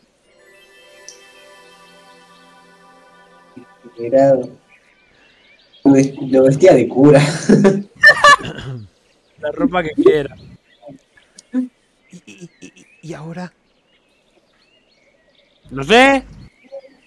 Era- 3.99 4.33
lo 5.83 6.43
vestía 6.43 6.73
de 6.73 6.87
cura. 6.87 7.21
La 9.43 9.51
ropa 9.51 9.83
que 9.83 9.91
quiera. 9.91 10.35
¿Y, 12.11 12.17
y- 12.25 12.49
y- 12.61 12.85
y 13.01 13.13
ahora? 13.13 13.51
No 15.69 15.83
sé. 15.83 16.23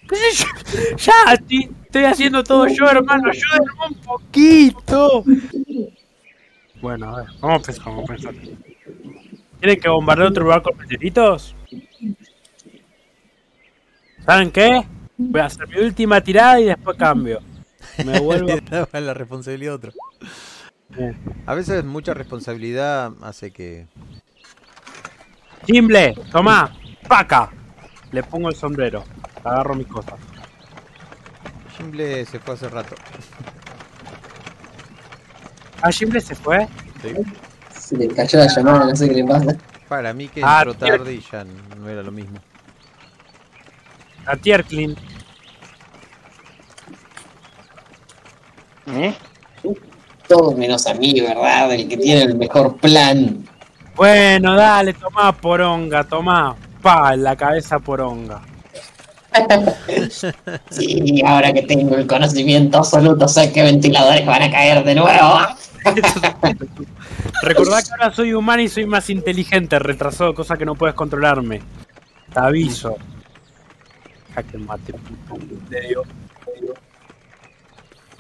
¿Qué 0.09 0.17
sé 0.17 0.45
yo? 0.45 0.97
Ya, 0.97 1.33
estoy, 1.33 1.71
estoy 1.85 2.05
haciendo 2.05 2.45
todo 2.45 2.67
yo, 2.67 2.85
hermano. 2.91 3.31
Ayúdenme 3.31 3.87
un 3.89 3.95
poquito. 4.03 5.25
Bueno, 6.83 7.17
a 7.17 7.21
ver, 7.23 7.29
vamos 7.41 7.63
a 7.63 7.67
pensar, 7.67 7.85
vamos 7.87 8.05
a 8.05 8.13
pensar. 8.13 8.35
¿Quieren 9.61 9.81
que 9.81 9.89
bombardear 9.89 10.29
otro 10.29 10.45
lugar 10.45 10.61
con 10.63 10.77
meteoritos? 10.77 11.55
¿Saben 14.27 14.51
qué? 14.51 14.83
Voy 15.17 15.41
a 15.41 15.47
hacer 15.47 15.67
mi 15.69 15.79
última 15.79 16.21
tirada 16.21 16.61
y 16.61 16.65
después 16.65 16.99
cambio. 16.99 17.41
Me 18.05 18.19
vuelvo. 18.21 18.55
Daba 18.71 19.01
la 19.01 19.15
responsabilidad 19.15 19.73
a 19.73 19.77
otro. 19.77 19.93
Bien. 20.89 21.17
A 21.47 21.55
veces 21.55 21.85
mucha 21.85 22.15
responsabilidad 22.15 23.13
hace 23.23 23.51
que. 23.51 23.87
Timble, 25.65 26.15
tomá, 26.31 26.73
paca. 27.09 27.51
Le 28.13 28.23
pongo 28.23 28.49
el 28.49 28.55
sombrero. 28.55 29.05
Agarro 29.45 29.75
mis 29.75 29.87
cosas. 29.89 30.15
Jimble 31.77 32.25
se 32.25 32.39
fue 32.39 32.55
hace 32.55 32.69
rato. 32.69 32.95
Ah, 35.83 35.91
Timble 35.91 36.21
se 36.21 36.35
fue. 36.35 36.67
Sí. 37.03 37.15
Se 37.71 37.97
le 37.97 38.09
cayó 38.09 38.39
la 38.39 38.47
llamada, 38.47 38.87
no 38.87 38.97
sé 38.97 39.09
qué 39.09 39.15
le 39.17 39.25
pasa. 39.25 39.57
Para 39.89 40.13
mí 40.13 40.29
que 40.29 40.41
Ah, 40.43 40.63
entró 40.65 40.75
tarde 40.75 41.15
y 41.15 41.21
ya 41.21 41.45
no 41.45 41.89
era 41.89 42.03
lo 42.03 42.11
mismo. 42.11 42.39
A 44.25 44.37
Tierklin. 44.37 44.97
¿Eh? 48.87 49.15
Todo 50.29 50.53
menos 50.53 50.87
a 50.87 50.95
mí, 50.95 51.21
¿verdad? 51.21 51.73
El 51.73 51.89
que 51.89 51.97
tiene 51.97 52.23
el 52.23 52.37
mejor 52.37 52.77
plan. 52.77 53.45
Bueno, 53.95 54.57
dale, 54.57 54.93
tomá 54.93 55.33
poronga, 55.33 56.05
tomá. 56.05 56.57
Pa, 56.83 57.15
en 57.15 57.23
la 57.23 57.37
cabeza 57.37 57.79
poronga. 57.79 58.43
Sí, 60.71 61.23
ahora 61.27 61.53
que 61.53 61.63
tengo 61.63 61.95
el 61.97 62.07
conocimiento 62.07 62.79
absoluto, 62.79 63.29
sé 63.29 63.53
que 63.53 63.63
ventiladores 63.63 64.25
van 64.25 64.43
a 64.43 64.51
caer 64.51 64.83
de 64.85 64.95
nuevo. 64.95 65.39
Recordá 67.43 67.83
que 67.83 67.91
ahora 67.93 68.15
soy 68.15 68.33
humano 68.33 68.63
y 68.63 68.69
soy 68.69 68.87
más 68.87 69.11
inteligente, 69.11 69.79
retrasado, 69.79 70.35
cosa 70.35 70.57
que 70.57 70.65
no 70.65 70.75
puedes 70.75 70.95
controlarme. 70.95 71.61
Te 72.33 72.41
aviso. 72.41 72.97
Jaque 74.35 74.59
mate. 74.59 74.95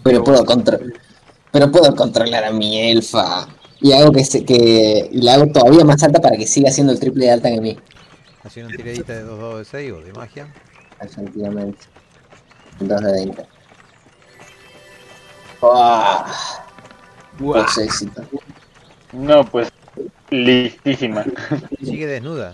Pero 0.02 0.24
puedo 0.24 0.44
controlar. 0.44 0.92
Pero 1.52 1.70
puedo 1.70 1.94
controlar 1.94 2.44
a 2.44 2.50
mi 2.50 2.90
elfa. 2.90 3.48
Y 3.80 3.92
hago 3.92 4.12
que 4.12 4.24
se 4.24 4.44
que. 4.44 5.08
y 5.12 5.20
la 5.22 5.34
hago 5.34 5.46
todavía 5.48 5.84
más 5.84 6.02
alta 6.02 6.20
para 6.20 6.36
que 6.36 6.46
siga 6.46 6.70
siendo 6.70 6.92
el 6.92 7.00
triple 7.00 7.26
de 7.26 7.32
alta 7.32 7.50
que 7.50 7.60
mí. 7.60 7.78
Haciendo 8.42 8.70
una 8.70 8.76
tiradita 8.76 9.12
de 9.12 9.22
2 9.22 9.38
dados 9.38 9.58
de 9.58 9.64
6 9.64 9.92
o 9.92 10.00
de 10.00 10.12
magia. 10.12 10.52
Efectivamente. 11.00 11.78
Dos 12.80 13.00
de 13.00 13.12
20. 13.12 13.46
¡Ah! 15.62 16.64
Dos 17.38 17.78
éxitos. 17.78 18.24
No, 19.12 19.44
pues 19.44 19.68
listísima. 20.30 21.24
Sigue 21.82 22.06
desnuda. 22.06 22.52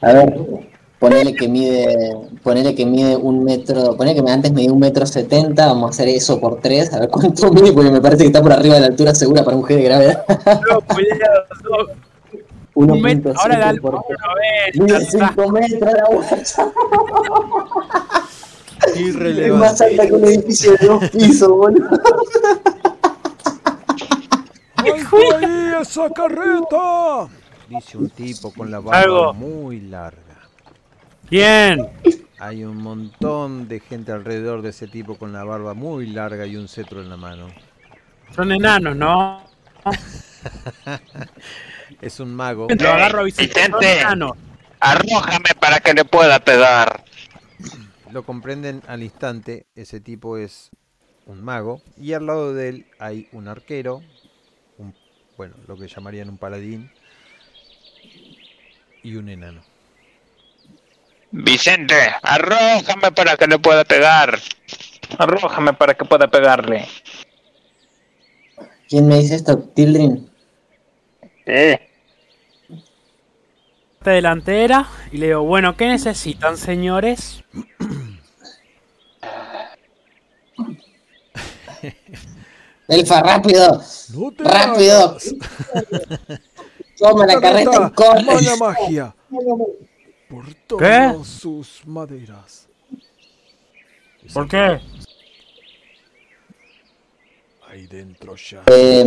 A 0.00 0.12
ver, 0.12 0.34
ponele 1.02 1.34
que 1.34 1.48
mide, 1.48 2.16
ponele 2.44 2.76
que 2.76 2.86
mide 2.86 3.16
un 3.16 3.42
metro, 3.42 3.96
ponele 3.96 4.14
que 4.14 4.22
me- 4.22 4.30
antes 4.30 4.52
medía 4.52 4.72
un 4.72 4.78
metro 4.78 5.04
setenta, 5.04 5.66
vamos 5.66 5.88
a 5.88 5.90
hacer 5.90 6.06
eso 6.08 6.38
por 6.38 6.60
tres, 6.60 6.92
a 6.94 7.00
ver 7.00 7.08
cuánto 7.10 7.50
mide, 7.50 7.72
porque 7.72 7.90
me 7.90 8.00
parece 8.00 8.22
que 8.22 8.28
está 8.28 8.40
por 8.40 8.52
arriba 8.52 8.76
de 8.76 8.82
la 8.82 8.86
altura 8.86 9.12
segura 9.12 9.42
para 9.44 9.56
un 9.56 9.64
G 9.64 9.74
de 9.74 9.82
gravedad. 9.82 10.24
No, 10.70 10.80
cuidado, 10.82 11.42
no. 11.64 12.02
Un 12.74 13.02
metro, 13.02 13.32
1.7 13.32 13.36
ahora 13.42 13.58
dale 13.58 13.80
por 13.80 13.94
una 13.96 14.02
Mide 14.84 14.98
vez. 14.98 15.08
5 15.10 15.48
metros 15.50 15.92
la 15.92 16.04
guacha, 16.08 16.36
es 16.44 16.58
más 18.86 18.96
Irrelevante. 18.96 19.84
alta 19.84 20.06
que 20.06 20.12
un 20.12 20.24
edificio 20.24 20.72
de 20.76 20.86
dos 20.86 21.10
pisos, 21.10 21.48
boludo. 21.48 21.88
¡Alto 24.76 25.16
ahí 25.36 25.72
esa 25.82 26.10
carreta! 26.10 27.28
Dice 27.68 27.98
un 27.98 28.08
tipo 28.10 28.52
con 28.52 28.70
la 28.70 28.78
barba 28.80 29.00
Algo. 29.00 29.34
muy 29.34 29.80
larga. 29.80 30.21
Bien. 31.32 31.88
Hay 32.38 32.62
un 32.62 32.76
montón 32.76 33.66
de 33.66 33.80
gente 33.80 34.12
alrededor 34.12 34.60
de 34.60 34.68
ese 34.68 34.86
tipo 34.86 35.16
con 35.16 35.32
la 35.32 35.44
barba 35.44 35.72
muy 35.72 36.06
larga 36.06 36.44
y 36.46 36.56
un 36.56 36.68
cetro 36.68 37.00
en 37.00 37.08
la 37.08 37.16
mano. 37.16 37.48
Son 38.36 38.52
enanos, 38.52 38.94
¿no? 38.94 39.42
Es 42.02 42.20
un 42.20 42.34
mago. 42.34 42.68
Lo 42.68 42.88
agarro 42.90 43.20
a 43.20 43.22
Vicente. 43.22 44.02
Arrójame 44.78 45.54
para 45.58 45.80
que 45.80 45.94
le 45.94 46.04
pueda 46.04 46.38
pegar. 46.38 47.02
Lo 48.10 48.24
comprenden 48.24 48.82
al 48.86 49.02
instante. 49.02 49.64
Ese 49.74 50.00
tipo 50.00 50.36
es 50.36 50.68
un 51.24 51.42
mago. 51.42 51.80
Y 51.96 52.12
al 52.12 52.26
lado 52.26 52.52
de 52.52 52.68
él 52.68 52.86
hay 52.98 53.30
un 53.32 53.48
arquero. 53.48 54.02
Un, 54.76 54.94
bueno, 55.38 55.54
lo 55.66 55.78
que 55.78 55.88
llamarían 55.88 56.28
un 56.28 56.36
paladín. 56.36 56.90
Y 59.02 59.16
un 59.16 59.30
enano. 59.30 59.71
Vicente, 61.32 61.94
arrójame 62.22 63.10
para 63.12 63.38
que 63.38 63.46
le 63.46 63.58
pueda 63.58 63.84
pegar. 63.84 64.38
Arrójame 65.18 65.72
para 65.72 65.94
que 65.94 66.04
pueda 66.04 66.28
pegarle. 66.28 66.86
¿Quién 68.88 69.08
me 69.08 69.18
dice 69.18 69.36
esto? 69.36 69.58
Tildrin. 69.58 70.30
Eh. 71.46 71.88
Delantera 74.04 74.86
y 75.10 75.16
le 75.16 75.28
digo, 75.28 75.44
bueno, 75.44 75.74
¿qué 75.76 75.86
necesitan, 75.86 76.58
señores? 76.58 77.42
Elfa, 82.88 83.22
rápido. 83.22 83.80
Rápido. 84.38 85.16
Toma 86.98 87.26
la 87.26 87.40
carreta 87.40 87.90
y 87.90 87.94
corre. 87.94 88.56
magia. 88.58 89.14
Por 90.32 90.54
todas 90.66 91.26
sus 91.26 91.82
maderas. 91.86 92.66
¿Por 94.32 94.48
qué? 94.48 94.78
Ahí 97.68 97.86
dentro 97.86 98.34
ya. 98.36 98.62
Eh, 98.66 99.04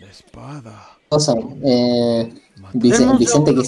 La 0.00 0.06
espada. 0.10 0.98
cosa, 1.10 1.34
eh, 1.62 2.32
Vice- 2.72 2.98
Denme 2.98 3.12
un 3.12 3.18
Vicente 3.18 3.54
que 3.54 3.60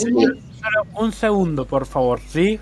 un 0.98 1.12
segundo, 1.12 1.66
por 1.66 1.84
favor, 1.84 2.20
¿sí? 2.26 2.58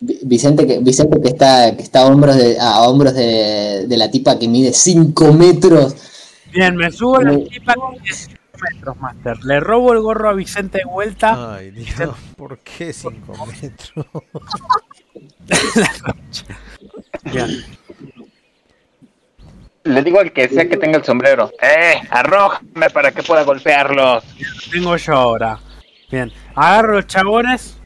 Vi- 0.00 0.18
Vicente 0.24 0.66
que 0.66 0.78
Vicente 0.80 1.20
que 1.20 1.28
está 1.28 1.76
que 1.76 1.82
está 1.82 2.00
a 2.02 2.06
hombros 2.06 2.36
de 2.36 2.58
a 2.58 2.80
hombros 2.88 3.14
de, 3.14 3.86
de 3.86 3.96
la 3.96 4.10
tipa 4.10 4.36
que 4.38 4.48
mide 4.48 4.72
5 4.72 5.32
metros. 5.32 5.94
Bien, 6.52 6.74
me 6.74 6.90
subo 6.90 7.18
a 7.18 7.22
la 7.22 7.38
tipa 7.38 7.74
con 7.74 7.94
18 8.02 8.36
metros, 8.62 8.96
Master. 8.98 9.44
Le 9.44 9.60
robo 9.60 9.92
el 9.92 10.00
gorro 10.00 10.28
a 10.28 10.32
Vicente 10.32 10.78
de 10.78 10.84
vuelta. 10.84 11.56
Ay, 11.56 11.70
Dios, 11.70 12.16
¿por 12.36 12.58
qué 12.58 12.92
5 12.92 13.46
metros? 13.62 14.06
Bien. 17.24 17.64
Le 19.84 20.02
digo 20.02 20.20
al 20.20 20.32
que 20.32 20.48
sea 20.48 20.68
que 20.68 20.76
tenga 20.76 20.98
el 20.98 21.04
sombrero. 21.04 21.50
¡Eh! 21.60 22.00
¡Arrójame 22.10 22.90
para 22.90 23.12
que 23.12 23.22
pueda 23.22 23.44
golpearlos! 23.44 24.24
Tengo 24.70 24.96
yo 24.96 25.14
ahora. 25.14 25.58
Bien. 26.10 26.30
Agarro 26.54 26.94
los 26.94 27.06
chabones. 27.06 27.78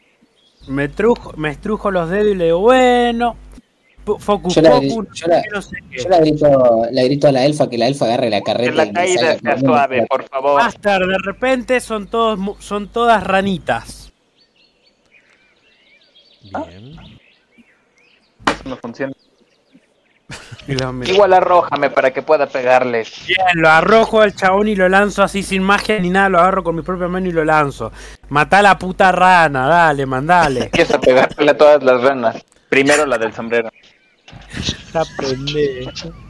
Me, 0.66 0.88
trujo, 0.88 1.32
me 1.36 1.50
estrujo 1.50 1.90
los 1.90 2.10
dedos 2.10 2.32
y 2.32 2.34
le 2.34 2.46
digo, 2.46 2.58
bueno. 2.58 3.36
Focus, 4.04 4.54
Yo 4.56 4.60
la- 4.62 4.70
focus, 4.72 5.08
yo 5.14 5.26
la- 5.28 5.42
no 5.52 5.62
sé 5.62 5.76
qué. 5.90 6.02
Yo 6.02 6.08
le 6.10 7.04
grito, 7.04 7.28
a 7.28 7.32
la 7.32 7.44
elfa 7.44 7.70
que 7.70 7.78
la 7.78 7.86
elfa 7.86 8.04
agarre 8.04 8.28
la 8.28 8.38
Que 8.40 8.44
carreta 8.44 8.72
la 8.74 8.84
y 8.84 8.92
caída 8.92 9.20
salga 9.38 9.40
sea 9.56 9.58
suave, 9.60 10.06
por 10.06 10.28
favor. 10.28 10.62
Master, 10.62 11.00
de 11.06 11.16
repente 11.24 11.80
son 11.80 12.06
todos 12.08 12.38
mu- 12.38 12.56
son 12.58 12.88
todas 12.88 13.24
ranitas. 13.24 14.12
Bien. 16.42 16.96
Eso 18.46 18.62
no 18.68 18.76
funciona. 18.76 19.12
Igual 21.06 21.32
arrójame 21.34 21.90
para 21.90 22.10
que 22.12 22.22
pueda 22.22 22.46
pegarles. 22.46 23.26
Bien, 23.26 23.38
lo 23.54 23.68
arrojo 23.68 24.20
al 24.20 24.34
chabón 24.34 24.68
y 24.68 24.74
lo 24.74 24.88
lanzo 24.88 25.22
así 25.22 25.42
sin 25.42 25.62
magia 25.62 25.98
ni 25.98 26.10
nada, 26.10 26.28
lo 26.28 26.38
agarro 26.40 26.62
con 26.64 26.74
mi 26.76 26.82
propia 26.82 27.08
mano 27.08 27.26
y 27.28 27.32
lo 27.32 27.44
lanzo. 27.44 27.92
Matá 28.28 28.58
a 28.58 28.62
la 28.62 28.78
puta 28.78 29.12
rana, 29.12 29.66
dale, 29.66 30.06
mandale. 30.06 30.60
Empieza 30.64 30.96
a 30.96 31.00
pegarle 31.00 31.50
a 31.50 31.56
todas 31.56 31.82
las 31.82 32.00
ranas. 32.02 32.36
Primero 32.68 33.06
la 33.06 33.18
del 33.18 33.32
sombrero. 33.32 33.70
Está 34.56 35.04
pendejo. 35.18 36.12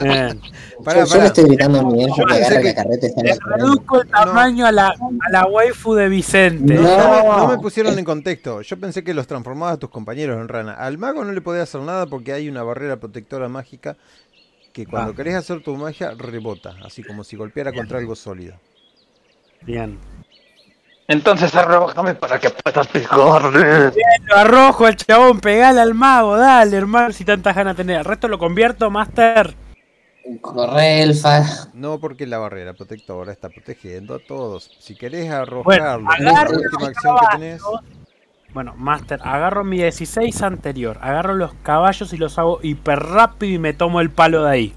Bien. 0.00 0.40
Pará, 0.84 1.04
yo, 1.04 1.16
le 1.16 1.26
estoy 1.26 1.44
gritando 1.46 1.80
a 1.80 1.82
Yo 1.82 2.14
que 2.14 2.22
pensé 2.24 2.44
agarre 2.44 2.62
que- 2.62 2.68
la 2.68 2.74
carreta 2.74 3.06
Le 3.20 3.36
reduzco 3.56 4.00
el 4.02 4.08
tamaño 4.08 4.64
a, 4.66 4.70
la, 4.70 4.88
a 4.90 5.30
la 5.32 5.44
waifu 5.46 5.94
de 5.94 6.08
Vicente. 6.08 6.74
No. 6.74 6.82
No, 6.82 7.22
me- 7.32 7.36
no 7.40 7.48
me 7.48 7.58
pusieron 7.58 7.98
en 7.98 8.04
contexto. 8.04 8.62
Yo 8.62 8.78
pensé 8.78 9.02
que 9.02 9.12
los 9.12 9.26
transformabas 9.26 9.74
a 9.74 9.78
tus 9.78 9.90
compañeros 9.90 10.40
en 10.40 10.46
rana. 10.46 10.74
Al 10.74 10.98
mago 10.98 11.24
no 11.24 11.32
le 11.32 11.40
podía 11.40 11.64
hacer 11.64 11.80
nada 11.80 12.06
porque 12.06 12.32
hay 12.32 12.48
una 12.48 12.62
barrera 12.62 12.98
protectora 12.98 13.48
mágica 13.48 13.96
que 14.72 14.86
cuando 14.86 15.12
Ah. 15.12 15.16
querés 15.16 15.34
hacer 15.34 15.64
tu 15.64 15.74
magia 15.76 16.12
rebota, 16.16 16.76
así 16.84 17.02
como 17.02 17.24
si 17.24 17.34
golpeara 17.34 17.72
contra 17.72 17.98
algo 17.98 18.14
sólido. 18.14 18.54
Bien. 19.62 19.98
Entonces 21.08 21.54
arrójame 21.54 22.14
para 22.14 22.38
que 22.38 22.50
pueda 22.50 22.84
pegarles. 22.84 23.94
Lo 24.24 24.36
arrojo 24.36 24.84
al 24.84 24.94
chabón, 24.94 25.40
pegale 25.40 25.80
al 25.80 25.94
mago, 25.94 26.36
dale, 26.36 26.76
hermano, 26.76 27.12
si 27.12 27.24
tantas 27.24 27.56
ganas 27.56 27.76
tenés. 27.76 27.98
El 27.98 28.04
resto 28.04 28.28
lo 28.28 28.38
convierto, 28.38 28.90
Master. 28.90 29.54
Corre, 30.42 31.02
elfa. 31.02 31.42
No 31.72 31.98
porque 31.98 32.26
la 32.26 32.36
barrera 32.36 32.74
protectora 32.74 33.32
está 33.32 33.48
protegiendo 33.48 34.16
a 34.16 34.18
todos. 34.18 34.70
Si 34.80 34.94
querés 34.94 35.30
arrojarlo, 35.30 36.04
Bueno, 36.04 36.14
es 36.14 36.20
la 36.20 36.42
última 36.42 36.88
acción 36.88 37.16
que 37.18 37.26
tenés. 37.38 37.62
Bueno, 38.52 38.74
Master, 38.76 39.20
agarro 39.22 39.64
mi 39.64 39.78
16 39.78 40.42
anterior, 40.42 40.98
agarro 41.00 41.34
los 41.34 41.54
caballos 41.62 42.12
y 42.12 42.18
los 42.18 42.38
hago 42.38 42.60
hiper 42.62 42.98
rápido 42.98 43.54
y 43.54 43.58
me 43.58 43.72
tomo 43.72 44.02
el 44.02 44.10
palo 44.10 44.44
de 44.44 44.50
ahí. 44.50 44.74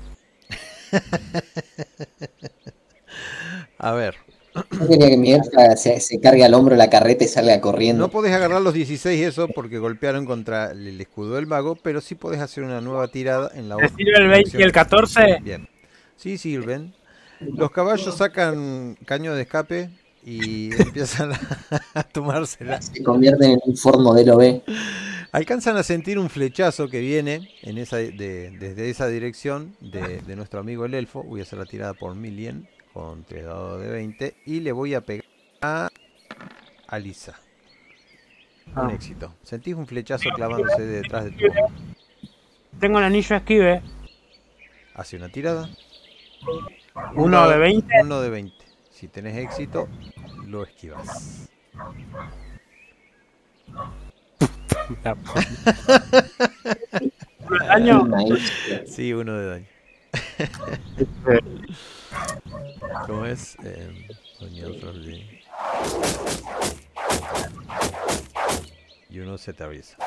A 3.77 3.91
ver, 3.91 4.15
Yo 4.53 4.87
quería 4.87 5.09
que 5.09 5.17
mi 5.17 5.31
elfa 5.33 5.75
se, 5.77 5.99
se 5.99 6.19
cargue 6.19 6.43
al 6.43 6.53
hombro 6.53 6.75
la 6.75 6.89
carreta 6.89 7.23
y 7.23 7.27
salga 7.27 7.59
corriendo. 7.61 8.03
no 8.05 8.11
podés 8.11 8.33
agarrar 8.33 8.61
los 8.61 8.73
16 8.73 9.25
eso 9.27 9.47
porque 9.47 9.77
golpearon 9.79 10.25
contra 10.25 10.71
el 10.71 10.99
escudo 10.99 11.35
del 11.35 11.47
mago, 11.47 11.75
pero 11.75 12.01
sí 12.01 12.15
podés 12.15 12.41
hacer 12.41 12.63
una 12.63 12.81
nueva 12.81 13.07
tirada 13.07 13.51
en 13.55 13.69
la 13.69 13.77
¿Te 13.77 13.85
otra. 13.85 13.97
sirve 13.97 14.17
el 14.17 14.27
20 14.29 14.57
y 14.59 14.61
el 14.61 14.71
14? 14.71 15.39
Bien. 15.41 15.67
Sí 16.17 16.37
sirven. 16.37 16.93
Los 17.39 17.71
caballos 17.71 18.15
sacan 18.17 18.95
caño 19.05 19.33
de 19.33 19.41
escape 19.43 19.89
y 20.23 20.69
empiezan 20.81 21.31
a, 21.33 21.39
a 21.95 22.03
tomársela. 22.03 22.81
Se 22.81 23.01
convierte 23.01 23.45
en 23.45 23.59
un 23.65 23.75
Ford 23.77 23.99
modelo 23.99 24.37
B. 24.37 24.61
Alcanzan 25.31 25.77
a 25.77 25.83
sentir 25.83 26.19
un 26.19 26.29
flechazo 26.29 26.89
que 26.89 26.99
viene 26.99 27.49
en 27.63 27.77
esa, 27.77 27.95
de- 27.97 28.51
desde 28.59 28.89
esa 28.89 29.07
dirección 29.07 29.75
de, 29.79 30.19
de 30.21 30.35
nuestro 30.35 30.59
amigo 30.59 30.85
el 30.85 30.93
elfo. 30.93 31.23
Voy 31.23 31.39
a 31.39 31.43
hacer 31.43 31.57
la 31.57 31.65
tirada 31.65 31.93
por 31.93 32.13
Million 32.15 32.67
con 32.93 33.23
3 33.23 33.45
dados 33.45 33.81
de 33.81 33.89
20 33.89 34.35
y 34.45 34.59
le 34.59 34.71
voy 34.71 34.93
a 34.93 35.01
pegar 35.01 35.25
a 35.61 35.89
Alisa. 36.87 37.39
Un 38.75 38.89
Ah. 38.89 38.93
éxito. 38.93 39.33
Sentís 39.43 39.75
un 39.75 39.87
flechazo 39.87 40.29
clavándose 40.35 40.81
detrás 40.85 41.25
de 41.25 41.31
tu. 41.31 41.45
Tengo 42.79 42.99
el 42.99 43.05
anillo 43.05 43.35
esquive. 43.35 43.81
Hace 44.95 45.17
una 45.17 45.29
tirada. 45.29 45.69
Uno 47.15 47.47
de 47.49 47.57
20. 47.57 47.93
Uno 48.03 48.21
de 48.21 48.29
20. 48.29 48.65
Si 48.91 49.07
tenés 49.07 49.37
éxito, 49.37 49.87
lo 50.47 50.63
esquivas. 50.63 51.49
Daño? 57.67 58.07
Sí, 58.85 59.13
uno 59.13 59.33
de 59.33 59.45
daño. 59.47 59.65
¿Cómo 63.07 63.25
es? 63.25 63.57
Eh, 63.63 64.07
Doña 64.39 64.67
Florley. 64.79 65.41
Y 69.09 69.19
uno 69.19 69.37
se 69.37 69.53
te 69.53 69.63
atraviesa. 69.63 69.97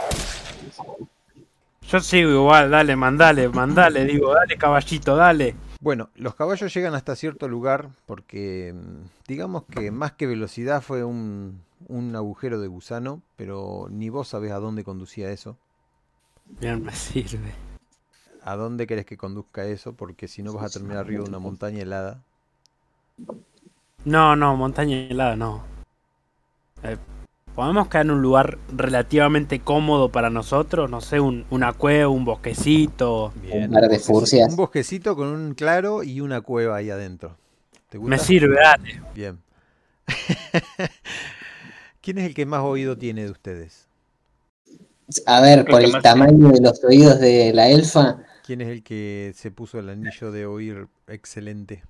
Yo 1.88 2.00
sigo 2.00 2.30
igual, 2.30 2.70
dale, 2.70 2.96
mandale, 2.96 3.48
mandale, 3.48 4.04
digo, 4.04 4.34
dale 4.34 4.56
caballito, 4.56 5.16
dale. 5.16 5.54
Bueno, 5.80 6.08
los 6.14 6.34
caballos 6.34 6.72
llegan 6.72 6.94
hasta 6.94 7.14
cierto 7.14 7.46
lugar 7.46 7.90
porque 8.06 8.74
mm, 8.74 9.28
digamos 9.28 9.64
que 9.64 9.90
más 9.90 10.12
que 10.12 10.26
velocidad 10.26 10.80
fue 10.80 11.04
un, 11.04 11.62
un 11.88 12.16
agujero 12.16 12.58
de 12.58 12.68
gusano, 12.68 13.20
pero 13.36 13.88
ni 13.90 14.08
vos 14.08 14.28
sabés 14.28 14.52
a 14.52 14.58
dónde 14.58 14.82
conducía 14.82 15.30
eso. 15.30 15.58
Bien, 16.46 16.82
me 16.82 16.92
sirve. 16.92 17.52
¿A 18.46 18.56
dónde 18.56 18.86
querés 18.86 19.06
que 19.06 19.16
conduzca 19.16 19.64
eso? 19.64 19.94
Porque 19.94 20.28
si 20.28 20.42
no 20.42 20.52
vas 20.52 20.66
a 20.66 20.78
terminar 20.78 20.98
arriba 20.98 21.22
de 21.22 21.30
una 21.30 21.38
montaña 21.38 21.80
helada. 21.80 22.22
No, 24.04 24.36
no, 24.36 24.54
montaña 24.54 24.98
helada, 24.98 25.34
no. 25.34 25.62
Eh, 26.82 26.98
¿Podemos 27.54 27.88
quedar 27.88 28.04
en 28.04 28.10
un 28.10 28.20
lugar 28.20 28.58
relativamente 28.70 29.60
cómodo 29.60 30.10
para 30.10 30.28
nosotros? 30.28 30.90
No 30.90 31.00
sé, 31.00 31.20
un, 31.20 31.46
una 31.48 31.72
cueva, 31.72 32.08
un 32.08 32.26
bosquecito. 32.26 33.32
Bien, 33.40 33.70
par 33.70 33.88
de 33.88 33.98
furcias. 33.98 34.50
Un 34.50 34.56
bosquecito 34.56 35.16
con 35.16 35.28
un 35.28 35.54
claro 35.54 36.02
y 36.02 36.20
una 36.20 36.42
cueva 36.42 36.76
ahí 36.76 36.90
adentro. 36.90 37.38
¿Te 37.88 37.96
gusta? 37.96 38.10
Me 38.10 38.18
sirve, 38.18 38.56
dale. 38.62 39.00
Bien. 39.14 39.38
¿Quién 42.02 42.18
es 42.18 42.26
el 42.26 42.34
que 42.34 42.44
más 42.44 42.60
oído 42.60 42.98
tiene 42.98 43.24
de 43.24 43.30
ustedes? 43.30 43.88
A 45.24 45.40
ver, 45.40 45.64
por 45.64 45.82
el 45.82 45.92
tamaño 46.02 46.48
de 46.48 46.60
los 46.60 46.82
oídos 46.84 47.20
de 47.20 47.52
la 47.54 47.68
elfa, 47.68 48.18
¿Quién 48.44 48.60
es 48.60 48.68
el 48.68 48.82
que 48.82 49.32
se 49.34 49.50
puso 49.50 49.78
el 49.78 49.88
anillo 49.88 50.30
de 50.30 50.44
oír 50.44 50.86
excelente? 51.06 51.82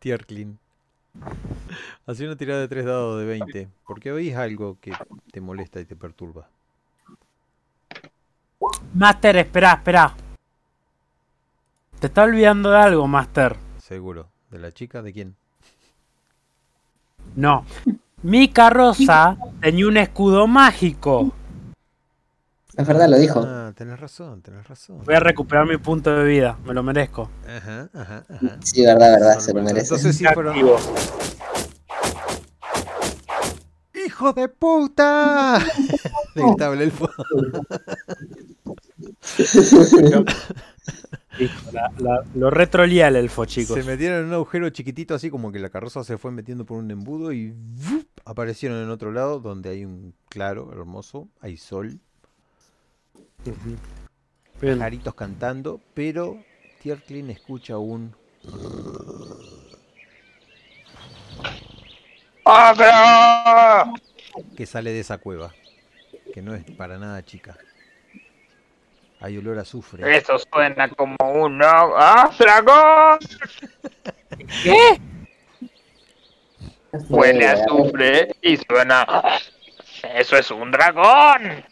Tierklin. 0.00 0.58
Hacía 2.08 2.26
una 2.26 2.34
tirada 2.34 2.60
de 2.60 2.66
3 2.66 2.84
dados 2.86 3.20
de 3.20 3.24
20. 3.24 3.68
Porque 3.86 4.10
oís 4.10 4.34
algo 4.34 4.78
que 4.80 4.92
te 5.30 5.40
molesta 5.40 5.78
y 5.80 5.84
te 5.84 5.94
perturba. 5.94 6.48
Master, 8.92 9.36
espera, 9.36 9.74
espera. 9.74 10.12
Te 12.00 12.08
está 12.08 12.24
olvidando 12.24 12.72
de 12.72 12.78
algo, 12.78 13.06
Master. 13.06 13.56
Seguro. 13.78 14.28
¿De 14.50 14.58
la 14.58 14.72
chica? 14.72 15.02
¿De 15.02 15.12
quién? 15.12 15.36
No. 17.36 17.64
Mi 18.24 18.48
carroza 18.48 19.36
tenía 19.60 19.86
un 19.86 19.98
escudo 19.98 20.48
mágico. 20.48 21.32
Es 22.76 22.86
verdad, 22.86 23.08
lo 23.08 23.18
dijo. 23.18 23.42
Ah, 23.46 23.72
tenés 23.76 23.98
razón, 24.00 24.42
tenés 24.42 24.66
razón. 24.68 25.02
Voy 25.04 25.14
a 25.14 25.20
recuperar 25.20 25.66
mi 25.66 25.76
punto 25.76 26.14
de 26.14 26.24
vida, 26.24 26.58
me 26.64 26.72
lo 26.74 26.82
merezco. 26.82 27.30
Ajá, 27.46 27.88
ajá, 27.92 28.24
ajá. 28.28 28.58
Sí, 28.62 28.84
verdad, 28.84 29.12
verdad, 29.18 29.38
se 29.40 29.52
lo 29.52 29.62
merece. 29.62 29.80
Entonces 29.94 30.16
sí 30.16 30.24
fueron... 30.32 30.52
Activo. 30.52 30.76
¡Hijo 34.06 34.32
de 34.32 34.48
puta! 34.48 35.58
Le 36.34 36.42
gritaba 36.46 36.74
el 36.74 36.82
elfo. 36.82 37.08
Listo, 41.38 41.70
la, 41.72 41.92
La- 41.98 42.24
lo 42.34 42.50
retrolía 42.50 43.08
el 43.08 43.16
elfo, 43.16 43.44
chicos. 43.44 43.76
Se 43.76 43.82
metieron 43.84 44.20
en 44.20 44.26
un 44.26 44.34
agujero 44.34 44.68
chiquitito, 44.70 45.14
así 45.14 45.30
como 45.30 45.52
que 45.52 45.58
la 45.58 45.70
carroza 45.70 46.04
se 46.04 46.18
fue 46.18 46.30
metiendo 46.30 46.64
por 46.64 46.78
un 46.78 46.90
embudo 46.90 47.32
y 47.32 47.50
¡vup! 47.52 48.06
aparecieron 48.24 48.82
en 48.82 48.90
otro 48.90 49.12
lado 49.12 49.40
donde 49.40 49.70
hay 49.70 49.84
un 49.84 50.14
claro 50.28 50.70
hermoso, 50.72 51.28
hay 51.40 51.56
sol, 51.56 51.98
Bien. 53.44 53.78
pajaritos 54.78 55.14
cantando, 55.14 55.80
pero 55.94 56.38
Tierklin 56.82 57.30
escucha 57.30 57.78
un 57.78 58.14
¡Agro! 62.44 63.92
que 64.56 64.66
sale 64.66 64.92
de 64.92 65.00
esa 65.00 65.18
cueva, 65.18 65.54
que 66.34 66.42
no 66.42 66.54
es 66.54 66.64
para 66.72 66.98
nada 66.98 67.24
chica. 67.24 67.56
Hay 69.20 69.36
olor 69.36 69.58
a 69.58 69.62
azufre. 69.62 70.16
Eso 70.16 70.38
suena 70.38 70.88
como 70.88 71.16
un 71.20 71.60
¡Ah, 71.62 72.30
dragón! 72.38 73.18
¿Qué? 74.62 75.00
Huele 77.08 77.46
a 77.46 77.52
azufre 77.52 78.34
y 78.40 78.56
suena. 78.56 79.06
¡Eso 80.14 80.36
es 80.36 80.50
un 80.50 80.70
dragón! 80.70 81.64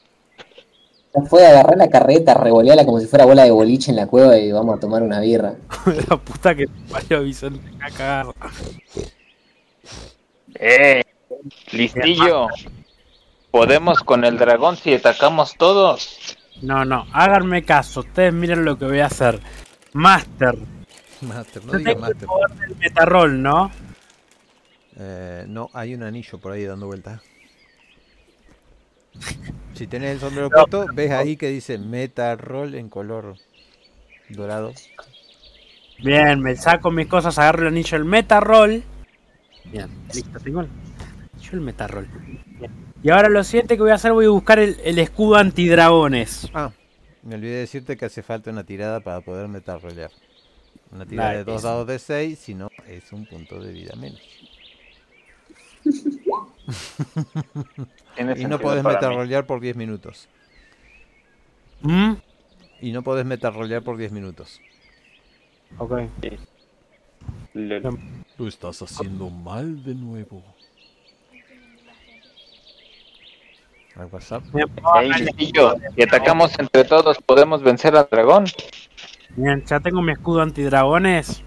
Ya 1.15 1.23
fue 1.23 1.47
a 1.47 1.51
agarrar 1.51 1.79
la 1.79 1.89
carreta, 1.89 2.35
revolearla 2.35 2.85
como 2.85 3.01
si 3.01 3.07
fuera 3.07 3.25
bola 3.25 3.45
de 3.45 3.51
boliche 3.51 3.91
en 3.91 3.97
la 3.97 4.07
cueva 4.07 4.37
y 4.39 4.53
vamos 4.53 4.77
a 4.77 4.81
tomar 4.81 5.03
una 5.03 5.21
birra. 5.21 5.55
La 6.09 6.17
puta 6.17 6.55
que 6.55 6.67
te 6.67 6.93
parió 6.93 7.23
Vicente 7.23 7.61
a 7.81 7.91
cagar. 7.91 8.27
¡Eh! 10.55 11.03
Listillo. 11.73 12.49
¿Podemos 13.51 14.01
con 14.01 14.25
el 14.25 14.37
dragón 14.37 14.77
si 14.77 14.93
atacamos 14.95 15.55
todos? 15.57 16.37
No, 16.61 16.85
no, 16.85 17.07
háganme 17.13 17.63
caso. 17.63 18.01
Ustedes 18.01 18.33
miren 18.33 18.65
lo 18.65 18.77
que 18.79 18.85
voy 18.85 19.01
a 19.01 19.07
hacer. 19.07 19.41
Master. 19.95 20.59
Master, 21.23 21.65
no 21.65 21.73
diga 21.73 21.93
tengo 21.95 22.07
el 22.07 22.13
Master. 22.15 22.27
poder 22.29 22.51
del 22.59 22.77
metarroll, 22.77 23.43
¿no? 23.43 23.71
Eh, 24.97 25.45
no, 25.49 25.71
hay 25.73 25.95
un 25.95 26.03
anillo 26.03 26.39
por 26.39 26.53
ahí 26.53 26.65
dando 26.65 26.87
vueltas. 26.87 27.23
Si 29.75 29.87
tenés 29.87 30.15
el 30.15 30.21
sombrero 30.21 30.51
puesto, 30.51 30.87
ves 30.93 31.13
ahí 31.13 31.37
que 31.37 31.49
dice 31.49 31.79
Meta 31.79 32.35
Roll 32.35 32.75
en 32.75 32.89
color 32.89 33.37
dorado. 34.29 34.73
Bien, 36.03 36.41
me 36.41 36.57
saco 36.57 36.91
mis 36.91 37.07
cosas, 37.07 37.39
agarro 37.39 37.63
el 37.63 37.69
anillo 37.69 37.99
del 37.99 38.05
metarroll. 38.05 38.83
Bien, 39.65 39.89
listo, 40.13 40.39
tengo 40.41 40.61
el 40.61 40.69
anillo 41.35 41.51
del 41.51 41.61
metarroll. 41.61 42.09
Bien. 42.59 42.73
Y 43.03 43.11
ahora 43.11 43.29
lo 43.29 43.45
siguiente 43.45 43.77
que 43.77 43.83
voy 43.83 43.91
a 43.91 43.95
hacer, 43.95 44.13
voy 44.13 44.27
a 44.27 44.31
buscar 44.31 44.59
el, 44.59 44.77
el 44.85 44.99
escudo 44.99 45.37
antidragones. 45.37 46.51
Ah, 46.55 46.73
me 47.23 47.35
olvidé 47.37 47.57
decirte 47.57 47.97
que 47.97 48.05
hace 48.05 48.23
falta 48.23 48.51
una 48.51 48.65
tirada 48.65 49.01
para 49.01 49.21
poder 49.21 49.49
Meta 49.49 49.79
Rollear. 49.79 50.11
Una 50.91 51.05
tirada 51.05 51.33
de 51.35 51.45
dos 51.45 51.63
dados 51.63 51.87
de 51.87 51.99
6, 51.99 52.39
si 52.39 52.55
no, 52.55 52.71
es 52.87 53.13
un 53.13 53.27
punto 53.27 53.61
de 53.61 53.73
vida 53.73 53.95
menos. 53.97 54.21
Tiene 58.15 58.39
Y 58.39 58.45
no 58.45 58.59
podés 58.59 58.83
para 58.83 58.97
Meta 58.97 59.09
mí. 59.11 59.17
Rollear 59.17 59.47
por 59.47 59.61
10 59.61 59.77
minutos. 59.77 60.29
¿Mm? 61.83 62.15
Y 62.81 62.93
no 62.93 63.03
podés 63.03 63.25
Meta 63.25 63.51
Rollear 63.51 63.83
por 63.83 63.97
10 63.97 64.13
minutos. 64.13 64.61
Ok. 65.79 66.01
Lo 67.55 68.49
estás 68.49 68.83
haciendo 68.83 69.31
mal 69.31 69.83
de 69.83 69.95
nuevo. 69.95 70.43
¿Al 73.97 74.07
WhatsApp? 74.07 74.45
Listillo, 75.19 75.75
si 75.97 76.03
atacamos 76.03 76.57
entre 76.59 76.85
todos, 76.85 77.19
¿podemos 77.19 77.63
vencer 77.63 77.97
al 77.97 78.07
dragón? 78.09 78.45
Bien, 79.35 79.65
ya 79.67 79.81
tengo 79.81 80.01
mi 80.03 80.13
escudo 80.13 80.41
antidragones. 80.41 81.43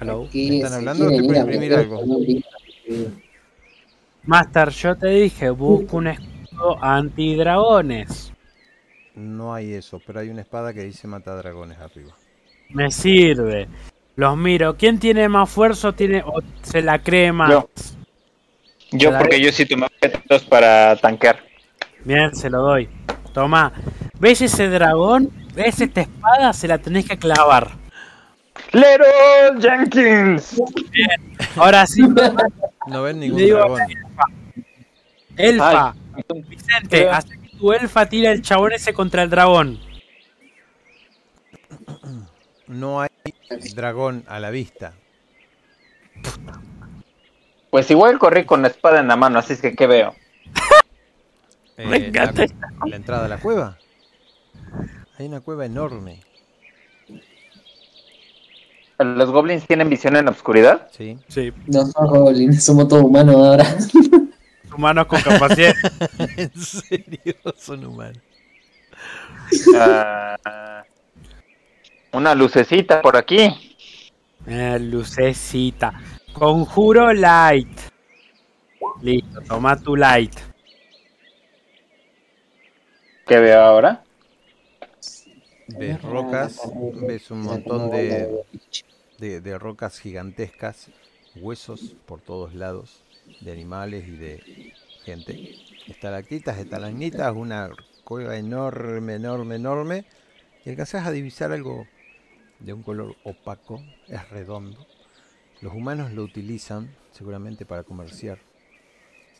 Hello. 0.00 0.24
Aquí 0.26 0.56
¿Están 0.62 0.78
hablando 0.78 1.06
o 1.06 1.10
estoy 1.10 1.36
imprimir 1.36 1.74
algo? 1.74 2.02
Master, 4.24 4.70
yo 4.70 4.96
te 4.96 5.08
dije, 5.08 5.50
busco 5.50 5.98
un 5.98 6.06
escudo 6.08 6.82
antidragones. 6.82 8.32
No 9.14 9.52
hay 9.52 9.74
eso, 9.74 10.00
pero 10.06 10.20
hay 10.20 10.30
una 10.30 10.40
espada 10.40 10.72
que 10.72 10.84
dice 10.84 11.06
mata 11.06 11.36
dragones 11.36 11.78
arriba. 11.78 12.14
Me 12.70 12.90
sirve. 12.90 13.68
Los 14.16 14.36
miro. 14.36 14.76
¿Quién 14.76 14.98
tiene 14.98 15.28
más 15.28 15.50
fuerza 15.50 15.88
o 15.88 15.92
tiene 15.92 16.22
o 16.24 16.40
se 16.62 16.80
la 16.80 16.98
cree 17.00 17.32
más? 17.32 17.50
Yo. 17.50 17.68
Yo, 18.92 19.18
porque 19.18 19.40
yo 19.40 19.52
sí 19.52 19.66
tomé 19.66 19.86
objetos 19.86 20.44
para 20.44 20.96
tanquear. 20.96 21.40
Bien, 22.04 22.34
se 22.34 22.48
lo 22.48 22.62
doy. 22.62 22.88
Toma. 23.34 23.72
¿Ves 24.18 24.40
ese 24.40 24.68
dragón? 24.68 25.30
¿Ves 25.54 25.80
esta 25.80 26.02
espada? 26.02 26.52
Se 26.52 26.66
la 26.66 26.78
tenés 26.78 27.06
que 27.06 27.18
clavar. 27.18 27.79
¡Leroy 28.72 29.60
Jenkins! 29.60 30.60
Ahora 31.56 31.86
sí, 31.86 32.02
No 32.86 33.02
ven 33.02 33.20
Le 33.20 33.28
ningún 33.28 33.48
dragón. 33.48 33.80
elfa. 35.36 35.94
Ay, 36.14 36.42
Vicente, 36.48 37.08
hace 37.08 37.38
que 37.38 37.48
tu 37.56 37.72
elfa 37.72 38.06
tire 38.06 38.30
el 38.32 38.42
chabón 38.42 38.72
ese 38.72 38.92
contra 38.92 39.22
el 39.22 39.30
dragón. 39.30 39.78
No 42.66 43.00
hay 43.00 43.10
dragón 43.74 44.24
a 44.28 44.38
la 44.40 44.50
vista. 44.50 44.92
Pues 47.70 47.90
igual 47.90 48.18
corrí 48.18 48.44
con 48.44 48.62
la 48.62 48.68
espada 48.68 49.00
en 49.00 49.08
la 49.08 49.16
mano, 49.16 49.38
así 49.38 49.52
es 49.54 49.60
que 49.60 49.74
¿qué 49.74 49.86
veo? 49.86 50.14
Eh, 51.76 51.86
Me 51.86 51.96
encanta 52.08 52.44
la, 52.46 52.86
la 52.86 52.96
entrada 52.96 53.24
a 53.26 53.28
la 53.28 53.38
cueva. 53.38 53.78
Hay 55.18 55.26
una 55.26 55.40
cueva 55.40 55.66
enorme. 55.66 56.20
¿Los 59.02 59.30
goblins 59.30 59.66
tienen 59.66 59.88
visión 59.88 60.14
en 60.16 60.26
la 60.26 60.30
oscuridad? 60.30 60.88
Sí. 60.90 61.18
Sí, 61.26 61.52
No 61.66 61.86
somos 61.86 62.10
goblins, 62.10 62.62
somos 62.62 62.86
todos 62.86 63.04
humanos 63.04 63.34
ahora. 63.36 63.64
humanos 64.76 65.06
con 65.06 65.22
capacidad. 65.22 65.72
en 66.36 66.54
serio, 66.54 67.34
son 67.56 67.86
humanos. 67.86 68.22
Ah, 69.74 70.84
una 72.12 72.34
lucecita 72.34 73.00
por 73.00 73.16
aquí. 73.16 73.48
Eh, 74.46 74.78
lucecita. 74.78 75.94
Conjuro 76.34 77.12
light. 77.14 77.80
Listo, 79.00 79.40
toma 79.48 79.76
tu 79.76 79.96
light. 79.96 80.34
¿Qué 83.26 83.38
veo 83.38 83.60
ahora? 83.60 84.04
Ves 85.68 86.02
rocas, 86.02 86.60
ves 87.06 87.30
un 87.30 87.42
montón 87.42 87.90
de, 87.90 88.44
de, 89.20 89.58
rocas 89.58 89.98
gigantescas, 89.98 90.88
huesos 91.36 91.94
por 92.06 92.20
todos 92.20 92.54
lados, 92.54 93.02
de 93.40 93.52
animales 93.52 94.08
y 94.08 94.12
de 94.12 94.74
gente. 95.04 95.56
Estalactitas, 95.86 96.58
estalagmitas, 96.58 97.34
una 97.34 97.70
cueva 98.04 98.36
enorme, 98.36 99.14
enorme, 99.14 99.56
enorme. 99.56 100.04
Y 100.64 100.70
alcanzás 100.70 101.06
a 101.06 101.12
divisar 101.12 101.52
algo 101.52 101.86
de 102.58 102.72
un 102.72 102.82
color 102.82 103.16
opaco, 103.24 103.82
es 104.08 104.28
redondo. 104.30 104.86
Los 105.60 105.74
humanos 105.74 106.12
lo 106.12 106.22
utilizan 106.22 106.90
seguramente 107.12 107.66
para 107.66 107.82
comerciar. 107.82 108.38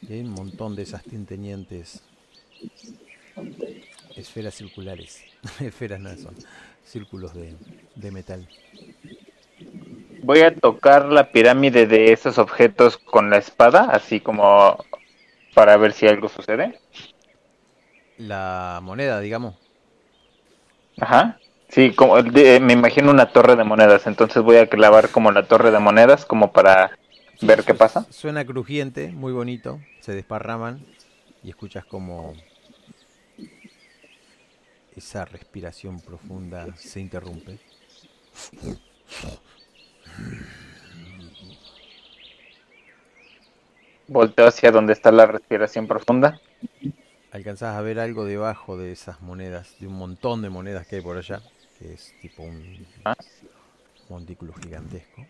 Hay 0.08 0.20
un 0.20 0.30
montón 0.30 0.76
de 0.76 0.82
esas 0.82 1.02
tintenientes 1.02 2.02
esferas 4.16 4.54
circulares. 4.54 5.22
esferas 5.60 6.00
no 6.00 6.14
son, 6.16 6.34
círculos 6.84 7.34
de, 7.34 7.56
de 7.94 8.10
metal. 8.10 8.48
Voy 10.22 10.40
a 10.40 10.54
tocar 10.54 11.06
la 11.06 11.30
pirámide 11.32 11.86
de 11.86 12.12
esos 12.12 12.38
objetos 12.38 12.98
con 12.98 13.30
la 13.30 13.38
espada, 13.38 13.88
así 13.90 14.20
como 14.20 14.76
para 15.54 15.76
ver 15.76 15.92
si 15.92 16.06
algo 16.06 16.28
sucede. 16.28 16.78
La 18.18 18.80
moneda, 18.82 19.20
digamos. 19.20 19.54
Ajá. 20.98 21.38
Sí, 21.68 21.92
como 21.92 22.22
de- 22.22 22.60
me 22.60 22.72
imagino 22.72 23.10
una 23.10 23.32
torre 23.32 23.56
de 23.56 23.64
monedas, 23.64 24.06
entonces 24.06 24.42
voy 24.42 24.56
a 24.56 24.68
clavar 24.68 25.10
como 25.10 25.30
la 25.30 25.46
torre 25.46 25.70
de 25.70 25.78
monedas 25.78 26.26
como 26.26 26.52
para 26.52 26.98
ver 27.40 27.62
qué 27.64 27.74
pasa. 27.74 28.06
Suena 28.10 28.44
crujiente, 28.44 29.12
muy 29.12 29.32
bonito. 29.32 29.80
Se 30.00 30.12
desparraman 30.12 30.84
y 31.42 31.48
escuchas 31.50 31.84
como 31.84 32.34
esa 34.96 35.24
respiración 35.24 36.00
profunda 36.00 36.66
se 36.76 37.00
interrumpe. 37.00 37.58
Volteo 44.08 44.46
hacia 44.48 44.70
donde 44.72 44.92
está 44.92 45.12
la 45.12 45.26
respiración 45.26 45.86
profunda. 45.86 46.40
Alcanzás 47.32 47.76
a 47.76 47.80
ver 47.80 48.00
algo 48.00 48.24
debajo 48.24 48.76
de 48.76 48.90
esas 48.92 49.20
monedas, 49.22 49.76
de 49.78 49.86
un 49.86 49.94
montón 49.94 50.42
de 50.42 50.50
monedas 50.50 50.86
que 50.86 50.96
hay 50.96 51.02
por 51.02 51.16
allá, 51.16 51.40
que 51.78 51.92
es 51.92 52.12
tipo 52.20 52.42
un 52.42 52.86
Ah. 53.04 53.14
montículo 54.08 54.52
gigantesco. 54.54 55.24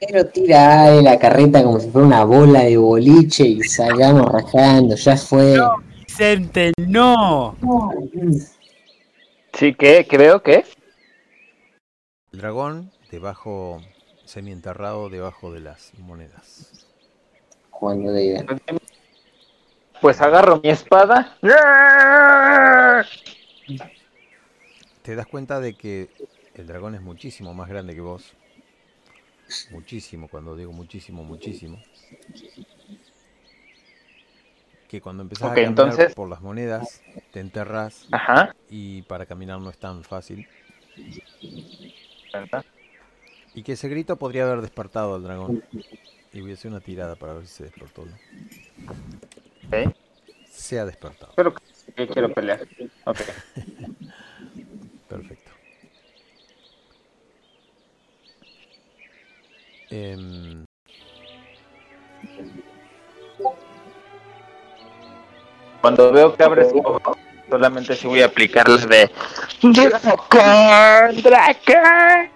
Pero 0.00 0.26
tira 0.26 0.90
la 1.00 1.18
carreta 1.18 1.62
como 1.62 1.78
si 1.78 1.88
fuera 1.90 2.06
una 2.08 2.24
bola 2.24 2.64
de 2.64 2.76
boliche 2.76 3.46
y 3.46 3.62
salgamos 3.62 4.26
rajando, 4.26 4.96
ya 4.96 5.16
fue. 5.16 5.56
No, 5.56 5.76
Vicente, 6.00 6.72
no. 6.78 7.56
Sí, 9.52 9.74
¿qué? 9.74 10.04
¿Qué 10.10 10.18
veo? 10.18 10.42
¿Qué? 10.42 10.64
El 12.32 12.40
dragón 12.40 12.90
debajo, 13.14 13.80
semienterrado 14.24 15.08
debajo 15.08 15.52
de 15.52 15.60
las 15.60 15.92
monedas. 15.98 16.86
Jugando 17.70 18.12
de 18.12 18.24
idea. 18.24 18.44
Pues 20.00 20.20
agarro 20.20 20.60
mi 20.62 20.68
espada. 20.68 21.36
Te 25.02 25.14
das 25.14 25.26
cuenta 25.26 25.60
de 25.60 25.74
que 25.74 26.08
el 26.54 26.66
dragón 26.66 26.94
es 26.94 27.02
muchísimo 27.02 27.54
más 27.54 27.68
grande 27.68 27.94
que 27.94 28.00
vos. 28.00 28.32
Muchísimo, 29.70 30.28
cuando 30.28 30.56
digo 30.56 30.72
muchísimo, 30.72 31.22
muchísimo. 31.22 31.80
Que 34.88 35.00
cuando 35.00 35.22
empezás 35.22 35.44
a 35.52 35.54
caminar 35.54 35.68
entonces- 35.68 36.14
por 36.14 36.28
las 36.28 36.40
monedas, 36.40 37.02
te 37.32 37.40
enterras 37.40 38.06
Ajá. 38.10 38.54
y 38.68 39.02
para 39.02 39.26
caminar 39.26 39.60
no 39.60 39.70
es 39.70 39.78
tan 39.78 40.02
fácil. 40.02 40.48
Y 43.54 43.62
que 43.62 43.72
ese 43.72 43.88
grito 43.88 44.16
podría 44.16 44.44
haber 44.44 44.60
despertado 44.60 45.14
al 45.14 45.22
dragón. 45.22 45.62
Y 46.32 46.40
voy 46.40 46.50
a 46.50 46.54
hacer 46.54 46.70
una 46.70 46.80
tirada 46.80 47.14
para 47.14 47.34
ver 47.34 47.46
si 47.46 47.54
se 47.54 47.64
despertó. 47.64 48.04
¿no? 48.04 48.12
Ok. 49.68 49.94
Se 50.50 50.78
ha 50.78 50.84
despertado. 50.84 51.32
Pero 51.36 51.54
que 51.96 52.08
quiero 52.08 52.32
pelear. 52.32 52.66
Ok. 53.04 53.20
Perfecto. 55.08 55.50
Em, 59.90 60.64
Cuando 65.84 66.10
veo 66.12 66.34
que 66.34 66.42
abres 66.42 66.68
ojo, 66.72 67.14
solamente 67.50 67.94
si 67.94 68.06
voy 68.06 68.22
a 68.22 68.24
aplicar 68.24 68.66
la 68.66 68.86
de 68.86 69.10
Dracon, 69.60 71.22
Dracon. 71.22 72.30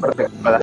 Porque 0.00 0.24
espada. 0.24 0.60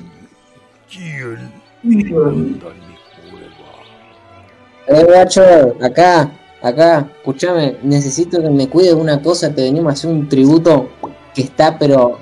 Eh, 4.86 5.04
guacho, 5.04 5.42
acá, 5.80 6.32
acá, 6.62 7.08
escúchame, 7.18 7.76
necesito 7.82 8.42
que 8.42 8.50
me 8.50 8.68
cuides 8.68 8.94
de 8.94 9.00
una 9.00 9.22
cosa, 9.22 9.54
te 9.54 9.62
venimos 9.62 9.90
a 9.90 9.92
hacer 9.92 10.10
un 10.10 10.28
tributo 10.28 10.90
que 11.34 11.42
está, 11.42 11.78
pero 11.78 12.18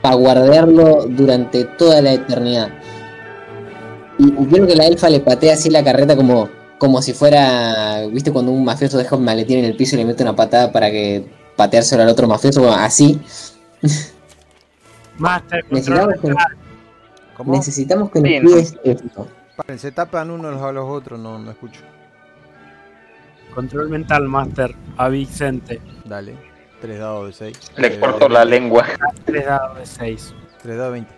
para 0.00 0.14
guardarlo 0.14 1.06
durante 1.08 1.64
toda 1.64 2.00
la 2.00 2.14
eternidad. 2.14 2.70
Y, 4.18 4.30
quiero 4.46 4.66
que 4.66 4.76
la 4.76 4.86
elfa 4.86 5.10
le 5.10 5.20
patee 5.20 5.52
así 5.52 5.68
la 5.68 5.84
carreta 5.84 6.16
como, 6.16 6.48
como 6.78 7.02
si 7.02 7.12
fuera, 7.12 8.06
viste, 8.06 8.32
cuando 8.32 8.52
un 8.52 8.64
mafioso 8.64 8.96
deja 8.96 9.16
un 9.16 9.24
maletín 9.24 9.58
en 9.58 9.66
el 9.66 9.76
piso 9.76 9.94
y 9.94 9.98
le 9.98 10.04
mete 10.06 10.22
una 10.22 10.34
patada 10.34 10.72
para 10.72 10.90
que 10.90 11.26
pateárselo 11.56 12.02
al 12.02 12.08
otro 12.08 12.26
mafioso, 12.26 12.72
así. 12.72 13.20
Master, 15.18 15.64
Necesitamos 15.70 16.06
control 16.06 16.20
que, 16.20 16.28
mental. 16.28 16.56
¿Cómo? 17.36 17.52
necesitamos 17.52 18.10
que 18.10 18.20
nos 18.20 18.42
cuides 18.42 18.78
esto. 18.84 19.28
Paren, 19.56 19.78
se 19.78 19.92
tapan 19.92 20.30
unos 20.30 20.60
a 20.60 20.72
los 20.72 20.84
otros, 20.84 21.18
no, 21.18 21.38
no 21.38 21.50
escucho. 21.50 21.80
Control 23.54 23.88
mental, 23.88 24.28
Master. 24.28 24.74
A 24.98 25.08
Vicente. 25.08 25.80
Dale. 26.04 26.34
3 26.80 26.98
dados 26.98 27.26
de 27.26 27.52
6. 27.52 27.72
Le 27.78 27.98
corto 27.98 28.28
la 28.28 28.44
lengua. 28.44 28.84
3 29.24 29.46
dados 29.46 29.78
de 29.78 29.86
6. 29.86 30.34
3 30.62 30.76
dados 30.76 30.92
de 30.92 31.00
20. 31.00 31.14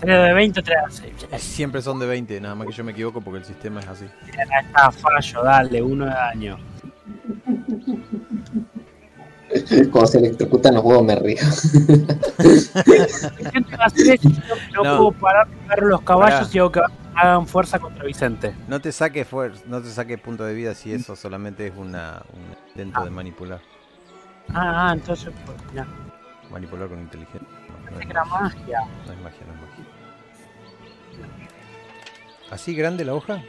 3 0.00 0.22
de 0.22 0.32
20, 0.32 0.62
3 0.62 0.78
de 0.84 1.10
6. 1.30 1.42
Siempre 1.42 1.82
son 1.82 1.98
de 2.00 2.06
20, 2.06 2.40
nada 2.40 2.54
más 2.54 2.66
que 2.66 2.72
yo 2.72 2.82
me 2.82 2.92
equivoco 2.92 3.20
porque 3.20 3.38
el 3.38 3.44
sistema 3.44 3.80
es 3.80 3.86
así. 3.86 4.06
Está 4.26 4.90
fallo, 4.90 5.42
dale, 5.44 5.82
1 5.82 6.04
de 6.04 6.10
daño. 6.10 6.58
Cuando 9.90 10.06
se 10.06 10.18
electrocutan 10.18 10.74
los 10.74 10.84
huevos 10.84 11.04
me 11.04 11.16
río. 11.16 11.38
No, 14.74 14.84
No. 14.84 14.96
puedo 14.98 15.12
parar 15.12 15.48
de 15.48 15.56
pegar 15.56 15.82
los 15.82 16.00
caballos 16.02 16.38
Pará. 16.40 16.50
y 16.52 16.58
hago 16.58 16.72
que 16.72 16.80
hagan 17.14 17.46
fuerza 17.46 17.78
contra 17.78 18.04
Vicente. 18.04 18.54
No 18.68 18.80
te 18.80 18.92
saques 18.92 19.26
fuerza, 19.26 19.62
no 19.66 19.82
te 19.82 19.90
saques 19.90 20.18
punto 20.20 20.44
de 20.44 20.54
vida 20.54 20.74
si 20.74 20.92
eso 20.92 21.16
solamente 21.16 21.66
es 21.66 21.72
una, 21.76 22.22
un 22.32 22.56
intento 22.68 23.04
de 23.04 23.10
manipular. 23.10 23.60
Ah, 24.50 24.88
ah, 24.88 24.92
entonces, 24.92 25.30
pues, 25.44 25.56
mirá, 25.70 25.86
Manipular 26.50 26.88
con 26.88 27.00
inteligencia. 27.00 27.40
No, 27.84 27.90
no 27.90 28.00
es 28.00 28.06
magia, 28.06 28.24
magia. 28.24 28.80
no 29.06 29.12
es 29.12 29.20
magia, 29.20 29.40
no 29.46 29.52
es 29.54 29.60
magia. 29.60 29.84
¿Así 32.50 32.74
grande 32.74 33.04
la 33.04 33.14
hoja? 33.14 33.42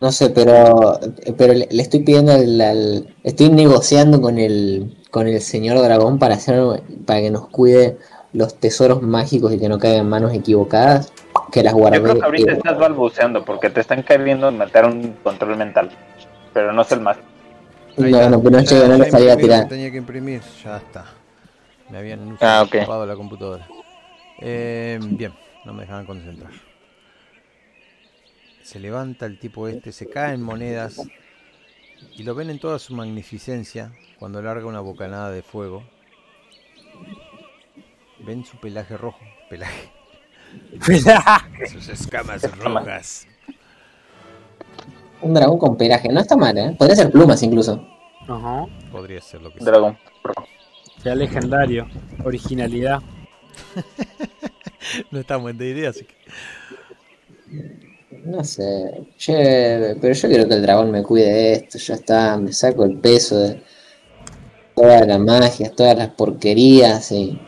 No 0.00 0.12
sé, 0.12 0.28
pero, 0.30 1.00
pero 1.38 1.54
le, 1.54 1.68
le 1.70 1.82
estoy 1.82 2.00
pidiendo 2.00 2.32
al, 2.32 2.60
al- 2.60 3.14
estoy 3.24 3.48
negociando 3.50 4.20
con 4.20 4.38
el 4.38 4.94
con 5.10 5.26
el 5.26 5.40
señor 5.40 5.78
dragón 5.80 6.18
para 6.18 6.34
hacer 6.34 6.82
para 7.06 7.20
que 7.20 7.30
nos 7.30 7.48
cuide 7.48 7.96
los 8.34 8.54
tesoros 8.56 9.00
mágicos 9.00 9.54
y 9.54 9.58
que 9.58 9.68
no 9.70 9.78
caigan 9.78 10.00
en 10.00 10.08
manos 10.10 10.34
equivocadas, 10.34 11.10
que 11.50 11.62
las 11.62 11.72
Yo 11.72 11.78
guardé. 11.78 12.02
creo 12.02 12.14
que 12.18 12.24
ahorita 12.26 12.52
estás 12.52 12.78
balbuceando 12.78 13.42
porque 13.44 13.70
te 13.70 13.80
están 13.80 14.02
queriendo 14.02 14.52
meter 14.52 14.84
un 14.84 15.14
control 15.22 15.56
mental. 15.56 15.90
Pero 16.52 16.72
no 16.72 16.82
es 16.82 16.92
el 16.92 17.00
más. 17.00 17.16
No, 17.96 18.06
está. 18.06 18.28
no, 18.28 18.42
pero 18.42 18.50
no 18.58 18.62
Ya- 18.62 18.70
llegué, 18.70 18.88
no 18.88 18.96
ya 18.98 19.18
lo 19.18 19.36
que 19.36 19.42
tirar. 19.42 19.68
Tenía 19.68 19.90
que 19.90 19.96
imprimir, 19.96 20.42
ya 20.62 20.76
está. 20.76 21.04
Me 21.90 21.98
habían 21.98 22.36
Ah, 22.42 22.62
ok. 22.66 22.74
ocupado 22.76 23.06
la 23.06 23.16
computadora. 23.16 23.66
Eh, 24.42 24.98
bien, 25.00 25.32
no 25.64 25.72
me 25.72 25.82
dejaban 25.82 26.04
concentrar. 26.04 26.65
Se 28.66 28.80
levanta 28.80 29.26
el 29.26 29.38
tipo 29.38 29.68
este, 29.68 29.92
se 29.92 30.08
caen 30.08 30.42
monedas 30.42 31.00
y 32.16 32.24
lo 32.24 32.34
ven 32.34 32.50
en 32.50 32.58
toda 32.58 32.80
su 32.80 32.96
magnificencia 32.96 33.92
cuando 34.18 34.42
larga 34.42 34.66
una 34.66 34.80
bocanada 34.80 35.30
de 35.30 35.42
fuego. 35.42 35.84
Ven 38.26 38.44
su 38.44 38.56
pelaje 38.56 38.96
rojo, 38.96 39.20
pelaje, 39.48 39.92
sus 41.70 41.88
escamas 41.88 42.42
rojas. 42.58 43.28
Un 45.22 45.32
dragón 45.32 45.58
con 45.58 45.76
pelaje, 45.76 46.08
no 46.08 46.18
está 46.18 46.36
mal, 46.36 46.58
¿eh? 46.58 46.74
Podría 46.76 46.96
ser 46.96 47.12
plumas 47.12 47.40
incluso. 47.44 47.86
Ajá. 48.22 48.66
Podría 48.90 49.20
ser 49.20 49.42
lo 49.42 49.52
que 49.52 49.60
sea. 49.60 49.70
Dragón. 49.70 49.96
Sea 51.04 51.14
legendario. 51.14 51.86
Originalidad. 52.24 53.00
No 55.10 55.18
estamos 55.18 55.50
en 55.50 55.60
idea, 55.60 55.90
así 55.90 56.04
que. 56.04 56.14
No 58.24 58.44
sé, 58.44 59.08
che, 59.16 59.96
pero 60.00 60.14
yo 60.14 60.28
quiero 60.28 60.48
que 60.48 60.54
el 60.54 60.62
dragón 60.62 60.90
me 60.90 61.02
cuide 61.02 61.32
de 61.32 61.52
esto, 61.54 61.78
ya 61.78 61.94
está, 61.94 62.36
me 62.36 62.52
saco 62.52 62.84
el 62.84 62.98
peso 62.98 63.38
de 63.38 63.62
todas 64.74 65.06
las 65.06 65.18
magias, 65.18 65.74
todas 65.74 65.96
las 65.96 66.08
porquerías 66.10 67.10
y 67.12 67.40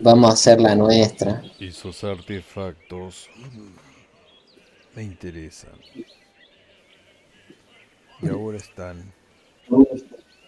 vamos 0.00 0.30
a 0.30 0.34
hacer 0.34 0.60
la 0.60 0.74
nuestra. 0.74 1.42
Esos 1.58 2.04
artefactos 2.04 3.28
me 4.94 5.02
interesan. 5.02 5.72
Y 8.22 8.28
ahora 8.28 8.58
están 8.58 9.12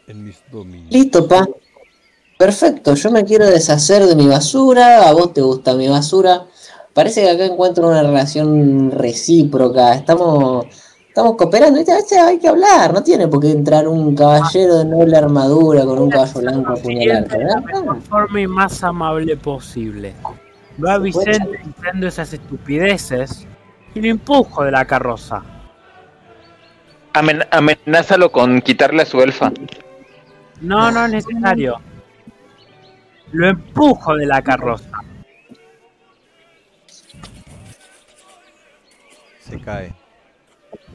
en 0.07 0.24
mis 0.24 0.43
dominios. 0.51 0.93
Listo, 0.93 1.27
pa. 1.27 1.47
Perfecto, 2.39 2.94
yo 2.94 3.11
me 3.11 3.24
quiero 3.24 3.47
deshacer 3.47 4.05
de 4.05 4.15
mi 4.15 4.27
basura, 4.27 5.09
a 5.09 5.12
vos 5.12 5.32
te 5.32 5.40
gusta 5.40 5.74
mi 5.74 5.89
basura. 5.89 6.47
Parece 6.97 7.20
que 7.24 7.31
acá 7.31 7.44
encuentro 7.44 7.89
una 7.89 8.02
relación 8.02 8.90
recíproca, 8.90 9.93
estamos, 9.93 10.64
estamos 11.06 11.36
cooperando, 11.36 11.77
¿viste? 11.78 11.93
a 11.93 11.97
veces 11.97 12.16
hay 12.16 12.39
que 12.39 12.48
hablar, 12.48 12.94
no 12.94 13.02
tiene 13.02 13.28
por 13.28 13.40
qué 13.43 13.51
entrar 13.51 13.86
un 13.86 14.16
caballero 14.16 14.78
de 14.78 14.86
noble 14.86 15.14
armadura 15.14 15.85
con 15.85 15.98
un 15.98 16.09
caballo 16.09 16.40
blanco 16.40 16.70
a 16.70 16.74
apuñalarte, 16.77 17.36
de 17.36 17.44
la 17.44 17.60
¿verdad? 17.60 17.97
forma 18.09 18.40
y 18.40 18.47
más 18.47 18.82
amable 18.82 19.36
posible. 19.36 20.14
Va 20.82 20.94
a 20.94 20.98
Vicente 20.98 21.60
diciendo 21.62 22.06
esas 22.06 22.32
estupideces 22.32 23.47
y 23.94 24.01
lo 24.01 24.09
empujo 24.09 24.64
de 24.64 24.70
la 24.70 24.86
carroza. 24.86 25.43
Amen- 27.12 27.47
amenázalo 27.51 28.32
con 28.32 28.62
quitarle 28.62 29.02
a 29.02 29.06
su 29.06 29.20
elfa. 29.20 29.52
No, 30.62 30.90
no 30.90 31.05
es 31.05 31.10
necesario. 31.12 31.78
Lo 33.32 33.48
empujo 33.51 34.14
de 34.14 34.24
la 34.24 34.40
carroza. 34.40 34.95
Se 39.48 39.60
cae. 39.60 39.94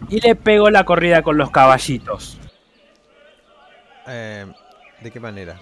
Y 0.10 0.19
le 0.19 0.36
pegó 0.36 0.69
la 0.69 0.84
corrida 0.84 1.22
con 1.22 1.38
los 1.38 1.52
caballitos. 1.52 2.38
Eh, 4.07 4.45
¿De 4.99 5.11
qué 5.11 5.19
manera? 5.19 5.57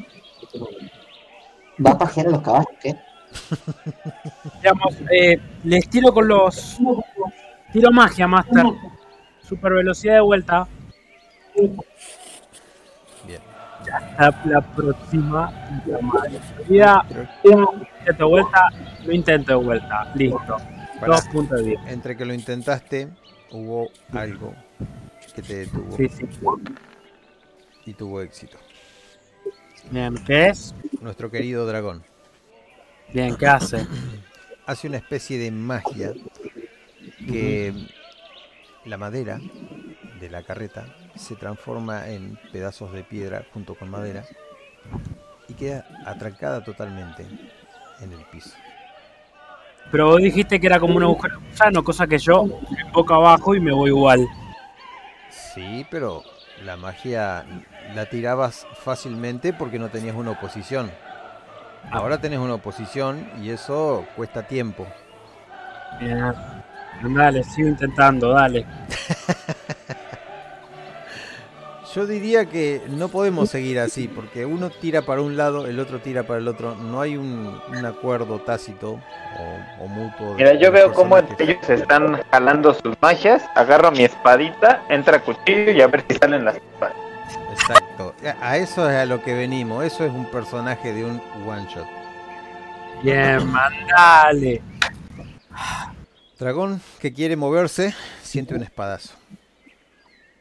¿Va 1.86 1.92
a 1.92 1.98
pajear 1.98 2.28
a 2.28 2.32
los 2.32 2.42
caballos? 2.42 2.68
¿Qué? 2.82 2.96
Digamos, 4.56 4.96
eh, 5.12 5.40
les 5.64 5.88
tiro 5.90 6.12
con 6.12 6.28
los. 6.28 6.80
Tiro 7.72 7.92
magia, 7.92 8.28
Master. 8.28 8.66
Super 9.48 9.74
velocidad 9.74 10.16
de 10.16 10.22
vuelta. 10.22 10.68
Bien. 13.26 13.42
La, 14.18 14.42
la 14.46 14.62
próxima. 14.62 15.52
La 15.86 16.00
madre. 16.02 16.40
Vida, 16.68 17.06
intento 17.44 18.24
de 18.26 18.30
vuelta. 18.30 18.70
Lo 19.06 19.14
intento 19.14 19.60
de 19.60 19.66
vuelta. 19.66 20.12
Listo. 20.16 20.58
Pará. 21.00 21.16
Dos 21.16 21.28
puntos 21.30 21.60
de 21.60 21.70
vida. 21.72 21.92
Entre 21.92 22.18
que 22.18 22.26
lo 22.26 22.34
intentaste, 22.34 23.10
hubo 23.52 23.90
algo 24.12 24.54
que 25.36 25.42
te 25.42 25.56
detuvo 25.66 25.96
Sí, 25.98 26.10
sí. 26.10 26.26
y 27.86 27.94
tuvo 27.94 28.22
éxito. 28.22 28.58
Bien, 29.92 30.16
¿qué 30.26 30.48
es? 30.50 30.76
Nuestro 31.02 31.32
querido 31.32 31.66
dragón 31.66 32.04
Bien, 33.14 33.36
¿qué 33.38 33.48
hace? 33.48 33.88
hace 34.66 34.88
una 34.88 34.98
especie 34.98 35.40
de 35.40 35.50
magia 35.52 36.14
que 37.28 37.74
la 38.86 38.98
madera 38.98 39.40
de 40.20 40.30
la 40.30 40.44
carreta 40.44 40.96
se 41.16 41.36
transforma 41.36 42.10
en 42.10 42.38
pedazos 42.52 42.92
de 42.92 43.04
piedra 43.04 43.46
junto 43.54 43.74
con 43.76 43.90
madera 43.90 44.26
y 45.48 45.54
queda 45.54 45.88
atrancada 46.06 46.64
totalmente 46.64 47.26
en 48.02 48.12
el 48.14 48.24
piso. 48.26 48.52
Pero 49.92 50.08
vos 50.08 50.22
dijiste 50.22 50.60
que 50.60 50.68
era 50.68 50.80
como 50.80 50.96
un 50.98 51.04
agujero 51.04 51.40
gusano, 51.40 51.84
cosa 51.84 52.06
que 52.06 52.18
yo 52.18 52.46
me 52.46 52.92
boca 52.92 53.16
abajo 53.16 53.56
y 53.56 53.60
me 53.60 53.72
voy 53.72 53.90
igual. 53.90 54.28
Sí, 55.30 55.86
pero 55.90 56.24
la 56.64 56.78
magia 56.78 57.46
la 57.96 58.06
tirabas 58.06 58.68
fácilmente 58.84 59.54
porque 59.54 59.80
no 59.80 59.90
tenías 59.90 60.16
una 60.16 60.32
oposición. 60.32 60.92
Ahora 61.92 62.20
tenés 62.20 62.40
una 62.40 62.56
oposición 62.56 63.28
y 63.42 63.50
eso 63.50 64.06
cuesta 64.16 64.44
tiempo. 64.44 64.86
Bien. 66.00 66.34
Dale, 67.02 67.44
sigo 67.44 67.70
intentando, 67.70 68.30
dale. 68.32 68.66
Yo 72.00 72.08
diría 72.08 72.46
que 72.46 72.82
no 72.92 73.10
podemos 73.10 73.50
seguir 73.50 73.78
así 73.78 74.08
porque 74.08 74.46
uno 74.46 74.70
tira 74.70 75.02
para 75.02 75.20
un 75.20 75.36
lado, 75.36 75.68
el 75.68 75.82
otro 75.82 76.00
tira 76.00 76.24
para 76.24 76.40
el 76.40 76.48
otro. 76.48 76.74
No 76.76 77.02
hay 77.02 77.18
un, 77.18 77.60
un 77.68 77.86
acuerdo 77.86 78.40
tácito 78.40 78.92
o, 79.38 79.84
o 79.84 79.88
mutuo. 79.90 80.30
de- 80.30 80.36
Mira, 80.36 80.54
yo 80.54 80.72
veo 80.72 80.94
cómo 80.94 81.18
ellos 81.18 81.58
están 81.70 82.22
jalando 82.32 82.74
sus 82.74 82.96
magias, 83.02 83.44
agarro 83.54 83.92
mi 83.92 84.06
espadita, 84.06 84.82
entra 84.88 85.20
cuchillo 85.22 85.72
y 85.74 85.82
a 85.82 85.88
ver 85.88 86.06
si 86.10 86.16
salen 86.16 86.46
las 86.46 86.56
espadas. 86.56 86.96
Exacto. 87.52 88.16
A 88.40 88.56
eso 88.56 88.90
es 88.90 88.96
a 88.96 89.06
lo 89.06 89.22
que 89.22 89.34
venimos. 89.34 89.84
Eso 89.84 90.06
es 90.06 90.12
un 90.14 90.32
personaje 90.32 90.94
de 90.94 91.04
un 91.04 91.22
one 91.46 91.68
shot. 91.70 91.86
Bien, 93.04 93.46
mandale. 93.52 94.62
Dragón 96.40 96.80
que 97.02 97.12
quiere 97.12 97.36
moverse, 97.36 97.94
siente 98.24 98.56
un 98.56 98.64
espadazo. 98.64 99.16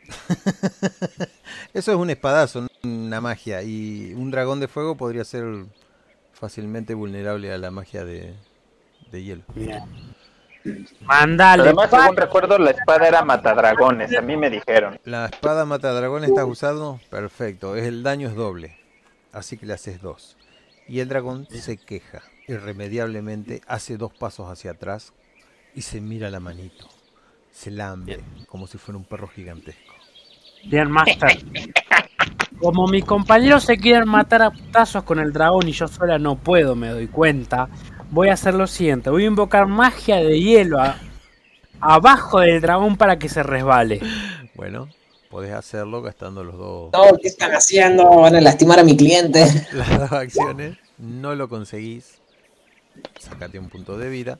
Eso 1.75 1.93
es 1.93 1.99
un 1.99 2.11
espadazo, 2.11 2.63
no 2.63 2.69
una 2.83 3.21
magia. 3.21 3.63
Y 3.63 4.15
un 4.15 4.31
dragón 4.31 4.61
de 4.61 4.69
fuego 4.69 4.97
podría 4.97 5.25
ser 5.25 5.45
fácilmente 6.33 6.95
vulnerable 6.95 7.53
a 7.53 7.59
la 7.59 7.71
magia 7.71 8.05
de, 8.05 8.35
de 9.11 9.23
hielo. 9.23 9.43
Bien. 9.55 9.83
Mandale. 11.03 11.63
Además, 11.63 11.91
según 11.91 12.17
recuerdo, 12.17 12.59
la 12.59 12.71
espada 12.71 13.09
era 13.09 13.25
matadragones, 13.25 14.17
a 14.17 14.21
mí 14.21 14.37
me 14.37 14.51
dijeron. 14.51 14.99
La 15.05 15.27
espada 15.27 15.65
mata 15.65 15.93
dragón 15.93 16.25
estás 16.25 16.45
usando, 16.45 17.01
perfecto. 17.11 17.77
Es 17.77 17.87
el 17.87 18.03
daño 18.03 18.29
es 18.29 18.35
doble. 18.35 18.79
Así 19.33 19.57
que 19.57 19.67
le 19.67 19.75
haces 19.75 20.01
dos. 20.03 20.37
Y 20.87 21.01
el 21.01 21.09
dragón 21.09 21.47
se 21.51 21.77
queja. 21.77 22.23
Irremediablemente 22.47 23.61
hace 23.67 23.97
dos 23.97 24.13
pasos 24.13 24.51
hacia 24.51 24.73
atrás 24.73 25.13
y 25.75 25.83
se 25.83 26.01
mira 26.01 26.31
la 26.31 26.41
manito. 26.41 26.89
Se 27.53 27.71
lambe 27.71 28.21
como 28.49 28.67
si 28.67 28.79
fuera 28.79 28.99
un 28.99 29.05
perro 29.05 29.29
gigantesco. 29.29 29.88
Bien, 30.69 30.91
Master. 30.91 31.39
Como 32.59 32.87
mis 32.89 33.05
compañeros 33.05 33.65
se 33.65 33.77
quieren 33.79 34.09
matar 34.09 34.43
a 34.43 34.51
putazos 34.51 35.05
con 35.05 35.19
el 35.21 35.33
dragón 35.33 35.69
y 35.69 35.73
yo 35.73 35.87
sola 35.89 36.19
no 36.19 36.37
puedo, 36.37 36.75
me 36.75 36.89
doy 36.89 37.07
cuenta. 37.07 37.69
Voy 38.11 38.29
a 38.29 38.33
hacer 38.35 38.55
lo 38.55 38.67
siguiente: 38.67 39.11
voy 39.11 39.25
a 39.25 39.27
invocar 39.29 39.67
magia 39.67 40.17
de 40.17 40.41
hielo 40.41 40.81
a- 40.81 40.97
abajo 41.81 42.41
del 42.41 42.61
dragón 42.61 42.97
para 42.97 43.19
que 43.19 43.29
se 43.29 43.43
resbale. 43.45 44.01
Bueno, 44.55 44.89
podés 45.31 45.53
hacerlo 45.55 46.03
gastando 46.03 46.43
los 46.43 46.57
dos, 46.59 46.91
No, 46.93 47.17
¿qué 47.23 47.29
están 47.29 47.53
haciendo? 47.53 48.05
Van 48.09 48.35
a 48.35 48.41
lastimar 48.41 48.81
a 48.81 48.83
mi 48.83 48.97
cliente. 48.97 49.45
las 49.73 50.01
dos 50.01 50.13
acciones. 50.13 50.77
No 50.99 51.37
lo 51.37 51.49
conseguís. 51.49 52.21
Sacate 53.21 53.61
un 53.61 53.69
punto 53.69 53.97
de 53.97 54.09
vida. 54.11 54.39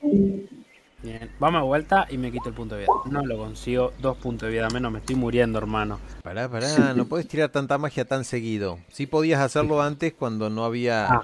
Bien, 1.01 1.31
vamos 1.39 1.61
a 1.61 1.63
vuelta 1.63 2.07
y 2.09 2.17
me 2.17 2.29
quito 2.31 2.49
el 2.49 2.55
punto 2.55 2.75
de 2.75 2.81
vida. 2.81 2.91
No 3.09 3.25
lo 3.25 3.37
consigo, 3.37 3.93
dos 3.99 4.17
puntos 4.17 4.47
de 4.47 4.53
vida 4.55 4.69
menos, 4.69 4.91
me 4.91 4.99
estoy 4.99 5.15
muriendo, 5.15 5.57
hermano. 5.57 5.99
Pará, 6.23 6.49
pará, 6.49 6.93
no 6.93 7.05
podés 7.05 7.27
tirar 7.27 7.49
tanta 7.49 7.77
magia 7.77 8.03
tan 8.05 8.25
seguido. 8.25 8.79
Sí 8.91 9.07
podías 9.07 9.39
hacerlo 9.39 9.81
antes 9.81 10.13
cuando 10.13 10.49
no 10.49 10.65
había 10.65 11.07
Ah. 11.07 11.21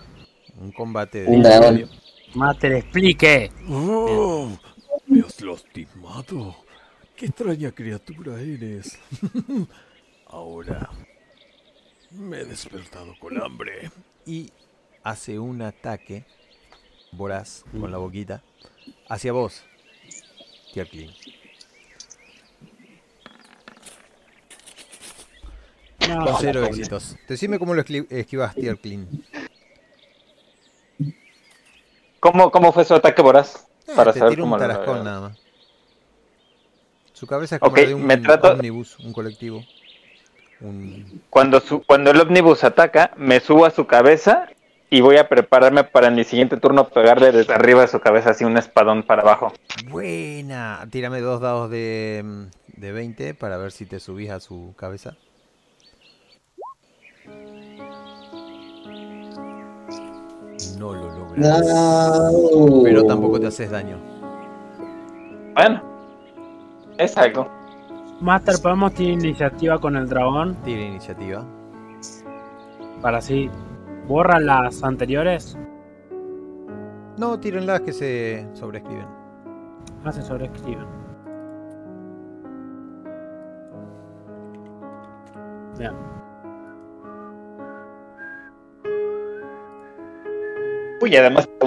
un 0.61 0.71
combate 0.71 1.23
de 1.23 1.27
Un 1.27 1.43
dragón. 1.43 1.73
medio. 1.75 1.89
Master, 2.35 2.71
explique. 2.73 3.51
Oh, 3.69 4.49
me 5.07 5.19
has 5.21 5.41
lastimado. 5.41 6.55
Qué 7.17 7.25
extraña 7.27 7.71
criatura 7.71 8.39
eres. 8.41 8.97
Ahora 10.27 10.89
me 12.11 12.39
he 12.41 12.45
despertado 12.45 13.13
con 13.19 13.41
hambre. 13.41 13.91
y 14.25 14.51
hace 15.03 15.37
un 15.37 15.61
ataque 15.61 16.25
voraz 17.11 17.63
con 17.79 17.91
la 17.91 17.97
boquita 17.97 18.41
hacia 19.09 19.31
vos, 19.33 19.63
Tierklin. 20.73 21.11
No, 26.07 26.23
Con 26.25 26.35
cero 26.39 26.63
éxitos. 26.65 27.15
Decime 27.27 27.57
cómo 27.57 27.73
lo 27.73 27.83
esqui- 27.83 28.05
esquivas, 28.11 28.53
Tierklin. 28.55 29.25
¿Cómo, 32.19 32.51
cómo 32.51 32.71
fue 32.73 32.85
su 32.85 32.93
ataque 32.93 33.21
voraz? 33.21 33.67
Para 33.95 34.11
Eh, 34.11 34.13
te 34.13 34.19
saber 34.19 34.39
cómo 34.39 34.55
un 34.55 34.61
lo- 34.61 34.67
tarascón 34.67 35.03
nada 35.03 35.21
más. 35.21 35.37
Su 37.13 37.25
cabeza 37.27 37.55
es 37.55 37.59
como 37.61 37.71
Ok, 37.71 37.77
la 37.79 37.87
de 37.87 37.93
un 37.95 38.05
me 38.05 38.17
trato- 38.17 38.57
un 39.03 39.13
colectivo. 39.13 39.63
Un... 40.59 41.21
Cuando, 41.29 41.59
su, 41.59 41.81
cuando 41.83 42.11
el 42.11 42.19
ómnibus 42.19 42.63
ataca, 42.63 43.11
me 43.17 43.39
subo 43.39 43.65
a 43.65 43.71
su 43.71 43.87
cabeza 43.87 44.47
y 44.95 45.01
voy 45.01 45.17
a 45.17 45.27
prepararme 45.27 45.83
para 45.83 46.07
en 46.07 46.15
mi 46.15 46.23
siguiente 46.23 46.55
turno 46.55 46.87
pegarle 46.87 47.33
desde 47.33 47.53
arriba 47.53 47.81
de 47.81 47.89
su 47.89 47.99
cabeza 47.99 48.29
así 48.29 48.45
un 48.45 48.55
espadón 48.55 49.03
para 49.03 49.23
abajo. 49.23 49.51
Buena. 49.89 50.87
Tírame 50.89 51.19
dos 51.19 51.41
dados 51.41 51.69
de, 51.69 52.21
mm, 52.23 52.79
de 52.79 52.91
20 52.93 53.33
para 53.33 53.57
ver 53.57 53.73
si 53.73 53.85
te 53.85 53.99
subís 53.99 54.29
a 54.29 54.39
su 54.39 54.73
cabeza. 54.77 55.17
No 60.79 60.93
lo 60.93 61.11
logras. 61.11 61.61
No. 61.61 62.81
Pero 62.85 63.03
tampoco 63.03 63.37
te 63.37 63.47
haces 63.47 63.69
daño. 63.69 63.97
Bueno, 65.55 65.83
es 66.97 67.17
algo. 67.17 67.49
Master, 68.21 68.55
podemos 68.63 68.93
tener 68.93 69.11
iniciativa 69.11 69.77
con 69.77 69.97
el 69.97 70.07
dragón 70.07 70.55
Tira 70.63 70.83
iniciativa. 70.83 71.43
para 73.01 73.17
así 73.17 73.51
borra 74.07 74.39
las 74.39 74.83
anteriores. 74.83 75.57
No, 77.17 77.39
tírenlas 77.39 77.81
que 77.81 77.93
se 77.93 78.47
sobreescriben. 78.53 79.07
No 80.03 80.11
se 80.11 80.21
sobreescriben. 80.21 80.85
Bien. 85.77 85.93
Uy, 91.01 91.15
además 91.15 91.47
te 91.59 91.65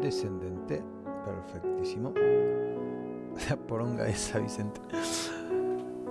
Descendente. 0.00 0.95
Perfectísimo. 1.26 2.14
La 3.50 3.56
poronga 3.56 4.06
esa, 4.08 4.38
Vicente. 4.38 4.80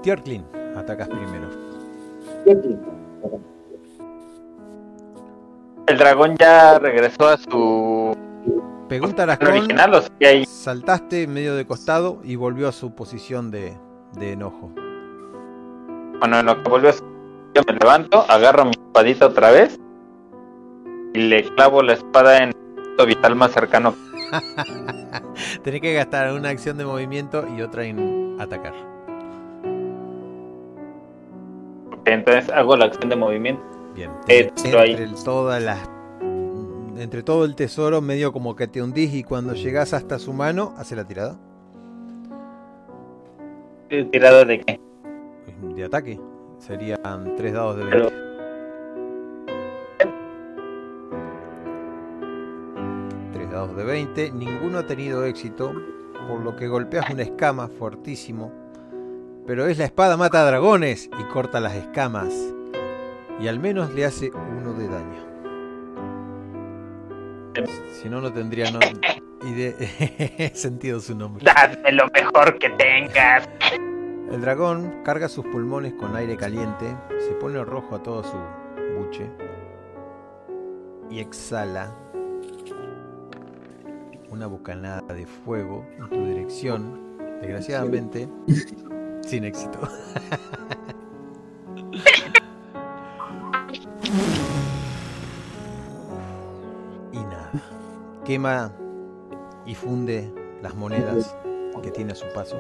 Tierklin, 0.04 0.46
atacas 0.76 1.08
primero. 1.08 1.50
El 5.88 5.98
dragón 5.98 6.36
ya 6.38 6.78
regresó 6.78 7.30
a 7.30 7.38
su 7.38 8.16
Pegó 8.90 9.08
un 9.08 9.16
tarascón, 9.16 9.48
original, 9.48 9.94
o 9.96 10.02
sea, 10.02 10.30
ahí. 10.30 10.46
saltaste 10.46 11.26
medio 11.28 11.56
de 11.56 11.66
costado 11.66 12.20
y 12.24 12.36
volvió 12.36 12.68
a 12.68 12.72
su 12.72 12.94
posición 12.94 13.50
de, 13.50 13.76
de 14.14 14.34
enojo. 14.34 14.72
Bueno, 16.20 16.40
en 16.40 16.46
lo 16.46 16.62
que 16.62 16.70
volvió 16.70 16.90
a 16.90 16.94
su 16.94 17.04
yo 17.56 17.62
me 17.66 17.74
levanto, 17.74 18.26
agarro 18.30 18.66
mi 18.66 18.72
espadita 18.72 19.28
otra 19.28 19.50
vez 19.50 19.80
y 21.14 21.20
le 21.20 21.44
clavo 21.56 21.82
la 21.82 21.94
espada 21.94 22.38
en 22.40 22.50
el 22.50 22.54
punto 22.54 23.06
vital 23.06 23.36
más 23.36 23.54
cercano. 23.54 23.96
Tenés 25.64 25.82
que 25.82 25.94
gastar 25.94 26.34
una 26.34 26.50
acción 26.50 26.78
de 26.78 26.86
movimiento 26.86 27.46
y 27.56 27.62
otra 27.62 27.86
en 27.86 28.38
atacar. 28.40 28.74
Entonces 32.06 32.50
hago 32.52 32.76
la 32.78 32.86
acción 32.86 33.10
de 33.10 33.16
movimiento. 33.16 33.64
Bien. 33.96 34.12
Ahí. 34.28 34.92
entre 34.92 35.08
todas 35.24 35.64
las 35.64 35.90
entre 36.98 37.24
todo 37.24 37.46
el 37.46 37.56
tesoro 37.56 38.02
medio 38.02 38.32
como 38.32 38.56
que 38.56 38.68
te 38.68 38.82
hundís 38.82 39.14
y 39.14 39.24
cuando 39.24 39.54
llegas 39.54 39.94
hasta 39.94 40.18
su 40.18 40.32
mano 40.34 40.74
hace 40.78 40.96
la 40.96 41.06
tirada 41.06 41.38
¿Tirada 43.90 44.46
de 44.46 44.60
qué? 44.62 44.80
de 45.76 45.84
ataque. 45.84 46.20
Serían 46.58 47.36
3 47.36 47.54
dados 47.54 47.78
de 47.78 47.84
20. 47.86 48.08
Tres 48.08 48.35
dados 53.66 53.78
de 53.78 53.84
20. 53.84 54.32
Ninguno 54.32 54.80
ha 54.80 54.88
tenido 54.88 55.26
éxito, 55.26 55.74
por 56.28 56.42
lo 56.42 56.56
que 56.56 56.68
golpeas 56.68 57.10
una 57.10 57.24
escama 57.24 57.68
fuertísimo. 57.68 58.52
Pero 59.48 59.68
es 59.68 59.78
la 59.78 59.86
espada 59.86 60.18
mata 60.18 60.46
dragones 60.46 61.10
y 61.20 61.24
corta 61.26 61.60
las 61.60 61.76
escamas. 61.76 62.34
Y 63.40 63.48
al 63.48 63.60
menos 63.60 63.94
le 63.94 64.06
hace 64.06 64.32
uno 64.32 64.74
de 64.74 64.88
daño. 64.88 65.26
Si 67.94 68.10
no, 68.10 68.22
no 68.22 68.32
tendría 68.34 68.72
no, 68.72 68.80
sentido 70.54 71.00
su 71.00 71.16
nombre. 71.16 71.46
Dadme 71.46 71.92
lo 71.92 72.08
mejor 72.10 72.58
que 72.58 72.70
tengas. 72.72 73.48
El 74.32 74.42
dragón 74.42 75.04
carga 75.04 75.30
sus 75.30 75.46
pulmones 75.46 75.94
con 75.94 76.16
aire 76.16 76.36
caliente, 76.36 76.98
se 77.20 77.34
pone 77.36 77.64
rojo 77.64 77.96
a 77.96 78.04
todo 78.04 78.24
su 78.24 78.38
buche 78.98 79.30
y 81.10 81.20
exhala 81.20 81.94
una 84.36 84.48
bocanada 84.48 85.02
de 85.14 85.26
fuego 85.26 85.86
en 85.98 86.10
tu 86.10 86.26
dirección, 86.26 87.18
desgraciadamente 87.40 88.28
sin 89.22 89.46
éxito. 89.46 89.80
y 97.14 97.18
nada, 97.18 97.50
quema 98.26 98.74
y 99.66 99.74
funde 99.74 100.30
las 100.62 100.76
monedas 100.76 101.34
que 101.82 101.92
tiene 101.92 102.12
a 102.12 102.16
su 102.16 102.26
paso. 102.34 102.58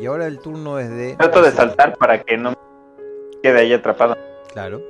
Y 0.00 0.06
ahora 0.06 0.26
el 0.26 0.40
turno 0.40 0.80
es 0.80 0.90
de... 0.90 1.14
Trato 1.14 1.42
de 1.42 1.52
saltar 1.52 1.96
para 1.96 2.24
que 2.24 2.36
no 2.36 2.50
me 2.50 2.56
quede 3.40 3.60
ahí 3.60 3.72
atrapado. 3.72 4.16
Claro. 4.52 4.82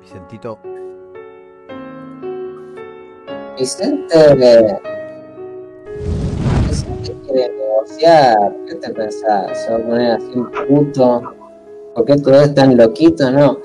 Vicentito, 0.00 0.58
Vicente. 3.58 4.80
Vicente 6.68 7.16
quiere 7.24 7.50
negociar. 7.50 8.36
¿Qué 8.66 8.74
te 8.74 8.90
pensás? 8.90 9.64
¿Se 9.64 9.70
va 9.70 9.76
a 9.76 9.80
poner 9.80 10.10
así 10.12 10.32
un 10.34 10.50
puto? 10.50 11.22
¿Por 11.94 12.04
qué 12.04 12.16
todo 12.16 12.42
es 12.42 12.54
tan 12.54 12.76
loquito? 12.76 13.30
No. 13.30 13.58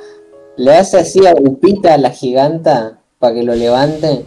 Le 0.58 0.76
hace 0.76 1.00
así 1.00 1.26
a 1.26 1.34
Upita 1.34 1.96
a 1.96 1.98
la 1.98 2.12
giganta 2.12 3.00
para 3.18 3.34
que 3.34 3.44
lo 3.44 3.56
levante. 3.56 4.26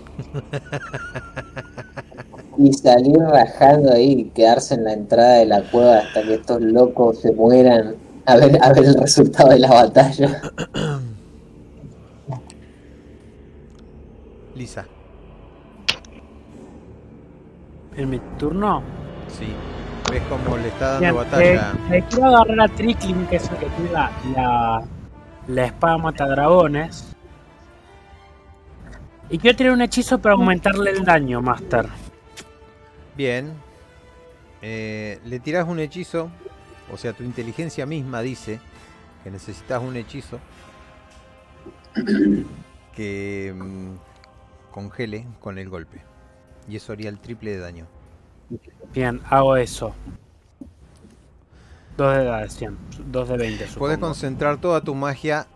Y 2.59 2.73
salir 2.73 3.19
rajando 3.19 3.93
ahí 3.93 4.13
y 4.13 4.25
quedarse 4.31 4.75
en 4.75 4.85
la 4.85 4.93
entrada 4.93 5.35
de 5.37 5.47
la 5.47 5.63
cueva 5.71 5.99
hasta 5.99 6.23
que 6.23 6.35
estos 6.35 6.61
locos 6.61 7.21
se 7.21 7.33
mueran. 7.33 7.97
A 8.27 8.37
ver, 8.37 8.59
a 8.61 8.73
ver 8.73 8.85
el 8.85 8.95
resultado 8.95 9.51
de 9.51 9.59
la 9.61 9.71
batalla. 9.71 10.43
Lisa. 14.55 14.87
En 17.97 18.11
mi 18.11 18.19
turno. 18.39 18.83
Sí. 19.29 19.53
¿Ves 20.11 20.23
cómo 20.29 20.57
le 20.57 20.69
está 20.69 20.99
dando 20.99 21.01
Bien, 21.01 21.15
batalla? 21.15 21.73
eh, 21.91 21.99
eh, 21.99 22.05
quiero 22.11 22.27
agarrar 22.27 22.61
a 22.61 22.69
Trickling, 22.69 23.27
que 23.27 23.37
es 23.37 23.51
el 23.51 23.57
que 23.59 23.67
tiene 23.67 23.91
la, 23.93 24.11
la, 24.35 24.83
la 25.49 25.65
espada 25.65 25.99
mata 25.99 26.27
dragones. 26.27 27.15
Y 29.31 29.39
quiero 29.39 29.57
tirar 29.57 29.73
un 29.73 29.81
hechizo 29.83 30.19
para 30.19 30.35
aumentarle 30.35 30.91
el 30.91 31.05
daño, 31.05 31.41
Master. 31.41 31.87
Bien. 33.17 33.53
Eh, 34.61 35.19
le 35.25 35.41
tirás 35.41 35.67
un 35.67 35.79
hechizo. 35.81 36.31
O 36.93 36.97
sea, 36.99 37.15
tu 37.15 37.23
inteligencia 37.23 37.87
misma 37.87 38.21
dice 38.21 38.61
que 39.25 39.31
necesitas 39.31 39.81
un 39.81 39.97
hechizo 39.97 40.39
que 42.95 43.55
mm, 43.57 43.95
congele 44.71 45.27
con 45.41 45.59
el 45.59 45.69
golpe. 45.71 46.03
Y 46.69 46.77
eso 46.77 46.93
haría 46.93 47.09
el 47.09 47.21
triple 47.21 47.51
de 47.53 47.59
daño. 47.59 47.87
Bien, 48.93 49.21
hago 49.31 49.57
eso. 49.57 49.95
2 51.97 52.17
de, 52.17 52.25
da- 52.25 52.49
100, 52.49 52.77
2 53.07 53.29
de 53.29 53.37
20, 53.37 53.67
Puedes 53.77 53.99
supongo. 53.99 53.99
concentrar 53.99 54.61
toda 54.61 54.83
tu 54.83 54.95
magia 54.95 55.47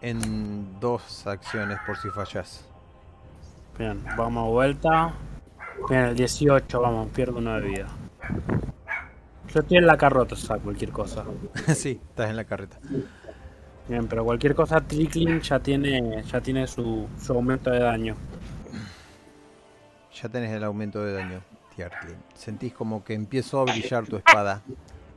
en 0.00 0.78
dos 0.80 1.26
acciones 1.26 1.80
por 1.80 1.96
si 1.98 2.10
fallas. 2.10 2.64
Bien, 3.78 4.02
vamos 4.16 4.46
a 4.46 4.50
vuelta. 4.50 5.14
Bien, 5.88 6.02
el 6.04 6.16
18, 6.16 6.80
vamos, 6.80 7.08
pierdo 7.10 7.38
una 7.38 7.60
de 7.60 7.68
vida. 7.68 7.86
Yo 9.48 9.60
estoy 9.60 9.78
en 9.78 9.86
la 9.86 9.96
carrota, 9.96 10.34
o 10.34 10.38
sea, 10.38 10.58
cualquier 10.58 10.90
cosa. 10.90 11.24
sí, 11.74 12.00
estás 12.10 12.30
en 12.30 12.36
la 12.36 12.44
carreta. 12.44 12.78
Bien, 13.88 14.06
pero 14.08 14.24
cualquier 14.24 14.54
cosa 14.54 14.80
Trickling 14.80 15.40
ya 15.40 15.58
tiene, 15.60 16.22
ya 16.24 16.40
tiene 16.40 16.66
su, 16.66 17.06
su 17.20 17.32
aumento 17.34 17.70
de 17.70 17.80
daño. 17.80 18.16
Ya 20.22 20.28
tenés 20.28 20.52
el 20.52 20.64
aumento 20.64 21.02
de 21.02 21.12
daño, 21.12 21.40
Tiarklin. 21.74 22.16
Sentís 22.34 22.72
como 22.72 23.02
que 23.04 23.14
empezó 23.14 23.60
a 23.60 23.64
brillar 23.64 24.06
tu 24.06 24.16
espada. 24.16 24.62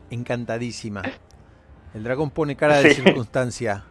Encantadísima. 0.09 1.03
El 1.93 2.03
dragón 2.03 2.31
pone 2.31 2.55
cara 2.55 2.77
de 2.81 2.93
Sí. 2.93 3.01
circunstancia. 3.01 3.83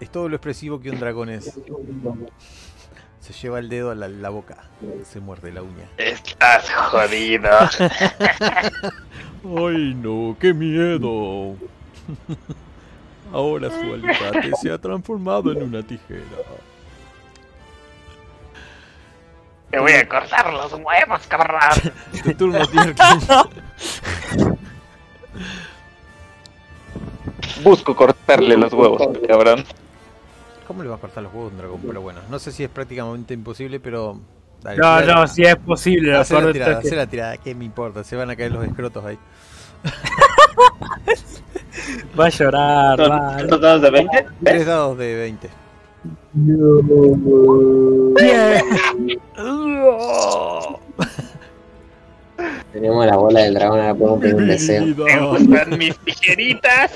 Es 0.00 0.10
todo 0.10 0.28
lo 0.28 0.36
expresivo 0.36 0.80
que 0.80 0.90
un 0.90 1.00
dragón 1.00 1.30
es. 1.30 1.58
Se 3.20 3.32
lleva 3.32 3.58
el 3.58 3.68
dedo 3.68 3.90
a 3.90 3.94
la, 3.94 4.08
la 4.08 4.28
boca. 4.28 4.64
Se 5.04 5.20
muerde 5.20 5.52
la 5.52 5.62
uña. 5.62 5.88
Estás 5.96 6.70
jodido. 6.70 7.48
Ay, 9.66 9.94
no, 9.94 10.36
qué 10.38 10.52
miedo. 10.52 11.56
Ahora 13.34 13.68
su 13.68 13.92
alicate 13.92 14.52
se 14.62 14.70
ha 14.70 14.78
transformado 14.78 15.50
en 15.50 15.60
una 15.64 15.82
tijera. 15.82 16.22
Te 19.72 19.78
voy 19.80 19.90
a 19.90 20.08
cortar 20.08 20.52
los 20.52 20.72
huevos, 20.72 21.26
cabrón. 21.26 21.60
Tu 22.22 22.32
turno, 22.34 22.64
Tiarklin. 22.64 23.20
Busco 27.64 27.96
cortarle 27.96 28.56
los 28.56 28.72
huevos, 28.72 29.02
cabrón. 29.26 29.64
¿Cómo 30.68 30.84
le 30.84 30.88
va 30.88 30.94
a 30.94 30.98
cortar 30.98 31.24
los 31.24 31.32
huevos 31.32 31.50
a 31.50 31.54
un 31.54 31.58
dragón? 31.58 31.80
Pero 31.84 32.00
bueno, 32.02 32.20
no 32.30 32.38
sé 32.38 32.52
si 32.52 32.62
es 32.62 32.70
prácticamente 32.70 33.34
imposible, 33.34 33.80
pero... 33.80 34.20
dale, 34.62 34.78
No, 34.78 35.00
no, 35.02 35.26
si 35.26 35.42
es 35.42 35.56
posible. 35.56 36.16
Hacé 36.16 36.40
la 36.40 36.52
tirada, 36.52 36.80
que- 36.80 36.94
la 36.94 37.06
tirada, 37.08 37.36
¿qué 37.38 37.52
me 37.56 37.64
importa? 37.64 38.04
Se 38.04 38.14
van 38.14 38.30
a 38.30 38.36
caer 38.36 38.52
los 38.52 38.64
escrotos 38.64 39.04
ahí. 39.04 39.18
Va 42.18 42.26
a 42.26 42.28
llorar, 42.28 42.96
¿Son 42.98 43.10
va. 43.10 43.38
son 43.48 43.60
dados 43.60 43.82
de 43.82 43.90
20? 43.90 44.26
Tres 44.44 44.66
dados 44.66 44.98
de 44.98 45.14
20. 45.14 45.50
Tenemos 52.72 53.06
la 53.06 53.16
bola 53.16 53.40
del 53.40 53.54
dragón, 53.54 53.80
ahora 53.80 53.94
podemos 53.94 54.20
pedir 54.20 54.34
un 54.34 54.46
deseo. 54.48 54.84
¿Te 55.06 55.18
gustan 55.20 55.78
mis 55.78 55.98
tijeritas? 56.00 56.92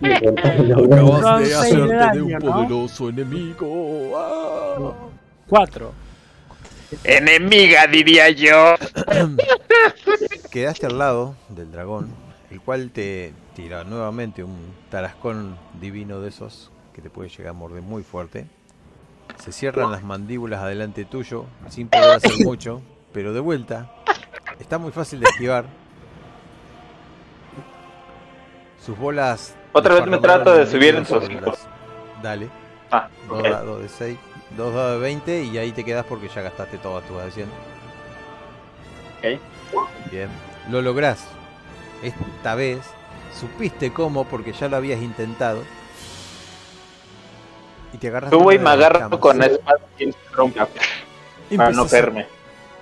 Acabas 0.00 1.40
de 1.40 1.48
de 1.48 1.54
hacerte 1.54 1.86
de 1.86 1.94
daño, 1.94 2.24
un 2.24 2.32
¿no? 2.32 2.38
poderoso 2.38 3.08
enemigo. 3.08 4.12
Ah. 4.16 4.92
Cuatro. 5.48 5.92
Enemiga, 7.04 7.86
diría 7.86 8.30
yo. 8.30 8.74
Quedaste 10.50 10.86
al 10.86 10.98
lado 10.98 11.34
del 11.48 11.72
dragón, 11.72 12.14
el 12.52 12.60
cual 12.60 12.90
te 12.90 13.32
tira 13.56 13.82
nuevamente 13.82 14.44
un 14.44 14.74
tarascón 14.90 15.56
divino 15.80 16.20
de 16.20 16.28
esos 16.28 16.70
que 16.92 17.00
te 17.00 17.08
puede 17.08 17.30
llegar 17.30 17.48
a 17.48 17.52
morder 17.54 17.80
muy 17.82 18.02
fuerte. 18.02 18.46
Se 19.38 19.52
cierran 19.52 19.90
las 19.90 20.02
mandíbulas 20.04 20.60
adelante 20.60 21.06
tuyo, 21.06 21.46
sin 21.70 21.88
poder 21.88 22.10
hacer 22.10 22.32
mucho, 22.44 22.82
pero 23.14 23.32
de 23.32 23.40
vuelta. 23.40 23.90
Está 24.60 24.76
muy 24.76 24.92
fácil 24.92 25.20
de 25.20 25.26
esquivar. 25.30 25.64
Sus 28.84 28.98
bolas. 28.98 29.54
Otra 29.72 29.94
vez 29.94 30.06
me 30.06 30.18
trato 30.18 30.52
de 30.54 30.66
subir 30.66 30.94
en 30.94 31.00
líquido 31.00 31.20
su 31.20 31.26
sobre 31.26 31.36
hocico. 31.36 31.50
las- 31.52 32.22
Dale. 32.22 32.50
Ah, 32.90 33.08
Dos 33.28 33.42
dados 33.42 33.80
de 33.80 33.88
6, 33.88 34.18
dos 34.58 34.74
dados 34.74 34.92
de 34.96 34.98
20 35.00 35.44
y 35.44 35.56
ahí 35.56 35.72
te 35.72 35.82
quedas 35.84 36.04
porque 36.04 36.28
ya 36.28 36.42
gastaste 36.42 36.76
todas 36.76 37.02
tus 37.08 37.16
acciones. 37.18 37.54
Ok. 39.18 39.40
Bien, 40.10 40.28
lo 40.70 40.82
lográs. 40.82 41.26
Esta 42.02 42.54
vez 42.54 42.80
supiste 43.38 43.92
cómo 43.92 44.24
porque 44.24 44.52
ya 44.52 44.68
lo 44.68 44.76
habías 44.76 45.00
intentado. 45.00 45.62
Y 47.92 47.98
te 47.98 48.08
agarras 48.08 48.30
Subo 48.30 48.52
y 48.52 48.58
me 48.58 48.70
agarro 48.70 49.20
con 49.20 49.38
la 49.38 49.46
espada 49.46 49.80
y 49.98 50.10
rompa 50.32 50.68
para 51.56 51.70
no 51.70 51.86
caerme. 51.86 52.26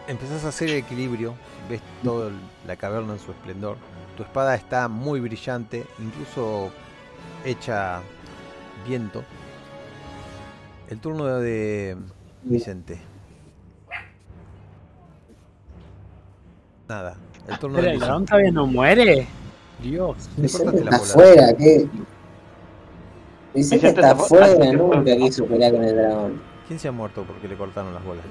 Empezás 0.06 0.44
a 0.44 0.48
hacer 0.48 0.70
equilibrio, 0.70 1.34
ves 1.68 1.80
toda 2.02 2.30
la 2.66 2.76
caverna 2.76 3.12
en 3.12 3.18
su 3.18 3.30
esplendor. 3.30 3.76
Tu 4.16 4.22
espada 4.22 4.54
está 4.54 4.88
muy 4.88 5.20
brillante, 5.20 5.86
incluso 5.98 6.70
hecha 7.44 8.00
viento. 8.86 9.24
El 10.88 10.98
turno 10.98 11.26
de 11.38 11.96
Vicente. 12.42 13.00
Nada. 16.88 17.16
El 17.50 17.58
turno 17.58 17.76
Pero 17.76 17.82
de 17.84 17.88
el 17.88 17.94
Lizzie. 17.94 18.06
dragón 18.06 18.26
todavía 18.26 18.50
no 18.52 18.66
muere. 18.66 19.26
Dios. 19.82 20.16
Vicente 20.36 20.64
cortaste 20.64 20.84
la 20.90 20.96
está 20.96 21.14
bola. 21.14 21.30
afuera, 21.32 21.56
¿qué? 21.58 21.86
Vicente 23.54 23.88
está 23.88 24.00
está 24.12 24.16
fu- 24.16 24.22
afuera, 24.36 24.72
nunca 24.72 25.16
quiso 25.16 25.46
pelear 25.46 25.72
con 25.72 25.84
el 25.84 25.96
dragón. 25.96 26.40
¿Quién 26.68 26.78
se 26.78 26.88
ha 26.88 26.92
muerto 26.92 27.24
porque 27.26 27.48
le 27.48 27.56
cortaron 27.56 27.92
las 27.94 28.04
bolas? 28.04 28.24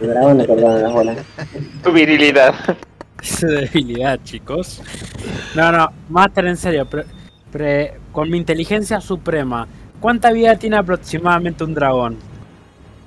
El 0.00 0.08
dragón 0.08 0.38
le 0.38 0.46
cortaron 0.46 0.82
las 0.82 0.92
bolas. 0.92 1.18
Tu 1.82 1.92
virilidad. 1.92 2.54
Su 3.22 3.46
debilidad, 3.46 4.18
chicos. 4.22 4.80
No, 5.54 5.72
no, 5.72 5.88
Master, 6.08 6.46
en 6.46 6.56
serio. 6.56 6.86
pre- 6.88 7.04
pre- 7.50 7.94
con 8.12 8.30
mi 8.30 8.38
inteligencia 8.38 9.00
suprema, 9.00 9.66
¿cuánta 10.00 10.32
vida 10.32 10.56
tiene 10.56 10.76
aproximadamente 10.78 11.64
un 11.64 11.74
dragón? 11.74 12.16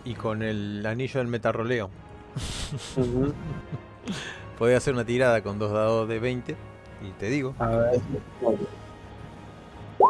Y 0.06 0.14
con 0.16 0.44
el 0.44 0.86
anillo 0.86 1.20
del 1.20 1.28
metarroleo. 1.30 1.90
Podía 4.60 4.78
hacer 4.78 4.94
una 4.94 5.06
tirada 5.06 5.42
con 5.42 5.60
dos 5.60 5.72
dados 5.72 6.08
de 6.08 6.20
20. 6.20 6.56
Y 7.02 7.12
te 7.20 7.30
digo. 7.30 7.56
A 7.60 7.68
ver. 7.68 8.02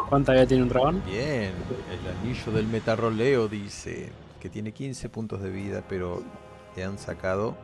¿Cuánta 0.08 0.32
vida 0.32 0.46
tiene 0.46 0.62
un 0.62 0.68
dragón? 0.68 1.02
Bien, 1.06 1.52
el 1.90 2.18
anillo 2.20 2.52
del 2.52 2.66
metarroleo 2.66 3.48
dice 3.48 4.10
que 4.40 4.48
tiene 4.48 4.72
15 4.72 5.08
puntos 5.08 5.40
de 5.42 5.50
vida, 5.50 5.82
pero 5.88 6.22
le 6.76 6.84
han 6.84 6.98
sacado. 6.98 7.56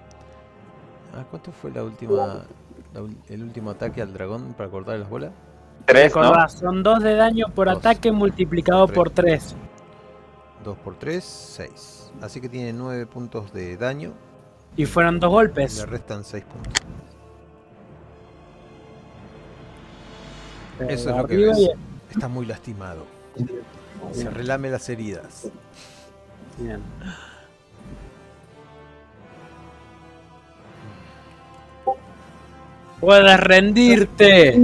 Ah, 1.15 1.25
¿cuánto 1.29 1.53
fue 1.53 1.71
la 1.71 1.83
última, 1.83 2.45
la 2.95 3.01
el 3.29 3.43
último 3.43 3.71
ataque 3.71 4.01
al 4.01 4.13
dragón 4.13 4.55
para 4.55 4.71
cortarle 4.71 5.01
las 5.01 5.11
bolas? 5.11 5.33
Tres, 5.87 6.15
¿no? 6.15 6.23
Recordá, 6.23 6.49
son 6.49 6.83
2 6.83 7.03
de 7.03 7.15
daño 7.15 7.47
por 7.55 7.69
Dos. 7.69 7.79
ataque 7.79 8.13
multiplicado 8.13 8.87
Tres. 8.87 8.95
por 8.97 9.11
3. 9.11 9.57
2 10.65 10.79
por 10.79 10.95
3, 10.97 11.25
6. 11.25 12.13
Así 12.21 12.41
que 12.41 12.49
tiene 12.49 12.73
9 12.73 13.07
puntos 13.07 13.53
de 13.53 13.77
daño. 13.77 14.13
Y 14.81 14.87
fueron 14.87 15.21
dos 15.21 15.29
Le 15.29 15.35
golpes. 15.35 15.87
restan 15.87 16.25
6 16.25 16.43
puntos. 16.43 16.73
Eh, 20.81 20.87
Eso 20.89 21.11
es 21.11 21.17
lo 21.19 21.27
que 21.27 21.37
ves. 21.37 21.69
Está 22.11 22.29
muy 22.29 22.47
lastimado. 22.47 23.05
Se 24.13 24.31
relame 24.31 24.71
las 24.71 24.89
heridas. 24.89 25.51
Bien. 26.57 26.81
Puedes 33.01 33.41
rendirte. 33.41 34.57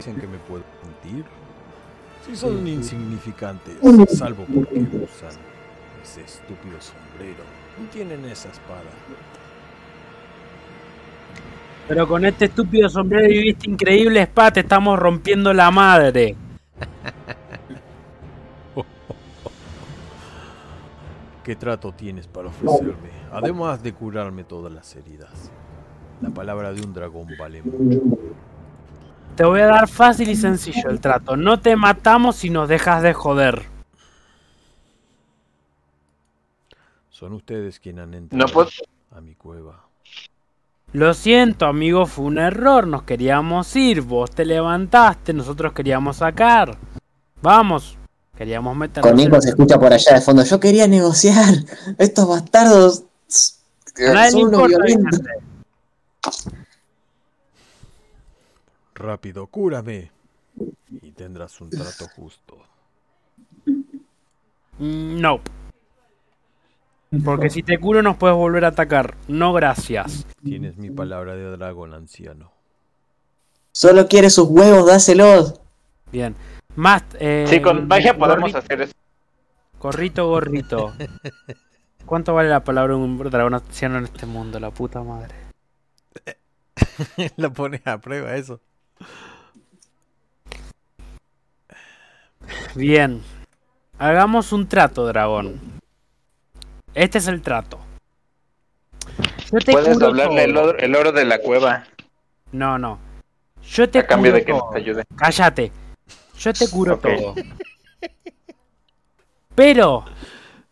Dicen 0.00 0.16
que 0.18 0.26
me 0.26 0.38
puedo 0.38 0.64
mentir. 0.82 1.26
Si 2.24 2.34
son 2.34 2.66
insignificantes, 2.66 3.76
salvo 4.16 4.46
porque 4.46 4.78
usan 4.78 5.38
ese 6.02 6.22
estúpido 6.22 6.80
sombrero 6.80 7.44
y 7.78 7.84
tienen 7.92 8.24
esa 8.24 8.48
espada. 8.48 8.80
Pero 11.86 12.08
con 12.08 12.24
este 12.24 12.46
estúpido 12.46 12.88
sombrero 12.88 13.30
y 13.30 13.42
viste 13.42 13.68
increíble 13.68 14.22
spa, 14.22 14.50
te 14.50 14.60
estamos 14.60 14.98
rompiendo 14.98 15.52
la 15.52 15.70
madre. 15.70 16.34
¿Qué 21.44 21.56
trato 21.56 21.92
tienes 21.92 22.26
para 22.26 22.48
ofrecerme? 22.48 23.10
Además 23.32 23.82
de 23.82 23.92
curarme 23.92 24.44
todas 24.44 24.72
las 24.72 24.96
heridas. 24.96 25.52
La 26.22 26.30
palabra 26.30 26.72
de 26.72 26.80
un 26.80 26.94
dragón 26.94 27.26
vale 27.38 27.62
mucho. 27.62 28.00
Te 29.40 29.46
voy 29.46 29.60
a 29.60 29.68
dar 29.68 29.88
fácil 29.88 30.28
y 30.28 30.36
sencillo 30.36 30.90
el 30.90 31.00
trato. 31.00 31.34
No 31.34 31.60
te 31.60 31.74
matamos 31.74 32.36
si 32.36 32.50
nos 32.50 32.68
dejas 32.68 33.02
de 33.02 33.14
joder. 33.14 33.62
Son 37.08 37.32
ustedes 37.32 37.80
quienes 37.80 38.02
han 38.04 38.12
entrado 38.12 38.46
No 38.46 38.52
puedo. 38.52 38.68
a 39.16 39.22
mi 39.22 39.34
cueva. 39.34 39.86
Lo 40.92 41.14
siento, 41.14 41.64
amigo, 41.64 42.04
fue 42.04 42.26
un 42.26 42.36
error. 42.36 42.86
Nos 42.86 43.04
queríamos 43.04 43.74
ir. 43.76 44.02
Vos 44.02 44.30
te 44.30 44.44
levantaste, 44.44 45.32
nosotros 45.32 45.72
queríamos 45.72 46.18
sacar. 46.18 46.76
Vamos, 47.40 47.96
queríamos 48.36 48.76
meternos. 48.76 49.10
Con 49.10 49.18
en- 49.20 49.40
se 49.40 49.48
escucha 49.48 49.78
por 49.80 49.90
allá 49.90 50.16
de 50.16 50.20
fondo. 50.20 50.44
Yo 50.44 50.60
quería 50.60 50.86
negociar. 50.86 51.54
Estos 51.96 52.28
bastardos 52.28 53.04
nadie 53.96 54.32
son 54.32 54.54
unos 54.54 54.68
violentos. 54.68 55.20
Rápido, 59.00 59.46
cúrame. 59.46 60.10
Y 60.90 61.12
tendrás 61.12 61.58
un 61.62 61.70
trato 61.70 62.06
justo. 62.14 62.58
Mm, 64.78 65.20
No. 65.20 65.40
Porque 67.24 67.50
si 67.50 67.64
te 67.64 67.76
curo 67.78 68.02
nos 68.02 68.16
puedes 68.18 68.36
volver 68.36 68.64
a 68.64 68.68
atacar. 68.68 69.16
No, 69.26 69.52
gracias. 69.52 70.26
Tienes 70.44 70.76
mi 70.76 70.90
palabra 70.90 71.34
de 71.34 71.50
dragón, 71.56 71.92
anciano. 71.92 72.52
Solo 73.72 74.06
quiere 74.06 74.30
sus 74.30 74.48
huevos, 74.48 74.86
dáselos. 74.86 75.60
Bien. 76.12 76.36
Más. 76.76 77.02
Eh, 77.18 77.46
Sí, 77.48 77.60
con 77.60 77.88
magia 77.88 78.16
podemos 78.16 78.54
hacer 78.54 78.82
eso. 78.82 78.92
Gorrito, 79.80 80.28
gorrito. 80.28 80.92
¿Cuánto 82.06 82.34
vale 82.34 82.48
la 82.48 82.62
palabra 82.62 82.94
de 82.94 83.00
un 83.00 83.18
dragón 83.30 83.54
anciano 83.54 83.98
en 83.98 84.04
este 84.04 84.26
mundo? 84.26 84.60
La 84.60 84.70
puta 84.70 85.02
madre. 85.02 85.34
La 87.36 87.50
pones 87.50 87.84
a 87.86 87.98
prueba 87.98 88.36
eso. 88.36 88.60
Bien. 92.74 93.22
Hagamos 93.98 94.52
un 94.52 94.66
trato, 94.66 95.06
dragón. 95.06 95.60
Este 96.94 97.18
es 97.18 97.26
el 97.28 97.42
trato. 97.42 97.78
Yo 99.52 99.58
te 99.58 99.72
Puedes 99.72 99.98
doblarle 99.98 100.44
el 100.44 100.56
oro, 100.56 100.78
el 100.78 100.94
oro 100.94 101.12
de 101.12 101.24
la 101.24 101.38
cueva 101.40 101.84
No, 102.52 102.78
no. 102.78 102.98
Yo 103.62 103.88
te 103.90 103.98
a 104.00 104.06
cambio 104.06 104.32
de 104.32 104.44
que 104.44 104.52
todo. 104.52 104.66
nos 104.66 104.74
ayude. 104.76 105.04
Cállate. 105.16 105.72
Yo 106.38 106.52
te 106.52 106.68
curo 106.70 106.98
todo. 106.98 107.34
Pero, 109.54 110.04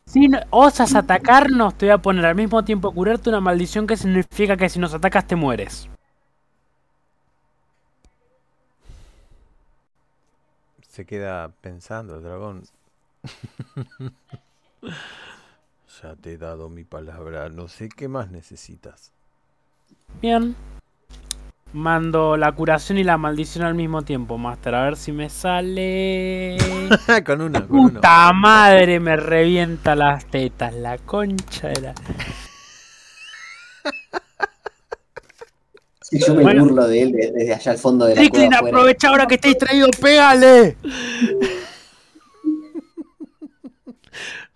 si 0.06 0.28
no- 0.28 0.40
osas 0.50 0.94
atacarnos, 0.94 1.76
te 1.76 1.86
voy 1.86 1.92
a 1.92 1.98
poner 1.98 2.24
al 2.24 2.34
mismo 2.34 2.64
tiempo 2.64 2.90
curarte 2.92 3.28
una 3.28 3.40
maldición 3.40 3.86
que 3.86 3.96
significa 3.96 4.56
que 4.56 4.68
si 4.68 4.78
nos 4.78 4.94
atacas 4.94 5.26
te 5.26 5.36
mueres. 5.36 5.88
Se 10.98 11.06
queda 11.06 11.52
pensando 11.60 12.16
el 12.16 12.24
dragón. 12.24 12.64
ya 16.02 16.16
te 16.16 16.32
he 16.32 16.36
dado 16.36 16.68
mi 16.70 16.82
palabra. 16.82 17.48
No 17.50 17.68
sé 17.68 17.88
qué 17.88 18.08
más 18.08 18.32
necesitas. 18.32 19.12
Bien. 20.20 20.56
Mando 21.72 22.36
la 22.36 22.50
curación 22.50 22.98
y 22.98 23.04
la 23.04 23.16
maldición 23.16 23.64
al 23.64 23.76
mismo 23.76 24.02
tiempo, 24.02 24.38
Master. 24.38 24.74
A 24.74 24.82
ver 24.82 24.96
si 24.96 25.12
me 25.12 25.30
sale. 25.30 26.58
con 27.24 27.42
una, 27.42 27.64
con 27.64 27.78
una. 27.78 27.94
Puta 27.94 28.32
madre, 28.32 28.98
me 28.98 29.16
revienta 29.16 29.94
las 29.94 30.26
tetas. 30.26 30.74
La 30.74 30.98
concha 30.98 31.68
de 31.68 31.80
la. 31.80 31.94
Sí, 36.10 36.18
yo 36.26 36.34
me 36.34 36.42
Bueno. 36.42 36.64
burlo 36.64 36.86
de 36.88 37.02
él 37.02 37.12
de- 37.12 37.32
desde 37.32 37.54
allá 37.54 37.72
al 37.72 37.78
fondo 37.78 38.06
de 38.06 38.14
la 38.14 38.58
aprovecha 38.58 39.08
ahora 39.10 39.26
que 39.26 39.34
estáis 39.34 39.54
distraído, 39.56 39.88
pégale. 40.00 40.76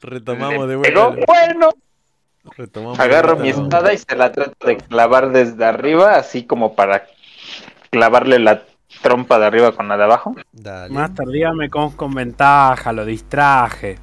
Retomamos 0.00 0.66
de 0.68 0.78
Pero 0.78 1.08
vuelta. 1.12 1.24
bueno, 1.26 1.70
Retomamos 2.56 2.98
agarro 2.98 3.36
mi 3.36 3.50
espada 3.50 3.92
y 3.92 3.98
se 3.98 4.16
la 4.16 4.32
trato 4.32 4.66
de 4.66 4.76
clavar 4.78 5.30
desde 5.30 5.64
arriba, 5.64 6.16
así 6.16 6.44
como 6.44 6.74
para 6.74 7.06
clavarle 7.90 8.38
la 8.40 8.64
trompa 9.02 9.38
de 9.38 9.46
arriba 9.46 9.72
con 9.76 9.88
la 9.88 9.96
de 9.96 10.04
abajo. 10.04 10.34
Dale. 10.52 10.92
Master, 10.92 11.28
dígame 11.28 11.70
cómo 11.70 11.96
con 11.96 12.14
ventaja, 12.14 12.92
lo 12.92 13.04
distraje. 13.04 13.98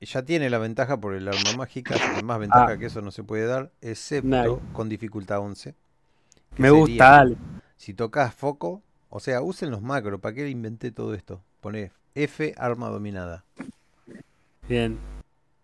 Y 0.00 0.06
Ya 0.06 0.22
tiene 0.22 0.50
la 0.50 0.58
ventaja 0.58 0.96
por 0.98 1.14
el 1.14 1.28
arma 1.28 1.52
mágica, 1.56 1.94
así 1.94 2.04
que 2.16 2.22
más 2.24 2.38
ventaja 2.40 2.72
Ah. 2.72 2.76
que 2.78 2.86
eso 2.86 3.00
no 3.02 3.10
se 3.10 3.22
puede 3.22 3.46
dar, 3.46 3.70
excepto 3.80 4.26
Nice. 4.28 4.60
con 4.72 4.88
dificultad 4.88 5.38
11. 5.40 5.74
Me 6.56 6.68
sería, 6.68 6.80
gusta, 6.80 7.10
dale. 7.10 7.36
Si 7.76 7.94
tocas 7.94 8.34
foco, 8.34 8.82
o 9.10 9.20
sea, 9.20 9.42
usen 9.42 9.70
los 9.70 9.82
macros, 9.82 10.20
¿para 10.20 10.34
qué 10.34 10.48
inventé 10.48 10.90
todo 10.90 11.14
esto? 11.14 11.42
Pone 11.60 11.92
F 12.14 12.54
arma 12.56 12.88
dominada. 12.88 13.44
Bien. 14.68 14.98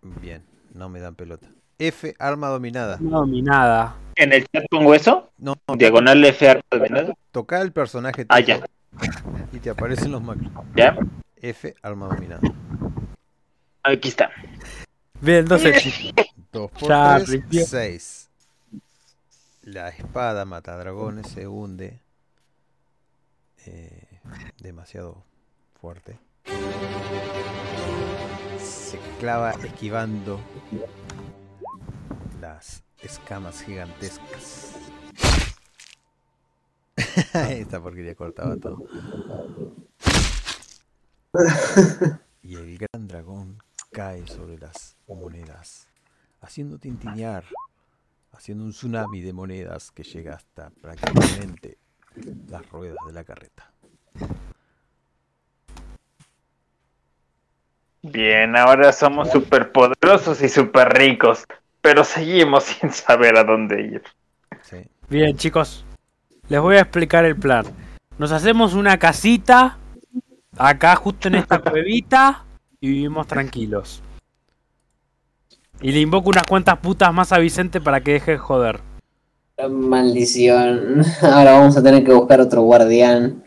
Bien, 0.02 0.42
no 0.74 0.88
me 0.88 1.00
dan 1.00 1.14
pelota. 1.14 1.48
F 1.78 2.14
arma 2.18 2.48
dominada. 2.48 2.98
No, 3.00 3.26
mi 3.26 3.42
nada. 3.42 3.96
En 4.16 4.32
el 4.32 4.46
chat 4.48 4.64
pongo 4.70 4.94
eso, 4.94 5.30
No, 5.38 5.54
diagonal 5.76 6.22
F 6.24 6.48
arma 6.48 6.62
dominada. 6.70 7.14
toca 7.30 7.60
el 7.62 7.72
personaje 7.72 8.26
Ah, 8.28 8.40
ya. 8.40 8.60
y 9.52 9.58
te 9.58 9.70
aparecen 9.70 10.10
los 10.12 10.22
macros. 10.22 10.50
Ya, 10.76 10.96
F 11.36 11.74
arma 11.82 12.06
dominada. 12.08 12.40
aquí 13.82 14.08
está. 14.08 14.30
Bien, 15.20 15.44
dos 15.44 15.64
hechizos. 15.64 16.12
2 16.52 16.70
por 16.72 16.88
Ya, 16.88 17.16
3, 17.18 17.28
rindió. 17.28 17.64
6. 17.64 18.19
La 19.72 19.88
espada 19.88 20.44
mata 20.44 20.76
dragones 20.76 21.28
se 21.28 21.46
hunde 21.46 22.00
eh, 23.66 24.20
demasiado 24.58 25.22
fuerte. 25.80 26.18
Se 28.58 28.98
clava 29.20 29.52
esquivando 29.52 30.40
las 32.40 32.82
escamas 33.00 33.62
gigantescas. 33.62 34.74
Esta 37.34 37.80
porquería 37.80 38.16
cortaba 38.16 38.56
todo. 38.56 38.84
Y 42.42 42.56
el 42.56 42.76
gran 42.76 43.06
dragón 43.06 43.62
cae 43.92 44.26
sobre 44.26 44.58
las 44.58 44.96
monedas, 45.06 45.86
haciendo 46.40 46.76
tintinear, 46.78 47.44
haciendo 48.40 48.64
un 48.64 48.70
tsunami 48.70 49.20
de 49.20 49.34
monedas 49.34 49.90
que 49.90 50.02
llega 50.02 50.34
hasta 50.34 50.70
prácticamente 50.80 51.76
las 52.48 52.66
ruedas 52.70 52.96
de 53.06 53.12
la 53.12 53.22
carreta. 53.22 53.70
Bien, 58.00 58.56
ahora 58.56 58.94
somos 58.94 59.30
súper 59.30 59.72
poderosos 59.72 60.40
y 60.40 60.48
súper 60.48 60.88
ricos, 60.88 61.44
pero 61.82 62.02
seguimos 62.02 62.64
sin 62.80 62.90
saber 62.90 63.36
a 63.36 63.44
dónde 63.44 63.82
ir. 63.82 64.02
Sí. 64.62 64.86
Bien, 65.10 65.36
chicos. 65.36 65.84
Les 66.48 66.62
voy 66.62 66.76
a 66.76 66.80
explicar 66.80 67.26
el 67.26 67.36
plan. 67.36 67.66
Nos 68.16 68.32
hacemos 68.32 68.72
una 68.72 68.98
casita 68.98 69.76
acá 70.56 70.96
justo 70.96 71.28
en 71.28 71.34
esta 71.34 71.58
cuevita 71.60 72.46
y 72.80 72.88
vivimos 72.88 73.26
tranquilos. 73.26 74.02
Y 75.82 75.92
le 75.92 76.00
invoco 76.00 76.30
unas 76.30 76.44
cuantas 76.44 76.78
putas 76.78 77.12
más 77.12 77.32
a 77.32 77.38
Vicente 77.38 77.80
para 77.80 78.00
que 78.00 78.12
deje 78.12 78.32
de 78.32 78.38
joder. 78.38 78.80
Maldición. 79.68 81.02
Ahora 81.22 81.52
vamos 81.52 81.76
a 81.76 81.82
tener 81.82 82.04
que 82.04 82.12
buscar 82.12 82.40
otro 82.40 82.62
guardián. 82.62 83.42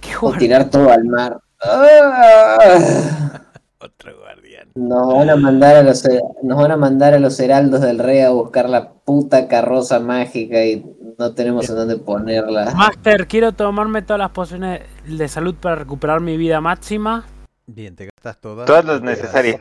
¿Qué 0.00 0.14
O 0.16 0.18
joder? 0.20 0.38
tirar 0.38 0.70
todo 0.70 0.90
al 0.90 1.04
mar. 1.04 1.38
Otro 3.78 4.18
guardián. 4.18 4.68
Nos 4.74 5.14
van 5.14 5.30
a 5.30 5.36
mandar 5.36 5.76
a 5.76 5.82
los 5.82 6.02
nos 6.42 6.58
van 6.58 6.70
a 6.72 6.76
mandar 6.76 7.14
a 7.14 7.18
los 7.18 7.38
heraldos 7.38 7.80
del 7.80 7.98
rey 7.98 8.20
a 8.20 8.30
buscar 8.30 8.68
la 8.68 8.92
puta 8.92 9.46
carroza 9.48 10.00
mágica 10.00 10.64
y 10.64 10.84
no 11.18 11.34
tenemos 11.34 11.68
en 11.68 11.76
dónde 11.76 11.96
ponerla. 11.96 12.72
Master, 12.74 13.26
quiero 13.26 13.52
tomarme 13.52 14.02
todas 14.02 14.18
las 14.18 14.30
pociones 14.30 14.80
de 15.06 15.28
salud 15.28 15.54
para 15.54 15.76
recuperar 15.76 16.20
mi 16.20 16.36
vida 16.36 16.60
máxima. 16.60 17.24
Bien, 17.66 17.94
te 17.94 18.06
gastas 18.06 18.40
todas. 18.40 18.66
Todas 18.66 18.84
las 18.84 19.00
necesarias. 19.02 19.60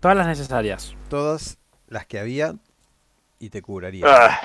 Todas 0.00 0.16
las 0.16 0.26
necesarias. 0.26 0.94
Todas 1.08 1.58
las 1.88 2.06
que 2.06 2.18
había 2.18 2.54
y 3.38 3.50
te 3.50 3.62
curaría. 3.62 4.04
Ah, 4.08 4.40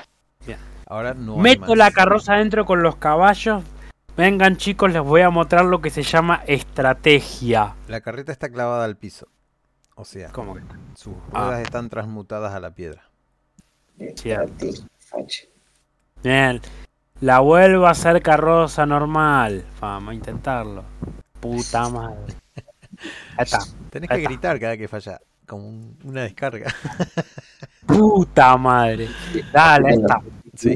Ahora 0.88 1.14
no 1.14 1.34
hay 1.34 1.40
Meto 1.40 1.74
la 1.74 1.90
carroza 1.90 2.34
adentro 2.34 2.64
con 2.64 2.80
los 2.82 2.94
caballos. 2.96 3.64
Vengan 4.16 4.56
chicos, 4.56 4.92
les 4.92 5.02
voy 5.02 5.20
a 5.22 5.30
mostrar 5.30 5.64
lo 5.64 5.80
que 5.80 5.90
se 5.90 6.02
llama 6.04 6.42
estrategia. 6.46 7.74
La 7.88 8.00
carreta 8.00 8.30
está 8.30 8.48
clavada 8.48 8.84
al 8.84 8.96
piso. 8.96 9.26
O 9.96 10.04
sea, 10.04 10.30
¿Cómo 10.30 10.54
que? 10.54 10.62
sus 10.94 11.14
Ah. 11.32 11.46
ruedas 11.46 11.62
están 11.62 11.88
transmutadas 11.88 12.54
a 12.54 12.60
la 12.60 12.70
piedra. 12.70 13.02
Cierto. 14.14 14.66
Bien. 16.22 16.60
La 17.20 17.40
vuelvo 17.40 17.86
a 17.86 17.90
hacer 17.90 18.22
carroza 18.22 18.86
normal. 18.86 19.64
Vamos 19.80 20.12
a 20.12 20.14
intentarlo. 20.14 20.84
Puta 21.40 21.88
madre. 21.88 22.34
Ahí 23.36 23.44
está. 23.44 23.58
Tenés 23.90 24.10
Ahí 24.10 24.18
que 24.18 24.22
está. 24.22 24.28
gritar 24.30 24.60
cada 24.60 24.76
que 24.76 24.86
falla. 24.86 25.20
Como 25.46 25.68
un- 25.68 25.96
una 26.04 26.22
descarga. 26.22 26.72
Puta 27.86 28.56
madre. 28.56 29.08
Dale, 29.52 29.88
ahí 29.90 29.94
está. 30.00 30.20
Sí. 30.56 30.74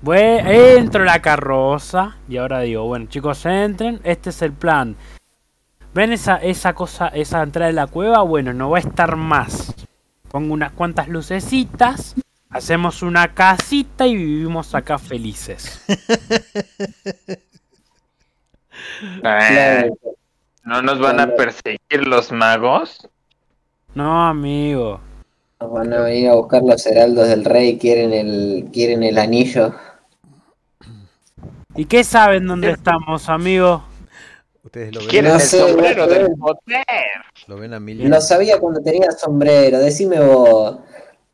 Voy, 0.00 0.18
entro 0.18 1.04
la 1.04 1.20
carroza 1.22 2.16
y 2.28 2.36
ahora 2.38 2.60
digo, 2.60 2.84
bueno 2.86 3.06
chicos, 3.06 3.46
entren, 3.46 4.00
este 4.02 4.30
es 4.30 4.42
el 4.42 4.52
plan. 4.52 4.96
¿Ven 5.94 6.12
esa, 6.12 6.36
esa 6.36 6.72
cosa, 6.72 7.08
esa 7.08 7.42
entrada 7.42 7.66
de 7.68 7.74
la 7.74 7.86
cueva? 7.86 8.22
Bueno, 8.22 8.52
no 8.52 8.70
va 8.70 8.78
a 8.78 8.80
estar 8.80 9.14
más. 9.16 9.74
Pongo 10.28 10.54
unas 10.54 10.72
cuantas 10.72 11.08
lucecitas, 11.08 12.14
hacemos 12.48 13.02
una 13.02 13.34
casita 13.34 14.06
y 14.06 14.16
vivimos 14.16 14.74
acá 14.74 14.98
felices. 14.98 15.84
eh, 19.24 19.90
¿No 20.64 20.82
nos 20.82 20.98
van 20.98 21.20
a 21.20 21.34
perseguir 21.34 22.06
los 22.06 22.32
magos? 22.32 23.08
No, 23.94 24.26
amigo. 24.26 25.00
Nos 25.60 25.72
van 25.72 25.92
a 25.92 26.00
venir 26.02 26.28
a 26.30 26.34
buscar 26.34 26.62
los 26.62 26.84
heraldos 26.86 27.28
del 27.28 27.44
rey, 27.44 27.78
quieren 27.78 28.12
el, 28.12 28.68
quieren 28.72 29.02
el 29.02 29.18
anillo. 29.18 29.74
¿Y 31.74 31.84
qué 31.86 32.04
saben 32.04 32.46
dónde 32.46 32.70
estamos, 32.70 33.28
amigo? 33.28 33.84
Ustedes 34.64 34.94
lo 34.94 35.00
ven, 35.00 35.08
¿Quieren 35.08 35.30
No 35.30 35.36
el 35.36 35.40
sé, 35.42 35.58
sombrero 35.58 36.06
del 36.06 36.28
poder? 36.36 36.84
lo 37.46 37.56
ven 37.56 37.74
a 37.74 37.80
Milian. 37.80 38.10
Lo 38.10 38.20
sabía 38.20 38.58
cuando 38.58 38.80
tenía 38.82 39.10
sombrero, 39.12 39.78
decime 39.78 40.20
vos. 40.20 40.78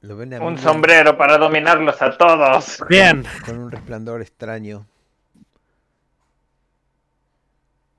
Lo 0.00 0.16
ven 0.16 0.34
a 0.34 0.38
Un 0.38 0.54
Milian 0.54 0.62
sombrero 0.62 1.16
para 1.16 1.38
dominarlos 1.38 2.00
a 2.02 2.16
todos. 2.16 2.78
Bien. 2.88 3.24
con 3.44 3.58
un 3.58 3.70
resplandor 3.70 4.20
extraño. 4.22 4.86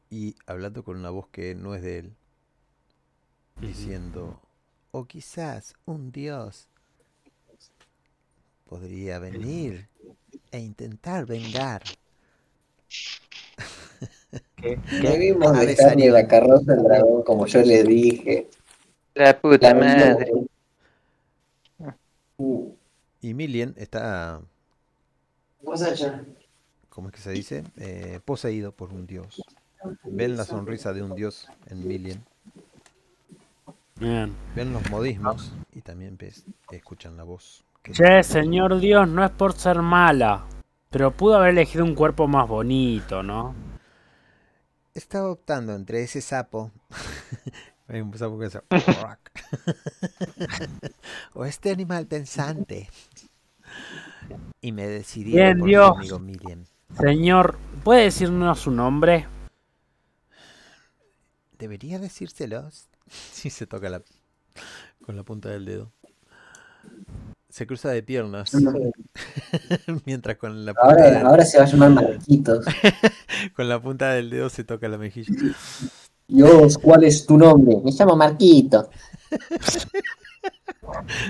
Y 0.09 0.35
hablando 0.47 0.83
con 0.83 0.97
una 0.97 1.09
voz 1.11 1.27
que 1.27 1.55
no 1.55 1.75
es 1.75 1.81
de 1.83 1.99
él. 1.99 2.13
Diciendo, 3.61 4.39
o 4.91 5.05
quizás 5.05 5.73
un 5.85 6.11
dios 6.11 6.67
podría 8.67 9.19
venir 9.19 9.87
e 10.51 10.59
intentar 10.59 11.25
vengar. 11.25 11.83
Debimos 15.01 15.51
Ah, 15.55 15.61
dejarle 15.65 15.65
besaría. 15.65 16.11
la 16.11 16.27
carroza 16.27 16.73
del 16.73 16.83
dragón 16.83 17.23
como 17.23 17.45
yo 17.47 17.61
les 17.61 17.85
dije. 17.87 18.49
La 19.15 19.39
puta 19.39 19.73
La 19.73 19.79
madre. 19.79 20.31
Uh, 22.37 22.71
Y 23.21 23.33
Milian 23.33 23.73
está. 23.77 24.41
¿cómo 26.89 27.09
es 27.09 27.13
que 27.15 27.21
se 27.21 27.31
dice? 27.31 27.63
Eh, 27.77 28.19
poseído 28.23 28.71
por 28.71 28.93
un 28.93 29.05
dios. 29.07 29.41
Ven 30.03 30.37
la 30.37 30.45
sonrisa 30.45 30.93
de 30.93 31.03
un 31.03 31.15
dios 31.15 31.47
en 31.67 31.87
Milian. 31.87 32.23
Bien. 33.99 34.33
Ven 34.55 34.73
los 34.73 34.89
modismos 34.89 35.53
y 35.73 35.81
también 35.81 36.17
ves, 36.17 36.45
escuchan 36.71 37.17
la 37.17 37.23
voz. 37.23 37.63
que- 37.83 37.91
Che, 37.93 38.23
señor 38.23 38.79
Dios, 38.79 39.07
no 39.07 39.23
es 39.23 39.31
por 39.31 39.53
ser 39.53 39.81
mala. 39.81 40.45
Pero 40.89 41.11
pudo 41.11 41.35
haber 41.37 41.49
elegido 41.51 41.85
un 41.85 41.95
cuerpo 41.95 42.27
más 42.27 42.47
bonito, 42.47 43.21
¿no? 43.23 43.53
Estaba 44.93 45.29
optando 45.31 45.75
entre 45.75 46.03
ese 46.03 46.21
sapo. 46.21 46.71
Hay 47.87 48.01
un 48.01 48.15
sapo 48.17 48.37
que 48.39 48.49
o 51.33 51.45
este 51.45 51.71
animal 51.71 52.07
pensante. 52.07 52.89
Y 54.61 54.71
me 54.71 54.87
decidí 54.87 55.31
Bien, 55.31 55.59
por 55.59 55.67
Dios. 55.67 55.97
mi 55.99 56.09
amigo. 56.09 56.49
Señor, 56.99 57.57
¿puede 57.83 58.03
decirnos 58.05 58.59
su 58.59 58.71
nombre? 58.71 59.27
¿Debería 61.57 61.99
decírselos? 61.99 62.88
Sí, 63.31 63.49
se 63.49 63.67
toca 63.67 63.89
la... 63.89 64.01
con 65.05 65.15
la 65.15 65.23
punta 65.23 65.49
del 65.49 65.65
dedo. 65.65 65.91
Se 67.49 67.65
cruza 67.65 67.89
de 67.89 68.03
piernas. 68.03 68.51
Mientras 70.05 70.37
con 70.37 70.65
la 70.65 70.73
punta, 70.73 70.87
Ahora, 70.87 71.11
del, 71.11 71.25
ahora 71.25 71.45
se 71.45 71.57
va 71.57 71.63
a 71.63 71.67
llamar 71.67 71.89
Marquitos. 71.89 72.65
con 73.55 73.67
la 73.67 73.81
punta 73.81 74.13
del 74.13 74.29
dedo 74.29 74.49
se 74.49 74.63
toca 74.63 74.87
la 74.87 74.97
mejilla. 74.97 75.33
Dios, 76.27 76.77
¿cuál 76.77 77.05
es 77.05 77.25
tu 77.25 77.37
nombre? 77.37 77.77
Me 77.83 77.91
llamo 77.91 78.15
Marquito. 78.15 78.89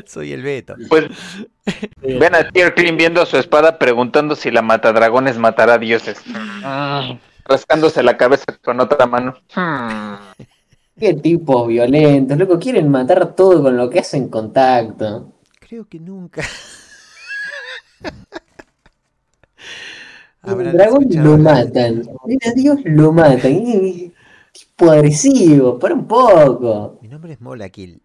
Soy 0.05 0.33
el 0.33 0.43
Beto. 0.43 0.75
Pues 0.89 1.05
ven 2.01 2.35
a 2.35 2.49
Tierklin 2.49 2.97
viendo 2.97 3.25
su 3.25 3.37
espada 3.37 3.79
preguntando 3.79 4.35
si 4.35 4.51
la 4.51 4.61
matadragones 4.61 5.37
matará 5.37 5.77
dioses. 5.77 6.21
Mm, 6.25 7.17
Rascándose 7.45 8.03
la 8.03 8.17
cabeza 8.17 8.45
con 8.61 8.81
otra 8.81 9.05
mano. 9.05 9.35
Qué 10.99 11.13
tipos 11.13 11.67
violentos, 11.67 12.37
loco, 12.37 12.59
quieren 12.59 12.89
matar 12.89 13.33
todo 13.33 13.63
con 13.63 13.77
lo 13.77 13.89
que 13.89 13.99
hacen 13.99 14.27
contacto. 14.27 15.31
Creo 15.59 15.87
que 15.87 15.99
nunca. 15.99 16.43
El 20.43 20.71
dragón 20.73 21.05
lo 21.09 21.37
matan. 21.37 22.03
Mira, 22.25 22.51
Dios 22.53 22.79
lo 22.83 23.13
matan. 23.13 24.11
Tipo 24.51 24.91
agresivo, 24.91 25.79
para 25.79 25.93
un 25.93 26.07
poco. 26.07 26.99
Mi 27.01 27.07
nombre 27.07 27.33
es 27.33 27.41
Molakil. 27.41 28.01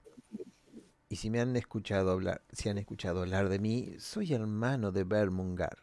Y 1.09 1.16
si 1.16 1.31
me 1.31 1.41
han 1.41 1.57
escuchado 1.57 2.11
hablar, 2.11 2.43
si 2.53 2.69
han 2.69 2.79
escuchado 2.79 3.23
hablar 3.23 3.49
de 3.49 3.59
mí, 3.59 3.95
soy 3.99 4.35
hermano 4.35 4.93
de 4.93 5.05
Bermungar. 5.05 5.79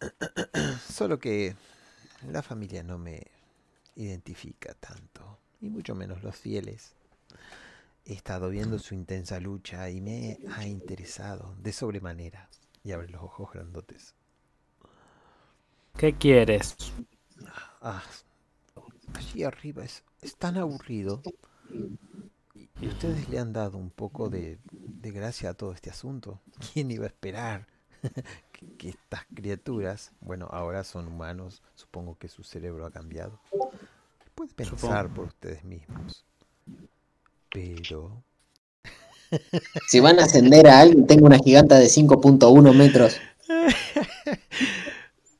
Solo 0.88 1.18
que 1.18 1.54
la 2.30 2.42
familia 2.42 2.82
no 2.82 2.98
me 2.98 3.22
identifica 3.96 4.74
tanto, 4.74 5.38
y 5.60 5.68
mucho 5.68 5.94
menos 5.94 6.22
los 6.22 6.36
fieles. 6.36 6.94
He 8.04 8.14
estado 8.14 8.50
viendo 8.50 8.78
su 8.78 8.94
intensa 8.94 9.38
lucha 9.40 9.90
y 9.90 10.00
me 10.00 10.38
ha 10.56 10.66
interesado 10.66 11.54
de 11.58 11.72
sobremanera. 11.72 12.48
Y 12.82 12.92
abre 12.92 13.08
los 13.08 13.22
ojos 13.22 13.52
grandotes. 13.52 14.14
¿Qué 15.96 16.16
quieres? 16.16 16.76
Ah, 17.82 18.02
allí 19.12 19.44
arriba 19.44 19.84
es, 19.84 20.02
es 20.22 20.36
tan 20.36 20.56
aburrido. 20.56 21.22
Y, 22.54 22.68
y 22.80 22.88
ustedes 22.88 23.28
le 23.28 23.38
han 23.38 23.52
dado 23.52 23.76
un 23.76 23.90
poco 23.90 24.30
de, 24.30 24.58
de 24.70 25.10
gracia 25.10 25.50
a 25.50 25.54
todo 25.54 25.72
este 25.72 25.90
asunto. 25.90 26.40
¿Quién 26.72 26.90
iba 26.90 27.04
a 27.04 27.08
esperar 27.08 27.66
que, 28.52 28.66
que 28.76 28.88
estas 28.90 29.24
criaturas, 29.34 30.12
bueno, 30.20 30.48
ahora 30.50 30.84
son 30.84 31.08
humanos, 31.08 31.62
supongo 31.74 32.16
que 32.18 32.28
su 32.28 32.42
cerebro 32.42 32.86
ha 32.86 32.90
cambiado. 32.90 33.40
Puede 34.34 34.54
pensar 34.54 35.12
por 35.12 35.26
ustedes 35.26 35.64
mismos. 35.64 36.24
Pero 37.52 38.22
Si 39.88 40.00
van 40.00 40.18
a 40.18 40.24
ascender 40.24 40.66
a 40.68 40.80
alguien, 40.80 41.06
tengo 41.06 41.26
una 41.26 41.38
giganta 41.38 41.78
de 41.78 41.86
5.1 41.86 42.74
metros. 42.74 43.20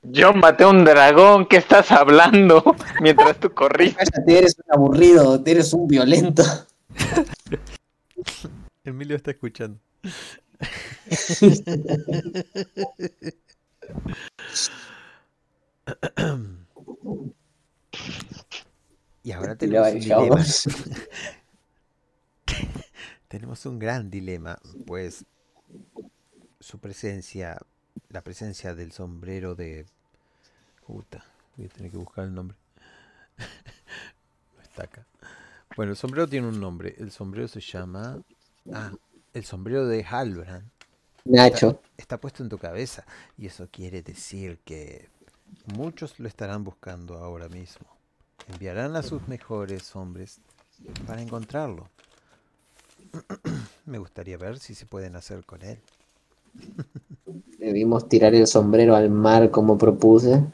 Yo 0.03 0.33
maté 0.33 0.65
a 0.65 0.69
un 0.69 0.85
dragón, 0.85 1.47
¿qué 1.47 1.57
estás 1.57 1.91
hablando? 1.93 2.65
Mientras 3.01 3.39
tú 3.39 3.53
corriste. 3.53 4.05
Cállate, 4.05 4.39
eres 4.39 4.57
un 4.59 4.75
aburrido, 4.75 5.43
eres 5.45 5.73
un 5.73 5.87
violento. 5.87 6.43
Emilio 8.85 9.17
está 9.17 9.31
escuchando. 9.33 9.79
y 19.23 19.33
ahora 19.33 19.57
tenemos 19.57 19.93
un 19.93 20.01
dilema. 20.01 20.45
tenemos 23.29 23.67
un 23.67 23.79
gran 23.79 24.11
dilema, 24.11 24.59
pues 24.87 25.27
su 26.61 26.79
presencia, 26.79 27.59
la 28.09 28.23
presencia 28.23 28.75
del 28.75 28.93
sombrero 28.93 29.55
de... 29.55 29.87
Puta, 30.87 31.25
voy 31.57 31.67
a 31.67 31.69
tener 31.69 31.91
que 31.91 31.97
buscar 31.97 32.25
el 32.25 32.35
nombre. 32.35 32.57
no 34.57 34.63
está 34.63 34.85
acá. 34.85 35.07
Bueno, 35.77 35.93
el 35.93 35.97
sombrero 35.97 36.29
tiene 36.29 36.49
un 36.49 36.61
nombre. 36.61 36.95
El 36.99 37.11
sombrero 37.11 37.49
se 37.49 37.61
llama... 37.61 38.21
Ah, 38.73 38.93
el 39.33 39.45
sombrero 39.45 39.87
de 39.87 40.05
Halbrand. 40.05 40.69
Nacho. 41.25 41.81
Está 41.97 42.19
puesto 42.19 42.43
en 42.43 42.49
tu 42.49 42.59
cabeza. 42.59 43.05
Y 43.37 43.47
eso 43.47 43.69
quiere 43.71 44.03
decir 44.03 44.59
que 44.65 45.09
muchos 45.75 46.19
lo 46.19 46.29
estarán 46.29 46.65
buscando 46.65 47.19
ahora 47.19 47.49
mismo. 47.49 47.87
Enviarán 48.49 48.97
a 48.97 49.03
sus 49.03 49.27
mejores 49.29 49.95
hombres 49.95 50.41
para 51.07 51.21
encontrarlo. 51.21 51.89
Me 53.87 53.99
gustaría 53.99 54.37
ver 54.37 54.59
si 54.59 54.75
se 54.75 54.87
pueden 54.87 55.17
hacer 55.17 55.45
con 55.45 55.63
él. 55.63 55.79
Debimos 57.59 58.09
tirar 58.09 58.35
el 58.35 58.47
sombrero 58.47 58.97
al 58.97 59.11
mar 59.11 59.51
como 59.51 59.77
propuse. 59.77 60.45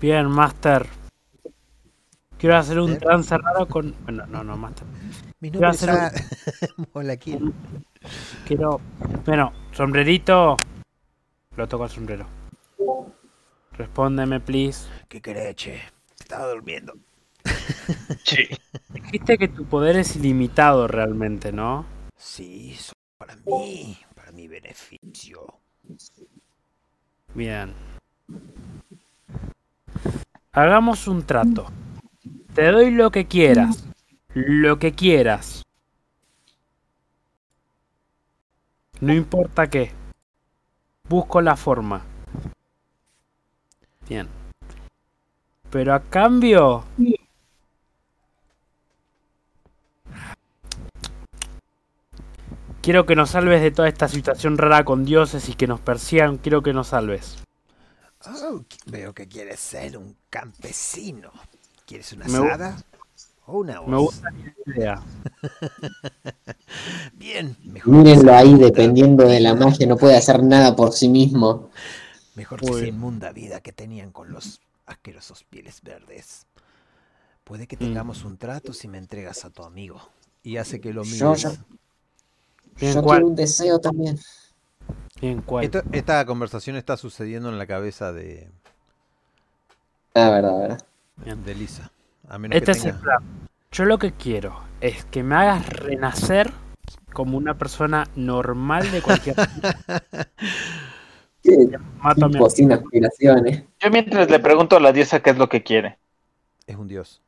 Bien, 0.00 0.26
Master. 0.26 0.86
Quiero 2.38 2.56
hacer 2.56 2.78
un 2.78 2.92
¿Eh? 2.92 2.96
trance 2.98 3.36
raro 3.36 3.66
con. 3.66 3.94
Bueno, 4.04 4.24
no, 4.26 4.44
no, 4.44 4.56
Master. 4.56 4.86
Mi 5.40 5.50
Quiero 5.50 5.72
nombre 5.72 6.06
es 6.60 6.74
Molaquín. 6.94 7.52
Quiero. 8.46 8.80
Bueno, 9.26 9.52
sombrerito. 9.72 10.56
Lo 11.56 11.66
toco 11.66 11.82
al 11.82 11.90
sombrero. 11.90 12.26
Respóndeme, 13.72 14.38
please. 14.38 14.88
¿Qué 15.08 15.20
querés, 15.20 15.56
che? 15.56 15.80
Estaba 16.18 16.48
durmiendo. 16.48 16.94
Sí. 18.22 18.48
Dijiste 18.90 19.36
que 19.36 19.48
tu 19.48 19.64
poder 19.64 19.96
es 19.96 20.14
ilimitado 20.14 20.86
realmente, 20.86 21.50
¿no? 21.50 21.86
Sí, 22.16 22.76
para 23.18 23.34
mí, 23.36 23.98
para 24.14 24.30
mi 24.30 24.46
beneficio. 24.46 25.58
Bien. 27.34 27.72
Hagamos 30.52 31.08
un 31.08 31.24
trato. 31.24 31.66
Te 32.54 32.70
doy 32.70 32.90
lo 32.90 33.10
que 33.10 33.26
quieras. 33.26 33.84
Lo 34.34 34.78
que 34.78 34.92
quieras. 34.92 35.62
No 39.00 39.12
importa 39.12 39.68
qué. 39.68 39.92
Busco 41.08 41.40
la 41.40 41.56
forma. 41.56 42.04
Bien. 44.08 44.28
Pero 45.70 45.94
a 45.94 46.00
cambio... 46.00 46.84
Quiero 52.82 53.04
que 53.04 53.16
nos 53.16 53.30
salves 53.30 53.60
de 53.60 53.70
toda 53.70 53.88
esta 53.88 54.08
situación 54.08 54.56
rara 54.56 54.82
con 54.82 55.04
dioses 55.04 55.48
y 55.50 55.54
que 55.54 55.66
nos 55.66 55.78
persigan. 55.78 56.38
Quiero 56.38 56.62
que 56.62 56.72
nos 56.72 56.88
salves. 56.88 57.36
Oh, 58.24 58.64
veo 58.86 59.12
que 59.12 59.28
quieres 59.28 59.60
ser 59.60 59.98
un 59.98 60.16
campesino. 60.30 61.30
¿Quieres 61.88 62.12
una 62.12 62.26
Me 62.26 62.36
asada? 62.36 62.76
O 63.46 63.60
una 63.60 63.80
Me 63.80 63.96
hoz? 63.96 64.02
gusta 64.04 64.30
la 64.30 64.72
idea. 64.74 65.02
Bien, 67.14 67.56
mejor 67.64 67.94
Mírenlo 67.94 68.34
ahí, 68.34 68.54
dependiendo 68.56 69.24
de 69.26 69.40
la 69.40 69.54
magia, 69.54 69.86
no 69.86 69.96
puede 69.96 70.14
hacer 70.14 70.42
nada 70.42 70.76
por 70.76 70.92
sí 70.92 71.08
mismo. 71.08 71.70
Mejor 72.34 72.60
que 72.60 72.66
esa 72.66 72.80
bien. 72.80 72.94
inmunda 72.94 73.32
vida 73.32 73.60
que 73.62 73.72
tenían 73.72 74.12
con 74.12 74.30
los 74.32 74.60
asquerosos 74.84 75.44
pieles 75.44 75.80
verdes. 75.82 76.44
Puede 77.44 77.66
que 77.66 77.76
Mm. 77.76 77.80
tengamos 77.80 78.22
un 78.24 78.36
trato 78.36 78.74
si 78.74 78.86
me 78.86 78.98
entregas 78.98 79.46
a 79.46 79.50
tu 79.50 79.62
amigo. 79.62 79.98
Y 80.42 80.58
hace 80.58 80.82
que 80.82 80.92
lo 80.92 81.04
Yo 81.04 81.32
mires. 81.32 81.42
ya- 81.42 81.52
Bien, 82.78 82.94
Yo 82.94 83.02
¿cuál? 83.02 83.16
quiero 83.20 83.26
un 83.28 83.34
deseo 83.36 83.78
también. 83.80 84.18
Bien, 85.22 85.40
¿cuál? 85.40 85.64
Esto- 85.64 85.82
esta 85.92 86.24
conversación 86.26 86.76
está 86.76 86.98
sucediendo 86.98 87.48
en 87.48 87.56
la 87.56 87.66
cabeza 87.66 88.12
de, 88.12 88.50
Ah, 90.14 90.28
verdad, 90.30 90.58
verdad. 90.58 90.86
De 91.24 91.54
Lisa. 91.54 91.90
A 92.28 92.38
menos 92.38 92.56
Este 92.56 92.72
que 92.72 92.78
es 92.78 92.84
el 92.84 92.94
plan. 92.94 93.22
Yo 93.70 93.84
lo 93.84 93.98
que 93.98 94.12
quiero 94.12 94.60
es 94.80 95.04
que 95.06 95.22
me 95.22 95.34
hagas 95.34 95.68
renacer 95.68 96.50
como 97.12 97.36
una 97.36 97.58
persona 97.58 98.06
normal 98.16 98.90
de 98.90 99.02
cualquier 99.02 99.36
Mato 102.02 102.26
a 102.26 102.28
mi 102.28 102.38
aspiraciones. 102.72 103.64
Yo 103.80 103.90
mientras 103.90 104.30
le 104.30 104.38
pregunto 104.38 104.76
a 104.76 104.80
la 104.80 104.92
diosa 104.92 105.20
qué 105.20 105.30
es 105.30 105.38
lo 105.38 105.48
que 105.48 105.62
quiere. 105.62 105.98
Es 106.66 106.76
un 106.76 106.88
dios. 106.88 107.22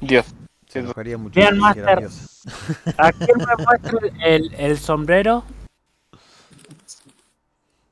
Dios. 0.00 0.26
Se 0.66 0.72
Sí, 0.72 0.78
enojaría 0.80 1.18
mucho 1.18 1.38
Bien, 1.38 1.58
Master. 1.58 2.08
¿A 2.98 3.12
quién 3.12 3.38
me 3.38 3.64
muestra 3.64 3.98
el, 4.24 4.54
el 4.54 4.78
sombrero? 4.78 5.44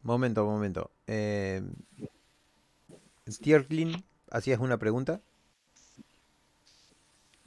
Momento, 0.02 0.44
momento. 0.44 0.90
Eh, 1.06 1.62
Tierklin, 3.37 4.05
¿hacías 4.31 4.61
una 4.61 4.79
pregunta? 4.79 5.21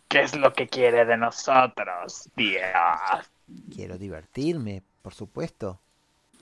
¿Qué 0.08 0.22
es 0.22 0.36
lo 0.36 0.54
que 0.54 0.68
quiere 0.68 1.06
de 1.06 1.18
nosotros, 1.18 2.30
Dios? 2.36 2.62
Quiero 3.74 3.98
divertirme, 3.98 4.84
por 5.02 5.14
supuesto. 5.14 5.80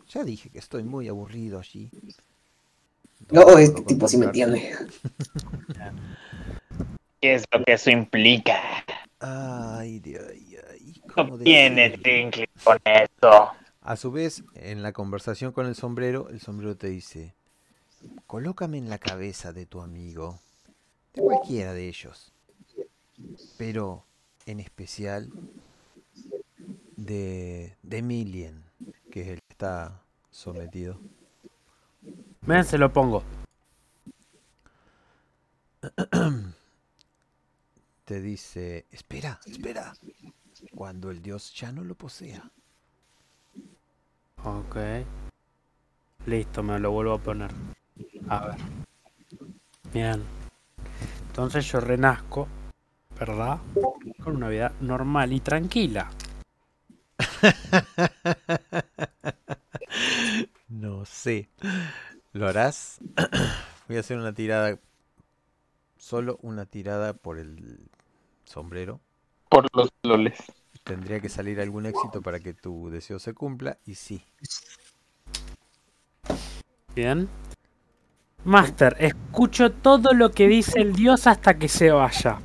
Ya 0.09 0.23
dije 0.23 0.49
que 0.49 0.59
estoy 0.59 0.83
muy 0.83 1.07
aburrido 1.07 1.59
allí. 1.59 1.91
No, 3.29 3.57
este 3.57 3.81
tipo 3.83 4.07
sí 4.07 4.17
me 4.17 4.25
entiende. 4.25 4.75
¿Qué 7.21 7.35
es 7.35 7.43
lo 7.51 7.63
que 7.63 7.73
eso 7.73 7.91
implica? 7.91 8.59
Ay, 9.19 9.99
de 9.99 10.19
ay, 10.19 10.57
ay, 10.71 11.01
No 11.05 11.13
¿cómo 11.13 11.37
tiene 11.37 11.91
con 12.63 12.79
eso. 12.85 13.51
A 13.81 13.95
su 13.97 14.11
vez, 14.11 14.43
en 14.55 14.81
la 14.81 14.93
conversación 14.93 15.51
con 15.51 15.67
el 15.67 15.75
sombrero, 15.75 16.29
el 16.29 16.39
sombrero 16.39 16.75
te 16.77 16.87
dice, 16.87 17.35
colócame 18.27 18.77
en 18.77 18.89
la 18.89 18.97
cabeza 18.97 19.53
de 19.53 19.65
tu 19.65 19.81
amigo, 19.81 20.39
de 21.13 21.21
cualquiera 21.21 21.73
de 21.73 21.87
ellos, 21.87 22.31
pero 23.57 24.05
en 24.45 24.59
especial 24.59 25.29
de, 26.95 27.75
de 27.83 28.01
que 29.11 29.21
es 29.21 29.27
el 29.27 29.39
que 29.39 29.47
está 29.49 30.01
sometido. 30.31 30.99
Ven, 32.41 32.63
se 32.63 32.77
lo 32.77 32.91
pongo. 32.91 33.23
Te 38.05 38.21
dice, 38.21 38.85
espera, 38.91 39.39
espera, 39.45 39.93
cuando 40.75 41.11
el 41.11 41.21
dios 41.21 41.53
ya 41.53 41.71
no 41.71 41.83
lo 41.83 41.95
posea. 41.95 42.51
Ok. 44.43 44.77
Listo, 46.25 46.63
me 46.63 46.79
lo 46.79 46.91
vuelvo 46.91 47.13
a 47.13 47.19
poner. 47.19 47.51
A 48.27 48.47
ver. 48.47 48.57
Bien. 49.93 50.23
Entonces 51.27 51.71
yo 51.71 51.79
renazco, 51.79 52.47
¿verdad? 53.19 53.59
Con 54.23 54.35
una 54.35 54.49
vida 54.49 54.71
normal 54.81 55.33
y 55.33 55.39
tranquila. 55.39 56.09
No 60.69 61.03
sé. 61.03 61.49
¿Lo 62.31 62.47
harás? 62.47 62.99
Voy 63.87 63.97
a 63.97 63.99
hacer 64.01 64.17
una 64.17 64.33
tirada. 64.33 64.77
Solo 65.97 66.39
una 66.41 66.65
tirada 66.65 67.13
por 67.13 67.39
el 67.39 67.79
sombrero. 68.45 69.01
Por 69.49 69.65
los 69.75 69.89
loles. 70.03 70.37
tendría 70.83 71.19
que 71.19 71.27
salir 71.27 71.59
algún 71.59 71.87
éxito 71.87 72.21
para 72.21 72.39
que 72.39 72.53
tu 72.53 72.89
deseo 72.89 73.19
se 73.19 73.33
cumpla 73.33 73.77
y 73.85 73.95
sí. 73.95 74.23
Bien. 76.95 77.27
Master, 78.45 78.95
escucho 78.99 79.71
todo 79.71 80.13
lo 80.13 80.31
que 80.31 80.47
dice 80.47 80.79
el 80.79 80.93
dios 80.93 81.27
hasta 81.27 81.55
que 81.55 81.67
se 81.67 81.91
vaya. 81.91 82.39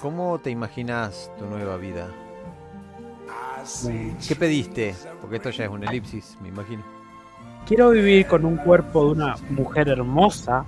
¿Cómo 0.00 0.38
te 0.40 0.50
imaginas 0.50 1.30
tu 1.38 1.46
nueva 1.46 1.76
vida? 1.76 2.08
¿Qué 4.26 4.34
pediste? 4.34 4.94
Porque 5.20 5.36
esto 5.36 5.50
ya 5.50 5.64
es 5.64 5.70
una 5.70 5.90
elipsis, 5.90 6.36
me 6.40 6.48
imagino. 6.48 6.82
Quiero 7.66 7.90
vivir 7.90 8.26
con 8.26 8.44
un 8.44 8.56
cuerpo 8.56 9.04
de 9.04 9.12
una 9.12 9.36
mujer 9.50 9.88
hermosa, 9.88 10.64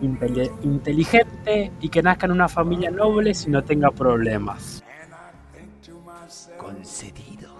inteligente 0.00 1.72
y 1.80 1.88
que 1.88 2.02
nazca 2.02 2.26
en 2.26 2.32
una 2.32 2.48
familia 2.48 2.90
noble 2.90 3.34
si 3.34 3.50
no 3.50 3.62
tenga 3.62 3.90
problemas. 3.90 4.82
Concedido. 6.56 7.50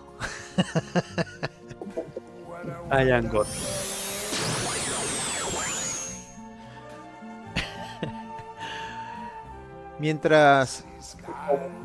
Ian 2.90 3.28
Mientras 9.98 10.84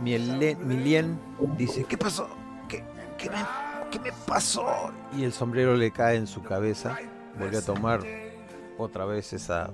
Milien 0.02 1.20
dice, 1.58 1.84
¿qué 1.86 1.98
pasó? 1.98 2.28
¿Qué, 2.68 2.84
me, 4.00 4.12
pasó? 4.28 4.92
Y 5.16 5.24
el 5.24 5.34
sombrero 5.34 5.76
le 5.76 5.92
cae 5.92 6.18
en 6.18 6.28
su 6.28 6.44
cabeza. 6.44 6.98
Vuelve 7.38 7.58
a 7.58 7.62
tomar 7.62 8.02
otra 8.78 9.06
vez 9.06 9.34
esa, 9.34 9.72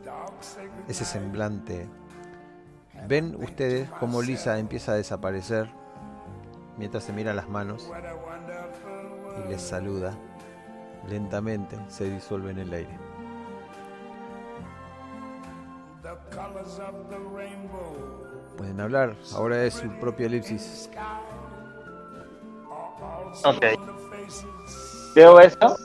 ese 0.88 1.04
semblante. 1.04 1.90
Ven 3.08 3.36
ustedes 3.42 3.90
cómo 4.00 4.22
Lisa 4.22 4.60
empieza 4.60 4.92
a 4.92 4.96
desaparecer 4.96 5.70
mientras 6.78 7.04
se 7.04 7.14
mira 7.14 7.34
las 7.34 7.50
manos 7.50 7.90
y 9.44 9.50
les 9.50 9.62
saluda. 9.62 10.18
Lentamente 11.08 11.78
se 11.88 12.10
disuelve 12.10 12.52
en 12.52 12.60
el 12.60 12.74
aire. 12.74 12.98
Pueden 18.60 18.82
hablar, 18.82 19.16
ahora 19.36 19.64
es 19.64 19.76
su 19.76 19.88
propia 20.02 20.26
elipsis. 20.26 20.90
Ok. 23.46 23.66
Veo 25.16 25.40
eso. 25.40 25.78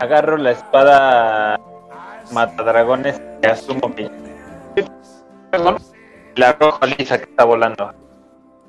Agarro 0.00 0.38
la 0.38 0.52
espada 0.52 1.60
matadragones 2.32 3.20
y 3.42 3.46
asumo 3.46 3.94
que. 3.94 4.10
La 6.36 6.48
arrojo 6.48 6.78
a 6.80 6.86
Lisa 6.86 7.18
que 7.18 7.24
está 7.24 7.44
volando. 7.44 7.92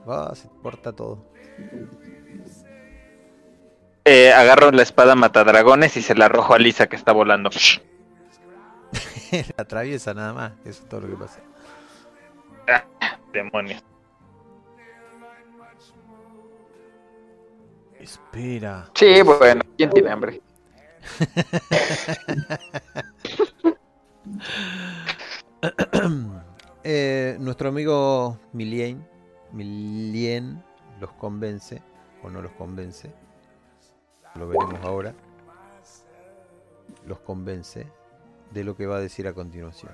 Va, 0.08 0.36
se 0.36 0.50
porta 0.62 0.92
todo. 0.92 1.24
Eh, 4.04 4.34
agarro 4.34 4.72
la 4.72 4.82
espada 4.82 5.16
matadragones 5.16 5.96
y 5.96 6.02
se 6.02 6.16
la 6.16 6.26
arrojo 6.26 6.54
a 6.54 6.60
Lisa 6.60 6.88
que 6.88 6.98
está 6.98 7.14
volando. 7.14 7.50
La 9.32 9.64
atraviesa 9.64 10.14
nada 10.14 10.34
más, 10.34 10.52
eso 10.66 10.84
es 10.84 10.90
todo 10.90 11.00
lo 11.02 11.08
que 11.08 11.16
pasa. 11.16 11.40
Demonios. 13.34 13.84
Espera. 18.00 18.90
Sí, 18.96 19.22
bueno, 19.22 19.62
¿quién 19.78 19.90
tiene 19.90 20.10
hambre? 20.10 20.42
Eh, 26.84 27.36
nuestro 27.40 27.70
amigo 27.70 28.40
Milien, 28.54 29.06
Milien 29.52 30.64
los 31.00 31.12
convence 31.14 31.84
o 32.24 32.30
no 32.30 32.42
los 32.42 32.52
convence. 32.54 33.14
Lo 34.36 34.48
veremos 34.48 34.80
ahora. 34.84 35.14
Los 37.06 37.20
convence 37.20 37.86
de 38.52 38.64
lo 38.64 38.76
que 38.76 38.88
va 38.88 38.96
a 38.96 39.02
decir 39.02 39.28
a 39.28 39.34
continuación. 39.34 39.92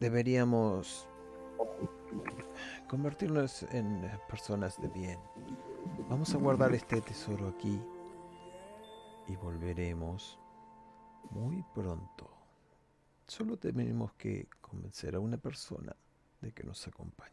Deberíamos 0.00 1.08
convertirnos 2.88 3.64
en 3.72 4.08
personas 4.28 4.80
de 4.80 4.88
bien. 4.88 5.18
Vamos 6.08 6.34
a 6.34 6.38
guardar 6.38 6.72
este 6.74 7.00
tesoro 7.00 7.48
aquí 7.48 7.80
y 9.26 9.36
volveremos 9.36 10.38
muy 11.30 11.64
pronto. 11.74 12.30
Solo 13.26 13.56
tenemos 13.58 14.12
que 14.14 14.48
convencer 14.60 15.16
a 15.16 15.20
una 15.20 15.36
persona 15.36 15.94
de 16.40 16.52
que 16.52 16.62
nos 16.62 16.86
acompañe. 16.86 17.32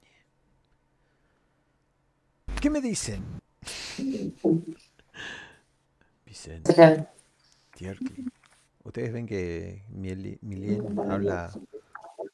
¿Qué 2.59 2.69
me 2.69 2.81
dicen? 2.81 3.23
Vicente. 6.25 7.07
Tierky. 7.75 8.25
Ustedes 8.83 9.13
ven 9.13 9.27
que 9.27 9.85
Milien 9.89 10.99
habla 11.09 11.51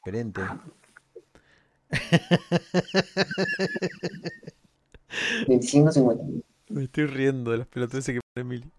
diferente. 0.04 0.42
25 5.48 5.90
Me 6.70 6.84
estoy 6.84 7.06
riendo 7.06 7.50
de 7.50 7.58
las 7.58 7.66
pelotas 7.66 8.04
que 8.06 8.20
pone 8.34 8.40
Emilio. 8.46 8.70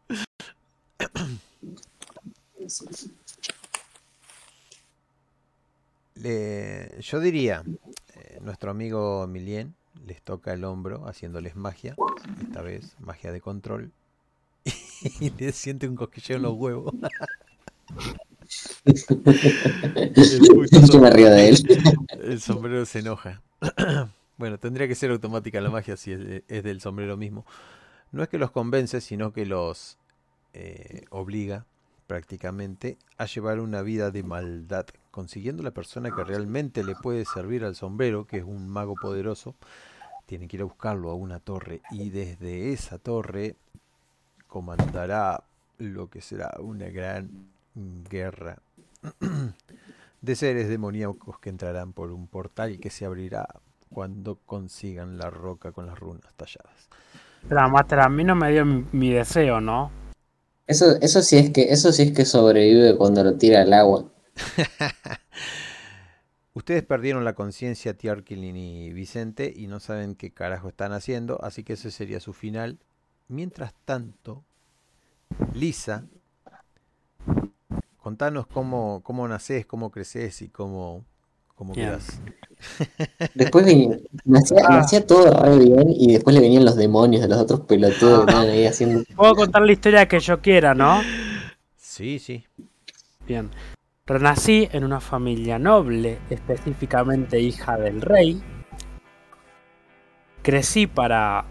Le- 6.15 7.01
yo 7.01 7.19
diría, 7.19 7.63
eh, 8.15 8.39
nuestro 8.41 8.71
amigo 8.71 9.25
Milien 9.27 9.73
les 10.05 10.21
toca 10.21 10.53
el 10.53 10.63
hombro 10.63 11.07
haciéndoles 11.07 11.55
magia, 11.55 11.95
esta 12.41 12.61
vez 12.61 12.95
magia 12.99 13.31
de 13.31 13.41
control, 13.41 13.91
y 15.19 15.29
le 15.31 15.51
siente 15.51 15.87
un 15.87 15.95
cosquilleo 15.95 16.37
en 16.37 16.43
los 16.43 16.53
huevos. 16.53 16.93
Yo 20.91 20.99
me 20.99 21.11
de 21.11 21.49
él. 21.49 21.57
El 22.21 22.41
sombrero 22.41 22.85
se 22.85 22.99
enoja. 22.99 23.41
bueno, 24.37 24.57
tendría 24.57 24.87
que 24.87 24.95
ser 24.95 25.11
automática 25.11 25.61
la 25.61 25.69
magia 25.69 25.97
si 25.97 26.13
es 26.47 26.63
del 26.63 26.81
sombrero 26.81 27.17
mismo. 27.17 27.45
No 28.11 28.23
es 28.23 28.29
que 28.29 28.37
los 28.37 28.51
convence, 28.51 29.01
sino 29.01 29.33
que 29.33 29.45
los 29.45 29.97
eh, 30.53 31.05
obliga 31.09 31.65
prácticamente 32.05 32.97
a 33.17 33.25
llevar 33.25 33.59
una 33.59 33.81
vida 33.81 34.11
de 34.11 34.23
maldad, 34.23 34.85
consiguiendo 35.09 35.63
la 35.63 35.71
persona 35.71 36.11
que 36.11 36.23
realmente 36.23 36.83
le 36.83 36.95
puede 36.95 37.25
servir 37.25 37.63
al 37.63 37.75
sombrero, 37.75 38.27
que 38.27 38.37
es 38.37 38.43
un 38.43 38.69
mago 38.69 38.95
poderoso. 38.95 39.55
Tienen 40.25 40.47
que 40.47 40.57
ir 40.57 40.61
a 40.61 40.65
buscarlo 40.65 41.09
a 41.09 41.15
una 41.15 41.39
torre 41.39 41.81
y 41.91 42.09
desde 42.09 42.71
esa 42.71 42.97
torre 42.97 43.55
comandará 44.47 45.43
lo 45.79 46.09
que 46.09 46.21
será 46.21 46.55
una 46.59 46.89
gran 46.89 47.52
guerra 47.75 48.57
de 50.21 50.35
seres 50.35 50.69
demoníacos 50.69 51.39
que 51.39 51.49
entrarán 51.49 51.93
por 51.93 52.11
un 52.11 52.27
portal 52.27 52.79
que 52.79 52.89
se 52.89 53.05
abrirá 53.05 53.47
cuando 53.89 54.39
consigan 54.45 55.17
la 55.17 55.29
roca 55.29 55.71
con 55.71 55.85
las 55.85 55.99
runas 55.99 56.33
talladas. 56.35 56.89
Pero 57.47 57.69
Master, 57.69 57.99
a 57.99 58.09
mí 58.09 58.23
no 58.23 58.35
me 58.35 58.51
dio 58.51 58.65
mi, 58.65 58.85
mi 58.91 59.11
deseo, 59.11 59.59
¿no? 59.59 59.91
Eso, 60.65 60.97
eso 61.01 61.21
sí 61.21 61.37
es 61.37 61.49
que, 61.51 61.73
eso 61.73 61.91
sí 61.91 62.03
es 62.03 62.11
que 62.13 62.25
sobrevive 62.25 62.95
cuando 62.97 63.23
lo 63.23 63.37
tira 63.37 63.61
al 63.61 63.73
agua. 63.73 64.05
Ustedes 66.53 66.83
perdieron 66.83 67.25
la 67.25 67.33
conciencia, 67.33 67.97
Tiarkilin 67.97 68.55
y 68.55 68.93
Vicente, 68.93 69.51
y 69.55 69.67
no 69.67 69.79
saben 69.79 70.15
qué 70.15 70.31
carajo 70.31 70.69
están 70.69 70.93
haciendo, 70.93 71.43
así 71.43 71.63
que 71.63 71.73
ese 71.73 71.91
sería 71.91 72.19
su 72.19 72.31
final. 72.31 72.79
Mientras 73.27 73.73
tanto, 73.85 74.43
Lisa, 75.53 76.05
contanos 78.03 78.45
cómo, 78.47 79.01
cómo 79.01 79.25
nacés, 79.29 79.65
cómo 79.65 79.89
creces 79.89 80.41
y 80.41 80.49
cómo, 80.49 81.05
cómo 81.55 81.73
quedás. 81.73 82.19
Después 83.33 83.65
venía, 83.65 83.97
Ah. 84.67 84.79
hacía 84.79 85.07
todo 85.07 85.31
re 85.31 85.57
bien 85.57 85.85
y 85.89 86.11
después 86.11 86.35
le 86.35 86.41
venían 86.41 86.65
los 86.65 86.75
demonios 86.75 87.21
de 87.21 87.29
los 87.29 87.39
otros 87.39 87.61
pelotudos 87.61 88.25
que 88.25 88.33
ahí 88.33 88.65
haciendo. 88.65 89.03
Puedo 89.15 89.35
contar 89.35 89.61
la 89.61 89.71
historia 89.71 90.05
que 90.07 90.19
yo 90.19 90.41
quiera, 90.41 90.75
¿no? 90.75 91.01
Sí, 91.77 92.19
sí. 92.19 92.45
Bien. 93.25 93.49
Renací 94.05 94.67
en 94.73 94.83
una 94.83 94.99
familia 94.99 95.57
noble, 95.57 96.19
específicamente 96.29 97.39
hija 97.39 97.77
del 97.77 98.01
rey. 98.01 98.43
Crecí 100.41 100.87
para 100.87 101.45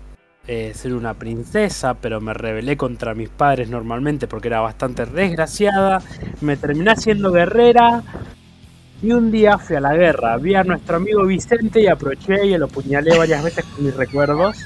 eh, 0.48 0.73
ser 0.74 0.94
una 0.94 1.14
princesa, 1.14 1.94
pero 1.94 2.20
me 2.20 2.35
rebelé 2.35 2.77
contra 2.77 3.14
mis 3.14 3.28
padres 3.28 3.69
normalmente 3.70 4.27
porque 4.27 4.48
era 4.48 4.60
bastante 4.60 5.06
desgraciada. 5.06 6.02
Me 6.40 6.56
terminé 6.56 6.97
siendo 6.97 7.31
guerrera. 7.31 8.02
Y 9.02 9.10
un 9.12 9.32
día 9.32 9.59
fui 9.59 9.77
a 9.77 9.81
la 9.81 9.94
guerra. 9.94 10.36
Vi 10.36 10.55
a 10.55 10.62
nuestro 10.62 10.97
amigo 10.97 11.24
Vicente 11.27 11.81
y 11.81 11.89
aproveché 11.89 12.47
y 12.47 12.56
lo 12.56 12.69
puñalé 12.69 13.16
varias 13.19 13.43
veces 13.43 13.64
con 13.64 13.85
mis 13.85 13.97
recuerdos. 13.97 14.59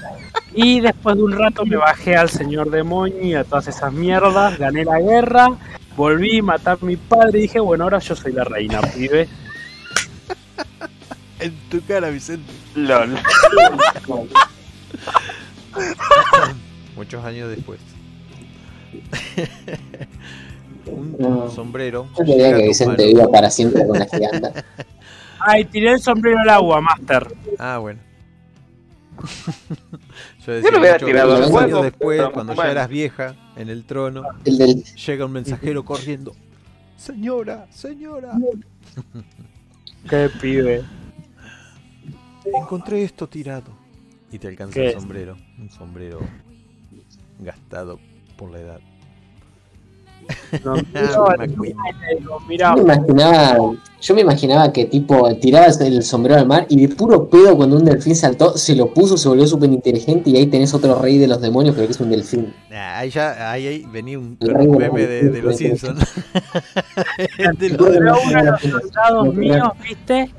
Y 0.54 0.80
después 0.80 1.16
de 1.16 1.22
un 1.22 1.32
rato 1.32 1.64
me 1.64 1.76
bajé 1.76 2.16
al 2.16 2.28
señor 2.28 2.70
demonio 2.70 3.22
y 3.22 3.34
a 3.34 3.44
todas 3.44 3.68
esas 3.68 3.92
mierdas. 3.92 4.58
Gané 4.58 4.84
la 4.84 5.00
guerra. 5.00 5.48
Volví, 5.96 6.42
maté 6.42 6.70
a 6.70 6.78
mi 6.80 6.96
padre 6.96 7.38
y 7.38 7.42
dije, 7.42 7.60
bueno, 7.60 7.84
ahora 7.84 7.98
yo 7.98 8.14
soy 8.14 8.32
la 8.32 8.44
reina, 8.44 8.80
pibe. 8.80 9.28
En 11.38 11.54
tu 11.70 11.84
cara, 11.84 12.08
Vicente. 12.08 12.50
LOL. 12.74 13.18
Muchos 16.96 17.24
años 17.24 17.50
después. 17.50 17.80
un 20.86 21.16
No. 21.18 21.50
sombrero. 21.50 22.08
Yo 22.18 22.24
quería 22.24 22.56
que 22.56 22.68
Vicente 22.68 23.06
viva 23.06 23.26
para 23.28 23.50
siempre 23.50 23.86
con 23.86 23.98
la 23.98 24.06
giganta. 24.06 24.52
Ay, 25.40 25.64
tiré 25.66 25.92
el 25.92 26.00
sombrero 26.00 26.38
al 26.40 26.48
agua, 26.48 26.80
Master. 26.80 27.28
Ah, 27.58 27.78
bueno. 27.78 28.00
Yo 30.46 30.60
Yo 30.60 30.70
lo 30.70 30.78
hubiera 30.78 30.94
mucho- 30.94 31.06
tirado 31.06 31.36
al 31.36 31.56
años 31.64 31.82
después, 31.82 32.18
pero 32.18 32.32
cuando 32.32 32.52
ya 32.52 32.56
bueno. 32.56 32.70
eras 32.70 32.88
vieja 32.88 33.34
en 33.56 33.68
el 33.68 33.84
trono, 33.84 34.22
El 34.44 34.58
del. 34.58 34.84
llega 34.84 35.24
un 35.24 35.32
mensajero 35.32 35.84
corriendo. 35.84 36.34
Señora, 36.96 37.66
señora, 37.70 38.32
Qué 40.08 40.30
pibe. 40.40 40.82
encontré 42.44 43.02
esto 43.04 43.28
tirado. 43.28 43.70
Y 44.32 44.38
te 44.38 44.48
alcanza 44.48 44.74
¿Qué 44.74 44.80
el 44.82 44.86
es? 44.88 44.94
sombrero. 44.94 45.36
Un 45.58 45.70
sombrero 45.70 46.20
gastado 47.38 47.98
por 48.36 48.50
la 48.50 48.60
edad. 48.60 48.80
No, 50.64 50.74
Yo 52.58 52.74
me 52.74 52.82
imaginaba, 52.82 53.58
yo 54.00 54.14
me 54.14 54.20
imaginaba 54.22 54.72
que 54.72 54.86
tipo 54.86 55.32
tirabas 55.36 55.80
el 55.80 56.02
sombrero 56.02 56.40
al 56.40 56.46
mar 56.48 56.66
y 56.68 56.84
de 56.84 56.94
puro 56.94 57.28
pedo 57.28 57.56
cuando 57.56 57.76
un 57.76 57.84
delfín 57.84 58.16
saltó, 58.16 58.56
se 58.58 58.74
lo 58.74 58.92
puso, 58.92 59.16
se 59.16 59.28
volvió 59.28 59.46
súper 59.46 59.70
inteligente 59.70 60.30
y 60.30 60.36
ahí 60.36 60.46
tenés 60.48 60.74
otro 60.74 61.00
rey 61.00 61.18
de 61.18 61.28
los 61.28 61.40
demonios, 61.40 61.76
pero 61.76 61.86
que 61.86 61.92
es 61.92 62.00
un 62.00 62.10
delfín. 62.10 62.52
Ah, 62.72 62.98
ahí 62.98 63.10
ya, 63.10 63.52
ahí, 63.52 63.66
ahí 63.68 63.86
venía 63.92 64.18
un, 64.18 64.36
un 64.40 64.48
de- 64.48 64.78
meme 64.78 65.06
de, 65.06 65.30
de 65.30 65.42
los 65.42 65.56
Simpsons. 65.56 66.00
De 67.58 67.68
los- 67.70 67.88
Pero 67.88 68.14
uno 68.24 68.42
de 68.42 68.50
los 68.50 68.60
soldados 68.62 69.34
míos, 69.34 69.68
¿viste? 69.82 70.30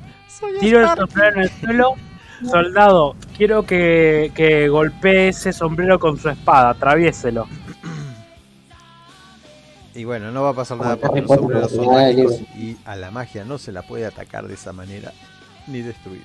Tiro 0.59 0.81
el 0.81 0.97
sombrero 0.97 1.35
en 1.35 1.41
el 1.43 1.49
suelo. 1.61 1.93
Soldado, 2.45 3.15
quiero 3.35 3.64
que, 3.64 4.31
que 4.35 4.69
golpee 4.69 5.30
ese 5.30 5.53
sombrero 5.53 5.99
con 5.99 6.18
su 6.18 6.30
espada, 6.30 6.72
atraviéselo. 6.72 7.47
Y 9.95 10.03
bueno, 10.03 10.31
no 10.31 10.43
va 10.43 10.49
a 10.49 10.53
pasar 10.53 10.77
nada 10.77 10.95
porque 10.95 11.22
los 11.22 11.31
sombreros 11.31 11.72
son 11.72 11.88
mágicos 11.88 12.39
y 12.55 12.77
a 12.85 12.95
la 12.95 13.09
magia 13.09 13.43
no 13.45 13.57
se 13.57 13.72
la 13.72 13.81
puede 13.81 14.05
atacar 14.05 14.47
de 14.47 14.53
esa 14.53 14.72
manera 14.72 15.11
ni 15.65 15.81
destruir. 15.81 16.23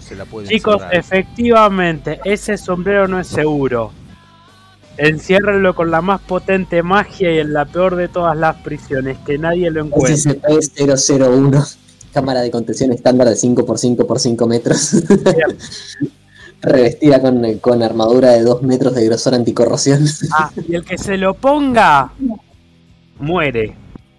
Se 0.00 0.14
la 0.14 0.26
puede 0.26 0.46
Chicos, 0.48 0.74
encerrar. 0.74 0.94
efectivamente, 0.94 2.20
ese 2.24 2.56
sombrero 2.58 3.08
no 3.08 3.18
es 3.18 3.26
seguro. 3.26 3.90
Enciérrenlo 4.98 5.74
con 5.74 5.90
la 5.90 6.00
más 6.02 6.20
potente 6.20 6.82
magia 6.82 7.32
y 7.32 7.38
en 7.38 7.52
la 7.52 7.64
peor 7.64 7.96
de 7.96 8.08
todas 8.08 8.36
las 8.36 8.56
prisiones, 8.56 9.18
que 9.26 9.38
nadie 9.38 9.70
lo 9.70 9.84
encuentre. 9.84 10.40
SCP-001, 10.40 11.76
cámara 12.16 12.40
de 12.40 12.50
contención 12.50 12.92
estándar 12.92 13.28
de 13.28 13.34
5x5 13.34 14.06
por 14.06 14.18
5 14.18 14.46
metros. 14.46 14.92
Revestida 16.62 17.20
con, 17.20 17.58
con 17.58 17.82
armadura 17.82 18.30
de 18.30 18.40
2 18.40 18.62
metros 18.62 18.94
de 18.94 19.04
grosor 19.04 19.34
anticorrosión. 19.34 20.02
Ah, 20.32 20.50
y 20.66 20.76
el 20.76 20.82
que 20.82 20.96
se 20.96 21.18
lo 21.18 21.34
ponga, 21.34 22.14
muere. 23.18 23.76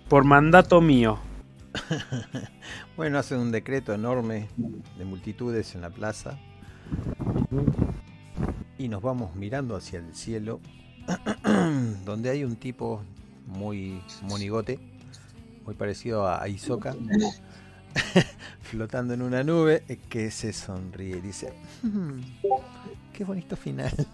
Por 0.07 0.25
mandato 0.25 0.79
mío. 0.79 1.17
Bueno, 2.97 3.19
hacen 3.19 3.37
un 3.37 3.51
decreto 3.51 3.93
enorme 3.93 4.47
de 4.97 5.05
multitudes 5.05 5.75
en 5.75 5.81
la 5.81 5.91
plaza. 5.91 6.39
Y 8.79 8.87
nos 8.87 9.03
vamos 9.03 9.35
mirando 9.35 9.75
hacia 9.75 9.99
el 9.99 10.15
cielo, 10.15 10.59
donde 12.05 12.31
hay 12.31 12.43
un 12.43 12.55
tipo 12.55 13.03
muy 13.45 14.01
monigote, 14.23 14.79
muy 15.63 15.75
parecido 15.75 16.27
a 16.27 16.47
Isoka, 16.49 16.95
flotando 18.61 19.13
en 19.13 19.21
una 19.21 19.43
nube, 19.43 19.83
eh, 19.87 19.97
que 20.09 20.31
se 20.31 20.53
sonríe 20.53 21.17
y 21.17 21.21
dice, 21.21 21.53
"Hmm, 21.83 22.19
qué 23.13 23.23
bonito 23.23 23.55
final. 23.55 23.91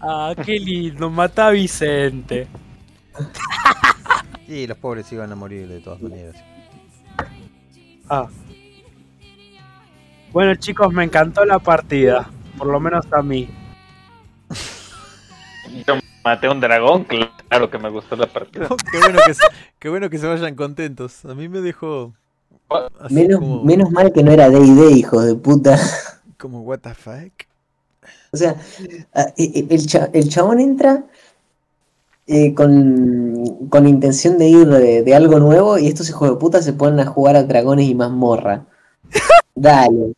Ah, 0.00 0.32
qué 0.44 0.60
lindo, 0.60 1.10
mata 1.10 1.48
a 1.48 1.50
Vicente. 1.50 2.46
Y 4.46 4.66
los 4.66 4.78
pobres 4.78 5.12
iban 5.12 5.30
a 5.30 5.34
morir 5.34 5.68
de 5.68 5.80
todas 5.80 6.00
maneras. 6.00 6.34
Ah. 8.08 8.26
Bueno 10.32 10.54
chicos, 10.54 10.90
me 10.92 11.04
encantó 11.04 11.44
la 11.44 11.58
partida. 11.58 12.30
Por 12.56 12.68
lo 12.68 12.80
menos 12.80 13.04
a 13.12 13.22
mí. 13.22 13.46
Maté 16.28 16.46
a 16.46 16.50
un 16.50 16.60
dragón, 16.60 17.04
claro 17.04 17.70
que 17.70 17.78
me 17.78 17.88
gustó 17.88 18.14
la 18.14 18.26
partida. 18.26 18.68
qué, 18.92 18.98
bueno 18.98 19.18
que 19.26 19.32
qué 19.78 19.88
bueno 19.88 20.10
que 20.10 20.18
se 20.18 20.26
vayan 20.26 20.54
contentos. 20.56 21.24
A 21.24 21.34
mí 21.34 21.48
me 21.48 21.62
dejó 21.62 22.12
Menos, 23.08 23.40
como, 23.40 23.64
menos 23.64 23.90
mal 23.90 24.12
que 24.12 24.22
no 24.22 24.30
era 24.30 24.50
D&D, 24.50 24.90
hijos 24.92 25.24
de 25.24 25.34
puta. 25.36 25.78
como 26.38 26.60
what 26.60 26.80
the 26.80 26.92
fuck. 26.94 27.32
O 28.30 28.36
sea, 28.36 28.56
e- 29.14 29.32
e- 29.38 29.66
el, 29.70 29.86
cha- 29.86 30.10
el 30.12 30.28
chabón 30.28 30.60
entra 30.60 31.04
eh, 32.26 32.52
con, 32.54 33.66
con 33.70 33.88
intención 33.88 34.36
de 34.36 34.48
ir 34.48 34.66
de, 34.68 35.02
de 35.02 35.14
algo 35.14 35.38
nuevo 35.38 35.78
y 35.78 35.86
estos 35.86 36.10
hijos 36.10 36.28
de 36.28 36.36
puta 36.36 36.60
se 36.60 36.74
ponen 36.74 37.00
a 37.00 37.06
jugar 37.06 37.36
a 37.36 37.44
dragones 37.44 37.86
y 37.88 37.94
mazmorra. 37.94 38.66
Dale. 39.54 40.12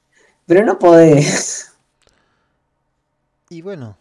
Pero 0.47 0.65
no 0.65 0.77
podés. 0.77 1.73
Y 3.49 3.63
bueno, 3.63 3.97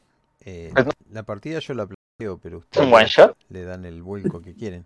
eh, 0.45 0.71
Pues 0.73 0.87
la 1.11 1.23
partida 1.23 1.59
yo 1.59 1.73
la 1.73 1.85
planteo, 1.85 1.98
pero 2.41 2.57
¿Es 2.57 2.63
ustedes 2.65 2.87
un 2.87 2.93
one 2.93 3.05
shot? 3.05 3.37
le 3.49 3.63
dan 3.63 3.85
el 3.85 4.01
vuelco 4.01 4.41
que 4.41 4.53
quieren. 4.53 4.85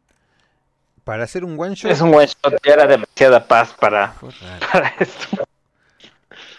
Para 1.04 1.24
hacer 1.24 1.44
un 1.44 1.60
one 1.60 1.76
shot, 1.76 1.92
Es 1.92 2.02
un 2.02 2.14
one 2.14 2.28
shot, 2.28 2.56
ya 2.66 2.74
era 2.74 2.88
demasiada 2.88 3.46
paz 3.46 3.74
para, 3.80 4.14
para 4.72 4.94
esto. 5.00 5.44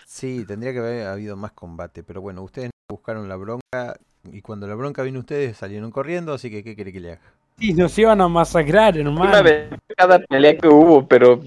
Sí, 0.06 0.44
tendría 0.46 0.72
que 0.72 0.78
haber 0.80 1.06
habido 1.06 1.36
más 1.36 1.52
combate, 1.52 2.02
pero 2.02 2.20
bueno, 2.20 2.42
ustedes 2.42 2.70
buscaron 2.88 3.28
la 3.28 3.36
bronca 3.36 3.96
y 4.32 4.42
cuando 4.42 4.66
la 4.66 4.74
bronca 4.74 5.02
vino 5.02 5.20
ustedes 5.20 5.56
salieron 5.56 5.90
corriendo, 5.90 6.32
así 6.34 6.50
que 6.50 6.62
¿qué 6.62 6.74
quiere 6.74 6.92
que 6.92 7.00
le 7.00 7.12
haga? 7.12 7.20
Sí, 7.58 7.72
nos 7.72 7.96
iban 7.98 8.20
a 8.20 8.28
masacrar, 8.28 8.94
Una 8.98 9.10
hermano. 9.10 9.42
vez 9.42 9.70
cada 9.96 10.18
pelea 10.18 10.56
que 10.58 10.68
hubo, 10.68 11.06
pero 11.06 11.40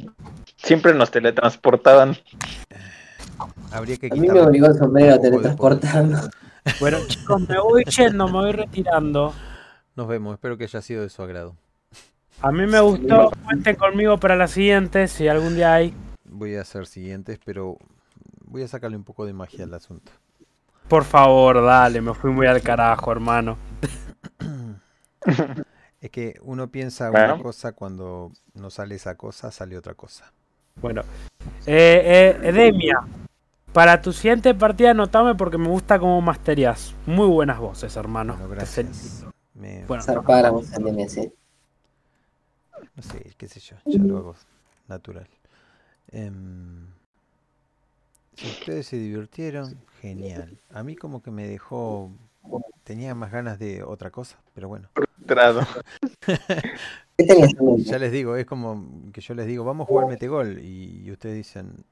siempre 0.55 0.93
nos 0.93 1.11
teletransportaban. 1.11 2.15
Habría 3.71 3.97
que 3.97 4.07
A 4.07 4.15
mí 4.15 4.27
me 4.27 4.39
obligó 4.39 4.67
el 4.67 4.75
sombrero 4.77 5.15
a 5.15 5.19
Bueno 6.79 6.97
chicos, 7.07 7.47
me 7.47 7.59
voy 7.59 7.83
yendo, 7.85 8.25
me 8.27 8.33
voy 8.33 8.51
retirando. 8.51 9.33
Nos 9.95 10.07
vemos, 10.07 10.33
espero 10.33 10.57
que 10.57 10.65
haya 10.65 10.81
sido 10.81 11.01
de 11.01 11.09
su 11.09 11.21
agrado. 11.23 11.55
A 12.41 12.51
mí 12.51 12.67
me 12.67 12.79
gustó, 12.79 13.31
cuenten 13.43 13.75
conmigo 13.75 14.17
para 14.17 14.35
la 14.35 14.47
siguiente, 14.47 15.07
si 15.07 15.27
algún 15.27 15.55
día 15.55 15.73
hay. 15.73 15.93
Voy 16.23 16.55
a 16.55 16.61
hacer 16.61 16.85
siguientes, 16.85 17.39
pero 17.43 17.77
voy 18.45 18.61
a 18.61 18.67
sacarle 18.67 18.95
un 18.95 19.03
poco 19.03 19.25
de 19.25 19.33
magia 19.33 19.63
al 19.65 19.73
asunto. 19.73 20.11
Por 20.87 21.03
favor, 21.03 21.63
dale, 21.65 21.99
me 21.99 22.13
fui 22.13 22.31
muy 22.31 22.45
al 22.47 22.61
carajo, 22.61 23.11
hermano. 23.11 23.57
Es 25.99 26.11
que 26.11 26.35
uno 26.43 26.69
piensa 26.69 27.09
Bueno. 27.09 27.33
una 27.33 27.43
cosa 27.43 27.71
cuando 27.73 28.31
no 28.53 28.69
sale 28.69 28.95
esa 28.95 29.15
cosa, 29.15 29.51
sale 29.51 29.75
otra 29.77 29.95
cosa. 29.95 30.31
Bueno, 30.79 31.01
eh, 31.65 32.37
eh, 32.39 32.47
Edemia, 32.49 32.99
para 33.77 34.01
tu 34.01 34.11
siguiente 34.11 34.55
partida 34.55 34.89
anotame 34.89 35.35
porque 35.35 35.59
me 35.59 35.67
gusta 35.67 35.99
cómo 35.99 36.19
masterías. 36.19 36.95
Muy 37.05 37.27
buenas 37.27 37.59
voces, 37.59 37.95
hermano. 37.95 38.33
Bueno, 38.33 38.49
gracias. 38.49 39.23
Me- 39.53 39.85
Bueno, 39.85 40.01
MS. 40.79 41.31
No 42.95 43.03
sé, 43.03 43.35
qué 43.37 43.47
sé 43.47 43.59
yo, 43.59 43.75
ya 43.85 43.99
lo 44.03 44.17
hago 44.17 44.35
natural. 44.87 45.27
Em, 46.07 46.87
si 48.33 48.47
ustedes 48.47 48.87
se 48.87 48.97
divirtieron, 48.97 49.79
genial. 50.01 50.57
A 50.73 50.81
mí 50.81 50.95
como 50.95 51.21
que 51.21 51.29
me 51.29 51.47
dejó... 51.47 52.09
Tenía 52.83 53.13
más 53.13 53.31
ganas 53.31 53.59
de 53.59 53.83
otra 53.83 54.09
cosa, 54.09 54.39
pero 54.55 54.69
bueno. 54.69 54.89
Ya 57.85 57.99
les 57.99 58.11
digo, 58.11 58.35
es 58.37 58.47
como 58.47 59.11
que 59.13 59.21
yo 59.21 59.35
les 59.35 59.45
digo, 59.45 59.63
vamos 59.63 59.85
a 59.85 59.87
jugar 59.89 60.07
Metegol. 60.07 60.57
Y, 60.63 61.03
y 61.05 61.11
ustedes 61.11 61.35
dicen, 61.35 61.85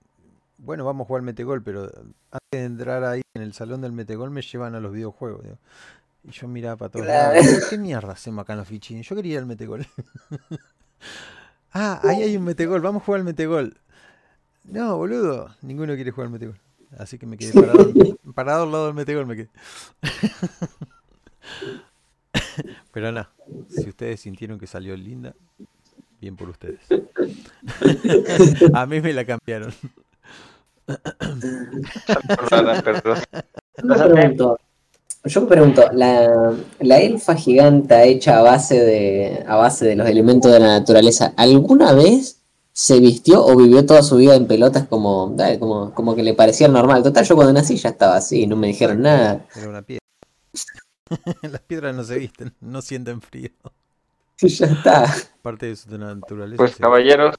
bueno, 0.65 0.85
vamos 0.85 1.05
a 1.05 1.07
jugar 1.07 1.21
Metegol, 1.23 1.63
pero 1.63 1.83
antes 1.83 2.39
de 2.51 2.63
entrar 2.63 3.03
ahí 3.03 3.21
en 3.35 3.41
el 3.41 3.53
salón 3.53 3.81
del 3.81 3.91
Metegol 3.91 4.31
me 4.31 4.41
llevan 4.41 4.75
a 4.75 4.79
los 4.79 4.91
videojuegos. 4.91 5.43
digo. 5.43 5.57
Y 6.23 6.31
yo 6.31 6.47
miraba 6.47 6.77
para 6.77 6.91
todos 6.91 7.05
Claro. 7.05 7.39
lados. 7.39 7.65
¿Qué 7.69 7.77
mierda 7.77 8.13
hacemos 8.13 8.43
acá 8.43 8.53
en 8.53 8.59
los 8.59 8.67
fichines? 8.67 9.07
Yo 9.07 9.15
quería 9.15 9.33
ir 9.33 9.39
al 9.39 9.45
Metegol. 9.45 9.85
ah, 11.73 11.99
ahí 12.03 12.23
hay 12.23 12.37
un 12.37 12.43
Metegol, 12.43 12.81
vamos 12.81 13.03
a 13.03 13.05
jugar 13.05 13.19
al 13.19 13.25
Metegol. 13.25 13.77
No, 14.63 14.97
boludo, 14.97 15.55
ninguno 15.61 15.93
quiere 15.95 16.09
jugar 16.11 16.27
al 16.27 16.33
Metegol. 16.33 16.59
Así 16.97 17.19
que 17.19 17.25
me 17.27 17.37
quedé 17.37 17.53
parado, 17.53 17.93
parado 18.33 18.63
al 18.63 18.71
lado 18.71 18.85
del 18.87 18.95
Metegol, 18.95 19.27
me 19.27 19.35
quedé. 19.35 19.49
Pero 22.91 23.11
no, 23.11 23.27
si 23.69 23.89
ustedes 23.89 24.21
sintieron 24.21 24.57
que 24.57 24.67
salió 24.67 24.95
linda, 24.95 25.35
bien 26.21 26.35
por 26.35 26.49
ustedes. 26.49 26.79
A 28.73 28.85
mí 28.85 29.01
me 29.01 29.13
la 29.13 29.25
cambiaron. 29.25 29.73
Perdón. 32.83 33.17
Yo 33.83 34.11
pregunto, 34.11 34.59
yo 35.25 35.47
pregunto, 35.47 35.83
¿la, 35.93 36.53
la 36.79 36.97
elfa 36.99 37.35
giganta 37.35 38.03
hecha 38.03 38.39
a 38.39 38.41
base 38.41 38.79
de 38.79 39.43
a 39.47 39.55
base 39.55 39.85
de 39.85 39.95
los 39.95 40.07
elementos 40.07 40.51
de 40.51 40.59
la 40.59 40.79
naturaleza, 40.79 41.33
¿alguna 41.35 41.93
vez 41.93 42.41
se 42.77 42.99
vistió 42.99 43.45
o 43.45 43.55
vivió 43.55 43.85
toda 43.85 44.03
su 44.03 44.17
vida 44.17 44.35
en 44.35 44.47
pelotas 44.47 44.85
como, 44.85 45.33
como, 45.59 45.93
como 45.93 46.13
que 46.13 46.23
le 46.23 46.33
parecía 46.33 46.67
normal. 46.67 47.03
Total, 47.03 47.23
yo 47.23 47.35
cuando 47.35 47.53
nací 47.53 47.77
ya 47.77 47.87
estaba 47.87 48.17
así, 48.17 48.47
no 48.47 48.57
me 48.57 48.67
dijeron 48.67 49.01
nada. 49.01 49.45
Era 49.55 49.69
una 49.69 49.81
piedra. 49.81 50.01
Las 51.41 51.61
piedras 51.61 51.95
no 51.95 52.03
se 52.03 52.19
visten, 52.19 52.53
no 52.59 52.81
sienten 52.81 53.21
frío. 53.21 53.49
Ya 54.37 54.65
está. 54.65 55.05
Parte 55.41 55.67
de 55.67 55.77
su 55.77 55.97
naturaleza. 55.97 56.57
Pues 56.57 56.73
sí. 56.73 56.81
caballeros, 56.83 57.37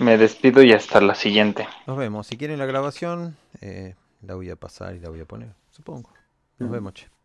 me 0.00 0.16
despido 0.16 0.62
y 0.62 0.72
hasta 0.72 1.00
la 1.00 1.14
siguiente. 1.14 1.68
Nos 1.86 1.96
vemos. 1.96 2.26
Si 2.26 2.36
quieren 2.36 2.58
la 2.58 2.66
grabación, 2.66 3.36
eh, 3.60 3.94
la 4.22 4.34
voy 4.34 4.50
a 4.50 4.56
pasar 4.56 4.94
y 4.94 5.00
la 5.00 5.10
voy 5.10 5.20
a 5.20 5.26
poner, 5.26 5.54
supongo. 5.70 6.10
Nos 6.58 6.70
vemos, 6.70 6.94
che. 6.94 7.19